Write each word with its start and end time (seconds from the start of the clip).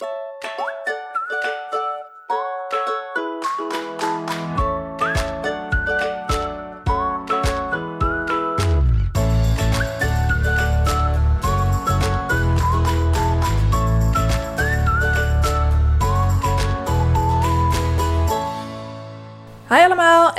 you 0.00 0.27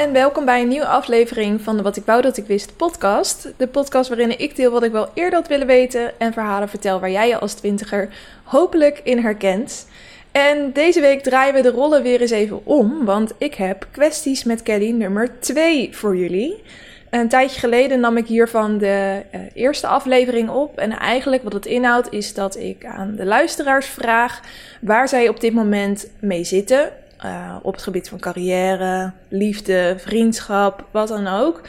en 0.10 0.16
welkom 0.16 0.46
bij 0.46 0.62
een 0.62 0.68
nieuwe 0.68 0.88
aflevering 0.88 1.62
van 1.62 1.78
de 1.78 1.84
Wat 1.84 1.96
ik 1.96 2.06
wou 2.06 2.22
dat 2.22 2.38
ik 2.38 2.46
wist 2.46 2.76
podcast. 2.76 3.54
De 3.58 3.68
podcast 3.68 4.10
waarin 4.10 4.40
ik 4.40 4.56
deel 4.56 4.72
wat 4.72 4.84
ik 4.84 4.92
wel 4.92 5.10
eerder 5.14 5.40
had 5.40 5.48
willen 5.48 5.68
weten 5.68 6.20
en 6.20 6.34
verhalen 6.34 6.70
vertel 6.70 7.00
waar 7.00 7.12
jij 7.12 7.28
je 7.28 7.40
als 7.40 7.54
twintiger 7.54 8.10
hopelijk 8.44 9.02
in 9.04 9.20
herkent. 9.20 9.88
En 10.32 10.72
deze 10.74 11.02
week 11.02 11.24
draaien 11.24 11.54
we 11.54 11.62
de 11.62 11.70
rollen 11.70 12.04
weer 12.04 12.22
eens 12.22 12.32
even 12.32 12.66
om, 12.66 13.06
want 13.06 13.34
ik 13.38 13.54
heb 13.54 13.88
kwesties 13.92 14.44
met 14.44 14.64
Kelly 14.64 14.92
nummer 14.92 15.40
2 15.40 15.96
voor 15.96 16.18
jullie. 16.18 16.64
Een 17.10 17.30
tijdje 17.30 17.60
geleden 17.60 18.00
nam 18.00 18.18
ik 18.18 18.28
hiervan 18.28 18.78
de 18.78 19.24
uh, 19.36 19.42
eerste 19.54 19.88
aflevering 19.88 20.50
op. 20.50 20.78
En 20.78 20.92
eigenlijk 20.92 21.44
wat 21.44 21.54
het 21.54 21.66
inhoudt 21.66 22.12
is 22.12 22.34
dat 22.34 22.58
ik 22.58 22.86
aan 22.86 23.16
de 23.16 23.26
luisteraars 23.26 23.88
vraag 23.88 24.42
waar 24.82 25.08
zij 25.08 25.28
op 25.28 25.40
dit 25.40 25.54
moment 25.54 26.10
mee 26.20 26.44
zitten. 26.44 26.92
Uh, 27.26 27.56
op 27.62 27.74
het 27.74 27.84
gebied 27.84 28.10
van 28.10 28.20
carrière, 28.20 29.12
liefde, 29.28 29.96
vriendschap, 29.98 30.86
wat 30.92 31.08
dan 31.08 31.28
ook. 31.28 31.62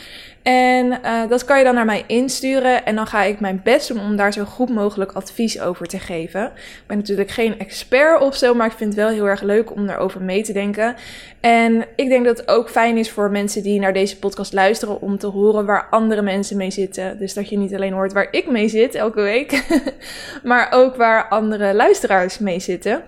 En 0.43 0.87
uh, 0.87 1.29
dat 1.29 1.45
kan 1.45 1.59
je 1.59 1.65
dan 1.65 1.75
naar 1.75 1.85
mij 1.85 2.05
insturen. 2.07 2.85
En 2.85 2.95
dan 2.95 3.07
ga 3.07 3.23
ik 3.23 3.41
mijn 3.41 3.61
best 3.65 3.89
doen 3.89 4.01
om 4.01 4.17
daar 4.17 4.33
zo 4.33 4.45
goed 4.45 4.71
mogelijk 4.71 5.13
advies 5.13 5.61
over 5.61 5.87
te 5.87 5.99
geven. 5.99 6.45
Ik 6.55 6.85
ben 6.87 6.97
natuurlijk 6.97 7.31
geen 7.31 7.59
expert 7.59 8.21
of 8.21 8.37
zo, 8.37 8.55
maar 8.55 8.67
ik 8.67 8.77
vind 8.77 8.95
het 8.95 9.05
wel 9.05 9.13
heel 9.13 9.29
erg 9.29 9.43
leuk 9.43 9.75
om 9.75 9.87
daarover 9.87 10.23
mee 10.23 10.43
te 10.43 10.53
denken. 10.53 10.95
En 11.41 11.85
ik 11.97 12.09
denk 12.09 12.25
dat 12.25 12.39
het 12.39 12.49
ook 12.49 12.71
fijn 12.71 12.97
is 12.97 13.11
voor 13.11 13.31
mensen 13.31 13.63
die 13.63 13.81
naar 13.81 13.93
deze 13.93 14.19
podcast 14.19 14.53
luisteren 14.53 15.01
om 15.01 15.19
te 15.19 15.27
horen 15.27 15.67
waar 15.67 15.87
andere 15.91 16.23
mensen 16.23 16.57
mee 16.57 16.71
zitten. 16.71 17.19
Dus 17.19 17.35
dat 17.35 17.49
je 17.49 17.59
niet 17.59 17.75
alleen 17.75 17.93
hoort 17.93 18.13
waar 18.13 18.29
ik 18.31 18.51
mee 18.51 18.69
zit 18.69 18.95
elke 18.95 19.23
week, 19.23 19.65
maar 20.43 20.69
ook 20.71 20.97
waar 20.97 21.29
andere 21.29 21.75
luisteraars 21.75 22.39
mee 22.39 22.61
zitten. 22.61 23.03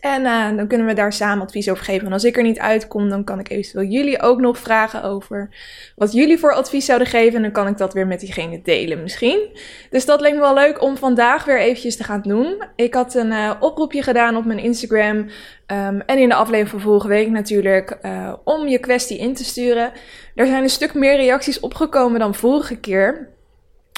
En 0.00 0.22
uh, 0.22 0.56
dan 0.56 0.66
kunnen 0.66 0.86
we 0.86 0.92
daar 0.92 1.12
samen 1.12 1.44
advies 1.44 1.70
over 1.70 1.84
geven. 1.84 2.06
En 2.06 2.12
als 2.12 2.24
ik 2.24 2.36
er 2.36 2.42
niet 2.42 2.58
uitkom, 2.58 3.08
dan 3.08 3.24
kan 3.24 3.38
ik 3.38 3.50
eventueel 3.50 3.88
jullie 3.88 4.22
ook 4.22 4.40
nog 4.40 4.58
vragen 4.58 5.02
over 5.02 5.48
wat 5.96 6.12
jullie 6.12 6.38
voor 6.38 6.52
advies 6.54 6.84
zouden 6.84 7.08
geven. 7.08 7.36
En 7.36 7.42
dan 7.42 7.52
kan 7.52 7.66
ik 7.66 7.78
dat 7.78 7.92
weer 7.92 8.06
met 8.06 8.20
diegene 8.20 8.62
delen 8.62 9.02
misschien. 9.02 9.48
Dus 9.90 10.06
dat 10.06 10.20
leek 10.20 10.34
me 10.34 10.40
wel 10.40 10.54
leuk 10.54 10.82
om 10.82 10.96
vandaag 10.96 11.44
weer 11.44 11.60
eventjes 11.60 11.96
te 11.96 12.04
gaan 12.04 12.22
doen. 12.22 12.62
Ik 12.76 12.94
had 12.94 13.14
een 13.14 13.30
uh, 13.30 13.52
oproepje 13.60 14.02
gedaan 14.02 14.36
op 14.36 14.44
mijn 14.44 14.58
Instagram. 14.58 15.16
Um, 15.16 16.00
en 16.00 16.18
in 16.18 16.28
de 16.28 16.34
aflevering 16.34 16.68
van 16.68 16.80
vorige 16.80 17.08
week 17.08 17.28
natuurlijk. 17.28 17.98
Uh, 18.02 18.32
om 18.44 18.68
je 18.68 18.78
kwestie 18.78 19.18
in 19.18 19.34
te 19.34 19.44
sturen. 19.44 19.92
Er 20.34 20.46
zijn 20.46 20.62
een 20.62 20.68
stuk 20.68 20.94
meer 20.94 21.16
reacties 21.16 21.60
opgekomen 21.60 22.20
dan 22.20 22.34
vorige 22.34 22.76
keer. 22.76 23.34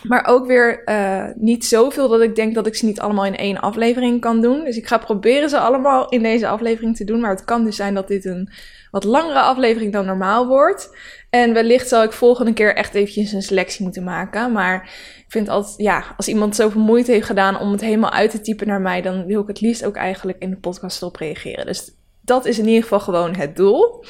Maar 0.02 0.26
ook 0.26 0.46
weer 0.46 0.82
uh, 0.88 1.24
niet 1.34 1.64
zoveel 1.64 2.08
dat 2.08 2.20
ik 2.20 2.34
denk 2.34 2.54
dat 2.54 2.66
ik 2.66 2.74
ze 2.74 2.84
niet 2.84 3.00
allemaal 3.00 3.24
in 3.24 3.36
één 3.36 3.60
aflevering 3.60 4.20
kan 4.20 4.40
doen. 4.40 4.64
Dus 4.64 4.76
ik 4.76 4.86
ga 4.86 4.98
proberen 4.98 5.48
ze 5.48 5.58
allemaal 5.58 6.08
in 6.08 6.22
deze 6.22 6.48
aflevering 6.48 6.96
te 6.96 7.04
doen. 7.04 7.20
Maar 7.20 7.30
het 7.30 7.44
kan 7.44 7.64
dus 7.64 7.76
zijn 7.76 7.94
dat 7.94 8.08
dit 8.08 8.24
een 8.24 8.50
wat 8.90 9.04
langere 9.04 9.40
aflevering 9.40 9.92
dan 9.92 10.06
normaal 10.06 10.46
wordt. 10.46 10.96
En 11.30 11.52
wellicht 11.52 11.88
zal 11.88 12.02
ik 12.02 12.12
volgende 12.12 12.52
keer 12.52 12.74
echt 12.74 12.94
eventjes 12.94 13.32
een 13.32 13.42
selectie 13.42 13.82
moeten 13.82 14.04
maken. 14.04 14.52
Maar 14.52 14.82
ik 15.18 15.24
vind 15.28 15.48
altijd, 15.48 15.74
ja, 15.76 16.04
als 16.16 16.28
iemand 16.28 16.56
zoveel 16.56 16.80
moeite 16.80 17.12
heeft 17.12 17.26
gedaan 17.26 17.60
om 17.60 17.72
het 17.72 17.80
helemaal 17.80 18.12
uit 18.12 18.30
te 18.30 18.40
typen 18.40 18.66
naar 18.66 18.80
mij, 18.80 19.02
dan 19.02 19.26
wil 19.26 19.40
ik 19.40 19.48
het 19.48 19.60
liefst 19.60 19.84
ook 19.84 19.96
eigenlijk 19.96 20.38
in 20.38 20.50
de 20.50 20.56
podcast 20.56 21.02
op 21.02 21.16
reageren. 21.16 21.66
Dus 21.66 21.90
dat 22.20 22.46
is 22.46 22.58
in 22.58 22.66
ieder 22.66 22.82
geval 22.82 23.00
gewoon 23.00 23.34
het 23.34 23.56
doel. 23.56 24.04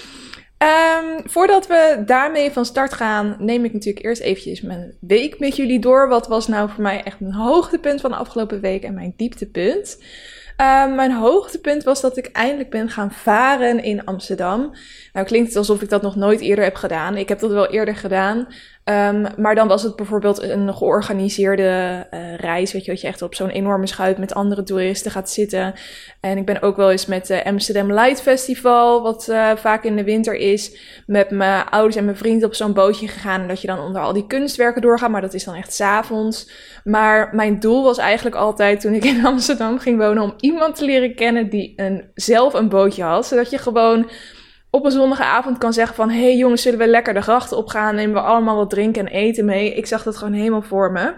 Um, 0.62 1.20
voordat 1.24 1.66
we 1.66 2.02
daarmee 2.06 2.50
van 2.50 2.64
start 2.64 2.92
gaan, 2.92 3.36
neem 3.38 3.64
ik 3.64 3.72
natuurlijk 3.72 4.04
eerst 4.04 4.22
eventjes 4.22 4.60
mijn 4.60 4.96
week 5.00 5.38
met 5.38 5.56
jullie 5.56 5.78
door. 5.78 6.08
Wat 6.08 6.28
was 6.28 6.46
nou 6.48 6.70
voor 6.70 6.82
mij 6.82 7.02
echt 7.02 7.20
mijn 7.20 7.32
hoogtepunt 7.32 8.00
van 8.00 8.10
de 8.10 8.16
afgelopen 8.16 8.60
week 8.60 8.82
en 8.82 8.94
mijn 8.94 9.14
dieptepunt? 9.16 10.02
Um, 10.60 10.94
mijn 10.94 11.12
hoogtepunt 11.12 11.84
was 11.84 12.00
dat 12.00 12.16
ik 12.16 12.26
eindelijk 12.26 12.70
ben 12.70 12.90
gaan 12.90 13.12
varen 13.12 13.82
in 13.82 14.04
Amsterdam. 14.04 14.74
Nou 15.12 15.26
klinkt 15.26 15.48
het 15.48 15.56
alsof 15.56 15.82
ik 15.82 15.88
dat 15.88 16.02
nog 16.02 16.16
nooit 16.16 16.40
eerder 16.40 16.64
heb 16.64 16.74
gedaan. 16.74 17.16
Ik 17.16 17.28
heb 17.28 17.38
dat 17.38 17.50
wel 17.50 17.70
eerder 17.70 17.96
gedaan. 17.96 18.46
Um, 18.88 19.26
maar 19.36 19.54
dan 19.54 19.68
was 19.68 19.82
het 19.82 19.96
bijvoorbeeld 19.96 20.42
een 20.42 20.74
georganiseerde 20.74 22.06
uh, 22.10 22.34
reis. 22.34 22.72
Weet 22.72 22.84
je, 22.84 22.90
dat 22.90 23.00
je 23.00 23.06
echt 23.06 23.22
op 23.22 23.34
zo'n 23.34 23.48
enorme 23.48 23.86
schuit 23.86 24.18
met 24.18 24.34
andere 24.34 24.62
toeristen 24.62 25.10
gaat 25.10 25.30
zitten. 25.30 25.74
En 26.20 26.38
ik 26.38 26.46
ben 26.46 26.62
ook 26.62 26.76
wel 26.76 26.90
eens 26.90 27.06
met 27.06 27.26
de 27.26 27.44
Amsterdam 27.44 27.92
Light 27.92 28.22
Festival, 28.22 29.02
wat 29.02 29.26
uh, 29.30 29.50
vaak 29.56 29.84
in 29.84 29.96
de 29.96 30.04
winter 30.04 30.34
is, 30.34 30.78
met 31.06 31.30
mijn 31.30 31.64
ouders 31.64 31.96
en 31.96 32.04
mijn 32.04 32.16
vrienden 32.16 32.48
op 32.48 32.54
zo'n 32.54 32.72
bootje 32.72 33.08
gegaan. 33.08 33.40
En 33.40 33.48
dat 33.48 33.60
je 33.60 33.66
dan 33.66 33.78
onder 33.78 34.02
al 34.02 34.12
die 34.12 34.26
kunstwerken 34.26 34.82
doorgaat, 34.82 35.10
maar 35.10 35.20
dat 35.20 35.34
is 35.34 35.44
dan 35.44 35.54
echt 35.54 35.74
s'avonds. 35.74 36.50
Maar 36.84 37.34
mijn 37.34 37.60
doel 37.60 37.82
was 37.82 37.98
eigenlijk 37.98 38.36
altijd, 38.36 38.80
toen 38.80 38.94
ik 38.94 39.04
in 39.04 39.26
Amsterdam 39.26 39.78
ging 39.78 39.98
wonen, 39.98 40.22
om 40.22 40.34
iemand 40.40 40.76
te 40.76 40.84
leren 40.84 41.14
kennen 41.14 41.48
die 41.48 41.72
een, 41.76 42.04
zelf 42.14 42.54
een 42.54 42.68
bootje 42.68 43.02
had. 43.02 43.26
Zodat 43.26 43.50
je 43.50 43.58
gewoon 43.58 44.10
op 44.70 44.84
een 44.84 44.90
zonnige 44.90 45.24
avond 45.24 45.58
kan 45.58 45.72
zeggen 45.72 45.94
van... 45.94 46.10
hey 46.10 46.36
jongens, 46.36 46.62
zullen 46.62 46.78
we 46.78 46.86
lekker 46.86 47.14
de 47.14 47.20
grachten 47.20 47.56
opgaan? 47.56 47.94
Nemen 47.94 48.14
we 48.14 48.28
allemaal 48.28 48.56
wat 48.56 48.70
drinken 48.70 49.06
en 49.06 49.12
eten 49.12 49.44
mee? 49.44 49.74
Ik 49.74 49.86
zag 49.86 50.02
dat 50.02 50.16
gewoon 50.16 50.32
helemaal 50.32 50.62
voor 50.62 50.92
me. 50.92 51.14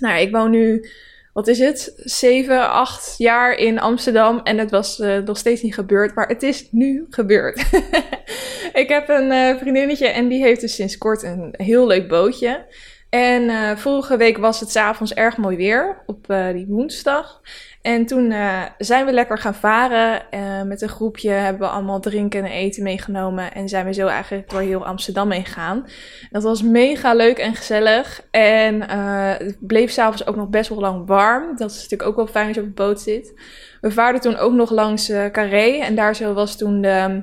Nou, 0.00 0.20
ik 0.20 0.32
woon 0.32 0.50
nu, 0.50 0.88
wat 1.32 1.48
is 1.48 1.58
het? 1.58 1.92
7, 1.96 2.70
8 2.70 3.14
jaar 3.18 3.54
in 3.54 3.80
Amsterdam. 3.80 4.40
En 4.42 4.58
het 4.58 4.70
was 4.70 4.98
uh, 4.98 5.18
nog 5.18 5.38
steeds 5.38 5.62
niet 5.62 5.74
gebeurd. 5.74 6.14
Maar 6.14 6.28
het 6.28 6.42
is 6.42 6.68
nu 6.70 7.06
gebeurd. 7.10 7.58
ik 8.82 8.88
heb 8.88 9.08
een 9.08 9.30
uh, 9.30 9.56
vriendinnetje 9.56 10.06
en 10.06 10.28
die 10.28 10.42
heeft 10.42 10.60
dus 10.60 10.74
sinds 10.74 10.98
kort 10.98 11.22
een 11.22 11.54
heel 11.56 11.86
leuk 11.86 12.08
bootje. 12.08 12.66
En 13.14 13.42
uh, 13.42 13.76
vorige 13.76 14.16
week 14.16 14.38
was 14.38 14.60
het 14.60 14.70
s'avonds 14.70 15.14
erg 15.14 15.36
mooi 15.36 15.56
weer, 15.56 16.02
op 16.06 16.30
uh, 16.30 16.52
die 16.52 16.66
woensdag. 16.66 17.40
En 17.82 18.06
toen 18.06 18.30
uh, 18.30 18.62
zijn 18.78 19.06
we 19.06 19.12
lekker 19.12 19.38
gaan 19.38 19.54
varen. 19.54 20.22
Met 20.68 20.82
een 20.82 20.88
groepje 20.88 21.30
hebben 21.30 21.62
we 21.62 21.74
allemaal 21.74 22.00
drinken 22.00 22.44
en 22.44 22.50
eten 22.50 22.82
meegenomen. 22.82 23.52
En 23.52 23.68
zijn 23.68 23.84
we 23.84 23.92
zo 23.92 24.06
eigenlijk 24.06 24.50
door 24.50 24.60
heel 24.60 24.86
Amsterdam 24.86 25.30
heen 25.30 25.44
gegaan. 25.44 25.86
Dat 26.30 26.42
was 26.42 26.62
mega 26.62 27.14
leuk 27.14 27.38
en 27.38 27.54
gezellig. 27.54 28.26
En 28.30 28.90
het 28.90 29.56
bleef 29.60 29.90
s'avonds 29.90 30.26
ook 30.26 30.36
nog 30.36 30.48
best 30.48 30.68
wel 30.68 30.80
lang 30.80 31.06
warm. 31.06 31.56
Dat 31.56 31.70
is 31.70 31.76
natuurlijk 31.76 32.08
ook 32.08 32.16
wel 32.16 32.26
fijn 32.26 32.46
als 32.46 32.56
je 32.56 32.62
op 32.62 32.66
de 32.66 32.82
boot 32.82 33.00
zit. 33.00 33.32
We 33.80 33.90
vaarden 33.90 34.20
toen 34.20 34.36
ook 34.36 34.52
nog 34.52 34.70
langs 34.70 35.12
Carré. 35.32 35.78
En 35.78 35.94
daar 35.94 36.16
zo 36.16 36.32
was 36.32 36.56
toen 36.56 36.80
de... 36.80 37.22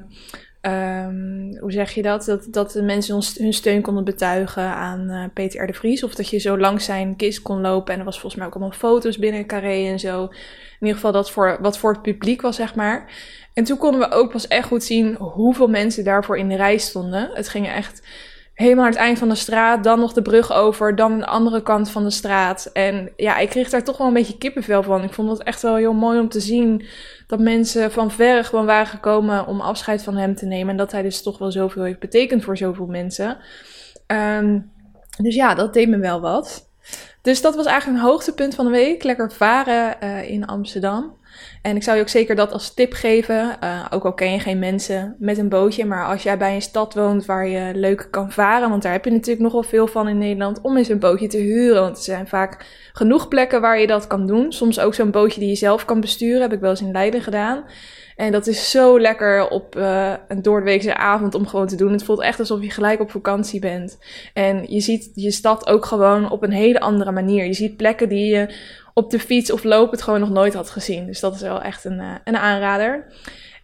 hoe 1.60 1.72
zeg 1.72 1.92
je 1.92 2.02
dat? 2.02 2.26
dat? 2.26 2.48
Dat 2.50 2.72
de 2.72 2.82
mensen 2.82 3.22
hun 3.38 3.54
steun 3.54 3.82
konden 3.82 4.04
betuigen 4.04 4.64
aan 4.64 5.10
uh, 5.10 5.24
Peter 5.34 5.64
R. 5.64 5.68
de 5.68 5.74
Vries. 5.74 6.04
Of 6.04 6.16
dat 6.16 6.30
je 6.30 6.38
zo 6.38 6.58
langs 6.58 6.86
zijn 6.86 7.16
kist 7.16 7.42
kon 7.42 7.62
lopen. 7.62 7.94
En 7.94 8.00
er 8.00 8.06
was 8.06 8.20
volgens 8.20 8.36
mij 8.36 8.46
ook 8.46 8.56
allemaal 8.56 8.78
foto's 8.78 9.18
binnen 9.18 9.46
Carré 9.46 9.88
en 9.88 10.00
zo. 10.00 10.24
In 10.24 10.88
ieder 10.88 10.96
geval 10.96 11.12
dat 11.12 11.32
voor, 11.32 11.58
wat 11.62 11.78
voor 11.78 11.92
het 11.92 12.02
publiek 12.02 12.42
was, 12.42 12.56
zeg 12.56 12.76
maar. 12.76 13.12
En 13.54 13.64
toen 13.64 13.78
konden 13.78 14.00
we 14.00 14.16
ook 14.16 14.32
pas 14.32 14.48
echt 14.48 14.68
goed 14.68 14.84
zien 14.84 15.16
hoeveel 15.16 15.68
mensen 15.68 16.04
daarvoor 16.04 16.38
in 16.38 16.50
de 16.50 16.56
rij 16.56 16.78
stonden. 16.78 17.30
Het 17.34 17.50
ging 17.50 17.68
echt 17.68 18.02
helemaal 18.62 18.86
aan 18.86 18.92
het 18.92 19.00
eind 19.00 19.18
van 19.18 19.30
de 19.30 19.36
straat, 19.36 19.84
dan 19.84 20.00
nog 20.00 20.14
de 20.14 20.22
brug 20.22 20.54
over, 20.54 20.96
dan 20.96 21.18
de 21.18 21.26
andere 21.26 21.64
kant 21.64 21.90
van 21.90 22.04
de 22.04 22.10
straat. 22.10 22.70
En 22.74 23.12
ja, 23.16 23.38
ik 23.38 23.50
kreeg 23.50 23.70
daar 23.70 23.84
toch 23.84 23.98
wel 23.98 24.08
een 24.08 24.14
beetje 24.14 24.38
kippenvel 24.38 24.84
van. 24.84 25.04
Ik 25.04 25.14
vond 25.14 25.30
het 25.30 25.44
echt 25.44 25.62
wel 25.62 25.76
heel 25.76 25.94
mooi 25.94 26.20
om 26.20 26.30
te 26.30 26.40
zien 26.40 26.86
dat 27.28 27.40
mensen 27.40 27.92
van 27.92 28.12
ver 28.12 28.46
gewoon 28.46 28.66
waren 28.66 28.88
gekomen 28.88 29.48
om 29.48 29.62
afscheid 29.62 30.04
van 30.04 30.16
hem 30.16 30.36
te 30.36 30.46
nemen. 30.46 30.70
En 30.70 30.78
dat 30.78 30.92
hij 30.92 31.02
dus 31.02 31.22
toch 31.22 31.38
wel 31.38 31.52
zoveel 31.52 31.84
heeft 31.84 32.00
betekend 32.00 32.44
voor 32.44 32.58
zoveel 32.58 32.86
mensen. 32.86 33.38
Um, 34.08 34.72
dus 35.18 35.36
ja, 35.36 35.56
dat 35.56 35.74
deed 35.74 35.90
me 35.90 35.98
wel 35.98 36.22
wat. 36.22 36.70
Dus 37.22 37.42
dat 37.42 37.56
was 37.56 37.66
eigenlijk 37.66 38.00
een 38.00 38.10
hoogtepunt 38.10 38.56
van 38.56 38.66
de 38.66 38.72
week. 38.72 39.04
Lekker 39.04 39.32
varen 39.32 39.96
uh, 40.04 40.30
in 40.30 40.46
Amsterdam. 40.46 41.20
En 41.62 41.76
ik 41.76 41.84
zou 41.84 41.98
je 41.98 42.04
ook 42.04 42.10
zeker 42.10 42.36
dat 42.36 42.52
als 42.52 42.74
tip 42.74 42.94
geven. 42.94 43.58
Uh, 43.64 43.86
ook 43.90 44.06
al 44.06 44.14
ken 44.14 44.32
je 44.32 44.40
geen 44.40 44.60
mensen 44.60 45.16
met 45.20 45.38
een 45.38 45.50
bootje. 45.50 45.86
Maar 45.86 46.06
als 46.06 46.24
jij 46.24 46.38
bij 46.38 46.56
een 46.56 46.62
stad 46.62 46.94
woont 46.94 47.26
waar 47.26 47.48
je 47.48 47.72
leuk 47.76 48.08
kan 48.12 48.32
varen. 48.32 48.70
Want 48.70 48.84
daar 48.84 48.92
heb 48.92 49.06
je 49.06 49.12
natuurlijk 49.12 49.42
nogal 49.42 49.64
veel 49.64 49.88
van 49.88 50.08
in 50.08 50.18
Nederland. 50.18 50.62
Om 50.62 50.78
eens 50.78 50.90
een 50.90 51.00
bootje 51.00 51.28
te 51.28 51.38
huren. 51.38 51.82
Want 51.82 51.98
er 51.98 52.04
zijn 52.04 52.28
vaak 52.28 52.66
genoeg 52.94 53.28
plekken 53.28 53.62
waar 53.62 53.80
je 53.80 53.88
dat 53.88 54.08
kan 54.08 54.28
doen. 54.28 54.52
Soms 54.52 54.80
ook 54.80 54.94
zo'n 54.94 55.12
bootje 55.12 55.40
die 55.40 55.50
je 55.50 55.56
zelf 55.56 55.86
kan 55.86 56.00
besturen. 56.02 56.42
Heb 56.42 56.54
ik 56.54 56.60
wel 56.60 56.70
eens 56.70 56.82
in 56.82 56.92
Leiden 56.92 57.22
gedaan. 57.22 57.64
En 58.22 58.32
dat 58.32 58.48
is 58.48 58.72
zo 58.72 59.00
lekker 59.00 59.48
op 59.48 59.76
uh, 59.76 60.14
een 60.28 60.42
doordeweekse 60.42 60.96
avond 60.96 61.36
om 61.36 61.48
gewoon 61.48 61.68
te 61.68 61.76
doen. 61.76 61.92
Het 61.92 62.04
voelt 62.04 62.22
echt 62.22 62.40
alsof 62.40 62.62
je 62.62 62.70
gelijk 62.70 63.00
op 63.00 63.12
vakantie 63.12 63.60
bent. 63.60 63.98
En 64.34 64.66
je 64.68 64.80
ziet 64.80 65.12
je 65.14 65.32
stad 65.32 65.68
ook 65.68 65.86
gewoon 65.86 66.30
op 66.30 66.44
een 66.44 66.52
hele 66.52 66.80
andere 66.80 67.12
manier. 67.12 67.46
Je 67.46 67.54
ziet 67.54 67.78
plekken 67.78 68.10
die 68.10 68.36
je 68.36 68.56
op 68.94 69.12
de 69.12 69.20
fiets 69.20 69.52
of 69.52 69.64
het 69.64 70.02
gewoon 70.02 70.20
nog 70.20 70.30
nooit 70.30 70.54
had 70.54 70.70
gezien. 70.70 71.06
Dus 71.06 71.20
dat 71.20 71.36
is 71.36 71.42
wel 71.42 71.62
echt 71.62 71.86
een, 71.86 72.00
uh, 72.00 72.16
een 72.24 72.38
aanrader. 72.38 73.06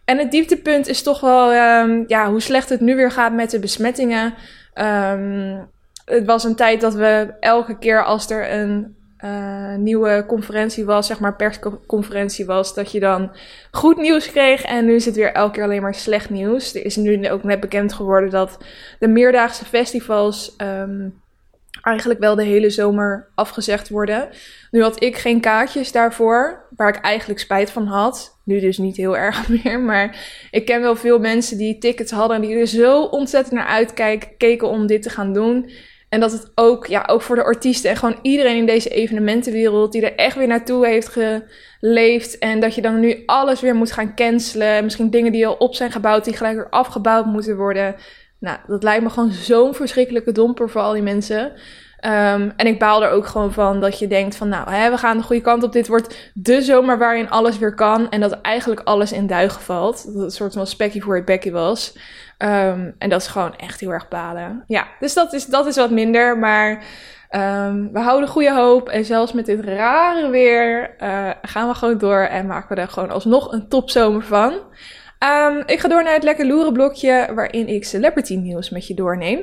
En 0.04 0.18
het 0.18 0.30
dieptepunt 0.30 0.88
is 0.88 1.02
toch 1.02 1.20
wel 1.20 1.52
um, 1.52 2.04
ja, 2.06 2.30
hoe 2.30 2.40
slecht 2.40 2.68
het 2.68 2.80
nu 2.80 2.96
weer 2.96 3.10
gaat 3.10 3.32
met 3.32 3.50
de 3.50 3.58
besmettingen. 3.58 4.34
Um, 4.74 5.68
het 6.04 6.24
was 6.24 6.44
een 6.44 6.56
tijd 6.56 6.80
dat 6.80 6.94
we 6.94 7.34
elke 7.40 7.78
keer 7.78 8.04
als 8.04 8.30
er 8.30 8.52
een 8.52 8.96
uh, 9.24 9.74
nieuwe 9.74 10.24
conferentie 10.26 10.84
was, 10.84 11.06
zeg 11.06 11.20
maar 11.20 11.36
persconferentie 11.36 12.46
was, 12.46 12.74
dat 12.74 12.92
je 12.92 13.00
dan 13.00 13.30
goed 13.70 13.96
nieuws 13.96 14.30
kreeg. 14.30 14.62
En 14.62 14.84
nu 14.84 14.94
is 14.94 15.04
het 15.04 15.16
weer 15.16 15.32
elke 15.32 15.52
keer 15.52 15.62
alleen 15.62 15.82
maar 15.82 15.94
slecht 15.94 16.30
nieuws. 16.30 16.74
Er 16.74 16.84
is 16.84 16.96
nu 16.96 17.30
ook 17.30 17.42
net 17.42 17.60
bekend 17.60 17.92
geworden 17.92 18.30
dat 18.30 18.58
de 18.98 19.08
meerdaagse 19.08 19.64
festivals 19.64 20.54
um, 20.58 21.20
eigenlijk 21.82 22.20
wel 22.20 22.34
de 22.34 22.44
hele 22.44 22.70
zomer 22.70 23.28
afgezegd 23.34 23.88
worden. 23.88 24.28
Nu 24.70 24.82
had 24.82 25.02
ik 25.02 25.16
geen 25.16 25.40
kaartjes 25.40 25.92
daarvoor, 25.92 26.66
waar 26.76 26.88
ik 26.88 27.00
eigenlijk 27.00 27.40
spijt 27.40 27.70
van 27.70 27.86
had. 27.86 28.38
Nu 28.44 28.60
dus 28.60 28.78
niet 28.78 28.96
heel 28.96 29.16
erg 29.16 29.48
meer, 29.62 29.80
maar 29.80 30.16
ik 30.50 30.64
ken 30.64 30.80
wel 30.80 30.96
veel 30.96 31.18
mensen 31.18 31.58
die 31.58 31.78
tickets 31.78 32.10
hadden 32.10 32.36
en 32.36 32.42
die 32.42 32.56
er 32.56 32.66
zo 32.66 33.02
ontzettend 33.02 33.54
naar 33.54 33.66
uitkeken 33.66 34.68
om 34.68 34.86
dit 34.86 35.02
te 35.02 35.10
gaan 35.10 35.32
doen. 35.32 35.70
En 36.08 36.20
dat 36.20 36.32
het 36.32 36.50
ook, 36.54 36.86
ja, 36.86 37.04
ook 37.06 37.22
voor 37.22 37.36
de 37.36 37.44
artiesten 37.44 37.90
en 37.90 37.96
gewoon 37.96 38.18
iedereen 38.22 38.56
in 38.56 38.66
deze 38.66 38.88
evenementenwereld 38.88 39.92
die 39.92 40.02
er 40.02 40.16
echt 40.16 40.36
weer 40.36 40.46
naartoe 40.46 40.86
heeft 40.86 41.08
geleefd. 41.80 42.38
En 42.38 42.60
dat 42.60 42.74
je 42.74 42.82
dan 42.82 43.00
nu 43.00 43.22
alles 43.26 43.60
weer 43.60 43.74
moet 43.74 43.92
gaan 43.92 44.14
cancelen. 44.14 44.84
Misschien 44.84 45.10
dingen 45.10 45.32
die 45.32 45.46
al 45.46 45.54
op 45.54 45.74
zijn 45.74 45.92
gebouwd, 45.92 46.24
die 46.24 46.36
gelijk 46.36 46.54
weer 46.56 46.70
afgebouwd 46.70 47.26
moeten 47.26 47.56
worden. 47.56 47.94
Nou, 48.38 48.58
dat 48.66 48.82
lijkt 48.82 49.02
me 49.02 49.10
gewoon 49.10 49.32
zo'n 49.32 49.74
verschrikkelijke 49.74 50.32
domper 50.32 50.70
voor 50.70 50.80
al 50.80 50.92
die 50.92 51.02
mensen. 51.02 51.52
Um, 52.04 52.52
en 52.56 52.66
ik 52.66 52.78
baal 52.78 53.04
er 53.04 53.10
ook 53.10 53.26
gewoon 53.26 53.52
van 53.52 53.80
dat 53.80 53.98
je 53.98 54.06
denkt 54.06 54.36
van 54.36 54.48
nou, 54.48 54.70
hè, 54.70 54.90
we 54.90 54.98
gaan 54.98 55.16
de 55.16 55.22
goede 55.22 55.42
kant 55.42 55.62
op. 55.62 55.72
Dit 55.72 55.88
wordt 55.88 56.30
de 56.34 56.62
zomer 56.62 56.98
waarin 56.98 57.30
alles 57.30 57.58
weer 57.58 57.74
kan. 57.74 58.10
En 58.10 58.20
dat 58.20 58.40
eigenlijk 58.40 58.80
alles 58.84 59.12
in 59.12 59.26
duigen 59.26 59.60
valt. 59.60 60.04
Dat 60.04 60.14
het 60.14 60.22
een 60.22 60.30
soort 60.30 60.52
van 60.52 60.66
spekkie 60.66 61.02
voor 61.02 61.14
het 61.14 61.24
bekkie 61.24 61.52
was. 61.52 61.94
Um, 62.38 62.94
en 62.98 63.08
dat 63.08 63.20
is 63.20 63.26
gewoon 63.26 63.56
echt 63.56 63.80
heel 63.80 63.90
erg 63.90 64.08
balen. 64.08 64.64
Ja, 64.66 64.86
dus 65.00 65.14
dat 65.14 65.32
is, 65.32 65.46
dat 65.46 65.66
is 65.66 65.76
wat 65.76 65.90
minder. 65.90 66.38
Maar 66.38 66.70
um, 67.30 67.92
we 67.92 68.00
houden 68.00 68.28
goede 68.28 68.54
hoop. 68.54 68.88
En 68.88 69.04
zelfs 69.04 69.32
met 69.32 69.46
dit 69.46 69.60
rare 69.60 70.30
weer 70.30 70.94
uh, 71.02 71.30
gaan 71.42 71.68
we 71.68 71.74
gewoon 71.74 71.98
door. 71.98 72.20
En 72.20 72.46
maken 72.46 72.76
we 72.76 72.82
er 72.82 72.88
gewoon 72.88 73.10
alsnog 73.10 73.52
een 73.52 73.68
topzomer 73.68 74.22
van. 74.22 74.52
Um, 75.24 75.62
ik 75.66 75.80
ga 75.80 75.88
door 75.88 76.02
naar 76.02 76.14
het 76.14 76.22
lekker 76.22 76.46
loeren 76.46 76.72
blokje. 76.72 77.28
Waarin 77.34 77.68
ik 77.68 77.84
celebrity 77.84 78.36
nieuws 78.36 78.70
met 78.70 78.86
je 78.86 78.94
doorneem. 78.94 79.40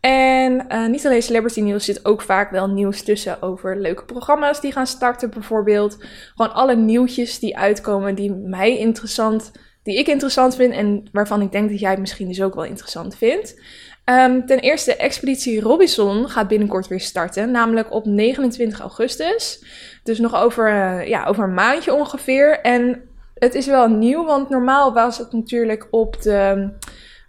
En 0.00 0.66
uh, 0.68 0.86
niet 0.86 1.06
alleen 1.06 1.22
celebrity 1.22 1.60
nieuws, 1.60 1.84
zit 1.84 2.04
ook 2.04 2.22
vaak 2.22 2.50
wel 2.50 2.68
nieuws 2.68 3.02
tussen 3.02 3.42
over 3.42 3.80
leuke 3.80 4.04
programma's 4.04 4.60
die 4.60 4.72
gaan 4.72 4.86
starten 4.86 5.30
bijvoorbeeld. 5.30 5.96
Gewoon 6.34 6.54
alle 6.54 6.76
nieuwtjes 6.76 7.38
die 7.38 7.58
uitkomen 7.58 8.14
die 8.14 8.32
mij 8.32 8.78
interessant 8.78 9.52
die 9.86 9.98
ik 9.98 10.06
interessant 10.06 10.56
vind 10.56 10.74
en 10.74 11.08
waarvan 11.12 11.40
ik 11.40 11.52
denk 11.52 11.70
dat 11.70 11.80
jij 11.80 11.90
het 11.90 11.98
misschien 11.98 12.28
dus 12.28 12.42
ook 12.42 12.54
wel 12.54 12.64
interessant 12.64 13.16
vindt. 13.16 13.60
Um, 14.04 14.46
ten 14.46 14.58
eerste, 14.58 14.96
Expeditie 14.96 15.60
Robinson 15.60 16.28
gaat 16.28 16.48
binnenkort 16.48 16.88
weer 16.88 17.00
starten, 17.00 17.50
namelijk 17.50 17.92
op 17.92 18.06
29 18.06 18.80
augustus. 18.80 19.64
Dus 20.02 20.18
nog 20.18 20.34
over, 20.34 20.68
uh, 20.70 21.08
ja, 21.08 21.24
over 21.24 21.44
een 21.44 21.54
maandje 21.54 21.94
ongeveer. 21.94 22.60
En 22.60 23.02
het 23.34 23.54
is 23.54 23.66
wel 23.66 23.88
nieuw, 23.88 24.24
want 24.24 24.48
normaal 24.48 24.92
was 24.92 25.18
het 25.18 25.32
natuurlijk 25.32 25.86
op 25.90 26.22
de 26.22 26.70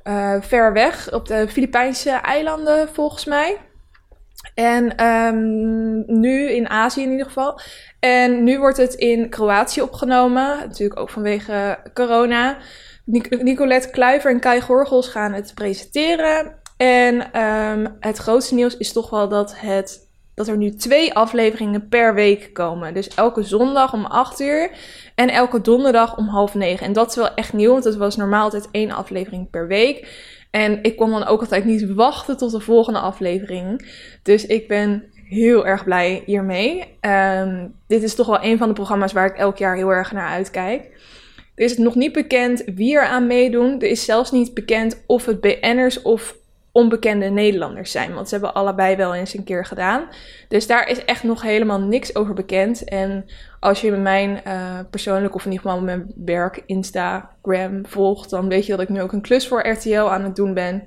uh, 0.04 0.36
ver 0.42 0.74
weg, 0.74 1.14
op 1.14 1.28
de 1.28 1.48
Filipijnse 1.48 2.10
eilanden 2.10 2.90
volgens 2.90 3.26
mij. 3.26 3.58
En 4.54 5.06
um, 5.06 6.20
nu 6.20 6.50
in 6.50 6.70
Azië 6.70 7.04
in 7.04 7.12
ieder 7.12 7.26
geval. 7.26 7.60
En 8.08 8.44
nu 8.44 8.60
wordt 8.60 8.78
het 8.78 8.94
in 8.94 9.30
Kroatië 9.30 9.82
opgenomen. 9.82 10.58
Natuurlijk 10.58 11.00
ook 11.00 11.10
vanwege 11.10 11.80
corona. 11.94 12.58
Nicolette 13.30 13.90
Kluiver 13.90 14.32
en 14.32 14.40
Kai 14.40 14.62
Gorgels 14.62 15.08
gaan 15.08 15.34
het 15.34 15.52
presenteren. 15.56 16.56
En 16.78 17.42
um, 17.42 17.98
het 18.00 18.18
grootste 18.18 18.56
nieuws 18.56 18.78
is 18.78 18.92
toch 18.92 19.10
wel 19.10 19.30
dat, 19.30 19.60
het, 19.60 20.10
dat 20.36 20.48
er 20.48 20.58
nu 20.58 20.76
twee 20.76 21.14
afleveringen 21.14 21.88
per 21.88 22.14
week 22.14 22.54
komen. 22.54 22.94
Dus 22.94 23.08
elke 23.08 23.44
zondag 23.44 23.94
om 23.94 24.06
8 24.06 24.40
uur 24.40 24.72
en 25.16 25.30
elke 25.30 25.62
donderdag 25.62 26.18
om 26.18 26.28
half 26.28 26.54
negen. 26.54 26.86
En 26.86 26.94
dat 26.94 27.10
is 27.10 27.16
wel 27.16 27.34
echt 27.34 27.54
nieuw, 27.54 27.72
want 27.72 27.84
het 27.84 27.96
was 27.96 28.16
normaal 28.16 28.44
altijd 28.44 28.68
één 28.72 28.92
aflevering 28.92 29.50
per 29.50 29.68
week. 29.68 30.08
En 30.52 30.84
ik 30.84 30.96
kon 30.96 31.10
dan 31.10 31.26
ook 31.26 31.40
altijd 31.40 31.66
niet 31.66 31.94
wachten 31.94 32.38
tot 32.38 32.52
de 32.52 32.60
volgende 32.60 33.00
aflevering. 33.00 33.92
Dus 34.24 34.46
ik 34.46 34.68
ben 34.68 35.04
heel 35.30 35.68
erg 35.68 35.84
blij 35.84 36.24
hiermee. 36.26 36.98
Um, 37.02 37.74
dit 37.88 38.04
is 38.04 38.16
toch 38.16 38.28
wel 38.28 38.44
een 38.44 38.58
van 38.58 38.68
de 38.68 38.74
programma's 38.74 39.14
waar 39.14 39.26
ik 39.26 39.38
elk 39.38 39.58
jaar 39.58 39.76
heel 39.76 39.90
erg 39.90 40.12
naar 40.12 40.30
uitkijk. 40.30 40.84
Er 41.56 41.64
is 41.64 41.78
nog 41.78 41.96
niet 41.96 42.14
bekend 42.14 42.64
wie 42.76 42.96
er 42.96 43.06
aan 43.06 43.28
meedoen. 43.28 43.82
Er 43.82 43.90
is 43.90 44.06
zelfs 44.06 44.32
niet 44.32 44.54
bekend 44.54 45.04
of 45.06 45.26
het 45.26 45.42
BN'ers 45.42 46.02
of 46.02 46.36
onbekende 46.72 47.26
Nederlanders 47.30 47.92
zijn. 47.92 48.14
Want 48.14 48.28
ze 48.28 48.34
hebben 48.36 48.54
allebei 48.54 48.96
wel 48.96 49.14
eens 49.14 49.34
een 49.34 49.44
keer 49.44 49.66
gedaan. 49.66 50.08
Dus 50.48 50.68
daar 50.68 50.90
is 50.90 51.06
echt 51.06 51.24
nog 51.24 51.42
helemaal 51.42 51.80
niks 51.80 52.16
over 52.16 52.34
bekend. 52.34 52.84
En 52.84 53.26
als 53.60 53.82
je 53.82 53.92
mijn 53.92 54.42
uh, 54.48 54.80
persoonlijk 54.90 55.36
of 55.36 55.46
in 55.46 55.52
ieder 55.52 55.66
geval 55.66 55.84
mijn 55.84 56.12
werk 56.16 56.64
Instagram 56.66 57.86
volgt, 57.86 58.30
dan 58.30 58.50
weet 58.50 58.66
je 58.66 58.72
dat 58.72 58.82
ik 58.82 58.90
nu 58.90 59.02
ook 59.02 59.12
een 59.12 59.22
klus 59.22 59.48
voor 59.48 59.68
RTL 59.68 60.00
aan 60.00 60.24
het 60.24 60.36
doen 60.36 60.54
ben. 60.54 60.84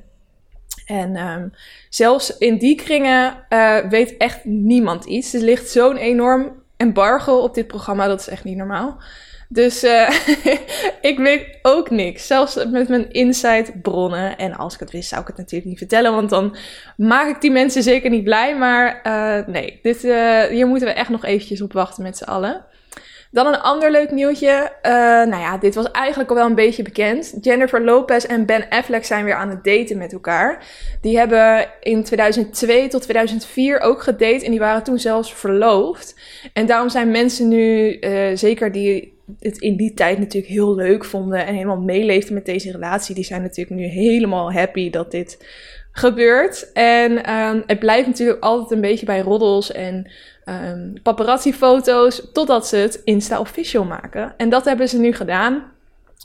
En 0.90 1.16
um, 1.16 1.52
zelfs 1.88 2.38
in 2.38 2.58
die 2.58 2.74
kringen 2.74 3.34
uh, 3.50 3.76
weet 3.76 4.16
echt 4.16 4.44
niemand 4.44 5.04
iets. 5.04 5.34
Er 5.34 5.40
ligt 5.40 5.68
zo'n 5.68 5.96
enorm 5.96 6.62
embargo 6.76 7.36
op 7.36 7.54
dit 7.54 7.66
programma, 7.66 8.06
dat 8.06 8.20
is 8.20 8.28
echt 8.28 8.44
niet 8.44 8.56
normaal. 8.56 9.02
Dus 9.48 9.84
uh, 9.84 10.10
ik 11.10 11.18
weet 11.18 11.58
ook 11.62 11.90
niks. 11.90 12.26
Zelfs 12.26 12.64
met 12.64 12.88
mijn 12.88 13.10
inside 13.10 13.72
bronnen. 13.82 14.38
En 14.38 14.56
als 14.56 14.74
ik 14.74 14.80
het 14.80 14.90
wist, 14.90 15.08
zou 15.08 15.20
ik 15.20 15.26
het 15.26 15.36
natuurlijk 15.36 15.70
niet 15.70 15.78
vertellen. 15.78 16.12
Want 16.12 16.30
dan 16.30 16.56
maak 16.96 17.28
ik 17.28 17.40
die 17.40 17.50
mensen 17.50 17.82
zeker 17.82 18.10
niet 18.10 18.24
blij. 18.24 18.56
Maar 18.56 19.00
uh, 19.06 19.46
nee, 19.46 19.78
dit, 19.82 20.02
hier 20.50 20.66
moeten 20.66 20.88
we 20.88 20.94
echt 20.94 21.10
nog 21.10 21.24
eventjes 21.24 21.62
op 21.62 21.72
wachten 21.72 22.02
met 22.02 22.16
z'n 22.16 22.24
allen. 22.24 22.64
Dan 23.32 23.46
een 23.46 23.60
ander 23.60 23.90
leuk 23.90 24.10
nieuwtje. 24.10 24.72
Uh, 24.82 24.92
nou 25.02 25.36
ja, 25.36 25.58
dit 25.58 25.74
was 25.74 25.90
eigenlijk 25.90 26.30
al 26.30 26.36
wel 26.36 26.46
een 26.46 26.54
beetje 26.54 26.82
bekend. 26.82 27.34
Jennifer 27.40 27.84
Lopez 27.84 28.24
en 28.24 28.46
Ben 28.46 28.68
Affleck 28.68 29.04
zijn 29.04 29.24
weer 29.24 29.34
aan 29.34 29.50
het 29.50 29.64
daten 29.64 29.98
met 29.98 30.12
elkaar. 30.12 30.64
Die 31.00 31.18
hebben 31.18 31.68
in 31.80 32.04
2002 32.04 32.88
tot 32.88 33.02
2004 33.02 33.80
ook 33.80 34.02
gedate 34.02 34.44
en 34.44 34.50
die 34.50 34.60
waren 34.60 34.82
toen 34.82 34.98
zelfs 34.98 35.34
verloofd. 35.34 36.20
En 36.52 36.66
daarom 36.66 36.88
zijn 36.88 37.10
mensen 37.10 37.48
nu, 37.48 37.96
uh, 38.00 38.36
zeker 38.36 38.72
die 38.72 39.18
het 39.38 39.58
in 39.58 39.76
die 39.76 39.94
tijd 39.94 40.18
natuurlijk 40.18 40.52
heel 40.52 40.74
leuk 40.74 41.04
vonden 41.04 41.46
en 41.46 41.54
helemaal 41.54 41.80
meeleefden 41.80 42.34
met 42.34 42.46
deze 42.46 42.72
relatie, 42.72 43.14
die 43.14 43.24
zijn 43.24 43.42
natuurlijk 43.42 43.80
nu 43.80 43.86
helemaal 43.86 44.52
happy 44.52 44.90
dat 44.90 45.10
dit 45.10 45.38
gebeurt. 45.92 46.72
En 46.72 47.34
um, 47.34 47.62
het 47.66 47.78
blijft 47.78 48.06
natuurlijk 48.06 48.42
altijd 48.42 48.70
een 48.70 48.80
beetje 48.80 49.06
bij 49.06 49.20
roddels 49.20 49.72
en 49.72 50.10
um, 50.50 50.94
paparazzi-foto's, 51.02 52.22
totdat 52.32 52.66
ze 52.66 52.76
het 52.76 53.00
Insta-official 53.04 53.84
maken. 53.84 54.34
En 54.36 54.48
dat 54.48 54.64
hebben 54.64 54.88
ze 54.88 54.98
nu 54.98 55.12
gedaan. 55.12 55.72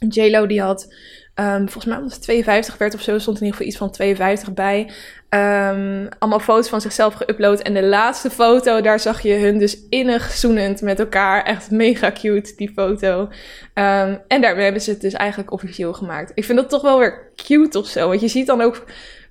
JLo 0.10 0.46
die 0.46 0.62
had, 0.62 0.94
um, 1.36 1.58
volgens 1.58 1.86
mij 1.86 1.98
omdat 1.98 2.13
het 2.13 2.22
52 2.22 2.77
werd 2.77 2.94
of 2.94 3.01
zo, 3.01 3.20
stond 3.20 3.38
in 3.38 3.46
ieder 3.46 3.58
geval 3.58 3.67
iets 3.67 3.77
van 3.77 3.91
52 3.91 4.53
bij. 4.53 4.91
Um, 5.29 6.10
allemaal 6.20 6.39
foto's 6.39 6.70
van 6.70 6.82
zichzelf 6.82 7.13
geüpload. 7.13 7.62
En 7.62 7.74
de 7.74 7.84
laatste 7.84 8.29
foto, 8.29 8.82
daar 8.82 9.00
zag 9.00 9.22
je 9.22 9.34
hun 9.34 9.58
dus 9.58 9.77
innig 9.89 10.32
zoenend 10.32 10.82
met 10.82 11.00
elkaar. 11.00 11.44
Echt 11.44 11.72
mega 11.72 12.12
cute, 12.12 12.53
die 12.55 12.72
foto. 12.75 13.29
En 13.74 14.41
daarmee 14.41 14.63
hebben 14.63 14.82
ze 14.82 14.89
het 14.89 15.01
dus 15.01 15.13
eigenlijk 15.13 15.51
officieel 15.51 15.94
gemaakt. 15.94 16.32
Ik 16.36 16.46
vind 16.46 16.58
dat 16.58 16.70
toch 16.70 16.82
wel 16.82 17.00
weer 17.00 17.32
cute 17.36 17.79
of 17.79 17.88
zo. 17.88 18.08
Want 18.08 18.22
je 18.22 18.27
ziet 18.27 18.48
dan 18.48 18.62
ook 18.62 18.84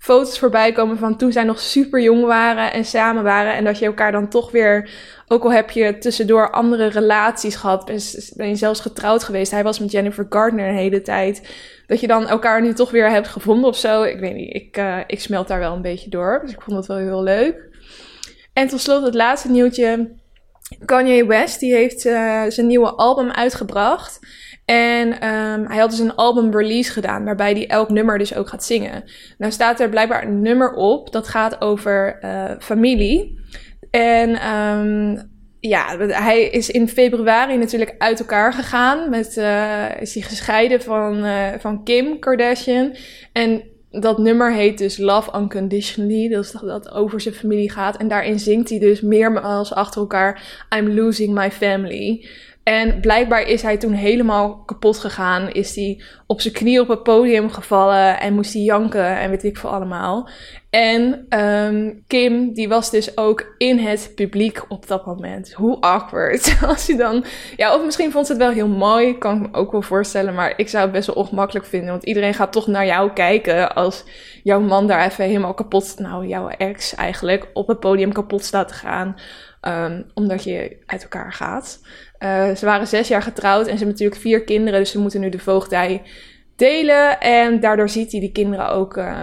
foto's 0.04 0.38
voorbij 0.38 0.72
komen 0.72 0.98
van 0.98 1.16
toen 1.16 1.32
zij 1.32 1.44
nog 1.44 1.60
super 1.60 2.00
jong 2.00 2.24
waren 2.24 2.72
en 2.72 2.84
samen 2.84 3.22
waren. 3.22 3.54
En 3.54 3.64
dat 3.64 3.78
je 3.78 3.86
elkaar 3.86 4.12
dan 4.12 4.28
toch 4.28 4.50
weer, 4.50 4.90
ook 5.28 5.42
al 5.44 5.52
heb 5.52 5.70
je 5.70 5.98
tussendoor 5.98 6.50
andere 6.50 6.86
relaties 6.86 7.54
gehad, 7.54 7.84
ben 8.36 8.48
je 8.48 8.56
zelfs 8.56 8.80
getrouwd 8.80 9.24
geweest. 9.24 9.50
Hij 9.50 9.62
was 9.62 9.78
met 9.78 9.90
Jennifer 9.90 10.26
Gardner 10.28 10.68
een 10.68 10.76
hele 10.76 11.02
tijd. 11.02 11.54
Dat 11.86 12.00
je 12.00 12.06
dan 12.06 12.26
elkaar 12.26 12.62
nu 12.62 12.72
toch 12.72 12.90
weer 12.90 13.10
hebt 13.10 13.28
gevonden 13.28 13.68
of 13.68 13.76
zo. 13.76 14.02
Ik 14.02 14.20
weet 14.20 14.34
niet, 14.34 14.54
ik, 14.54 14.76
uh, 14.76 14.98
ik 15.06 15.20
smelt 15.20 15.48
daar 15.48 15.58
wel 15.58 15.74
een 15.74 15.82
beetje 15.82 16.10
door. 16.10 16.40
Dus 16.42 16.52
ik 16.52 16.60
vond 16.60 16.76
het 16.76 16.86
wel 16.86 16.96
heel 16.96 17.22
leuk. 17.22 17.68
En 18.52 18.68
tot 18.68 18.80
slot 18.80 19.04
het 19.04 19.14
laatste 19.14 19.50
nieuwtje. 19.50 20.10
Kanye 20.84 21.26
West, 21.26 21.60
die 21.60 21.74
heeft 21.74 22.04
uh, 22.06 22.42
zijn 22.48 22.66
nieuwe 22.66 22.90
album 22.90 23.30
uitgebracht. 23.30 24.18
En 24.64 25.08
um, 25.08 25.66
hij 25.66 25.78
had 25.78 25.90
dus 25.90 25.98
een 25.98 26.14
album 26.14 26.56
release 26.56 26.92
gedaan, 26.92 27.24
waarbij 27.24 27.52
hij 27.52 27.66
elk 27.66 27.90
nummer 27.90 28.18
dus 28.18 28.34
ook 28.34 28.48
gaat 28.48 28.64
zingen. 28.64 29.04
Nou 29.38 29.52
staat 29.52 29.80
er 29.80 29.88
blijkbaar 29.88 30.22
een 30.22 30.42
nummer 30.42 30.72
op, 30.74 31.12
dat 31.12 31.28
gaat 31.28 31.60
over 31.60 32.18
uh, 32.22 32.50
familie. 32.58 33.38
En 33.90 34.50
um, 34.54 35.32
ja, 35.60 35.96
hij 35.98 36.42
is 36.42 36.70
in 36.70 36.88
februari 36.88 37.56
natuurlijk 37.56 37.94
uit 37.98 38.18
elkaar 38.18 38.52
gegaan. 38.52 39.10
Met, 39.10 39.36
uh, 39.36 40.00
is 40.00 40.14
hij 40.14 40.22
gescheiden 40.22 40.82
van, 40.82 41.24
uh, 41.24 41.48
van 41.58 41.84
Kim 41.84 42.18
Kardashian. 42.18 42.94
En 43.32 43.62
dat 43.90 44.18
nummer 44.18 44.52
heet 44.52 44.78
dus 44.78 44.98
Love 44.98 45.38
Unconditionally. 45.38 46.28
Dat 46.28 46.44
is 46.44 46.50
dat 46.50 46.90
over 46.90 47.20
zijn 47.20 47.34
familie 47.34 47.70
gaat. 47.70 47.96
En 47.96 48.08
daarin 48.08 48.38
zingt 48.38 48.68
hij 48.68 48.78
dus 48.78 49.00
meermaals 49.00 49.72
achter 49.74 50.00
elkaar: 50.00 50.66
I'm 50.76 50.94
losing 50.94 51.34
my 51.34 51.50
family. 51.50 52.26
En 52.64 53.00
blijkbaar 53.00 53.42
is 53.42 53.62
hij 53.62 53.76
toen 53.76 53.92
helemaal 53.92 54.62
kapot 54.64 54.98
gegaan. 54.98 55.52
Is 55.52 55.74
hij 55.76 56.02
op 56.26 56.40
zijn 56.40 56.54
knie 56.54 56.80
op 56.80 56.88
het 56.88 57.02
podium 57.02 57.50
gevallen 57.50 58.20
en 58.20 58.34
moest 58.34 58.52
hij 58.52 58.62
janken 58.62 59.18
en 59.18 59.30
weet 59.30 59.44
ik 59.44 59.56
veel 59.56 59.70
allemaal. 59.70 60.28
En 60.70 61.26
ehm, 61.28 61.92
Kim, 62.06 62.52
die 62.52 62.68
was 62.68 62.90
dus 62.90 63.16
ook 63.16 63.54
in 63.58 63.78
het 63.78 64.12
publiek 64.14 64.64
op 64.68 64.86
dat 64.86 65.06
moment. 65.06 65.52
Hoe 65.52 65.80
awkward. 65.80 66.56
Als 66.66 66.86
je 66.86 66.96
dan. 66.96 67.24
Ja, 67.56 67.74
of 67.74 67.84
misschien 67.84 68.10
vond 68.10 68.26
ze 68.26 68.32
het 68.32 68.40
wel 68.42 68.50
heel 68.50 68.68
mooi. 68.68 69.18
Kan 69.18 69.36
ik 69.36 69.50
me 69.50 69.58
ook 69.58 69.72
wel 69.72 69.82
voorstellen. 69.82 70.34
Maar 70.34 70.52
ik 70.56 70.68
zou 70.68 70.82
het 70.82 70.92
best 70.92 71.06
wel 71.06 71.16
ongemakkelijk 71.16 71.66
vinden. 71.66 71.90
Want 71.90 72.04
iedereen 72.04 72.34
gaat 72.34 72.52
toch 72.52 72.66
naar 72.66 72.86
jou 72.86 73.12
kijken. 73.12 73.74
Als 73.74 74.04
jouw 74.42 74.60
man 74.60 74.86
daar 74.86 75.04
even 75.04 75.24
helemaal 75.24 75.54
kapot. 75.54 75.94
Nou, 75.98 76.26
jouw 76.26 76.48
ex 76.48 76.94
eigenlijk. 76.94 77.50
Op 77.52 77.68
het 77.68 77.80
podium 77.80 78.12
kapot 78.12 78.44
staat 78.44 78.68
te 78.68 78.74
gaan. 78.74 79.16
Ehm, 79.64 80.02
omdat 80.14 80.44
je 80.44 80.76
uit 80.86 81.02
elkaar 81.02 81.32
gaat. 81.32 81.80
Uh, 82.18 82.54
ze 82.54 82.64
waren 82.64 82.86
zes 82.86 83.08
jaar 83.08 83.22
getrouwd. 83.22 83.60
En 83.60 83.64
ze 83.64 83.70
hebben 83.70 83.88
natuurlijk 83.88 84.20
vier 84.20 84.44
kinderen. 84.44 84.80
Dus 84.80 84.90
ze 84.90 84.98
moeten 84.98 85.20
nu 85.20 85.28
de 85.28 85.38
voogdij 85.38 86.02
delen. 86.56 87.20
En 87.20 87.60
daardoor 87.60 87.88
ziet 87.88 88.12
hij 88.12 88.20
die 88.20 88.32
kinderen 88.32 88.68
ook. 88.68 88.96
Uh, 88.96 89.22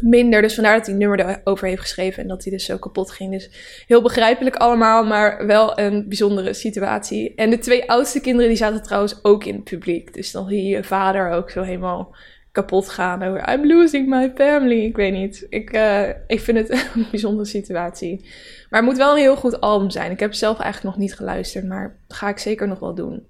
minder. 0.00 0.42
Dus 0.42 0.54
vandaar 0.54 0.76
dat 0.76 0.86
hij 0.86 0.94
nummer 0.94 1.20
erover 1.20 1.68
heeft 1.68 1.80
geschreven 1.80 2.22
en 2.22 2.28
dat 2.28 2.42
hij 2.42 2.52
dus 2.52 2.64
zo 2.64 2.78
kapot 2.78 3.10
ging. 3.10 3.30
Dus 3.30 3.50
heel 3.86 4.02
begrijpelijk 4.02 4.56
allemaal, 4.56 5.04
maar 5.04 5.46
wel 5.46 5.78
een 5.78 6.08
bijzondere 6.08 6.54
situatie. 6.54 7.34
En 7.34 7.50
de 7.50 7.58
twee 7.58 7.90
oudste 7.90 8.20
kinderen 8.20 8.48
die 8.48 8.58
zaten 8.58 8.82
trouwens 8.82 9.24
ook 9.24 9.44
in 9.44 9.54
het 9.54 9.64
publiek. 9.64 10.14
Dus 10.14 10.30
dan 10.30 10.48
zie 10.48 10.62
je 10.62 10.84
vader 10.84 11.30
ook 11.30 11.50
zo 11.50 11.62
helemaal 11.62 12.14
kapot 12.54 12.88
gaan 12.88 13.22
over 13.22 13.52
I'm 13.52 13.66
losing 13.66 14.08
my 14.08 14.32
family. 14.34 14.84
Ik 14.84 14.96
weet 14.96 15.12
niet. 15.12 15.46
Ik, 15.48 15.76
uh, 15.76 16.08
ik 16.26 16.40
vind 16.40 16.58
het 16.58 16.70
een 16.94 17.06
bijzondere 17.10 17.48
situatie. 17.48 18.24
Maar 18.74 18.82
het 18.82 18.92
moet 18.92 19.02
wel 19.02 19.12
een 19.12 19.22
heel 19.22 19.36
goed 19.36 19.60
album 19.60 19.90
zijn. 19.90 20.10
Ik 20.10 20.20
heb 20.20 20.34
zelf 20.34 20.58
eigenlijk 20.58 20.94
nog 20.94 21.04
niet 21.04 21.16
geluisterd, 21.16 21.64
maar 21.64 21.96
ga 22.08 22.28
ik 22.28 22.38
zeker 22.38 22.68
nog 22.68 22.78
wel 22.78 22.94
doen. 22.94 23.26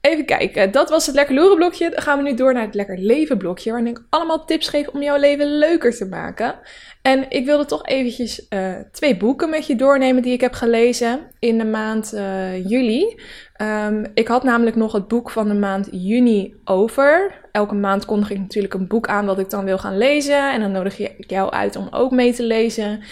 Even 0.00 0.24
kijken, 0.24 0.70
dat 0.70 0.90
was 0.90 1.06
het 1.06 1.14
lekker 1.14 1.34
loeren 1.34 1.56
blokje. 1.56 1.90
Dan 1.90 2.02
gaan 2.02 2.22
we 2.22 2.30
nu 2.30 2.34
door 2.34 2.52
naar 2.52 2.64
het 2.64 2.74
lekker 2.74 2.98
leven 2.98 3.38
blokje, 3.38 3.70
waarin 3.70 3.90
ik 3.90 4.02
allemaal 4.08 4.44
tips 4.44 4.68
geef 4.68 4.88
om 4.88 5.02
jouw 5.02 5.16
leven 5.16 5.58
leuker 5.58 5.96
te 5.96 6.04
maken. 6.04 6.54
En 7.02 7.30
ik 7.30 7.44
wilde 7.44 7.64
toch 7.64 7.86
eventjes 7.86 8.46
uh, 8.50 8.74
twee 8.92 9.16
boeken 9.16 9.50
met 9.50 9.66
je 9.66 9.76
doornemen 9.76 10.22
die 10.22 10.32
ik 10.32 10.40
heb 10.40 10.52
gelezen 10.52 11.20
in 11.38 11.58
de 11.58 11.64
maand 11.64 12.14
uh, 12.14 12.68
juli. 12.68 13.20
Um, 13.62 14.06
ik 14.14 14.28
had 14.28 14.42
namelijk 14.42 14.76
nog 14.76 14.92
het 14.92 15.08
boek 15.08 15.30
van 15.30 15.48
de 15.48 15.54
maand 15.54 15.88
juni 15.90 16.54
over. 16.64 17.40
Elke 17.52 17.74
maand 17.74 18.04
kondig 18.04 18.30
ik 18.30 18.38
natuurlijk 18.38 18.74
een 18.74 18.86
boek 18.86 19.06
aan 19.06 19.26
wat 19.26 19.38
ik 19.38 19.50
dan 19.50 19.64
wil 19.64 19.78
gaan 19.78 19.98
lezen. 19.98 20.52
En 20.52 20.60
dan 20.60 20.72
nodig 20.72 20.98
ik 20.98 21.30
jou 21.30 21.50
uit 21.50 21.76
om 21.76 21.88
ook 21.90 22.10
mee 22.10 22.32
te 22.32 22.42
lezen. 22.42 23.02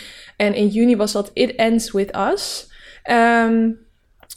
En 0.40 0.54
in 0.54 0.68
juni 0.68 0.97
was 0.97 1.12
dat 1.12 1.30
It 1.35 1.54
Ends 1.54 1.92
With 1.92 2.16
Us. 2.16 2.70
Um, 3.11 3.78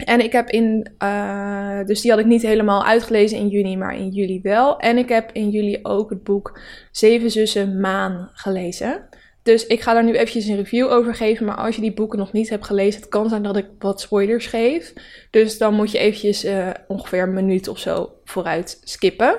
en 0.06 0.20
ik 0.24 0.32
heb 0.32 0.50
in, 0.50 0.92
uh, 1.04 1.86
dus 1.86 2.02
die 2.02 2.12
had 2.12 2.20
ik 2.20 2.26
niet 2.26 2.42
helemaal 2.42 2.86
uitgelezen 2.86 3.38
in 3.38 3.48
juni, 3.48 3.78
maar 3.78 3.96
in 3.96 4.10
juli 4.10 4.40
wel. 4.42 4.80
En 4.80 4.98
ik 4.98 5.10
heb 5.10 5.30
in 5.34 5.50
juli 5.50 5.80
ook 5.84 6.10
het 6.10 6.24
boek 6.24 6.60
Zeven 6.92 7.32
Zussen 7.32 7.80
Maan 7.80 8.30
gelezen. 8.34 9.06
Dus 9.44 9.68
ik 9.68 9.82
ga 9.82 9.94
daar 9.94 10.04
nu 10.04 10.14
eventjes 10.14 10.46
een 10.46 10.56
review 10.56 10.92
over 10.92 11.16
geven. 11.16 11.46
Maar 11.46 11.56
als 11.56 11.76
je 11.76 11.82
die 11.82 11.94
boeken 11.94 12.20
nog 12.20 12.32
niet 12.32 12.50
hebt 12.50 12.66
gelezen, 12.66 13.02
het 13.02 13.10
kan 13.10 13.30
zijn 13.30 13.44
dat 13.44 13.58
ik 13.58 13.68
wat 13.80 14.02
spoilers 14.02 14.46
geef. 14.46 14.94
Dus 15.30 15.58
dan 15.58 15.74
moet 15.74 15.92
je 15.92 15.98
eventjes 15.98 16.46
uh, 16.46 16.70
ongeveer 16.88 17.24
een 17.24 17.34
minuut 17.34 17.68
of 17.68 17.80
zo 17.80 18.14
vooruit 18.24 18.82
skippen. 18.84 19.36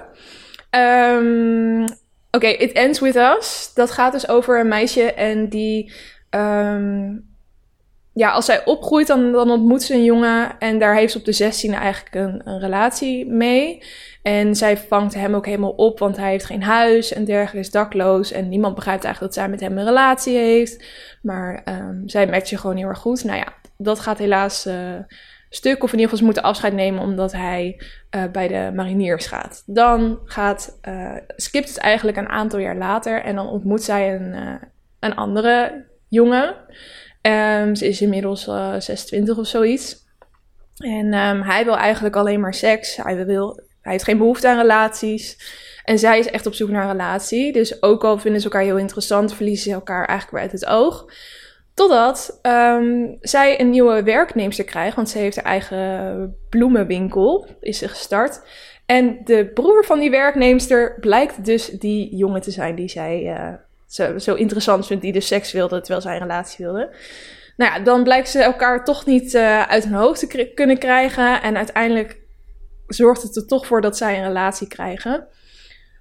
Um, 0.70 1.86
Oké, 2.30 2.46
It 2.46 2.72
Ends 2.72 3.00
With 3.00 3.16
Us. 3.16 3.70
Dat 3.74 3.90
gaat 3.90 4.12
dus 4.12 4.28
over 4.28 4.60
een 4.60 4.68
meisje 4.68 5.12
en 5.12 5.48
die... 5.48 5.92
Um, 6.34 7.32
ja, 8.14 8.30
als 8.30 8.44
zij 8.44 8.64
opgroeit, 8.64 9.06
dan, 9.06 9.32
dan 9.32 9.50
ontmoet 9.50 9.82
ze 9.82 9.94
een 9.94 10.04
jongen 10.04 10.58
en 10.58 10.78
daar 10.78 10.96
heeft 10.96 11.12
ze 11.12 11.18
op 11.18 11.24
de 11.24 11.32
16 11.32 11.72
eigenlijk 11.72 12.14
een, 12.14 12.40
een, 12.44 12.58
relatie 12.58 13.26
mee. 13.26 13.82
En 14.22 14.54
zij 14.54 14.76
vangt 14.76 15.14
hem 15.14 15.34
ook 15.34 15.46
helemaal 15.46 15.70
op, 15.70 15.98
want 15.98 16.16
hij 16.16 16.30
heeft 16.30 16.44
geen 16.44 16.62
huis 16.62 17.12
en 17.12 17.24
dergelijke, 17.24 17.58
is 17.58 17.70
dakloos. 17.70 18.32
En 18.32 18.48
niemand 18.48 18.74
begrijpt 18.74 19.04
eigenlijk 19.04 19.34
dat 19.34 19.42
zij 19.42 19.52
met 19.52 19.60
hem 19.60 19.78
een 19.78 19.84
relatie 19.84 20.36
heeft. 20.36 20.84
Maar 21.22 21.62
um, 21.64 22.02
zij 22.06 22.26
matchen 22.26 22.58
gewoon 22.58 22.76
heel 22.76 22.88
erg 22.88 22.98
goed. 22.98 23.24
Nou 23.24 23.38
ja, 23.38 23.52
dat 23.76 24.00
gaat 24.00 24.18
helaas 24.18 24.66
uh, 24.66 24.74
stuk. 25.50 25.82
Of 25.82 25.92
in 25.92 25.98
ieder 25.98 26.02
geval 26.02 26.18
ze 26.18 26.24
moeten 26.24 26.42
afscheid 26.42 26.72
nemen 26.72 27.02
omdat 27.02 27.32
hij 27.32 27.80
uh, 28.16 28.24
bij 28.32 28.48
de 28.48 28.70
mariniers 28.74 29.26
gaat. 29.26 29.62
Dan 29.66 30.18
gaat, 30.24 30.78
uh, 30.88 31.16
skipt 31.26 31.68
het 31.68 31.78
eigenlijk 31.78 32.16
een 32.16 32.28
aantal 32.28 32.58
jaar 32.58 32.76
later 32.76 33.22
en 33.22 33.34
dan 33.34 33.48
ontmoet 33.48 33.82
zij 33.82 34.14
een, 34.14 34.60
een 35.00 35.14
andere 35.14 35.84
jongen. 36.14 36.54
Um, 37.22 37.74
ze 37.74 37.88
is 37.88 38.00
inmiddels 38.00 38.46
uh, 38.46 38.74
eh, 38.74 38.80
26 38.80 39.38
of 39.38 39.46
zoiets. 39.46 39.96
En 40.76 41.14
um, 41.14 41.42
hij 41.42 41.64
wil 41.64 41.76
eigenlijk 41.76 42.16
alleen 42.16 42.40
maar 42.40 42.54
seks. 42.54 42.96
Hij, 42.96 43.26
wil, 43.26 43.60
hij 43.80 43.92
heeft 43.92 44.04
geen 44.04 44.18
behoefte 44.18 44.48
aan 44.48 44.58
relaties. 44.58 45.38
En 45.84 45.98
zij 45.98 46.18
is 46.18 46.26
echt 46.26 46.46
op 46.46 46.54
zoek 46.54 46.68
naar 46.68 46.82
een 46.82 46.90
relatie. 46.90 47.52
Dus 47.52 47.82
ook 47.82 48.04
al 48.04 48.18
vinden 48.18 48.40
ze 48.40 48.46
elkaar 48.46 48.62
heel 48.62 48.78
interessant, 48.78 49.34
verliezen 49.34 49.64
ze 49.64 49.76
elkaar 49.76 50.06
eigenlijk 50.06 50.30
weer 50.30 50.40
uit 50.40 50.60
het 50.60 50.66
oog. 50.66 51.06
Totdat 51.74 52.38
um, 52.42 53.18
zij 53.20 53.60
een 53.60 53.70
nieuwe 53.70 54.02
werknemster 54.02 54.64
krijgt, 54.64 54.96
want 54.96 55.08
ze 55.08 55.18
heeft 55.18 55.36
haar 55.36 55.44
eigen 55.44 56.36
bloemenwinkel, 56.50 57.46
is 57.60 57.78
ze 57.78 57.88
gestart. 57.88 58.42
En 58.86 59.20
de 59.24 59.50
broer 59.54 59.84
van 59.84 59.98
die 59.98 60.10
werknemster 60.10 60.96
blijkt 61.00 61.44
dus 61.44 61.66
die 61.66 62.16
jongen 62.16 62.40
te 62.40 62.50
zijn 62.50 62.74
die 62.74 62.88
zij 62.88 63.22
uh, 63.22 63.54
zo, 63.94 64.18
zo 64.18 64.34
interessant 64.34 64.86
vindt, 64.86 65.02
die 65.02 65.12
dus 65.12 65.26
seks 65.26 65.52
wilde 65.52 65.80
terwijl 65.80 66.00
zij 66.00 66.14
een 66.14 66.20
relatie 66.20 66.64
wilde. 66.64 66.94
Nou 67.56 67.72
ja, 67.72 67.80
dan 67.80 68.02
blijkt 68.02 68.28
ze 68.28 68.42
elkaar 68.42 68.84
toch 68.84 69.06
niet 69.06 69.34
uh, 69.34 69.62
uit 69.62 69.84
hun 69.84 69.92
hoofd 69.92 70.28
te 70.28 70.52
kunnen 70.54 70.78
krijgen. 70.78 71.42
En 71.42 71.56
uiteindelijk 71.56 72.20
zorgt 72.86 73.22
het 73.22 73.36
er 73.36 73.46
toch 73.46 73.66
voor 73.66 73.80
dat 73.80 73.96
zij 73.96 74.16
een 74.16 74.26
relatie 74.26 74.68
krijgen. 74.68 75.26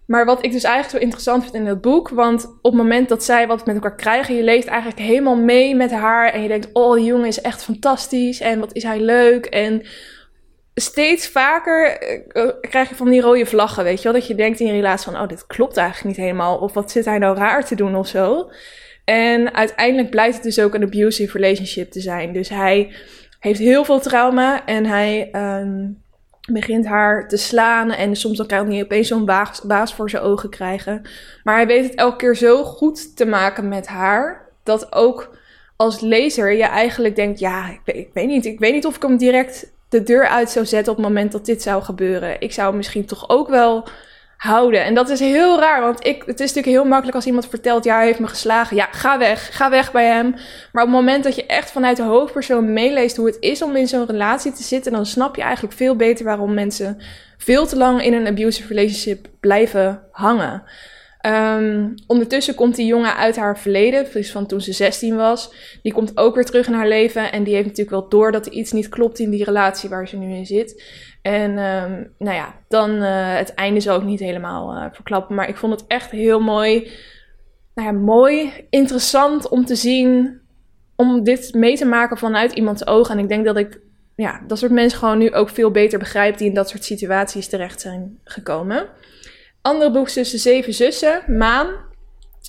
Maar 0.06 0.26
wat 0.26 0.46
ik 0.46 0.52
dus 0.52 0.64
eigenlijk 0.64 0.96
zo 0.96 1.04
interessant 1.04 1.44
vind 1.44 1.56
in 1.56 1.66
het 1.66 1.82
boek, 1.82 2.10
want 2.10 2.46
op 2.46 2.72
het 2.72 2.82
moment 2.82 3.10
dat 3.10 3.24
zij 3.24 3.48
wat 3.48 3.66
met 3.66 3.76
elkaar 3.76 3.96
krijgen, 3.96 4.36
je 4.36 4.44
leeft 4.44 4.68
eigenlijk 4.68 5.00
helemaal 5.00 5.36
mee 5.36 5.76
met 5.76 5.92
haar 5.92 6.30
en 6.30 6.42
je 6.42 6.48
denkt, 6.48 6.70
oh 6.74 6.96
die 6.96 7.06
jongen 7.06 7.28
is 7.28 7.42
echt 7.42 7.64
fantastisch 7.64 8.40
en 8.40 8.60
wat 8.60 8.74
is 8.74 8.84
hij 8.84 9.00
leuk 9.00 9.46
en 9.46 9.82
steeds 10.76 11.28
vaker 11.28 12.02
uh, 12.34 12.50
krijg 12.62 12.90
je 12.90 12.96
van 12.96 13.10
die 13.10 13.22
rode 13.22 13.46
vlaggen, 13.46 13.84
weet 13.84 13.98
je 13.98 14.04
wel? 14.04 14.14
Dat 14.14 14.28
je 14.28 14.36
denkt 14.36 14.60
in 14.60 14.72
relatie 14.72 15.12
van, 15.12 15.22
oh, 15.22 15.28
dit 15.28 15.48
klopt 15.48 15.78
eigenlijk 15.78 16.18
niet 16.18 16.26
helemaal. 16.26 16.58
Of 16.58 16.74
wat 16.74 16.92
zit 16.92 17.06
hij 17.06 17.18
nou 17.18 17.38
raar 17.38 17.66
te 17.66 17.76
doen 17.76 17.96
of 17.96 18.08
zo. 18.08 18.50
En 19.04 19.54
uiteindelijk 19.54 20.10
blijkt 20.10 20.34
het 20.34 20.44
dus 20.44 20.60
ook 20.60 20.74
een 20.74 20.84
abusive 20.84 21.38
relationship 21.38 21.92
te 21.92 22.00
zijn. 22.00 22.34
Dus 22.34 22.50
hij 22.50 22.94
heeft 23.40 23.60
heel 23.60 23.86
veel 23.86 24.00
trauma 24.00 24.66
en 24.66 24.86
hij 24.86 25.30
um, 25.32 26.02
begint 26.52 26.86
haar 26.86 27.28
te 27.28 27.38
slaan. 27.38 27.92
En 27.92 28.16
soms 28.16 28.38
dan 28.38 28.48
kan 28.48 28.72
hij 28.72 28.84
opeens 28.84 29.08
zo'n 29.08 29.26
baas, 29.64 29.94
voor 29.94 30.10
zijn 30.10 30.24
ogen 30.24 30.50
krijgen. 30.50 31.02
Maar 31.44 31.56
hij 31.56 31.68
weet 31.68 31.84
het 31.84 31.96
elke 31.96 32.18
keer 32.18 32.36
zo 32.36 32.64
goed 32.64 33.16
te 33.16 33.26
maken 33.26 33.68
met 33.68 33.88
haar, 33.88 34.50
dat 34.64 34.94
ook 34.94 35.38
als 35.76 36.00
lezer 36.00 36.54
je 36.54 36.64
eigenlijk 36.64 37.16
denkt, 37.16 37.40
ja, 37.40 37.80
ik 37.86 38.10
weet 38.14 38.28
niet, 38.28 38.46
ik 38.46 38.60
weet 38.60 38.74
niet 38.74 38.86
of 38.86 38.96
ik 38.96 39.02
hem 39.02 39.18
direct 39.18 39.73
de 39.94 40.04
deur 40.04 40.28
uit 40.28 40.50
zou 40.50 40.66
zetten 40.66 40.92
op 40.92 40.98
het 40.98 41.08
moment 41.08 41.32
dat 41.32 41.46
dit 41.46 41.62
zou 41.62 41.84
gebeuren. 41.84 42.42
Ik 42.42 42.52
zou 42.52 42.76
misschien 42.76 43.06
toch 43.06 43.30
ook 43.30 43.50
wel 43.50 43.88
houden. 44.38 44.84
En 44.84 44.94
dat 44.94 45.10
is 45.10 45.20
heel 45.20 45.60
raar, 45.60 45.82
want 45.82 46.06
ik, 46.06 46.24
het 46.26 46.40
is 46.40 46.54
natuurlijk 46.54 46.76
heel 46.76 46.86
makkelijk 46.86 47.16
als 47.16 47.26
iemand 47.26 47.48
vertelt: 47.48 47.84
ja, 47.84 47.96
hij 47.96 48.06
heeft 48.06 48.20
me 48.20 48.28
geslagen. 48.28 48.76
Ja, 48.76 48.88
ga 48.92 49.18
weg, 49.18 49.58
ga 49.58 49.70
weg 49.70 49.92
bij 49.92 50.06
hem. 50.06 50.30
Maar 50.72 50.84
op 50.84 50.90
het 50.90 51.00
moment 51.00 51.24
dat 51.24 51.36
je 51.36 51.46
echt 51.46 51.72
vanuit 51.72 51.98
de 51.98 52.04
hoofdpersoon 52.04 52.74
meeleest 52.74 53.18
hoe 53.18 53.26
het 53.26 53.38
is 53.40 53.62
om 53.62 53.76
in 53.76 53.88
zo'n 53.88 54.06
relatie 54.06 54.52
te 54.52 54.64
zitten, 54.64 54.92
dan 54.92 55.06
snap 55.06 55.36
je 55.36 55.42
eigenlijk 55.42 55.76
veel 55.76 55.96
beter 55.96 56.26
waarom 56.26 56.54
mensen 56.54 57.02
veel 57.38 57.66
te 57.68 57.78
lang 57.78 58.04
in 58.04 58.14
een 58.14 58.28
abusive 58.28 58.68
relationship 58.68 59.28
blijven 59.40 60.04
hangen. 60.12 60.64
Um, 61.26 61.94
ondertussen 62.08 62.56
komt 62.56 62.76
die 62.76 62.86
jongen 62.86 63.16
uit 63.16 63.36
haar 63.36 63.60
verleden, 63.60 64.08
dus 64.14 64.32
van 64.32 64.46
toen 64.46 64.62
ze 64.62 64.74
16 64.74 65.16
was. 65.16 65.54
Die 65.82 65.94
komt 65.94 66.18
ook 66.18 66.36
weer 66.36 66.46
terug 66.46 66.68
in 66.68 66.74
haar 66.74 66.88
leven. 66.88 67.32
En 67.32 67.44
die 67.44 67.54
heeft 67.54 67.68
natuurlijk 67.68 67.96
wel 67.98 68.10
door 68.10 68.32
dat 68.32 68.46
er 68.46 68.52
iets 68.52 68.72
niet 68.72 68.90
klopt 68.90 69.20
in 69.20 69.30
die 69.30 69.44
relatie 69.44 69.90
waar 69.90 70.08
ze 70.08 70.18
nu 70.18 70.36
in 70.36 70.46
zit. 70.46 70.84
En 71.22 71.50
um, 71.58 72.14
nou 72.18 72.36
ja, 72.36 72.56
dan 72.68 72.92
uh, 72.92 73.36
het 73.36 73.54
einde 73.54 73.80
zal 73.80 73.98
ik 73.98 74.04
niet 74.04 74.20
helemaal 74.20 74.76
uh, 74.76 74.86
verklappen. 74.92 75.36
Maar 75.36 75.50
ik 75.50 75.58
vond 75.58 75.74
het 75.74 75.88
echt 75.88 76.12
heel 76.12 76.40
mooi. 76.40 76.92
Nou 77.76 77.88
ja, 77.88 78.00
mooi, 78.00 78.52
interessant 78.70 79.50
om 79.50 79.66
te 79.66 79.76
zien. 79.76 80.42
Om 80.96 81.24
dit 81.24 81.54
mee 81.54 81.78
te 81.78 81.86
maken 81.86 82.18
vanuit 82.18 82.52
iemands 82.52 82.88
ogen. 82.88 83.18
En 83.18 83.24
ik 83.24 83.30
denk 83.30 83.46
dat 83.46 83.58
ik 83.58 83.80
ja, 84.16 84.42
dat 84.48 84.60
soort 84.60 84.72
mensen 84.72 85.00
gewoon 85.00 85.18
nu 85.18 85.34
ook 85.34 85.50
veel 85.50 85.72
beter 85.72 86.00
begrijp 86.00 86.38
die 86.38 86.48
in 86.48 86.54
dat 86.54 86.70
soort 86.70 86.84
situaties 86.84 87.48
terecht 87.48 87.82
zijn 87.82 88.20
gekomen. 88.24 88.88
Andere 89.64 89.92
boek 89.92 90.10
is 90.10 90.32
De 90.32 90.38
Zeven 90.38 90.74
Zussen, 90.74 91.24
Maan. 91.28 91.68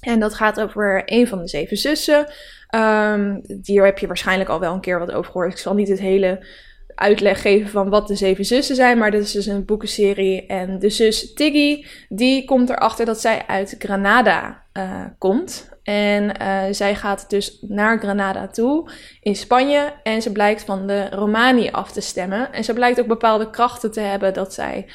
En 0.01 0.21
dat 0.21 0.35
gaat 0.35 0.61
over 0.61 1.03
een 1.05 1.29
van 1.29 1.39
de 1.39 1.49
zeven 1.49 1.77
zussen. 1.77 2.27
Um, 2.75 3.41
hier 3.63 3.85
heb 3.85 3.99
je 3.99 4.07
waarschijnlijk 4.07 4.51
al 4.51 4.61
wel 4.61 4.75
een 4.75 4.81
keer 4.81 4.99
wat 4.99 5.13
over 5.13 5.33
gehoord. 5.33 5.53
Ik 5.53 5.59
zal 5.59 5.75
niet 5.75 5.89
het 5.89 6.01
hele 6.01 6.47
uitleg 6.95 7.41
geven 7.41 7.71
van 7.71 7.89
wat 7.89 8.09
de 8.09 8.15
zeven 8.15 8.45
zussen 8.45 8.77
zijn. 8.77 8.99
Maar 8.99 9.11
dit 9.11 9.23
is 9.23 9.33
dus 9.33 9.47
een 9.47 9.65
boekenserie. 9.65 10.47
En 10.47 10.79
de 10.79 10.91
zus 10.91 11.33
Tiggy, 11.33 11.85
die 12.09 12.45
komt 12.45 12.71
erachter 12.71 13.07
dat 13.07 13.21
zij 13.21 13.43
uit 13.47 13.75
Granada 13.79 14.63
uh, 14.73 15.05
komt. 15.19 15.69
En 15.83 16.43
uh, 16.43 16.63
zij 16.71 16.95
gaat 16.95 17.31
dus 17.31 17.59
naar 17.69 17.99
Granada 17.99 18.47
toe 18.47 18.91
in 19.21 19.37
Spanje. 19.37 19.93
En 20.03 20.23
ze 20.23 20.33
blijkt 20.33 20.63
van 20.63 20.87
de 20.87 21.09
Romani 21.09 21.71
af 21.71 21.93
te 21.93 22.01
stemmen. 22.01 22.53
En 22.53 22.65
ze 22.65 22.73
blijkt 22.73 23.01
ook 23.01 23.07
bepaalde 23.07 23.51
krachten 23.51 23.93
te 23.93 24.01
hebben 24.01 24.35
dat 24.35 24.55
zij 24.55 24.87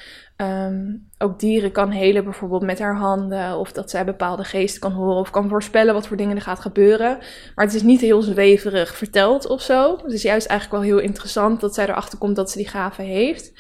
um, 0.41 1.10
ook 1.17 1.39
dieren 1.39 1.72
kan 1.72 1.91
helen, 1.91 2.24
bijvoorbeeld 2.24 2.62
met 2.62 2.79
haar 2.79 2.96
handen. 2.96 3.58
Of 3.58 3.72
dat 3.72 3.89
zij 3.89 4.05
bepaalde 4.05 4.43
geesten 4.43 4.81
kan 4.81 4.91
horen 4.91 5.19
of 5.19 5.29
kan 5.29 5.50
voorspellen 5.50 5.93
wat 5.93 6.08
voor 6.08 6.17
dingen 6.17 6.36
er 6.36 6.41
gaat 6.41 6.60
gebeuren. 6.60 7.17
Maar 7.55 7.65
het 7.65 7.74
is 7.74 7.84
niet 7.84 8.01
heel 8.01 8.22
zweverig 8.22 8.96
verteld 8.96 9.48
of 9.48 9.62
zo. 9.62 9.98
Het 10.03 10.12
is 10.12 10.22
juist 10.22 10.48
eigenlijk 10.48 10.81
wel 10.81 10.91
heel 10.91 11.05
interessant 11.05 11.62
dat 11.62 11.74
zij 11.74 11.88
erachter 11.88 12.17
komt 12.17 12.36
dat 12.36 12.51
ze 12.51 12.58
die 12.58 12.67
gave 12.67 13.01
heeft. 13.01 13.51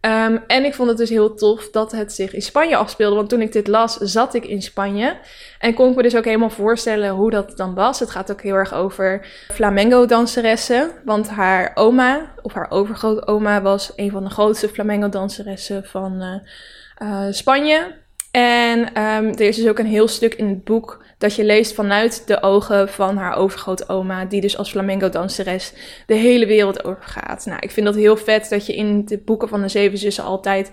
Um, 0.00 0.44
en 0.46 0.64
ik 0.64 0.74
vond 0.74 0.88
het 0.88 0.98
dus 0.98 1.08
heel 1.10 1.34
tof 1.34 1.70
dat 1.70 1.92
het 1.92 2.12
zich 2.12 2.34
in 2.34 2.42
Spanje 2.42 2.76
afspeelde. 2.76 3.16
Want 3.16 3.28
toen 3.28 3.40
ik 3.40 3.52
dit 3.52 3.66
las, 3.66 3.96
zat 3.96 4.34
ik 4.34 4.44
in 4.44 4.62
Spanje. 4.62 5.16
En 5.58 5.74
kon 5.74 5.90
ik 5.90 5.96
me 5.96 6.02
dus 6.02 6.16
ook 6.16 6.24
helemaal 6.24 6.50
voorstellen 6.50 7.10
hoe 7.10 7.30
dat 7.30 7.56
dan 7.56 7.74
was. 7.74 8.00
Het 8.00 8.10
gaat 8.10 8.30
ook 8.30 8.42
heel 8.42 8.54
erg 8.54 8.74
over 8.74 9.26
flamenco-danseressen. 9.52 10.90
Want 11.04 11.28
haar 11.28 11.70
oma, 11.74 12.34
of 12.42 12.52
haar 12.52 12.70
overgrootoma, 12.70 13.62
was 13.62 13.92
een 13.96 14.10
van 14.10 14.24
de 14.24 14.30
grootste 14.30 14.68
flamenco-danseressen 14.68 15.84
van 15.84 16.22
uh, 16.22 17.08
uh, 17.08 17.32
Spanje. 17.32 17.94
En 18.38 18.78
um, 18.78 19.28
er 19.28 19.40
is 19.40 19.56
dus 19.56 19.68
ook 19.68 19.78
een 19.78 19.86
heel 19.86 20.08
stuk 20.08 20.34
in 20.34 20.48
het 20.48 20.64
boek 20.64 21.04
dat 21.18 21.34
je 21.34 21.44
leest 21.44 21.74
vanuit 21.74 22.26
de 22.26 22.42
ogen 22.42 22.88
van 22.88 23.16
haar 23.16 23.36
overgrootoma, 23.36 24.24
die 24.24 24.40
dus 24.40 24.58
als 24.58 24.70
flamenco-danseres 24.70 25.72
de 26.06 26.14
hele 26.14 26.46
wereld 26.46 26.84
overgaat. 26.84 27.46
Nou, 27.46 27.58
ik 27.60 27.70
vind 27.70 27.86
dat 27.86 27.94
heel 27.94 28.16
vet 28.16 28.48
dat 28.48 28.66
je 28.66 28.74
in 28.74 29.04
de 29.04 29.18
boeken 29.18 29.48
van 29.48 29.62
de 29.62 29.68
Zeven 29.68 29.98
Zussen 29.98 30.24
altijd 30.24 30.72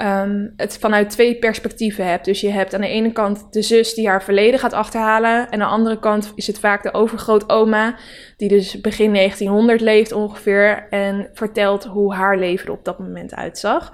um, 0.00 0.52
het 0.56 0.78
vanuit 0.78 1.10
twee 1.10 1.38
perspectieven 1.38 2.06
hebt. 2.06 2.24
Dus 2.24 2.40
je 2.40 2.50
hebt 2.50 2.74
aan 2.74 2.80
de 2.80 2.88
ene 2.88 3.12
kant 3.12 3.52
de 3.52 3.62
zus 3.62 3.94
die 3.94 4.08
haar 4.08 4.22
verleden 4.22 4.60
gaat 4.60 4.72
achterhalen, 4.72 5.38
en 5.38 5.52
aan 5.52 5.58
de 5.58 5.64
andere 5.64 5.98
kant 5.98 6.32
is 6.34 6.46
het 6.46 6.58
vaak 6.58 6.82
de 6.82 6.94
overgrootoma, 6.94 7.96
die 8.36 8.48
dus 8.48 8.80
begin 8.80 9.12
1900 9.12 9.80
leeft 9.80 10.12
ongeveer, 10.12 10.86
en 10.90 11.30
vertelt 11.32 11.84
hoe 11.84 12.14
haar 12.14 12.38
leven 12.38 12.66
er 12.66 12.72
op 12.72 12.84
dat 12.84 12.98
moment 12.98 13.34
uitzag 13.34 13.92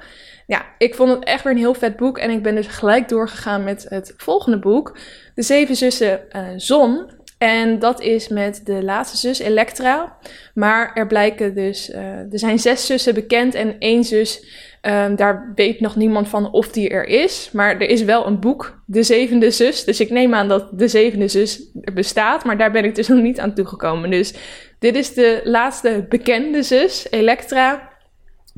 ja, 0.49 0.67
ik 0.79 0.95
vond 0.95 1.11
het 1.11 1.25
echt 1.25 1.45
weer 1.45 1.53
een 1.53 1.59
heel 1.59 1.75
vet 1.75 1.97
boek. 1.97 2.19
En 2.19 2.31
ik 2.31 2.43
ben 2.43 2.55
dus 2.55 2.67
gelijk 2.67 3.09
doorgegaan 3.09 3.65
met 3.65 3.87
het 3.89 4.15
volgende 4.17 4.59
boek. 4.59 4.99
De 5.35 5.43
Zeven 5.43 5.77
Zussen 5.77 6.21
uh, 6.33 6.43
Zon. 6.57 7.11
En 7.39 7.79
dat 7.79 8.01
is 8.01 8.29
met 8.29 8.61
de 8.65 8.83
laatste 8.83 9.17
zus 9.17 9.39
Elektra. 9.39 10.17
Maar 10.55 10.91
er 10.95 11.07
blijken 11.07 11.55
dus, 11.55 11.91
uh, 11.91 11.97
er 12.33 12.39
zijn 12.39 12.59
zes 12.59 12.87
zussen 12.87 13.15
bekend 13.15 13.55
en 13.55 13.79
één 13.79 14.05
zus, 14.05 14.45
um, 14.83 15.17
daar 15.17 15.53
weet 15.55 15.81
nog 15.81 15.97
niemand 15.97 16.29
van 16.29 16.53
of 16.53 16.69
die 16.69 16.89
er 16.89 17.07
is. 17.07 17.51
Maar 17.53 17.75
er 17.75 17.89
is 17.89 18.03
wel 18.03 18.27
een 18.27 18.41
boek, 18.41 18.83
De 18.87 19.03
Zevende 19.03 19.51
Zus. 19.51 19.85
Dus 19.85 20.01
ik 20.01 20.11
neem 20.11 20.35
aan 20.35 20.49
dat 20.49 20.79
de 20.79 20.89
Zevende 20.89 21.29
Zus 21.29 21.71
er 21.83 21.93
bestaat, 21.93 22.45
maar 22.45 22.59
daar 22.59 22.71
ben 22.71 22.85
ik 22.85 22.95
dus 22.95 23.09
nog 23.09 23.21
niet 23.21 23.41
aan 23.41 23.55
toegekomen. 23.55 24.11
Dus 24.11 24.35
dit 24.79 24.97
is 24.97 25.15
de 25.15 25.41
laatste 25.45 26.07
bekende 26.09 26.63
zus, 26.63 27.07
Elektra. 27.11 27.88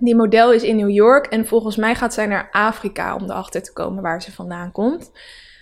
Die 0.00 0.16
model 0.16 0.52
is 0.52 0.62
in 0.62 0.76
New 0.76 0.90
York 0.90 1.26
en 1.26 1.46
volgens 1.46 1.76
mij 1.76 1.94
gaat 1.94 2.14
zij 2.14 2.26
naar 2.26 2.48
Afrika 2.50 3.14
om 3.14 3.22
erachter 3.22 3.62
te 3.62 3.72
komen 3.72 4.02
waar 4.02 4.22
ze 4.22 4.32
vandaan 4.32 4.72
komt. 4.72 5.10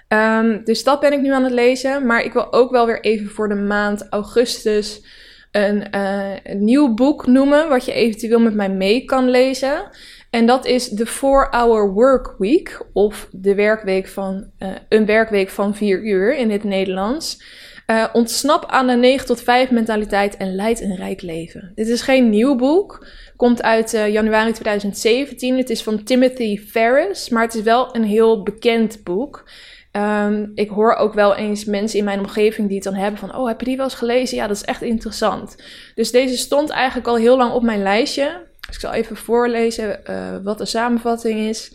Um, 0.09 0.65
dus 0.65 0.85
dat 0.85 1.01
ben 1.01 1.13
ik 1.13 1.21
nu 1.21 1.33
aan 1.33 1.45
het 1.45 1.53
lezen. 1.53 2.07
Maar 2.07 2.25
ik 2.25 2.33
wil 2.33 2.53
ook 2.53 2.71
wel 2.71 2.87
weer 2.87 3.01
even 3.01 3.31
voor 3.31 3.49
de 3.49 3.55
maand 3.55 4.07
augustus 4.11 5.03
een, 5.51 5.97
een 5.99 6.65
nieuw 6.65 6.95
boek 6.95 7.27
noemen, 7.27 7.69
wat 7.69 7.85
je 7.85 7.93
eventueel 7.93 8.41
met 8.41 8.55
mij 8.55 8.71
mee 8.71 9.05
kan 9.05 9.31
lezen. 9.31 9.91
En 10.31 10.47
dat 10.47 10.67
is 10.67 10.89
de 10.89 11.07
4-Hour 11.07 11.93
Work 11.93 12.35
Week, 12.39 12.87
of 12.93 13.29
de 13.33 13.55
werkweek 13.55 14.09
van, 14.09 14.51
uh, 14.59 14.69
een 14.89 15.07
werkweek 15.07 15.49
van 15.49 15.75
4 15.75 16.03
uur 16.03 16.37
in 16.37 16.51
het 16.51 16.65
Nederlands. 16.65 17.43
Uh, 17.87 18.05
ontsnap 18.13 18.65
aan 18.67 18.87
de 18.87 18.93
9 18.93 19.27
tot 19.27 19.43
5 19.43 19.71
mentaliteit 19.71 20.37
en 20.37 20.55
leid 20.55 20.81
een 20.81 20.97
rijk 20.97 21.23
leven. 21.23 21.73
Dit 21.75 21.89
is 21.89 22.03
geen 22.03 22.31
nieuw 22.31 22.57
boek. 22.57 23.07
Komt 23.39 23.63
uit 23.63 23.95
uh, 23.95 24.09
januari 24.09 24.53
2017. 24.53 25.57
Het 25.57 25.71
is 25.71 25.83
van 25.83 26.03
Timothy 26.03 26.59
Ferris, 26.59 27.29
maar 27.29 27.43
het 27.43 27.55
is 27.55 27.63
wel 27.63 27.97
een 27.97 28.05
heel 28.05 28.43
bekend 28.43 29.05
boek. 29.05 29.45
Um, 29.93 30.53
ik 30.55 30.69
hoor 30.69 30.95
ook 30.95 31.15
wel 31.15 31.35
eens 31.35 31.65
mensen 31.65 31.99
in 31.99 32.05
mijn 32.05 32.19
omgeving 32.19 32.67
die 32.67 32.77
het 32.77 32.85
dan 32.85 32.95
hebben 32.95 33.21
van... 33.21 33.37
Oh, 33.37 33.47
heb 33.47 33.61
je 33.61 33.67
die 33.67 33.77
wel 33.77 33.85
eens 33.85 33.95
gelezen? 33.95 34.37
Ja, 34.37 34.47
dat 34.47 34.57
is 34.57 34.65
echt 34.65 34.83
interessant. 34.83 35.57
Dus 35.95 36.11
deze 36.11 36.37
stond 36.37 36.71
eigenlijk 36.71 37.09
al 37.09 37.17
heel 37.17 37.37
lang 37.37 37.53
op 37.53 37.63
mijn 37.63 37.83
lijstje. 37.83 38.47
Dus 38.67 38.75
ik 38.75 38.81
zal 38.81 38.93
even 38.93 39.17
voorlezen 39.17 40.01
uh, 40.11 40.37
wat 40.43 40.59
de 40.59 40.65
samenvatting 40.65 41.49
is. 41.49 41.73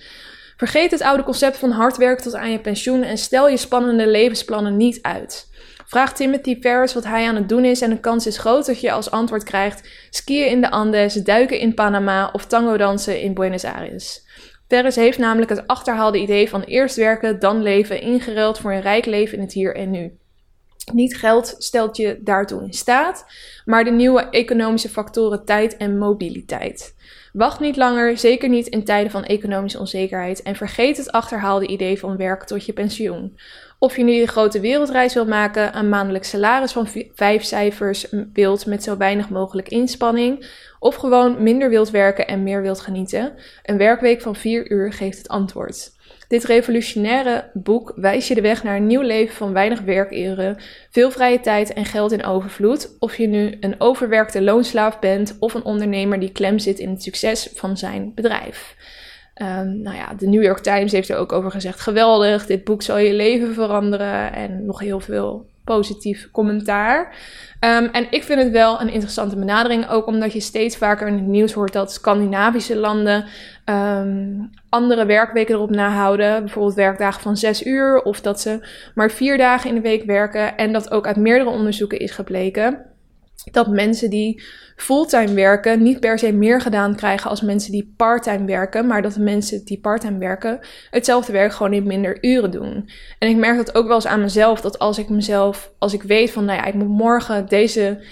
Vergeet 0.57 0.91
het 0.91 1.01
oude 1.01 1.23
concept 1.23 1.57
van 1.57 1.71
hard 1.71 1.97
werken 1.97 2.23
tot 2.23 2.35
aan 2.35 2.51
je 2.51 2.59
pensioen... 2.59 3.03
en 3.03 3.17
stel 3.17 3.49
je 3.49 3.57
spannende 3.57 4.07
levensplannen 4.07 4.77
niet 4.77 5.01
uit. 5.01 5.47
Vraag 5.93 6.13
Timothy 6.13 6.59
Ferris 6.59 6.93
wat 6.93 7.03
hij 7.03 7.27
aan 7.27 7.35
het 7.35 7.49
doen 7.49 7.65
is 7.65 7.81
en 7.81 7.89
de 7.89 7.99
kans 7.99 8.27
is 8.27 8.37
groot 8.37 8.65
dat 8.65 8.81
je 8.81 8.91
als 8.91 9.11
antwoord 9.11 9.43
krijgt 9.43 10.07
skiën 10.09 10.47
in 10.47 10.61
de 10.61 10.71
Andes, 10.71 11.13
duiken 11.13 11.59
in 11.59 11.73
Panama 11.73 12.29
of 12.31 12.45
tango 12.45 12.77
dansen 12.77 13.21
in 13.21 13.33
Buenos 13.33 13.63
Aires. 13.63 14.27
Ferris 14.67 14.95
heeft 14.95 15.17
namelijk 15.17 15.49
het 15.49 15.67
achterhaalde 15.67 16.17
idee 16.17 16.49
van 16.49 16.61
eerst 16.61 16.95
werken, 16.95 17.39
dan 17.39 17.61
leven, 17.61 18.01
ingeruild 18.01 18.59
voor 18.59 18.71
een 18.73 18.81
rijk 18.81 19.05
leven 19.05 19.37
in 19.37 19.43
het 19.43 19.53
hier 19.53 19.75
en 19.75 19.91
nu. 19.91 20.17
Niet 20.93 21.17
geld 21.17 21.55
stelt 21.57 21.97
je 21.97 22.19
daartoe 22.21 22.63
in 22.63 22.73
staat, 22.73 23.25
maar 23.65 23.83
de 23.83 23.91
nieuwe 23.91 24.21
economische 24.21 24.89
factoren 24.89 25.45
tijd 25.45 25.77
en 25.77 25.97
mobiliteit. 25.97 26.95
Wacht 27.33 27.59
niet 27.59 27.75
langer, 27.75 28.17
zeker 28.17 28.49
niet 28.49 28.67
in 28.67 28.83
tijden 28.83 29.11
van 29.11 29.23
economische 29.23 29.79
onzekerheid, 29.79 30.41
en 30.41 30.55
vergeet 30.55 30.97
het 30.97 31.11
achterhaalde 31.11 31.67
idee 31.67 31.99
van 31.99 32.17
werk 32.17 32.43
tot 32.43 32.65
je 32.65 32.73
pensioen. 32.73 33.37
Of 33.83 33.97
je 33.97 34.03
nu 34.03 34.21
een 34.21 34.27
grote 34.27 34.59
wereldreis 34.59 35.13
wilt 35.13 35.27
maken, 35.27 35.77
een 35.77 35.89
maandelijks 35.89 36.29
salaris 36.29 36.71
van 36.71 36.87
vijf 37.13 37.43
cijfers 37.43 38.07
wilt 38.33 38.65
met 38.65 38.83
zo 38.83 38.97
weinig 38.97 39.29
mogelijk 39.29 39.69
inspanning, 39.69 40.45
of 40.79 40.95
gewoon 40.95 41.43
minder 41.43 41.69
wilt 41.69 41.89
werken 41.89 42.27
en 42.27 42.43
meer 42.43 42.61
wilt 42.61 42.79
genieten, 42.79 43.33
een 43.63 43.77
werkweek 43.77 44.21
van 44.21 44.35
vier 44.35 44.71
uur 44.71 44.93
geeft 44.93 45.17
het 45.17 45.27
antwoord. 45.27 45.91
Dit 46.27 46.43
revolutionaire 46.43 47.49
boek 47.53 47.93
wijst 47.95 48.27
je 48.27 48.35
de 48.35 48.41
weg 48.41 48.63
naar 48.63 48.75
een 48.75 48.87
nieuw 48.87 49.01
leven 49.01 49.35
van 49.35 49.53
weinig 49.53 49.81
werkuren, 49.81 50.57
veel 50.89 51.11
vrije 51.11 51.39
tijd 51.39 51.73
en 51.73 51.85
geld 51.85 52.11
in 52.11 52.23
overvloed. 52.23 52.95
Of 52.99 53.17
je 53.17 53.27
nu 53.27 53.57
een 53.59 53.75
overwerkte 53.77 54.41
loonslaaf 54.41 54.99
bent 54.99 55.35
of 55.39 55.53
een 55.53 55.63
ondernemer 55.63 56.19
die 56.19 56.31
klem 56.31 56.59
zit 56.59 56.79
in 56.79 56.89
het 56.89 57.03
succes 57.03 57.49
van 57.53 57.77
zijn 57.77 58.11
bedrijf. 58.15 58.75
Um, 59.41 59.81
nou 59.81 59.95
ja, 59.95 60.13
de 60.17 60.27
New 60.27 60.43
York 60.43 60.59
Times 60.59 60.91
heeft 60.91 61.09
er 61.09 61.17
ook 61.17 61.31
over 61.31 61.51
gezegd: 61.51 61.79
geweldig, 61.79 62.45
dit 62.45 62.63
boek 62.63 62.81
zal 62.81 62.97
je 62.97 63.13
leven 63.13 63.53
veranderen. 63.53 64.33
En 64.33 64.65
nog 64.65 64.79
heel 64.79 64.99
veel 64.99 65.45
positief 65.63 66.29
commentaar. 66.31 67.15
Um, 67.59 67.85
en 67.85 68.07
ik 68.09 68.23
vind 68.23 68.41
het 68.41 68.51
wel 68.51 68.81
een 68.81 68.89
interessante 68.89 69.35
benadering, 69.35 69.89
ook 69.89 70.05
omdat 70.05 70.33
je 70.33 70.39
steeds 70.39 70.77
vaker 70.77 71.07
in 71.07 71.13
het 71.13 71.27
nieuws 71.27 71.53
hoort 71.53 71.73
dat 71.73 71.93
Scandinavische 71.93 72.75
landen 72.75 73.25
um, 73.65 74.49
andere 74.69 75.05
werkweken 75.05 75.55
erop 75.55 75.69
nahouden. 75.69 76.43
Bijvoorbeeld 76.43 76.75
werkdagen 76.75 77.21
van 77.21 77.37
zes 77.37 77.65
uur, 77.65 78.01
of 78.01 78.21
dat 78.21 78.41
ze 78.41 78.67
maar 78.95 79.11
vier 79.11 79.37
dagen 79.37 79.69
in 79.69 79.75
de 79.75 79.81
week 79.81 80.03
werken. 80.03 80.57
En 80.57 80.73
dat 80.73 80.91
ook 80.91 81.07
uit 81.07 81.15
meerdere 81.15 81.49
onderzoeken 81.49 81.99
is 81.99 82.11
gebleken 82.11 82.92
dat 83.51 83.67
mensen 83.67 84.09
die 84.09 84.43
fulltime 84.75 85.33
werken 85.33 85.83
niet 85.83 85.99
per 85.99 86.19
se 86.19 86.31
meer 86.31 86.61
gedaan 86.61 86.95
krijgen 86.95 87.29
als 87.29 87.41
mensen 87.41 87.71
die 87.71 87.93
parttime 87.97 88.45
werken, 88.45 88.87
maar 88.87 89.01
dat 89.01 89.13
de 89.13 89.21
mensen 89.21 89.65
die 89.65 89.79
parttime 89.79 90.17
werken 90.17 90.59
hetzelfde 90.89 91.31
werk 91.31 91.53
gewoon 91.53 91.73
in 91.73 91.87
minder 91.87 92.17
uren 92.21 92.51
doen. 92.51 92.89
En 93.19 93.29
ik 93.29 93.35
merk 93.35 93.57
dat 93.57 93.75
ook 93.75 93.87
wel 93.87 93.95
eens 93.95 94.07
aan 94.07 94.21
mezelf, 94.21 94.61
dat 94.61 94.79
als 94.79 94.97
ik 94.97 95.09
mezelf, 95.09 95.73
als 95.77 95.93
ik 95.93 96.03
weet 96.03 96.31
van, 96.31 96.45
nou 96.45 96.59
ja, 96.59 96.65
ik 96.65 96.73
moet 96.73 96.87
morgen 96.87 97.47
deze 97.47 98.03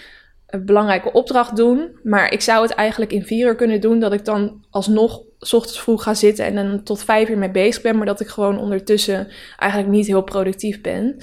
eh, 0.45 0.59
belangrijke 0.59 1.11
opdracht 1.11 1.55
doen, 1.55 1.99
maar 2.03 2.33
ik 2.33 2.41
zou 2.41 2.61
het 2.61 2.71
eigenlijk 2.71 3.11
in 3.11 3.25
vier 3.25 3.47
uur 3.47 3.55
kunnen 3.55 3.81
doen, 3.81 3.99
dat 3.99 4.13
ik 4.13 4.25
dan 4.25 4.65
alsnog 4.69 5.21
ochtends 5.39 5.81
vroeg 5.81 6.03
ga 6.03 6.13
zitten 6.13 6.45
en 6.45 6.55
dan 6.55 6.83
tot 6.83 7.03
vijf 7.03 7.29
uur 7.29 7.37
mee 7.37 7.51
bezig 7.51 7.81
ben, 7.81 7.97
maar 7.97 8.05
dat 8.05 8.19
ik 8.19 8.27
gewoon 8.27 8.59
ondertussen 8.59 9.27
eigenlijk 9.57 9.91
niet 9.91 10.07
heel 10.07 10.23
productief 10.23 10.81
ben. 10.81 11.17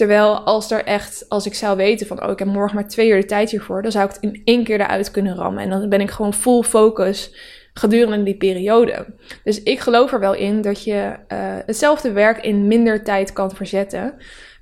Terwijl 0.00 0.38
als 0.38 0.70
er 0.70 0.84
echt, 0.84 1.24
als 1.28 1.46
ik 1.46 1.54
zou 1.54 1.76
weten 1.76 2.06
van, 2.06 2.24
oh, 2.24 2.30
ik 2.30 2.38
heb 2.38 2.48
morgen 2.48 2.74
maar 2.74 2.88
twee 2.88 3.08
uur 3.08 3.20
de 3.20 3.26
tijd 3.26 3.50
hiervoor, 3.50 3.82
dan 3.82 3.92
zou 3.92 4.04
ik 4.04 4.12
het 4.12 4.22
in 4.22 4.42
één 4.44 4.64
keer 4.64 4.80
eruit 4.80 5.10
kunnen 5.10 5.34
rammen. 5.34 5.62
En 5.62 5.70
dan 5.70 5.88
ben 5.88 6.00
ik 6.00 6.10
gewoon 6.10 6.34
full 6.34 6.62
focus 6.62 7.34
gedurende 7.74 8.22
die 8.22 8.36
periode. 8.36 9.06
Dus 9.44 9.62
ik 9.62 9.80
geloof 9.80 10.12
er 10.12 10.20
wel 10.20 10.34
in 10.34 10.60
dat 10.60 10.84
je 10.84 10.92
uh, 10.92 11.38
hetzelfde 11.66 12.12
werk 12.12 12.44
in 12.44 12.66
minder 12.66 13.04
tijd 13.04 13.32
kan 13.32 13.50
verzetten. 13.50 14.14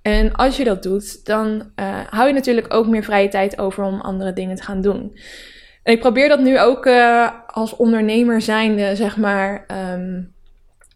En 0.03 0.33
als 0.33 0.57
je 0.57 0.65
dat 0.65 0.83
doet, 0.83 1.27
dan 1.27 1.71
uh, 1.77 2.01
hou 2.11 2.27
je 2.27 2.35
natuurlijk 2.35 2.75
ook 2.75 2.87
meer 2.87 3.05
vrije 3.05 3.29
tijd 3.29 3.59
over 3.59 3.85
om 3.85 4.01
andere 4.01 4.33
dingen 4.33 4.57
te 4.57 4.63
gaan 4.63 4.81
doen. 4.81 5.19
En 5.83 5.93
ik 5.93 6.01
probeer 6.01 6.29
dat 6.29 6.41
nu 6.41 6.61
ook 6.61 6.87
uh, 6.87 7.31
als 7.47 7.77
ondernemer 7.77 8.41
zijnde, 8.41 8.97
zeg 8.97 9.17
maar, 9.17 9.67
um, 9.95 10.37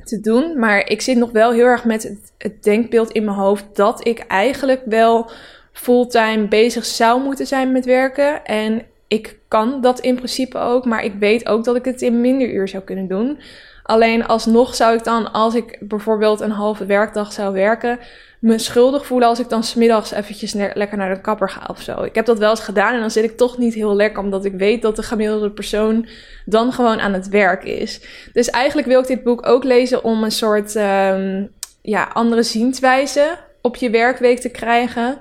te 0.05 0.21
doen. 0.21 0.59
Maar 0.59 0.89
ik 0.89 1.01
zit 1.01 1.17
nog 1.17 1.31
wel 1.31 1.53
heel 1.53 1.65
erg 1.65 1.85
met 1.85 2.03
het, 2.39 2.63
denkbeeld 2.63 3.11
in 3.11 3.25
mijn 3.25 3.37
hoofd 3.37 3.65
dat 3.73 4.07
ik 4.07 4.19
eigenlijk 4.19 4.83
wel 4.85 5.31
fulltime 5.73 6.49
bezig 6.49 6.85
zou 6.85 7.23
moeten 7.23 7.47
zijn 7.47 7.73
met 7.73 7.85
werken. 7.85 8.45
En 8.45 8.83
ik 9.07 9.39
kan 9.49 9.81
dat 9.81 10.01
in 10.01 10.15
principe 10.15 10.59
ook, 10.59 10.85
maar 10.85 11.05
ik 11.05 11.15
weet 11.19 11.49
ook 11.49 11.65
dat 11.65 11.77
ik 11.77 11.85
het 11.85 12.03
in 12.03 12.21
minder 12.21 12.53
uur 12.53 12.69
zou 12.69 12.83
kunnen 12.83 13.07
doen. 13.07 13.39
Alleen 13.83 14.27
alsnog 14.27 14.75
zou 14.75 14.97
ik 14.97 15.05
dan, 15.05 15.33
als 15.33 15.55
ik 15.55 15.79
bijvoorbeeld 15.81 16.41
een 16.41 16.51
halve 16.51 16.87
werkdag 16.87 17.33
zou 17.33 17.53
werken, 17.53 17.99
me 18.43 18.59
schuldig 18.59 19.07
voelen 19.07 19.29
als 19.29 19.41
ik 19.41 19.49
dan 19.49 19.65
smiddags 19.65 20.11
eventjes 20.11 20.53
lekker 20.53 20.97
naar 20.97 21.15
de 21.15 21.21
kapper 21.21 21.51
ga 21.51 21.67
of 21.71 21.81
zo. 21.81 22.03
Ik 22.03 22.15
heb 22.15 22.27
dat 22.27 22.39
wel 22.39 22.51
eens 22.51 22.61
gedaan 22.61 22.95
en 22.95 23.01
dan 23.01 23.11
zit 23.11 23.25
ik 23.25 23.37
toch 23.37 23.59
niet 23.59 23.75
heel 23.75 23.97
lekker, 23.97 24.23
omdat 24.23 24.45
ik 24.45 24.55
weet 24.55 24.83
dat 24.83 24.97
de 24.97 25.03
gemiddelde 25.03 25.51
persoon 25.51 26.09
dan 26.45 26.73
gewoon 26.73 27.01
aan 27.01 27.13
het 27.13 27.29
werk 27.29 27.65
is. 27.65 28.01
Dus 28.33 28.51
eigenlijk 28.51 28.89
wil 28.89 29.01
ik 29.01 29.07
dit 29.07 29.23
boek 29.23 29.47
ook 29.47 29.65
lezen 29.65 30.05
om 30.05 30.23
een 30.23 30.33
soort 30.33 30.75
um, 30.75 31.51
ja, 31.83 32.11
andere 32.13 32.43
zienswijze 32.43 33.39
op 33.61 33.77
je 33.77 33.91
werkweek 33.91 34.39
te 34.41 34.51
krijgen. 34.51 35.19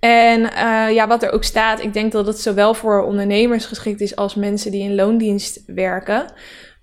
En 0.00 0.40
uh, 0.40 0.94
ja, 0.94 1.06
wat 1.06 1.22
er 1.22 1.32
ook 1.32 1.44
staat, 1.44 1.82
ik 1.82 1.92
denk 1.92 2.12
dat 2.12 2.26
het 2.26 2.40
zowel 2.40 2.74
voor 2.74 3.02
ondernemers 3.02 3.66
geschikt 3.66 4.00
is 4.00 4.16
als 4.16 4.34
mensen 4.34 4.70
die 4.70 4.82
in 4.82 4.94
loondienst 4.94 5.62
werken. 5.66 6.24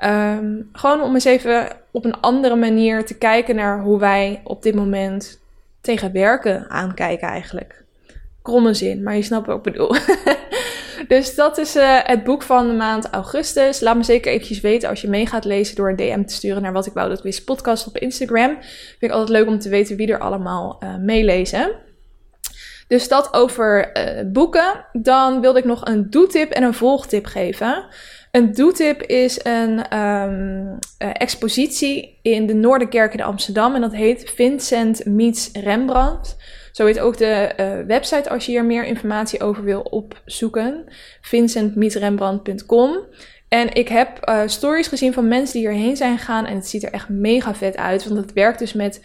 Um, 0.04 0.70
gewoon 0.72 1.02
om 1.02 1.14
eens 1.14 1.26
even 1.26 1.68
op 1.92 2.06
een 2.06 2.20
andere 2.20 2.56
manier 2.56 3.06
te 3.06 3.18
kijken 3.18 3.56
naar 3.56 3.82
hoe 3.82 4.00
wij 4.00 4.42
op 4.44 4.64
dit 4.64 4.76
moment 4.76 5.41
tegen 5.82 6.12
werken 6.12 6.70
aankijken 6.70 7.28
eigenlijk. 7.28 7.84
Kromme 8.42 8.74
zin, 8.74 9.04
maar 9.04 9.16
je 9.16 9.22
snapt 9.22 9.48
wat 9.48 9.58
ik 9.58 9.64
bedoel. 9.64 9.96
dus 11.08 11.36
dat 11.36 11.58
is 11.58 11.76
uh, 11.76 12.00
het 12.04 12.24
boek 12.24 12.42
van 12.42 12.68
de 12.68 12.74
maand 12.74 13.10
augustus. 13.10 13.80
Laat 13.80 13.96
me 13.96 14.04
zeker 14.04 14.32
eventjes 14.32 14.62
weten 14.62 14.90
als 14.90 15.02
je 15.02 15.10
mee 15.10 15.26
gaat 15.26 15.46
lezen 15.46 15.76
door 15.76 15.90
een 15.90 15.96
DM 15.96 16.24
te 16.24 16.34
sturen 16.34 16.62
naar 16.62 16.74
wat 16.74 16.86
ik 16.86 16.94
wou 16.94 17.10
dat 17.10 17.22
wist 17.22 17.46
podcast 17.46 17.88
op 17.88 17.98
Instagram. 17.98 18.58
Vind 18.62 19.02
ik 19.02 19.12
altijd 19.12 19.30
leuk 19.30 19.48
om 19.48 19.60
te 19.60 19.70
weten 19.70 19.96
wie 19.96 20.12
er 20.12 20.20
allemaal 20.20 20.80
uh, 20.84 20.98
meelezen. 20.98 21.72
Dus 22.88 23.08
dat 23.08 23.34
over 23.34 23.98
uh, 23.98 24.32
boeken. 24.32 24.86
Dan 24.92 25.42
wilde 25.42 25.60
ik 25.60 25.66
nog 25.66 25.86
een 25.86 26.10
doetip 26.10 26.52
en 26.52 26.64
een 26.64 26.74
volgtip 26.74 27.26
geven. 27.26 27.86
Een 28.32 28.54
doetip 28.54 29.02
is 29.02 29.40
een 29.44 29.98
um, 29.98 30.80
expositie 30.98 32.20
in 32.22 32.46
de 32.46 32.54
Noorderkerk 32.54 33.14
in 33.14 33.22
Amsterdam. 33.22 33.76
En 33.76 33.82
dat 33.82 33.94
heet 33.94 34.32
Vincent 34.36 35.06
Meets 35.06 35.50
Rembrandt. 35.54 36.38
Zo 36.72 36.86
heet 36.86 37.00
ook 37.00 37.18
de 37.18 37.54
uh, 37.60 37.88
website 37.88 38.30
als 38.30 38.46
je 38.46 38.52
hier 38.52 38.66
meer 38.66 38.86
informatie 38.86 39.42
over 39.42 39.64
wil 39.64 39.82
opzoeken. 39.82 40.84
vincentmeetsrembrandt.com 41.22 42.98
En 43.48 43.74
ik 43.74 43.88
heb 43.88 44.30
uh, 44.30 44.42
stories 44.46 44.88
gezien 44.88 45.14
van 45.14 45.28
mensen 45.28 45.60
die 45.60 45.70
hierheen 45.70 45.98
zijn 45.98 46.18
gegaan. 46.18 46.46
En 46.46 46.56
het 46.56 46.68
ziet 46.68 46.84
er 46.84 46.92
echt 46.92 47.10
mega 47.10 47.56
vet 47.56 47.78
uit. 47.78 48.08
Want 48.08 48.20
het 48.20 48.34
werkt 48.34 48.60
dus 48.60 48.74
met 48.74 49.02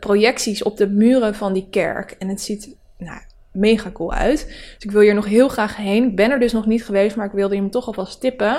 projecties 0.00 0.62
op 0.62 0.76
de 0.76 0.88
muren 0.88 1.34
van 1.34 1.52
die 1.52 1.66
kerk. 1.70 2.14
En 2.18 2.28
het 2.28 2.40
ziet 2.40 2.76
nou, 2.98 3.20
mega 3.54 3.90
cool 3.92 4.12
uit. 4.12 4.46
Dus 4.46 4.84
ik 4.84 4.90
wil 4.90 5.00
hier 5.00 5.14
nog 5.14 5.26
heel 5.26 5.48
graag 5.48 5.76
heen. 5.76 6.04
Ik 6.04 6.16
ben 6.16 6.30
er 6.30 6.40
dus 6.40 6.52
nog 6.52 6.66
niet 6.66 6.84
geweest, 6.84 7.16
maar 7.16 7.26
ik 7.26 7.32
wilde 7.32 7.56
hem 7.56 7.70
toch 7.70 7.86
alvast 7.86 8.20
tippen. 8.20 8.56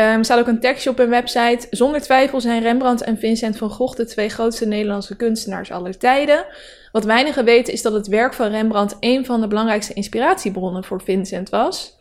Um, 0.00 0.06
er 0.06 0.24
staat 0.24 0.38
ook 0.38 0.46
een 0.46 0.60
tekstje 0.60 0.90
op 0.90 0.98
hun 0.98 1.08
website. 1.08 1.66
Zonder 1.70 2.00
twijfel 2.00 2.40
zijn 2.40 2.62
Rembrandt 2.62 3.02
en 3.02 3.18
Vincent 3.18 3.56
van 3.56 3.70
Gogh 3.70 3.96
de 3.96 4.04
twee 4.04 4.28
grootste 4.28 4.66
Nederlandse 4.66 5.16
kunstenaars 5.16 5.70
aller 5.70 5.98
tijden. 5.98 6.44
Wat 6.92 7.04
weinigen 7.04 7.44
weten 7.44 7.72
is 7.72 7.82
dat 7.82 7.92
het 7.92 8.06
werk 8.06 8.34
van 8.34 8.50
Rembrandt 8.50 8.96
een 9.00 9.24
van 9.24 9.40
de 9.40 9.46
belangrijkste 9.46 9.92
inspiratiebronnen 9.92 10.84
voor 10.84 11.02
Vincent 11.02 11.48
was. 11.48 11.98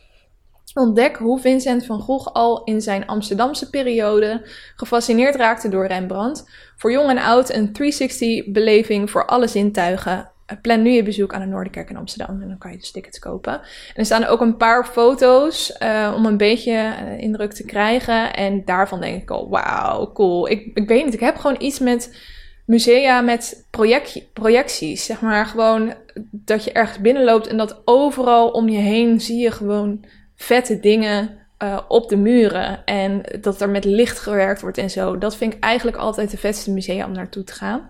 Ontdek 0.73 1.15
hoe 1.17 1.39
Vincent 1.39 1.85
van 1.85 1.99
Gogh 1.99 2.27
al 2.33 2.63
in 2.63 2.81
zijn 2.81 3.07
Amsterdamse 3.07 3.69
periode 3.69 4.47
gefascineerd 4.75 5.35
raakte 5.35 5.69
door 5.69 5.87
Rembrandt. 5.87 6.49
Voor 6.75 6.91
jong 6.91 7.09
en 7.09 7.17
oud 7.17 7.53
een 7.53 7.67
360-beleving 7.67 9.09
voor 9.09 9.25
alle 9.25 9.47
zintuigen. 9.47 10.31
Eh, 10.49 10.57
plan 10.61 10.81
nu 10.81 10.89
je 10.89 11.03
bezoek 11.03 11.33
aan 11.33 11.41
de 11.41 11.47
Noorderkerk 11.47 11.89
in 11.89 11.97
Amsterdam. 11.97 12.41
En 12.41 12.47
dan 12.47 12.57
kan 12.57 12.71
je 12.71 12.77
dus 12.77 12.91
tickets 12.91 13.19
kopen. 13.19 13.53
En 13.53 13.61
er 13.95 14.05
staan 14.05 14.25
ook 14.25 14.41
een 14.41 14.57
paar 14.57 14.85
foto's 14.85 15.77
uh, 15.79 16.13
om 16.15 16.25
een 16.25 16.37
beetje 16.37 16.71
uh, 16.71 17.19
indruk 17.19 17.53
te 17.53 17.65
krijgen. 17.65 18.33
En 18.33 18.65
daarvan 18.65 19.01
denk 19.01 19.21
ik 19.21 19.29
al, 19.29 19.49
wauw, 19.49 20.11
cool. 20.11 20.49
Ik, 20.49 20.71
ik 20.73 20.87
weet 20.87 21.05
niet, 21.05 21.13
ik 21.13 21.19
heb 21.19 21.35
gewoon 21.35 21.55
iets 21.59 21.79
met 21.79 22.17
musea 22.65 23.21
met 23.21 23.65
project, 23.69 24.33
projecties. 24.33 25.05
Zeg 25.05 25.21
maar 25.21 25.45
gewoon 25.45 25.93
dat 26.31 26.63
je 26.63 26.71
ergens 26.71 26.99
binnenloopt 26.99 27.47
en 27.47 27.57
dat 27.57 27.81
overal 27.85 28.49
om 28.49 28.69
je 28.69 28.79
heen 28.79 29.21
zie 29.21 29.39
je 29.39 29.51
gewoon 29.51 30.05
vette 30.35 30.79
dingen 30.79 31.37
uh, 31.63 31.79
op 31.87 32.09
de 32.09 32.17
muren. 32.17 32.85
En 32.85 33.21
dat 33.41 33.61
er 33.61 33.69
met 33.69 33.85
licht 33.85 34.19
gewerkt 34.19 34.61
wordt 34.61 34.77
en 34.77 34.89
zo. 34.89 35.17
Dat 35.17 35.35
vind 35.35 35.53
ik 35.53 35.63
eigenlijk 35.63 35.97
altijd 35.97 36.31
de 36.31 36.37
vetste 36.37 36.71
musea 36.71 37.05
om 37.05 37.11
naartoe 37.11 37.43
te 37.43 37.53
gaan. 37.53 37.89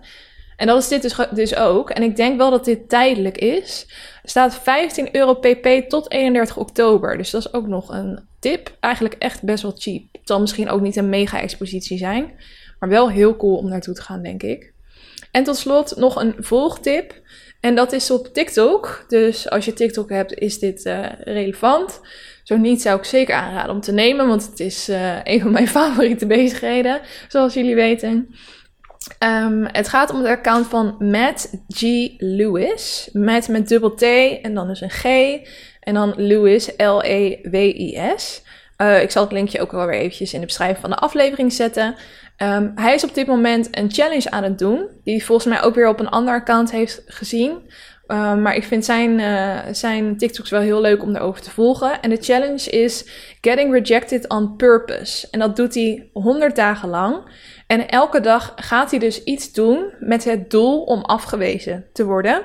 En 0.60 0.66
dat 0.66 0.82
is 0.82 0.88
dit 0.88 1.02
dus, 1.02 1.14
dus 1.30 1.56
ook. 1.56 1.90
En 1.90 2.02
ik 2.02 2.16
denk 2.16 2.36
wel 2.36 2.50
dat 2.50 2.64
dit 2.64 2.88
tijdelijk 2.88 3.38
is. 3.38 3.86
Er 4.22 4.28
staat 4.28 4.54
15 4.54 5.16
euro 5.16 5.34
pp 5.34 5.88
tot 5.88 6.10
31 6.10 6.56
oktober. 6.56 7.16
Dus 7.16 7.30
dat 7.30 7.40
is 7.46 7.52
ook 7.52 7.66
nog 7.66 7.88
een 7.88 8.28
tip. 8.40 8.76
Eigenlijk 8.80 9.14
echt 9.18 9.42
best 9.42 9.62
wel 9.62 9.74
cheap. 9.76 10.02
Het 10.12 10.20
zal 10.24 10.40
misschien 10.40 10.70
ook 10.70 10.80
niet 10.80 10.96
een 10.96 11.08
mega-expositie 11.08 11.98
zijn. 11.98 12.32
Maar 12.78 12.88
wel 12.88 13.10
heel 13.10 13.36
cool 13.36 13.56
om 13.56 13.68
naartoe 13.68 13.94
te 13.94 14.02
gaan, 14.02 14.22
denk 14.22 14.42
ik. 14.42 14.72
En 15.30 15.44
tot 15.44 15.56
slot 15.56 15.96
nog 15.96 16.20
een 16.20 16.34
volgtip. 16.38 17.20
En 17.60 17.74
dat 17.74 17.92
is 17.92 18.10
op 18.10 18.26
TikTok. 18.26 19.04
Dus 19.08 19.50
als 19.50 19.64
je 19.64 19.72
TikTok 19.72 20.10
hebt, 20.10 20.34
is 20.34 20.58
dit 20.58 20.86
uh, 20.86 21.06
relevant. 21.20 22.00
Zo 22.42 22.56
niet 22.56 22.82
zou 22.82 22.98
ik 22.98 23.04
zeker 23.04 23.34
aanraden 23.34 23.74
om 23.74 23.80
te 23.80 23.92
nemen, 23.92 24.26
want 24.26 24.46
het 24.46 24.60
is 24.60 24.88
uh, 24.88 25.24
een 25.24 25.40
van 25.40 25.50
mijn 25.50 25.68
favoriete 25.78 26.26
bezigheden, 26.26 27.00
zoals 27.28 27.54
jullie 27.54 27.74
weten. 27.74 28.34
Um, 29.18 29.66
het 29.72 29.88
gaat 29.88 30.10
om 30.10 30.16
het 30.16 30.26
account 30.26 30.66
van 30.66 30.96
Matt 30.98 31.50
G. 31.68 31.82
Lewis. 32.18 33.08
Matt 33.12 33.48
met 33.48 33.68
dubbel 33.68 33.94
T 33.94 34.02
en 34.42 34.54
dan 34.54 34.68
dus 34.68 34.80
een 34.80 34.90
G. 34.90 35.04
En 35.80 35.94
dan 35.94 36.12
Lewis, 36.16 36.70
L-E-W-I-S. 36.76 38.42
Uh, 38.78 39.02
ik 39.02 39.10
zal 39.10 39.22
het 39.22 39.32
linkje 39.32 39.60
ook 39.60 39.72
wel 39.72 39.86
weer 39.86 39.98
eventjes 39.98 40.32
in 40.32 40.40
de 40.40 40.46
beschrijving 40.46 40.80
van 40.80 40.90
de 40.90 40.96
aflevering 40.96 41.52
zetten. 41.52 41.94
Um, 42.42 42.72
hij 42.74 42.94
is 42.94 43.04
op 43.04 43.14
dit 43.14 43.26
moment 43.26 43.68
een 43.70 43.90
challenge 43.92 44.30
aan 44.30 44.42
het 44.42 44.58
doen. 44.58 44.86
Die 45.04 45.24
volgens 45.24 45.48
mij 45.48 45.62
ook 45.62 45.74
weer 45.74 45.88
op 45.88 46.00
een 46.00 46.08
ander 46.08 46.34
account 46.34 46.70
heeft 46.70 47.02
gezien. 47.06 47.58
Uh, 48.06 48.36
maar 48.36 48.54
ik 48.54 48.64
vind 48.64 48.84
zijn, 48.84 49.18
uh, 49.18 49.58
zijn 49.72 50.16
TikToks 50.16 50.50
wel 50.50 50.60
heel 50.60 50.80
leuk 50.80 51.02
om 51.02 51.16
erover 51.16 51.42
te 51.42 51.50
volgen. 51.50 52.02
En 52.02 52.10
de 52.10 52.16
challenge 52.20 52.70
is 52.70 53.04
Getting 53.40 53.72
Rejected 53.72 54.28
on 54.28 54.56
Purpose. 54.56 55.28
En 55.30 55.38
dat 55.38 55.56
doet 55.56 55.74
hij 55.74 56.10
100 56.12 56.56
dagen 56.56 56.88
lang. 56.88 57.22
En 57.70 57.88
elke 57.88 58.20
dag 58.20 58.52
gaat 58.56 58.90
hij 58.90 58.98
dus 58.98 59.24
iets 59.24 59.52
doen 59.52 59.92
met 59.98 60.24
het 60.24 60.50
doel 60.50 60.82
om 60.82 61.00
afgewezen 61.02 61.86
te 61.92 62.04
worden. 62.04 62.42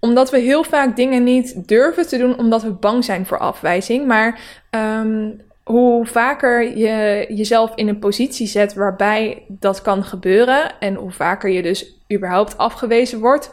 Omdat 0.00 0.30
we 0.30 0.38
heel 0.38 0.64
vaak 0.64 0.96
dingen 0.96 1.24
niet 1.24 1.68
durven 1.68 2.08
te 2.08 2.18
doen 2.18 2.38
omdat 2.38 2.62
we 2.62 2.70
bang 2.70 3.04
zijn 3.04 3.26
voor 3.26 3.38
afwijzing. 3.38 4.06
Maar 4.06 4.40
um, 4.70 5.40
hoe 5.64 6.06
vaker 6.06 6.76
je 6.76 7.26
jezelf 7.28 7.72
in 7.74 7.88
een 7.88 7.98
positie 7.98 8.46
zet 8.46 8.74
waarbij 8.74 9.42
dat 9.48 9.82
kan 9.82 10.04
gebeuren. 10.04 10.80
En 10.80 10.94
hoe 10.94 11.12
vaker 11.12 11.50
je 11.50 11.62
dus 11.62 11.96
überhaupt 12.12 12.58
afgewezen 12.58 13.20
wordt. 13.20 13.50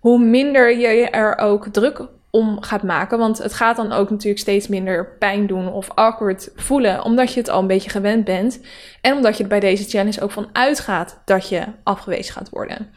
Hoe 0.00 0.18
minder 0.18 0.78
je 0.78 1.10
er 1.10 1.38
ook 1.38 1.66
druk 1.66 2.06
om 2.34 2.62
gaat 2.62 2.82
maken. 2.82 3.18
Want 3.18 3.38
het 3.38 3.52
gaat 3.52 3.76
dan 3.76 3.92
ook 3.92 4.10
natuurlijk 4.10 4.40
steeds 4.40 4.68
minder 4.68 5.16
pijn 5.18 5.46
doen 5.46 5.72
of 5.72 5.90
awkward 5.94 6.50
voelen, 6.56 7.04
omdat 7.04 7.32
je 7.32 7.40
het 7.40 7.48
al 7.48 7.60
een 7.60 7.66
beetje 7.66 7.90
gewend 7.90 8.24
bent. 8.24 8.60
En 9.00 9.16
omdat 9.16 9.36
je 9.36 9.42
er 9.42 9.48
bij 9.48 9.60
deze 9.60 9.88
challenge 9.88 10.20
ook 10.20 10.30
van 10.30 10.48
uitgaat 10.52 11.20
dat 11.24 11.48
je 11.48 11.64
afgewezen 11.82 12.32
gaat 12.32 12.48
worden. 12.48 12.92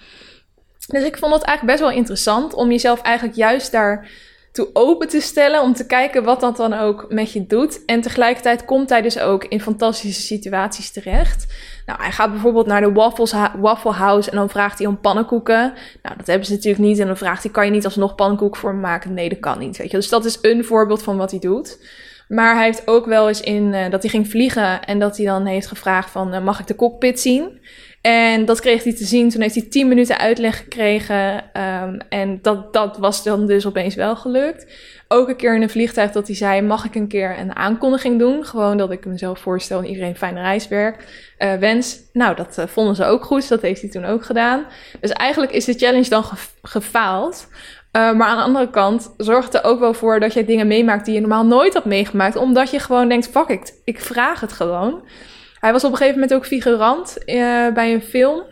Dus 0.87 1.03
ik 1.03 1.17
vond 1.17 1.33
het 1.33 1.43
eigenlijk 1.43 1.77
best 1.77 1.89
wel 1.89 1.97
interessant 1.97 2.53
om 2.53 2.71
jezelf 2.71 3.01
eigenlijk 3.01 3.37
juist 3.37 3.71
daar 3.71 4.09
toe 4.55 4.69
open 4.73 5.07
te 5.07 5.19
stellen. 5.19 5.61
Om 5.61 5.73
te 5.73 5.85
kijken 5.85 6.23
wat 6.23 6.39
dat 6.39 6.57
dan 6.57 6.73
ook 6.73 7.05
met 7.09 7.31
je 7.31 7.45
doet. 7.47 7.85
En 7.85 8.01
tegelijkertijd 8.01 8.65
komt 8.65 8.89
hij 8.89 9.01
dus 9.01 9.19
ook 9.19 9.45
in 9.45 9.61
fantastische 9.61 10.21
situaties 10.21 10.91
terecht. 10.91 11.53
Nou, 11.85 12.01
hij 12.01 12.11
gaat 12.11 12.31
bijvoorbeeld 12.31 12.65
naar 12.65 12.81
de 12.81 12.91
Waffles, 12.91 13.33
Waffle 13.57 13.91
House 13.91 14.29
en 14.31 14.37
dan 14.37 14.49
vraagt 14.49 14.77
hij 14.77 14.87
om 14.87 14.99
pannenkoeken. 14.99 15.73
Nou, 16.01 16.17
dat 16.17 16.27
hebben 16.27 16.47
ze 16.47 16.53
natuurlijk 16.53 16.83
niet. 16.83 16.99
En 16.99 17.07
dan 17.07 17.17
vraagt 17.17 17.43
hij, 17.43 17.51
kan 17.51 17.65
je 17.65 17.71
niet 17.71 17.85
alsnog 17.85 18.15
pannenkoek 18.15 18.55
voor 18.55 18.73
me 18.73 18.81
maken? 18.81 19.13
Nee, 19.13 19.29
dat 19.29 19.39
kan 19.39 19.59
niet, 19.59 19.77
weet 19.77 19.91
je. 19.91 19.97
Dus 19.97 20.09
dat 20.09 20.25
is 20.25 20.37
een 20.41 20.65
voorbeeld 20.65 21.03
van 21.03 21.17
wat 21.17 21.31
hij 21.31 21.39
doet. 21.39 21.77
Maar 22.27 22.55
hij 22.55 22.65
heeft 22.65 22.87
ook 22.87 23.05
wel 23.05 23.27
eens 23.27 23.41
in 23.41 23.73
uh, 23.73 23.89
dat 23.89 24.01
hij 24.01 24.11
ging 24.11 24.29
vliegen 24.29 24.83
en 24.83 24.99
dat 24.99 25.17
hij 25.17 25.25
dan 25.25 25.45
heeft 25.45 25.67
gevraagd 25.67 26.09
van, 26.09 26.33
uh, 26.33 26.43
mag 26.43 26.59
ik 26.59 26.67
de 26.67 26.75
cockpit 26.75 27.19
zien? 27.19 27.59
En 28.05 28.45
dat 28.45 28.59
kreeg 28.59 28.83
hij 28.83 28.95
te 28.95 29.05
zien. 29.05 29.29
Toen 29.29 29.41
heeft 29.41 29.55
hij 29.55 29.65
10 29.69 29.87
minuten 29.87 30.17
uitleg 30.17 30.57
gekregen. 30.57 31.43
Um, 31.83 31.99
en 32.09 32.39
dat, 32.41 32.73
dat 32.73 32.97
was 32.97 33.23
dan 33.23 33.47
dus 33.47 33.65
opeens 33.65 33.95
wel 33.95 34.15
gelukt. 34.15 34.73
Ook 35.07 35.29
een 35.29 35.35
keer 35.35 35.55
in 35.55 35.61
een 35.61 35.69
vliegtuig 35.69 36.11
dat 36.11 36.27
hij 36.27 36.35
zei: 36.35 36.61
Mag 36.61 36.85
ik 36.85 36.95
een 36.95 37.07
keer 37.07 37.39
een 37.39 37.55
aankondiging 37.55 38.19
doen? 38.19 38.45
Gewoon 38.45 38.77
dat 38.77 38.91
ik 38.91 39.05
mezelf 39.05 39.39
voorstel 39.39 39.79
en 39.79 39.85
iedereen 39.85 40.15
fijne 40.15 40.41
reiswerk 40.41 41.03
uh, 41.39 41.53
wens. 41.53 41.99
Nou, 42.13 42.35
dat 42.35 42.57
uh, 42.59 42.65
vonden 42.67 42.95
ze 42.95 43.05
ook 43.05 43.25
goed. 43.25 43.49
Dat 43.49 43.61
heeft 43.61 43.81
hij 43.81 43.89
toen 43.89 44.05
ook 44.05 44.25
gedaan. 44.25 44.65
Dus 45.01 45.11
eigenlijk 45.11 45.51
is 45.51 45.65
de 45.65 45.73
challenge 45.73 46.09
dan 46.09 46.23
ge 46.23 46.35
gefaald. 46.61 47.47
Uh, 47.51 48.13
maar 48.13 48.27
aan 48.27 48.37
de 48.37 48.43
andere 48.43 48.69
kant 48.69 49.13
zorgt 49.17 49.53
er 49.53 49.63
ook 49.63 49.79
wel 49.79 49.93
voor 49.93 50.19
dat 50.19 50.33
je 50.33 50.45
dingen 50.45 50.67
meemaakt 50.67 51.05
die 51.05 51.13
je 51.13 51.19
normaal 51.19 51.45
nooit 51.45 51.73
had 51.73 51.85
meegemaakt. 51.85 52.35
Omdat 52.35 52.71
je 52.71 52.79
gewoon 52.79 53.09
denkt: 53.09 53.27
Fuck 53.27 53.47
it, 53.47 53.81
ik 53.83 54.01
vraag 54.01 54.39
het 54.39 54.51
gewoon. 54.51 55.03
Hij 55.65 55.73
was 55.73 55.83
op 55.83 55.91
een 55.91 55.97
gegeven 55.97 56.19
moment 56.19 56.37
ook 56.37 56.45
figurant 56.45 57.17
uh, 57.25 57.73
bij 57.73 57.93
een 57.93 58.01
film. 58.01 58.43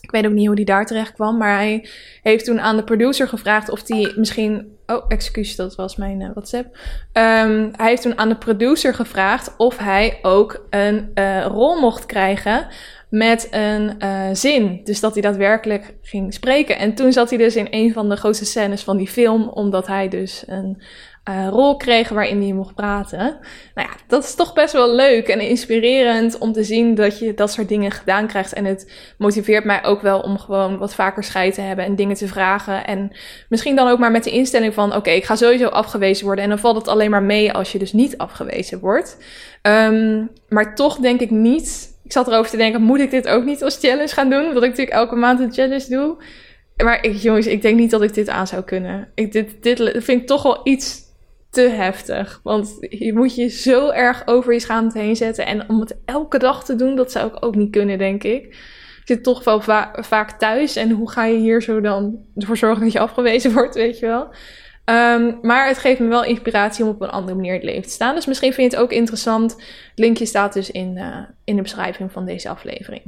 Ik 0.00 0.10
weet 0.10 0.26
ook 0.26 0.32
niet 0.32 0.46
hoe 0.46 0.54
hij 0.54 0.64
daar 0.64 0.86
terecht 0.86 1.12
kwam. 1.12 1.36
Maar 1.36 1.56
hij 1.56 1.88
heeft 2.22 2.44
toen 2.44 2.60
aan 2.60 2.76
de 2.76 2.84
producer 2.84 3.28
gevraagd 3.28 3.70
of 3.70 3.88
hij 3.88 4.12
misschien. 4.16 4.76
Oh, 4.86 5.04
excuus, 5.08 5.56
dat 5.56 5.74
was 5.74 5.96
mijn 5.96 6.20
uh, 6.20 6.30
WhatsApp. 6.32 6.66
Um, 7.12 7.70
hij 7.76 7.88
heeft 7.88 8.02
toen 8.02 8.18
aan 8.18 8.28
de 8.28 8.36
producer 8.36 8.94
gevraagd 8.94 9.54
of 9.56 9.78
hij 9.78 10.18
ook 10.22 10.66
een 10.70 11.10
uh, 11.14 11.44
rol 11.46 11.80
mocht 11.80 12.06
krijgen 12.06 12.66
met 13.10 13.48
een 13.50 13.96
zin. 14.36 14.80
Dus 14.84 15.00
dat 15.00 15.12
hij 15.12 15.22
daadwerkelijk 15.22 15.94
ging 16.02 16.34
spreken. 16.34 16.78
En 16.78 16.94
toen 16.94 17.12
zat 17.12 17.28
hij 17.28 17.38
dus 17.38 17.56
in 17.56 17.66
een 17.70 17.92
van 17.92 18.08
de 18.08 18.16
grootste 18.16 18.44
scènes 18.44 18.82
van 18.82 18.96
die 18.96 19.08
film, 19.08 19.48
omdat 19.48 19.86
hij 19.86 20.08
dus 20.08 20.44
een 20.46 20.82
uh, 21.28 21.48
rol 21.48 21.76
kreeg 21.76 22.08
waarin 22.08 22.42
hij 22.42 22.52
mocht 22.52 22.74
praten. 22.74 23.38
Nou 23.74 23.88
ja, 23.88 23.96
dat 24.06 24.24
is 24.24 24.34
toch 24.34 24.52
best 24.52 24.72
wel 24.72 24.94
leuk 24.94 25.28
en 25.28 25.40
inspirerend 25.40 26.38
om 26.38 26.52
te 26.52 26.64
zien 26.64 26.94
dat 26.94 27.18
je 27.18 27.34
dat 27.34 27.52
soort 27.52 27.68
dingen 27.68 27.90
gedaan 27.90 28.26
krijgt. 28.26 28.52
En 28.52 28.64
het 28.64 28.92
motiveert 29.18 29.64
mij 29.64 29.84
ook 29.84 30.02
wel 30.02 30.20
om 30.20 30.38
gewoon 30.38 30.78
wat 30.78 30.94
vaker 30.94 31.24
scheid 31.24 31.54
te 31.54 31.60
hebben 31.60 31.84
en 31.84 31.96
dingen 31.96 32.16
te 32.16 32.28
vragen. 32.28 32.86
En 32.86 33.12
misschien 33.48 33.76
dan 33.76 33.88
ook 33.88 33.98
maar 33.98 34.10
met 34.10 34.24
de 34.24 34.30
instelling 34.30 34.74
van: 34.74 34.94
oké, 34.94 35.10
ik 35.10 35.24
ga 35.24 35.36
sowieso 35.36 35.66
afgewezen 35.66 36.26
worden. 36.26 36.44
En 36.44 36.50
dan 36.50 36.58
valt 36.58 36.76
het 36.76 36.88
alleen 36.88 37.10
maar 37.10 37.22
mee 37.22 37.52
als 37.52 37.72
je 37.72 37.78
dus 37.78 37.92
niet 37.92 38.18
afgewezen 38.18 38.80
wordt. 38.80 39.16
Um, 39.62 40.30
maar 40.48 40.74
toch 40.74 40.98
denk 40.98 41.20
ik 41.20 41.30
niet. 41.30 41.94
Ik 42.04 42.12
zat 42.12 42.28
erover 42.28 42.50
te 42.50 42.56
denken: 42.56 42.82
moet 42.82 43.00
ik 43.00 43.10
dit 43.10 43.28
ook 43.28 43.44
niet 43.44 43.62
als 43.62 43.78
challenge 43.78 44.14
gaan 44.14 44.30
doen? 44.30 44.46
Omdat 44.46 44.62
ik 44.62 44.68
natuurlijk 44.68 44.96
elke 44.96 45.16
maand 45.16 45.40
een 45.40 45.52
challenge 45.52 45.88
doe. 45.88 46.16
Maar 46.76 47.04
ik, 47.04 47.16
jongens, 47.16 47.46
ik 47.46 47.62
denk 47.62 47.78
niet 47.78 47.90
dat 47.90 48.02
ik 48.02 48.14
dit 48.14 48.28
aan 48.28 48.46
zou 48.46 48.62
kunnen. 48.62 49.08
Ik, 49.14 49.32
dit, 49.32 49.62
dit 49.62 49.78
vind 49.78 50.20
ik 50.20 50.26
toch 50.26 50.42
wel 50.42 50.60
iets 50.64 51.05
te 51.56 51.68
heftig. 51.68 52.40
Want 52.42 52.76
je 52.80 53.12
moet 53.14 53.34
je 53.34 53.48
zo 53.48 53.90
erg 53.90 54.22
over 54.26 54.52
je 54.52 54.60
schaamte 54.60 54.98
heen 54.98 55.16
zetten. 55.16 55.46
En 55.46 55.68
om 55.68 55.80
het 55.80 55.96
elke 56.04 56.38
dag 56.38 56.64
te 56.64 56.76
doen, 56.76 56.96
dat 56.96 57.12
zou 57.12 57.28
ik 57.28 57.44
ook 57.44 57.54
niet 57.54 57.70
kunnen, 57.70 57.98
denk 57.98 58.22
ik. 58.22 58.44
Ik 58.44 59.02
zit 59.04 59.22
toch 59.22 59.44
wel 59.44 59.60
vaak 59.92 60.38
thuis. 60.38 60.76
En 60.76 60.90
hoe 60.90 61.10
ga 61.10 61.24
je 61.24 61.38
hier 61.38 61.62
zo 61.62 61.80
dan 61.80 62.18
ervoor 62.36 62.56
zorgen 62.56 62.82
dat 62.82 62.92
je 62.92 62.98
afgewezen 62.98 63.52
wordt, 63.58 63.74
weet 63.74 63.98
je 63.98 64.06
wel? 64.06 64.28
Ehm, 64.84 65.32
maar 65.42 65.68
het 65.68 65.78
geeft 65.78 66.00
me 66.00 66.06
wel 66.06 66.24
inspiratie 66.24 66.84
om 66.84 66.90
op 66.90 67.00
een 67.00 67.10
andere 67.10 67.36
manier 67.36 67.54
het 67.54 67.62
leven 67.62 67.82
te 67.82 67.88
staan. 67.88 68.14
Dus 68.14 68.26
misschien 68.26 68.52
vind 68.52 68.70
je 68.70 68.76
het 68.76 68.86
ook 68.86 68.92
interessant. 68.92 69.52
Het 69.52 69.98
linkje 69.98 70.26
staat 70.26 70.52
dus 70.52 70.70
in, 70.70 70.96
uh, 70.96 71.18
in 71.44 71.56
de 71.56 71.62
beschrijving 71.62 72.12
van 72.12 72.24
deze 72.24 72.48
aflevering. 72.48 73.02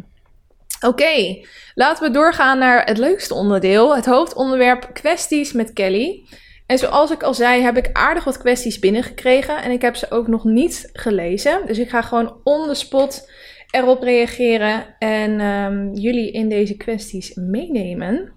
Oké, 0.81 1.39
laten 1.75 2.07
we 2.07 2.13
doorgaan 2.13 2.59
naar 2.59 2.85
het 2.85 2.99
leukste 2.99 3.35
onderdeel. 3.35 3.97
Het 3.97 4.07
hoofdonderwerp 4.07 4.91
kwesties 4.93 5.53
met 5.53 5.73
Kelly. 5.73 6.25
En 6.69 6.79
zoals 6.79 7.11
ik 7.11 7.23
al 7.23 7.35
zei, 7.35 7.63
heb 7.63 7.77
ik 7.77 7.91
aardig 7.93 8.25
wat 8.25 8.39
kwesties 8.39 8.79
binnengekregen. 8.79 9.63
En 9.63 9.71
ik 9.71 9.83
heb 9.83 9.97
ze 9.97 10.11
ook 10.11 10.27
nog 10.27 10.45
niet 10.45 10.91
gelezen. 10.93 11.67
Dus 11.67 11.79
ik 11.79 11.89
ga 11.89 12.03
gewoon 12.03 12.41
on 12.45 12.67
the 12.67 12.75
spot 12.75 13.31
erop 13.71 14.03
reageren. 14.03 14.95
En 14.99 15.41
um, 15.41 15.95
jullie 15.95 16.33
in 16.33 16.49
deze 16.49 16.77
kwesties 16.77 17.35
meenemen. 17.35 18.33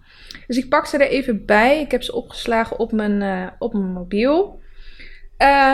Dus 0.47 0.57
ik 0.57 0.69
pak 0.69 0.85
ze 0.85 0.97
er 0.97 1.09
even 1.09 1.45
bij. 1.45 1.81
Ik 1.81 1.91
heb 1.91 2.03
ze 2.03 2.15
opgeslagen 2.15 2.79
op 2.79 2.91
mijn, 2.91 3.21
uh, 3.21 3.47
op 3.59 3.73
mijn 3.73 3.93
mobiel. 3.93 4.59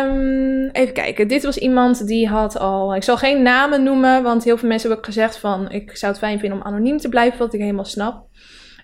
Um, 0.03 0.69
even 0.71 0.93
kijken. 0.93 1.27
Dit 1.27 1.43
was 1.43 1.57
iemand 1.57 2.07
die 2.07 2.27
had 2.27 2.57
al. 2.57 2.95
Ik 2.95 3.03
zal 3.03 3.17
geen 3.17 3.41
namen 3.41 3.83
noemen, 3.83 4.23
want 4.23 4.43
heel 4.43 4.57
veel 4.57 4.67
mensen 4.67 4.89
hebben 4.89 5.07
ook 5.07 5.13
gezegd 5.13 5.37
van. 5.37 5.71
Ik 5.71 5.97
zou 5.97 6.11
het 6.11 6.21
fijn 6.21 6.39
vinden 6.39 6.59
om 6.59 6.65
anoniem 6.65 6.97
te 6.97 7.09
blijven, 7.09 7.39
wat 7.39 7.53
ik 7.53 7.59
helemaal 7.59 7.85
snap. 7.85 8.27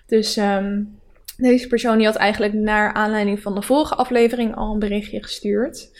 Dus 0.06 0.36
um, 0.36 1.02
deze 1.36 1.66
persoon 1.66 1.96
die 1.96 2.06
had 2.06 2.16
eigenlijk 2.16 2.52
naar 2.52 2.92
aanleiding 2.92 3.40
van 3.40 3.54
de 3.54 3.62
vorige 3.62 3.94
aflevering 3.94 4.56
al 4.56 4.72
een 4.72 4.78
berichtje 4.78 5.22
gestuurd. 5.22 5.90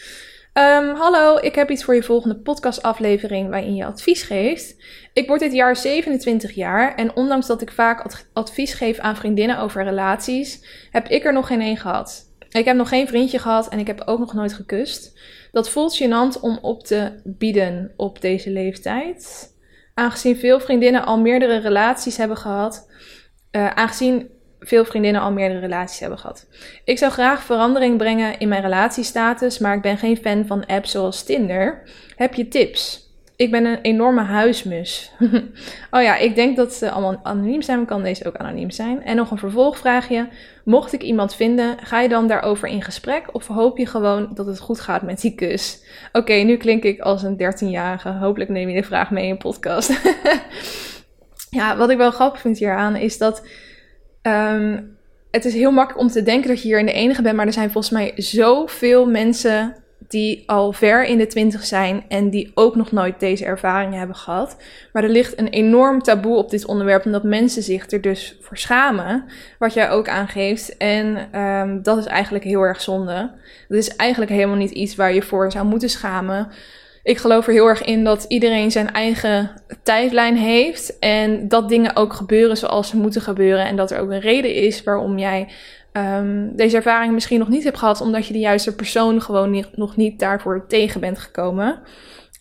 Um, 0.58 0.94
hallo, 0.94 1.38
ik 1.40 1.54
heb 1.54 1.70
iets 1.70 1.84
voor 1.84 1.94
je 1.94 2.02
volgende 2.02 2.36
podcastaflevering 2.36 3.48
waarin 3.48 3.74
je 3.74 3.84
advies 3.84 4.22
geeft. 4.22 4.76
Ik 5.12 5.26
word 5.26 5.40
dit 5.40 5.52
jaar 5.52 5.76
27 5.76 6.54
jaar 6.54 6.94
en 6.94 7.16
ondanks 7.16 7.46
dat 7.46 7.62
ik 7.62 7.70
vaak 7.70 8.24
advies 8.32 8.74
geef 8.74 8.98
aan 8.98 9.16
vriendinnen 9.16 9.58
over 9.58 9.84
relaties, 9.84 10.64
heb 10.90 11.08
ik 11.08 11.24
er 11.24 11.32
nog 11.32 11.46
geen 11.46 11.60
één 11.60 11.76
gehad. 11.76 12.32
Ik 12.50 12.64
heb 12.64 12.76
nog 12.76 12.88
geen 12.88 13.06
vriendje 13.06 13.38
gehad 13.38 13.68
en 13.68 13.78
ik 13.78 13.86
heb 13.86 14.02
ook 14.04 14.18
nog 14.18 14.34
nooit 14.34 14.52
gekust. 14.52 15.18
Dat 15.52 15.70
voelt 15.70 16.02
gênant 16.02 16.40
om 16.40 16.58
op 16.62 16.84
te 16.84 17.12
bieden 17.24 17.92
op 17.96 18.20
deze 18.20 18.50
leeftijd. 18.50 19.52
Aangezien 19.94 20.36
veel 20.36 20.60
vriendinnen 20.60 21.04
al 21.04 21.20
meerdere 21.20 21.56
relaties 21.56 22.16
hebben 22.16 22.36
gehad, 22.36 22.90
uh, 23.52 23.70
aangezien 23.70 24.30
veel 24.64 24.84
vriendinnen 24.84 25.22
al 25.22 25.32
meerdere 25.32 25.60
relaties 25.60 26.00
hebben 26.00 26.18
gehad. 26.18 26.46
Ik 26.84 26.98
zou 26.98 27.12
graag 27.12 27.42
verandering 27.42 27.98
brengen 27.98 28.38
in 28.38 28.48
mijn 28.48 28.62
relatiestatus, 28.62 29.58
maar 29.58 29.74
ik 29.74 29.82
ben 29.82 29.98
geen 29.98 30.16
fan 30.16 30.46
van 30.46 30.66
apps 30.66 30.90
zoals 30.90 31.24
Tinder. 31.24 31.82
Heb 32.16 32.34
je 32.34 32.48
tips? 32.48 33.04
Ik 33.36 33.50
ben 33.50 33.64
een 33.64 33.80
enorme 33.80 34.22
huismus. 34.22 35.12
oh 35.90 36.02
ja, 36.02 36.16
ik 36.16 36.34
denk 36.34 36.56
dat 36.56 36.72
ze 36.72 36.90
allemaal 36.90 37.20
anoniem 37.22 37.62
zijn, 37.62 37.78
maar 37.78 37.86
kan 37.86 38.02
deze 38.02 38.26
ook 38.26 38.36
anoniem 38.36 38.70
zijn. 38.70 39.02
En 39.02 39.16
nog 39.16 39.30
een 39.30 39.38
vervolgvraagje. 39.38 40.28
Mocht 40.64 40.92
ik 40.92 41.02
iemand 41.02 41.34
vinden, 41.34 41.76
ga 41.78 42.00
je 42.00 42.08
dan 42.08 42.26
daarover 42.26 42.68
in 42.68 42.82
gesprek 42.82 43.24
of 43.32 43.46
hoop 43.46 43.78
je 43.78 43.86
gewoon 43.86 44.30
dat 44.34 44.46
het 44.46 44.60
goed 44.60 44.80
gaat 44.80 45.02
met 45.02 45.20
die 45.20 45.34
kus? 45.34 45.84
Oké, 46.12 46.32
nu 46.32 46.56
klink 46.56 46.82
ik 46.82 47.00
als 47.00 47.22
een 47.22 47.42
13-jarige. 47.42 48.08
Hopelijk 48.08 48.50
neem 48.50 48.68
je 48.68 48.80
de 48.80 48.86
vraag 48.86 49.10
mee 49.10 49.26
in 49.26 49.38
podcast. 49.38 50.00
ja, 51.50 51.76
wat 51.76 51.90
ik 51.90 51.96
wel 51.96 52.10
grappig 52.10 52.40
vind 52.40 52.58
hieraan 52.58 52.96
is 52.96 53.18
dat 53.18 53.42
Um, 54.26 54.96
het 55.30 55.44
is 55.44 55.54
heel 55.54 55.70
makkelijk 55.70 56.02
om 56.02 56.08
te 56.08 56.22
denken 56.22 56.48
dat 56.48 56.62
je 56.62 56.68
hier 56.68 56.78
in 56.78 56.86
de 56.86 56.92
enige 56.92 57.22
bent, 57.22 57.36
maar 57.36 57.46
er 57.46 57.52
zijn 57.52 57.70
volgens 57.70 57.92
mij 57.92 58.12
zoveel 58.16 59.06
mensen 59.06 59.74
die 60.08 60.42
al 60.46 60.72
ver 60.72 61.04
in 61.04 61.18
de 61.18 61.26
twintig 61.26 61.64
zijn 61.64 62.04
en 62.08 62.30
die 62.30 62.50
ook 62.54 62.76
nog 62.76 62.92
nooit 62.92 63.20
deze 63.20 63.44
ervaringen 63.44 63.98
hebben 63.98 64.16
gehad. 64.16 64.56
Maar 64.92 65.02
er 65.02 65.10
ligt 65.10 65.38
een 65.38 65.48
enorm 65.48 66.02
taboe 66.02 66.36
op 66.36 66.50
dit 66.50 66.66
onderwerp, 66.66 67.04
omdat 67.04 67.22
mensen 67.22 67.62
zich 67.62 67.90
er 67.90 68.00
dus 68.00 68.36
voor 68.40 68.58
schamen, 68.58 69.24
wat 69.58 69.74
jij 69.74 69.90
ook 69.90 70.08
aangeeft. 70.08 70.76
En 70.76 71.38
um, 71.40 71.82
dat 71.82 71.98
is 71.98 72.06
eigenlijk 72.06 72.44
heel 72.44 72.62
erg 72.62 72.80
zonde. 72.80 73.30
Dat 73.68 73.78
is 73.78 73.96
eigenlijk 73.96 74.30
helemaal 74.30 74.56
niet 74.56 74.70
iets 74.70 74.94
waar 74.94 75.14
je 75.14 75.22
voor 75.22 75.52
zou 75.52 75.66
moeten 75.66 75.90
schamen 75.90 76.48
ik 77.04 77.18
geloof 77.18 77.46
er 77.46 77.52
heel 77.52 77.66
erg 77.66 77.82
in 77.82 78.04
dat 78.04 78.24
iedereen 78.28 78.70
zijn 78.70 78.92
eigen 78.92 79.50
tijdlijn 79.82 80.36
heeft. 80.36 80.98
En 80.98 81.48
dat 81.48 81.68
dingen 81.68 81.96
ook 81.96 82.12
gebeuren 82.12 82.56
zoals 82.56 82.88
ze 82.88 82.96
moeten 82.96 83.20
gebeuren. 83.20 83.66
En 83.66 83.76
dat 83.76 83.90
er 83.90 84.00
ook 84.00 84.10
een 84.10 84.20
reden 84.20 84.54
is 84.54 84.82
waarom 84.82 85.18
jij 85.18 85.48
um, 85.92 86.56
deze 86.56 86.76
ervaring 86.76 87.12
misschien 87.12 87.38
nog 87.38 87.48
niet 87.48 87.64
hebt 87.64 87.78
gehad. 87.78 88.00
Omdat 88.00 88.26
je 88.26 88.32
de 88.32 88.38
juiste 88.38 88.74
persoon 88.74 89.22
gewoon 89.22 89.64
nog 89.74 89.96
niet 89.96 90.18
daarvoor 90.18 90.64
tegen 90.68 91.00
bent 91.00 91.18
gekomen. 91.18 91.80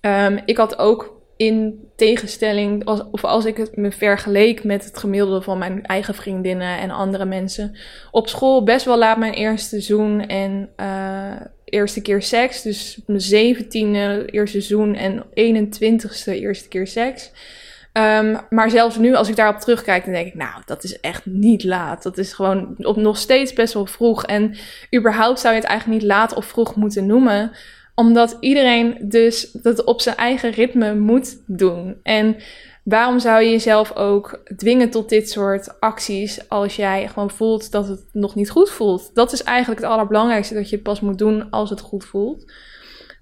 Um, 0.01 0.39
ik 0.45 0.57
had 0.57 0.77
ook 0.77 1.21
in 1.37 1.87
tegenstelling, 1.95 2.87
of 3.11 3.23
als 3.23 3.45
ik 3.45 3.57
het 3.57 3.75
me 3.75 3.91
vergeleek 3.91 4.63
met 4.63 4.85
het 4.85 4.97
gemiddelde 4.97 5.41
van 5.41 5.57
mijn 5.57 5.85
eigen 5.85 6.13
vriendinnen 6.13 6.77
en 6.77 6.91
andere 6.91 7.25
mensen, 7.25 7.77
op 8.11 8.27
school 8.27 8.63
best 8.63 8.85
wel 8.85 8.97
laat 8.97 9.17
mijn 9.17 9.33
eerste 9.33 9.81
zoen 9.81 10.27
en 10.27 10.69
uh, 10.77 11.41
eerste 11.73 12.01
keer 12.01 12.21
seks. 12.21 12.61
Dus 12.61 12.99
mijn 13.07 13.21
zeventiende 13.21 14.25
eerste 14.25 14.61
seizoen 14.61 14.95
en 14.95 15.23
21ste 15.23 16.31
eerste 16.31 16.67
keer 16.67 16.87
seks. 16.87 17.31
Um, 17.93 18.37
maar 18.49 18.69
zelfs 18.69 18.97
nu, 18.97 19.15
als 19.15 19.29
ik 19.29 19.35
daarop 19.35 19.59
terugkijk, 19.59 20.03
dan 20.03 20.13
denk 20.13 20.27
ik, 20.27 20.35
nou, 20.35 20.61
dat 20.65 20.83
is 20.83 20.99
echt 20.99 21.25
niet 21.25 21.63
laat. 21.63 22.03
Dat 22.03 22.17
is 22.17 22.33
gewoon 22.33 22.75
op 22.77 22.95
nog 22.95 23.17
steeds 23.17 23.53
best 23.53 23.73
wel 23.73 23.85
vroeg. 23.85 24.25
En 24.25 24.55
überhaupt 24.95 25.39
zou 25.39 25.53
je 25.53 25.59
het 25.59 25.69
eigenlijk 25.69 26.01
niet 26.01 26.09
laat 26.09 26.33
of 26.33 26.45
vroeg 26.45 26.75
moeten 26.75 27.05
noemen 27.05 27.51
omdat 27.95 28.37
iedereen 28.39 28.97
dus 29.01 29.51
dat 29.51 29.83
op 29.83 30.01
zijn 30.01 30.15
eigen 30.15 30.51
ritme 30.51 30.95
moet 30.95 31.37
doen. 31.45 31.99
En 32.03 32.35
waarom 32.83 33.19
zou 33.19 33.43
je 33.43 33.51
jezelf 33.51 33.95
ook 33.95 34.43
dwingen 34.55 34.89
tot 34.89 35.09
dit 35.09 35.29
soort 35.29 35.79
acties 35.79 36.49
als 36.49 36.75
jij 36.75 37.07
gewoon 37.07 37.31
voelt 37.31 37.71
dat 37.71 37.87
het 37.87 38.05
nog 38.11 38.35
niet 38.35 38.49
goed 38.49 38.69
voelt? 38.69 39.11
Dat 39.13 39.31
is 39.31 39.43
eigenlijk 39.43 39.81
het 39.81 39.89
allerbelangrijkste 39.89 40.53
dat 40.53 40.69
je 40.69 40.79
pas 40.79 41.01
moet 41.01 41.17
doen 41.17 41.49
als 41.49 41.69
het 41.69 41.79
goed 41.79 42.05
voelt. 42.05 42.51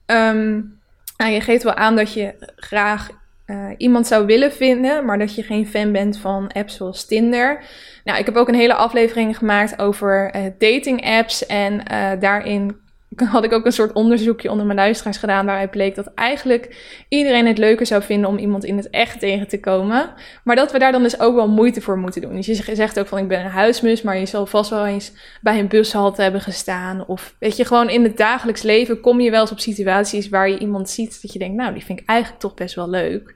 Um, 0.05 0.79
nou, 1.17 1.31
je 1.31 1.41
geeft 1.41 1.63
wel 1.63 1.73
aan 1.73 1.95
dat 1.95 2.13
je 2.13 2.33
graag 2.55 3.09
uh, 3.45 3.69
iemand 3.77 4.07
zou 4.07 4.25
willen 4.25 4.51
vinden, 4.51 5.05
maar 5.05 5.19
dat 5.19 5.35
je 5.35 5.43
geen 5.43 5.67
fan 5.67 5.91
bent 5.91 6.17
van 6.17 6.51
apps 6.51 6.75
zoals 6.75 7.05
Tinder. 7.05 7.63
Nou, 8.03 8.19
ik 8.19 8.25
heb 8.25 8.35
ook 8.35 8.47
een 8.47 8.55
hele 8.55 8.73
aflevering 8.73 9.37
gemaakt 9.37 9.79
over 9.79 10.35
uh, 10.35 10.41
dating 10.57 11.05
apps 11.05 11.45
en 11.45 11.73
uh, 11.73 12.11
daarin 12.19 12.80
had 13.15 13.43
ik 13.43 13.53
ook 13.53 13.65
een 13.65 13.71
soort 13.71 13.93
onderzoekje 13.93 14.51
onder 14.51 14.65
mijn 14.65 14.77
luisteraars 14.77 15.17
gedaan. 15.17 15.45
Waaruit 15.45 15.71
bleek 15.71 15.95
dat 15.95 16.13
eigenlijk 16.13 16.75
iedereen 17.09 17.47
het 17.47 17.57
leuker 17.57 17.85
zou 17.85 18.03
vinden 18.03 18.29
om 18.29 18.37
iemand 18.37 18.63
in 18.63 18.77
het 18.77 18.89
echt 18.89 19.19
tegen 19.19 19.47
te 19.47 19.59
komen. 19.59 20.13
Maar 20.43 20.55
dat 20.55 20.71
we 20.71 20.79
daar 20.79 20.91
dan 20.91 21.03
dus 21.03 21.19
ook 21.19 21.35
wel 21.35 21.49
moeite 21.49 21.81
voor 21.81 21.97
moeten 21.97 22.21
doen. 22.21 22.35
Dus 22.35 22.45
je 22.45 22.75
zegt 22.75 22.99
ook 22.99 23.07
van 23.07 23.17
ik 23.17 23.27
ben 23.27 23.39
een 23.39 23.51
huismus, 23.51 24.01
maar 24.01 24.17
je 24.17 24.25
zal 24.25 24.45
vast 24.45 24.69
wel 24.69 24.85
eens 24.85 25.11
bij 25.41 25.59
een 25.59 25.67
bushalte 25.67 26.21
hebben 26.21 26.41
gestaan. 26.41 27.07
Of 27.07 27.35
weet 27.39 27.57
je, 27.57 27.65
gewoon 27.65 27.89
in 27.89 28.03
het 28.03 28.17
dagelijks 28.17 28.61
leven 28.61 29.01
kom 29.01 29.19
je 29.19 29.31
wel 29.31 29.41
eens 29.41 29.51
op 29.51 29.59
situaties 29.59 30.29
waar 30.29 30.49
je 30.49 30.57
iemand 30.57 30.89
ziet 30.89 31.21
dat 31.21 31.33
je 31.33 31.39
denkt, 31.39 31.55
nou 31.55 31.73
die 31.73 31.85
vind 31.85 31.99
ik 31.99 32.09
eigenlijk 32.09 32.41
toch 32.41 32.53
best 32.53 32.75
wel 32.75 32.89
leuk. 32.89 33.35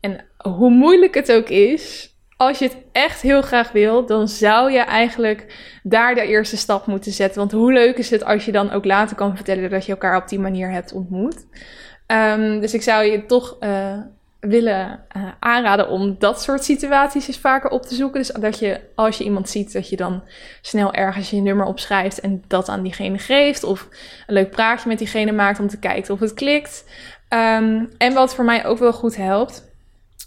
En 0.00 0.24
hoe 0.36 0.70
moeilijk 0.70 1.14
het 1.14 1.32
ook 1.32 1.48
is, 1.48 2.07
als 2.38 2.58
je 2.58 2.64
het 2.64 2.76
echt 2.92 3.20
heel 3.20 3.42
graag 3.42 3.72
wil, 3.72 4.06
dan 4.06 4.28
zou 4.28 4.72
je 4.72 4.78
eigenlijk 4.78 5.46
daar 5.82 6.14
de 6.14 6.26
eerste 6.26 6.56
stap 6.56 6.86
moeten 6.86 7.12
zetten. 7.12 7.38
Want 7.38 7.52
hoe 7.52 7.72
leuk 7.72 7.96
is 7.96 8.10
het 8.10 8.24
als 8.24 8.44
je 8.44 8.52
dan 8.52 8.70
ook 8.70 8.84
later 8.84 9.16
kan 9.16 9.36
vertellen 9.36 9.70
dat 9.70 9.86
je 9.86 9.92
elkaar 9.92 10.16
op 10.16 10.28
die 10.28 10.38
manier 10.38 10.70
hebt 10.70 10.92
ontmoet. 10.92 11.46
Um, 12.06 12.60
dus 12.60 12.74
ik 12.74 12.82
zou 12.82 13.04
je 13.04 13.26
toch 13.26 13.56
uh, 13.60 13.98
willen 14.40 15.04
uh, 15.16 15.28
aanraden 15.38 15.88
om 15.88 16.16
dat 16.18 16.42
soort 16.42 16.64
situaties 16.64 17.28
eens 17.28 17.38
vaker 17.38 17.70
op 17.70 17.82
te 17.82 17.94
zoeken. 17.94 18.20
Dus 18.20 18.30
dat 18.40 18.58
je, 18.58 18.80
als 18.94 19.18
je 19.18 19.24
iemand 19.24 19.48
ziet, 19.48 19.72
dat 19.72 19.88
je 19.88 19.96
dan 19.96 20.22
snel 20.60 20.92
ergens 20.92 21.30
je 21.30 21.40
nummer 21.40 21.66
opschrijft 21.66 22.20
en 22.20 22.44
dat 22.46 22.68
aan 22.68 22.82
diegene 22.82 23.18
geeft. 23.18 23.64
Of 23.64 23.88
een 24.26 24.34
leuk 24.34 24.50
praatje 24.50 24.88
met 24.88 24.98
diegene 24.98 25.32
maakt 25.32 25.60
om 25.60 25.68
te 25.68 25.78
kijken 25.78 26.14
of 26.14 26.20
het 26.20 26.34
klikt. 26.34 26.84
Um, 27.28 27.90
en 27.98 28.14
wat 28.14 28.34
voor 28.34 28.44
mij 28.44 28.66
ook 28.66 28.78
wel 28.78 28.92
goed 28.92 29.16
helpt 29.16 29.67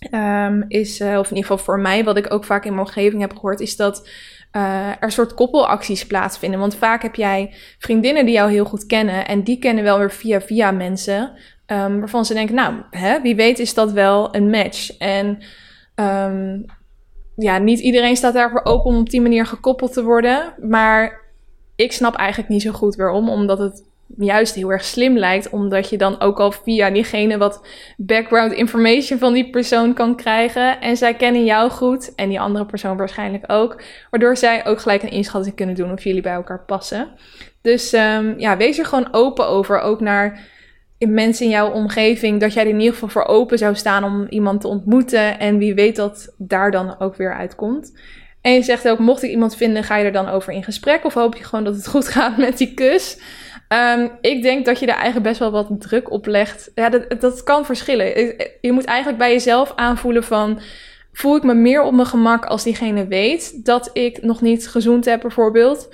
ehm, 0.09 0.61
is, 0.67 0.99
uh, 0.99 1.17
of 1.17 1.29
in 1.29 1.35
ieder 1.35 1.49
geval 1.51 1.65
voor 1.65 1.79
mij, 1.79 2.03
wat 2.03 2.17
ik 2.17 2.33
ook 2.33 2.45
vaak 2.45 2.65
in 2.65 2.73
mijn 2.73 2.85
omgeving 2.87 3.21
heb 3.21 3.33
gehoord, 3.33 3.59
is 3.59 3.75
dat 3.75 4.09
uh, 4.51 4.89
er 4.99 5.11
soort 5.11 5.33
koppelacties 5.33 6.05
plaatsvinden. 6.05 6.59
Want 6.59 6.75
vaak 6.75 7.01
heb 7.01 7.15
jij 7.15 7.53
vriendinnen 7.79 8.25
die 8.25 8.33
jou 8.33 8.51
heel 8.51 8.65
goed 8.65 8.85
kennen 8.85 9.27
en 9.27 9.43
die 9.43 9.59
kennen 9.59 9.83
wel 9.83 9.97
weer 9.97 10.11
via 10.11 10.41
via 10.41 10.71
mensen. 10.71 11.31
Um, 11.67 11.99
waarvan 11.99 12.25
ze 12.25 12.33
denken, 12.33 12.55
nou, 12.55 12.73
hè, 12.89 13.21
wie 13.21 13.35
weet 13.35 13.59
is 13.59 13.73
dat 13.73 13.91
wel 13.91 14.35
een 14.35 14.49
match. 14.49 14.97
En 14.97 15.27
um, 15.95 16.65
ja, 17.35 17.57
niet 17.57 17.79
iedereen 17.79 18.15
staat 18.15 18.33
daarvoor 18.33 18.63
open 18.63 18.91
om 18.91 18.97
op 18.97 19.09
die 19.09 19.21
manier 19.21 19.45
gekoppeld 19.45 19.93
te 19.93 20.03
worden. 20.03 20.53
Maar 20.69 21.21
ik 21.75 21.91
snap 21.91 22.15
eigenlijk 22.15 22.49
niet 22.49 22.61
zo 22.61 22.71
goed 22.71 22.95
waarom. 22.95 23.29
Omdat 23.29 23.59
het 23.59 23.83
juist 24.17 24.55
heel 24.55 24.71
erg 24.71 24.83
slim 24.83 25.17
lijkt. 25.17 25.49
Omdat 25.49 25.89
je 25.89 25.97
dan 25.97 26.19
ook 26.19 26.39
al 26.39 26.51
via 26.51 26.89
diegene 26.89 27.37
wat 27.37 27.67
background 27.97 28.53
information 28.53 29.19
van 29.19 29.33
die 29.33 29.49
persoon 29.49 29.93
kan 29.93 30.15
krijgen. 30.15 30.81
En 30.81 30.97
zij 30.97 31.13
kennen 31.13 31.45
jou 31.45 31.69
goed. 31.69 32.15
En 32.15 32.29
die 32.29 32.39
andere 32.39 32.65
persoon 32.65 32.97
waarschijnlijk 32.97 33.43
ook. 33.47 33.81
Waardoor 34.09 34.37
zij 34.37 34.65
ook 34.65 34.79
gelijk 34.79 35.03
een 35.03 35.11
inschatting 35.11 35.55
kunnen 35.55 35.75
doen 35.75 35.91
of 35.91 36.03
jullie 36.03 36.21
bij 36.21 36.33
elkaar 36.33 36.65
passen. 36.65 37.07
Dus 37.61 37.93
um, 37.93 38.39
ja, 38.39 38.57
wees 38.57 38.77
er 38.77 38.85
gewoon 38.85 39.13
open 39.13 39.47
over. 39.47 39.79
Ook 39.79 39.99
naar 39.99 40.39
mensen 40.99 41.45
in 41.45 41.51
jouw 41.51 41.71
omgeving. 41.71 42.39
Dat 42.39 42.53
jij 42.53 42.63
er 42.63 42.69
in 42.69 42.79
ieder 42.79 42.93
geval 42.93 43.09
voor 43.09 43.25
open 43.25 43.57
zou 43.57 43.75
staan 43.75 44.03
om 44.03 44.27
iemand 44.29 44.61
te 44.61 44.67
ontmoeten. 44.67 45.39
En 45.39 45.57
wie 45.57 45.73
weet 45.73 45.95
dat 45.95 46.33
daar 46.37 46.71
dan 46.71 46.99
ook 46.99 47.15
weer 47.15 47.33
uitkomt. 47.33 47.93
En 48.41 48.53
je 48.53 48.61
zegt 48.61 48.89
ook, 48.89 48.99
mocht 48.99 49.23
ik 49.23 49.31
iemand 49.31 49.55
vinden, 49.55 49.83
ga 49.83 49.97
je 49.97 50.05
er 50.05 50.11
dan 50.11 50.29
over 50.29 50.53
in 50.53 50.63
gesprek? 50.63 51.05
Of 51.05 51.13
hoop 51.13 51.35
je 51.35 51.43
gewoon 51.43 51.63
dat 51.63 51.75
het 51.75 51.87
goed 51.87 52.07
gaat 52.17 52.37
met 52.37 52.57
die 52.57 52.73
kus? 52.73 53.19
Um, 53.73 54.11
ik 54.21 54.41
denk 54.41 54.65
dat 54.65 54.79
je 54.79 54.85
daar 54.85 54.95
eigenlijk 54.95 55.25
best 55.25 55.39
wel 55.39 55.51
wat 55.51 55.81
druk 55.81 56.11
op 56.11 56.25
legt. 56.25 56.71
Ja, 56.75 56.89
dat, 56.89 57.21
dat 57.21 57.43
kan 57.43 57.65
verschillen. 57.65 58.05
Je 58.61 58.71
moet 58.71 58.85
eigenlijk 58.85 59.17
bij 59.17 59.31
jezelf 59.31 59.73
aanvoelen 59.75 60.23
van... 60.23 60.61
Voel 61.13 61.35
ik 61.35 61.43
me 61.43 61.53
meer 61.53 61.81
op 61.81 61.93
mijn 61.93 62.07
gemak 62.07 62.45
als 62.45 62.63
diegene 62.63 63.07
weet 63.07 63.65
dat 63.65 63.89
ik 63.93 64.21
nog 64.21 64.41
niet 64.41 64.67
gezoend 64.67 65.05
heb 65.05 65.21
bijvoorbeeld? 65.21 65.89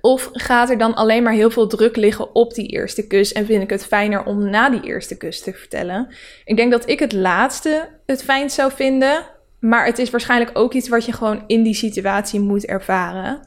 Of 0.00 0.28
gaat 0.32 0.70
er 0.70 0.78
dan 0.78 0.94
alleen 0.94 1.22
maar 1.22 1.32
heel 1.32 1.50
veel 1.50 1.66
druk 1.66 1.96
liggen 1.96 2.34
op 2.34 2.54
die 2.54 2.66
eerste 2.66 3.06
kus 3.06 3.32
en 3.32 3.46
vind 3.46 3.62
ik 3.62 3.70
het 3.70 3.86
fijner 3.86 4.24
om 4.24 4.50
na 4.50 4.70
die 4.70 4.82
eerste 4.82 5.16
kus 5.16 5.40
te 5.40 5.52
vertellen? 5.52 6.08
Ik 6.44 6.56
denk 6.56 6.70
dat 6.70 6.88
ik 6.88 6.98
het 6.98 7.12
laatste 7.12 7.88
het 8.06 8.24
fijnst 8.24 8.54
zou 8.54 8.72
vinden, 8.72 9.26
maar 9.60 9.86
het 9.86 9.98
is 9.98 10.10
waarschijnlijk 10.10 10.58
ook 10.58 10.72
iets 10.72 10.88
wat 10.88 11.04
je 11.04 11.12
gewoon 11.12 11.44
in 11.46 11.62
die 11.62 11.74
situatie 11.74 12.40
moet 12.40 12.64
ervaren. 12.64 13.40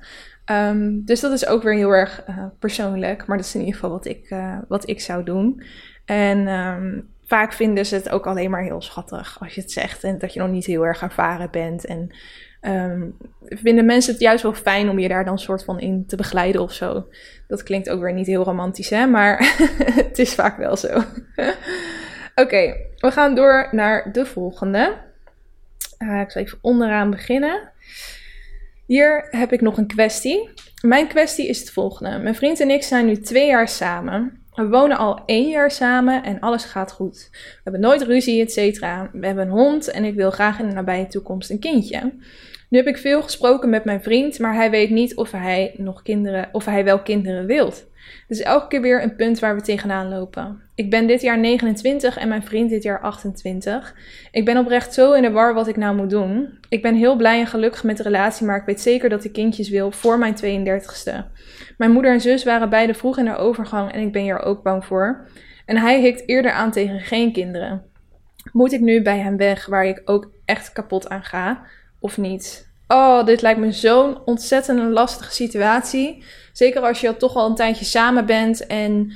Um, 0.52 1.06
dus 1.06 1.20
dat 1.20 1.32
is 1.32 1.46
ook 1.46 1.64
weer 1.64 1.74
heel 1.74 1.90
erg 1.90 2.24
uh, 2.30 2.46
persoonlijk. 2.60 3.26
Maar 3.26 3.38
dat 3.38 3.46
is 3.46 3.54
in 3.54 3.60
ieder 3.60 3.76
geval 3.76 3.90
wat 3.90 4.06
ik, 4.06 4.30
uh, 4.30 4.58
wat 4.68 4.90
ik 4.90 5.02
zou 5.02 5.24
doen. 5.24 5.64
En 6.06 6.48
um, 6.48 7.10
vaak 7.26 7.54
vinden 7.54 7.86
ze 7.86 7.96
het 7.96 8.10
ook 8.10 8.28
alleen 8.28 8.50
maar 8.50 8.64
heel 8.64 8.82
schattig 8.82 9.38
als 9.40 9.56
je 9.56 9.62
het 9.62 9.72
zegt. 9.72 10.04
En 10.04 10.18
dat 10.18 10.34
je 10.34 10.40
nog 10.40 10.50
niet 10.50 10.66
heel 10.66 10.86
erg 10.86 11.02
ervaren 11.02 11.52
bent. 11.52 11.86
En 11.86 12.16
um, 12.62 13.18
vinden 13.42 13.86
mensen 13.86 14.12
het 14.14 14.22
juist 14.22 14.44
wel 14.44 14.54
fijn 14.54 14.90
om 14.90 15.00
je 15.00 15.08
daar 15.08 15.26
dan 15.26 15.40
soort 15.40 15.64
van 15.64 15.80
in 15.80 16.06
te 16.08 16.16
begeleiden 16.16 16.62
of 16.62 16.74
zo. 16.74 17.08
Dat 17.48 17.64
klinkt 17.64 17.90
ook 17.90 18.02
weer 18.02 18.14
niet 18.14 18.28
heel 18.28 18.44
romantisch, 18.44 18.90
hè? 18.90 19.06
Maar 19.06 19.56
het 20.04 20.20
is 20.20 20.34
vaak 20.34 20.58
wel 20.58 20.78
zo. 20.78 20.88
Oké, 22.44 22.76
we 22.98 23.12
gaan 23.12 23.36
door 23.36 23.70
naar 23.72 24.12
de 24.12 24.26
volgende. 24.26 24.98
Uh, 26.00 26.22
ik 26.22 26.32
zal 26.32 26.42
even 26.42 26.58
onderaan 26.62 27.10
beginnen. 27.10 27.72
Hier 28.90 29.28
heb 29.30 29.54
ik 29.54 29.62
nog 29.62 29.78
een 29.78 29.88
kwestie. 29.88 30.50
Mijn 30.82 31.08
kwestie 31.08 31.48
is 31.48 31.60
het 31.60 31.72
volgende. 31.72 32.20
Mijn 32.20 32.36
vriend 32.36 32.60
en 32.60 32.70
ik 32.70 32.84
zijn 32.84 33.06
nu 33.06 33.18
twee 33.18 33.48
jaar 33.48 33.68
samen. 33.68 34.42
We 34.54 34.68
wonen 34.68 34.98
al 34.98 35.22
één 35.26 35.50
jaar 35.50 35.72
samen 35.72 36.24
en 36.24 36.40
alles 36.40 36.64
gaat 36.64 36.92
goed. 36.92 37.30
We 37.32 37.60
hebben 37.64 37.82
nooit 37.82 38.02
ruzie, 38.02 38.42
et 38.42 38.52
cetera. 38.52 39.10
We 39.14 39.26
hebben 39.26 39.46
een 39.46 39.54
hond 39.54 39.92
en 39.92 40.04
ik 40.04 40.16
wil 40.16 40.32
graag 40.32 40.60
in 40.60 40.68
de 40.68 40.74
nabije 40.74 41.08
toekomst 41.08 41.50
een 41.50 41.60
kindje. 41.60 42.14
Nu 42.70 42.78
heb 42.78 42.88
ik 42.88 42.98
veel 42.98 43.22
gesproken 43.22 43.70
met 43.70 43.84
mijn 43.84 44.02
vriend, 44.02 44.40
maar 44.40 44.54
hij 44.54 44.70
weet 44.70 44.90
niet 44.90 45.16
of 45.16 45.32
hij 45.32 45.74
nog 45.78 46.02
kinderen, 46.02 46.50
of 46.52 46.66
hij 46.66 46.84
wel 46.84 47.02
kinderen 47.02 47.46
wilt. 47.46 47.88
Dus 48.28 48.40
elke 48.40 48.68
keer 48.68 48.82
weer 48.82 49.04
een 49.04 49.16
punt 49.16 49.40
waar 49.40 49.56
we 49.56 49.62
tegenaan 49.62 50.10
lopen. 50.10 50.62
Ik 50.76 50.90
ben 50.90 51.08
dit 51.08 51.22
jaar 51.22 51.40
29 51.40 52.18
en 52.18 52.28
mijn 52.28 52.44
vriend 52.44 52.70
dit 52.70 52.84
jaar 52.84 53.00
28. 53.00 53.96
Ik 54.32 54.46
ben 54.46 54.58
oprecht 54.58 54.94
zo 54.94 55.14
in 55.14 55.22
de 55.22 55.32
war 55.32 55.54
wat 55.54 55.68
ik 55.68 55.76
nou 55.76 55.96
moet 55.96 56.10
doen. 56.10 56.60
Ik 56.70 56.82
ben 56.82 56.96
heel 56.96 57.16
blij 57.16 57.40
en 57.40 57.48
gelukkig 57.48 57.84
met 57.84 57.98
de 57.98 58.04
relatie, 58.04 58.46
maar 58.46 58.58
ik 58.58 58.66
weet 58.66 58.82
zeker 58.82 59.10
dat 59.10 59.24
ik 59.24 59.34
kindjes 59.34 59.70
wil 59.70 59.92
voor 59.92 60.18
mijn 60.18 60.36
32ste. 60.36 61.14
Mijn 61.78 61.92
moeder 61.92 62.12
en 62.12 62.22
zus 62.22 62.44
waren 62.44 62.70
beide 62.70 62.94
vroeg 62.94 63.18
in 63.18 63.26
de 63.26 63.36
overgang 63.36 63.92
en 63.92 64.02
ik 64.02 64.12
ben 64.12 64.22
hier 64.22 64.40
ook 64.40 64.64
bang 64.64 64.86
voor. 64.86 65.28
En 65.66 65.78
hij 65.78 66.02
hikt 66.02 66.24
eerder 66.26 66.52
aan 66.52 66.72
tegen 66.72 67.00
geen 67.00 67.32
kinderen. 67.32 67.84
Moet 68.52 68.72
ik 68.72 68.80
nu 68.80 69.02
bij 69.02 69.20
hem 69.20 69.38
weg, 69.38 69.66
waar 69.66 69.86
ik 69.86 70.02
ook 70.06 70.32
echt 70.46 70.74
kapot 70.74 71.10
aan 71.10 71.24
ga, 71.24 71.66
of 72.00 72.18
niet? 72.18 72.68
Oh, 72.88 73.26
dit 73.26 73.42
lijkt 73.42 73.60
me 73.60 73.72
zo'n 73.72 74.18
ontzettend 74.26 74.92
lastige 74.92 75.32
situatie. 75.32 76.24
Zeker 76.54 76.82
als 76.82 77.02
je 77.02 77.08
al 77.08 77.18
toch 77.18 77.36
al 77.36 77.50
een 77.50 77.56
tijdje 77.56 77.86
samen 77.86 78.26
bent 78.26 78.68
en 78.68 79.12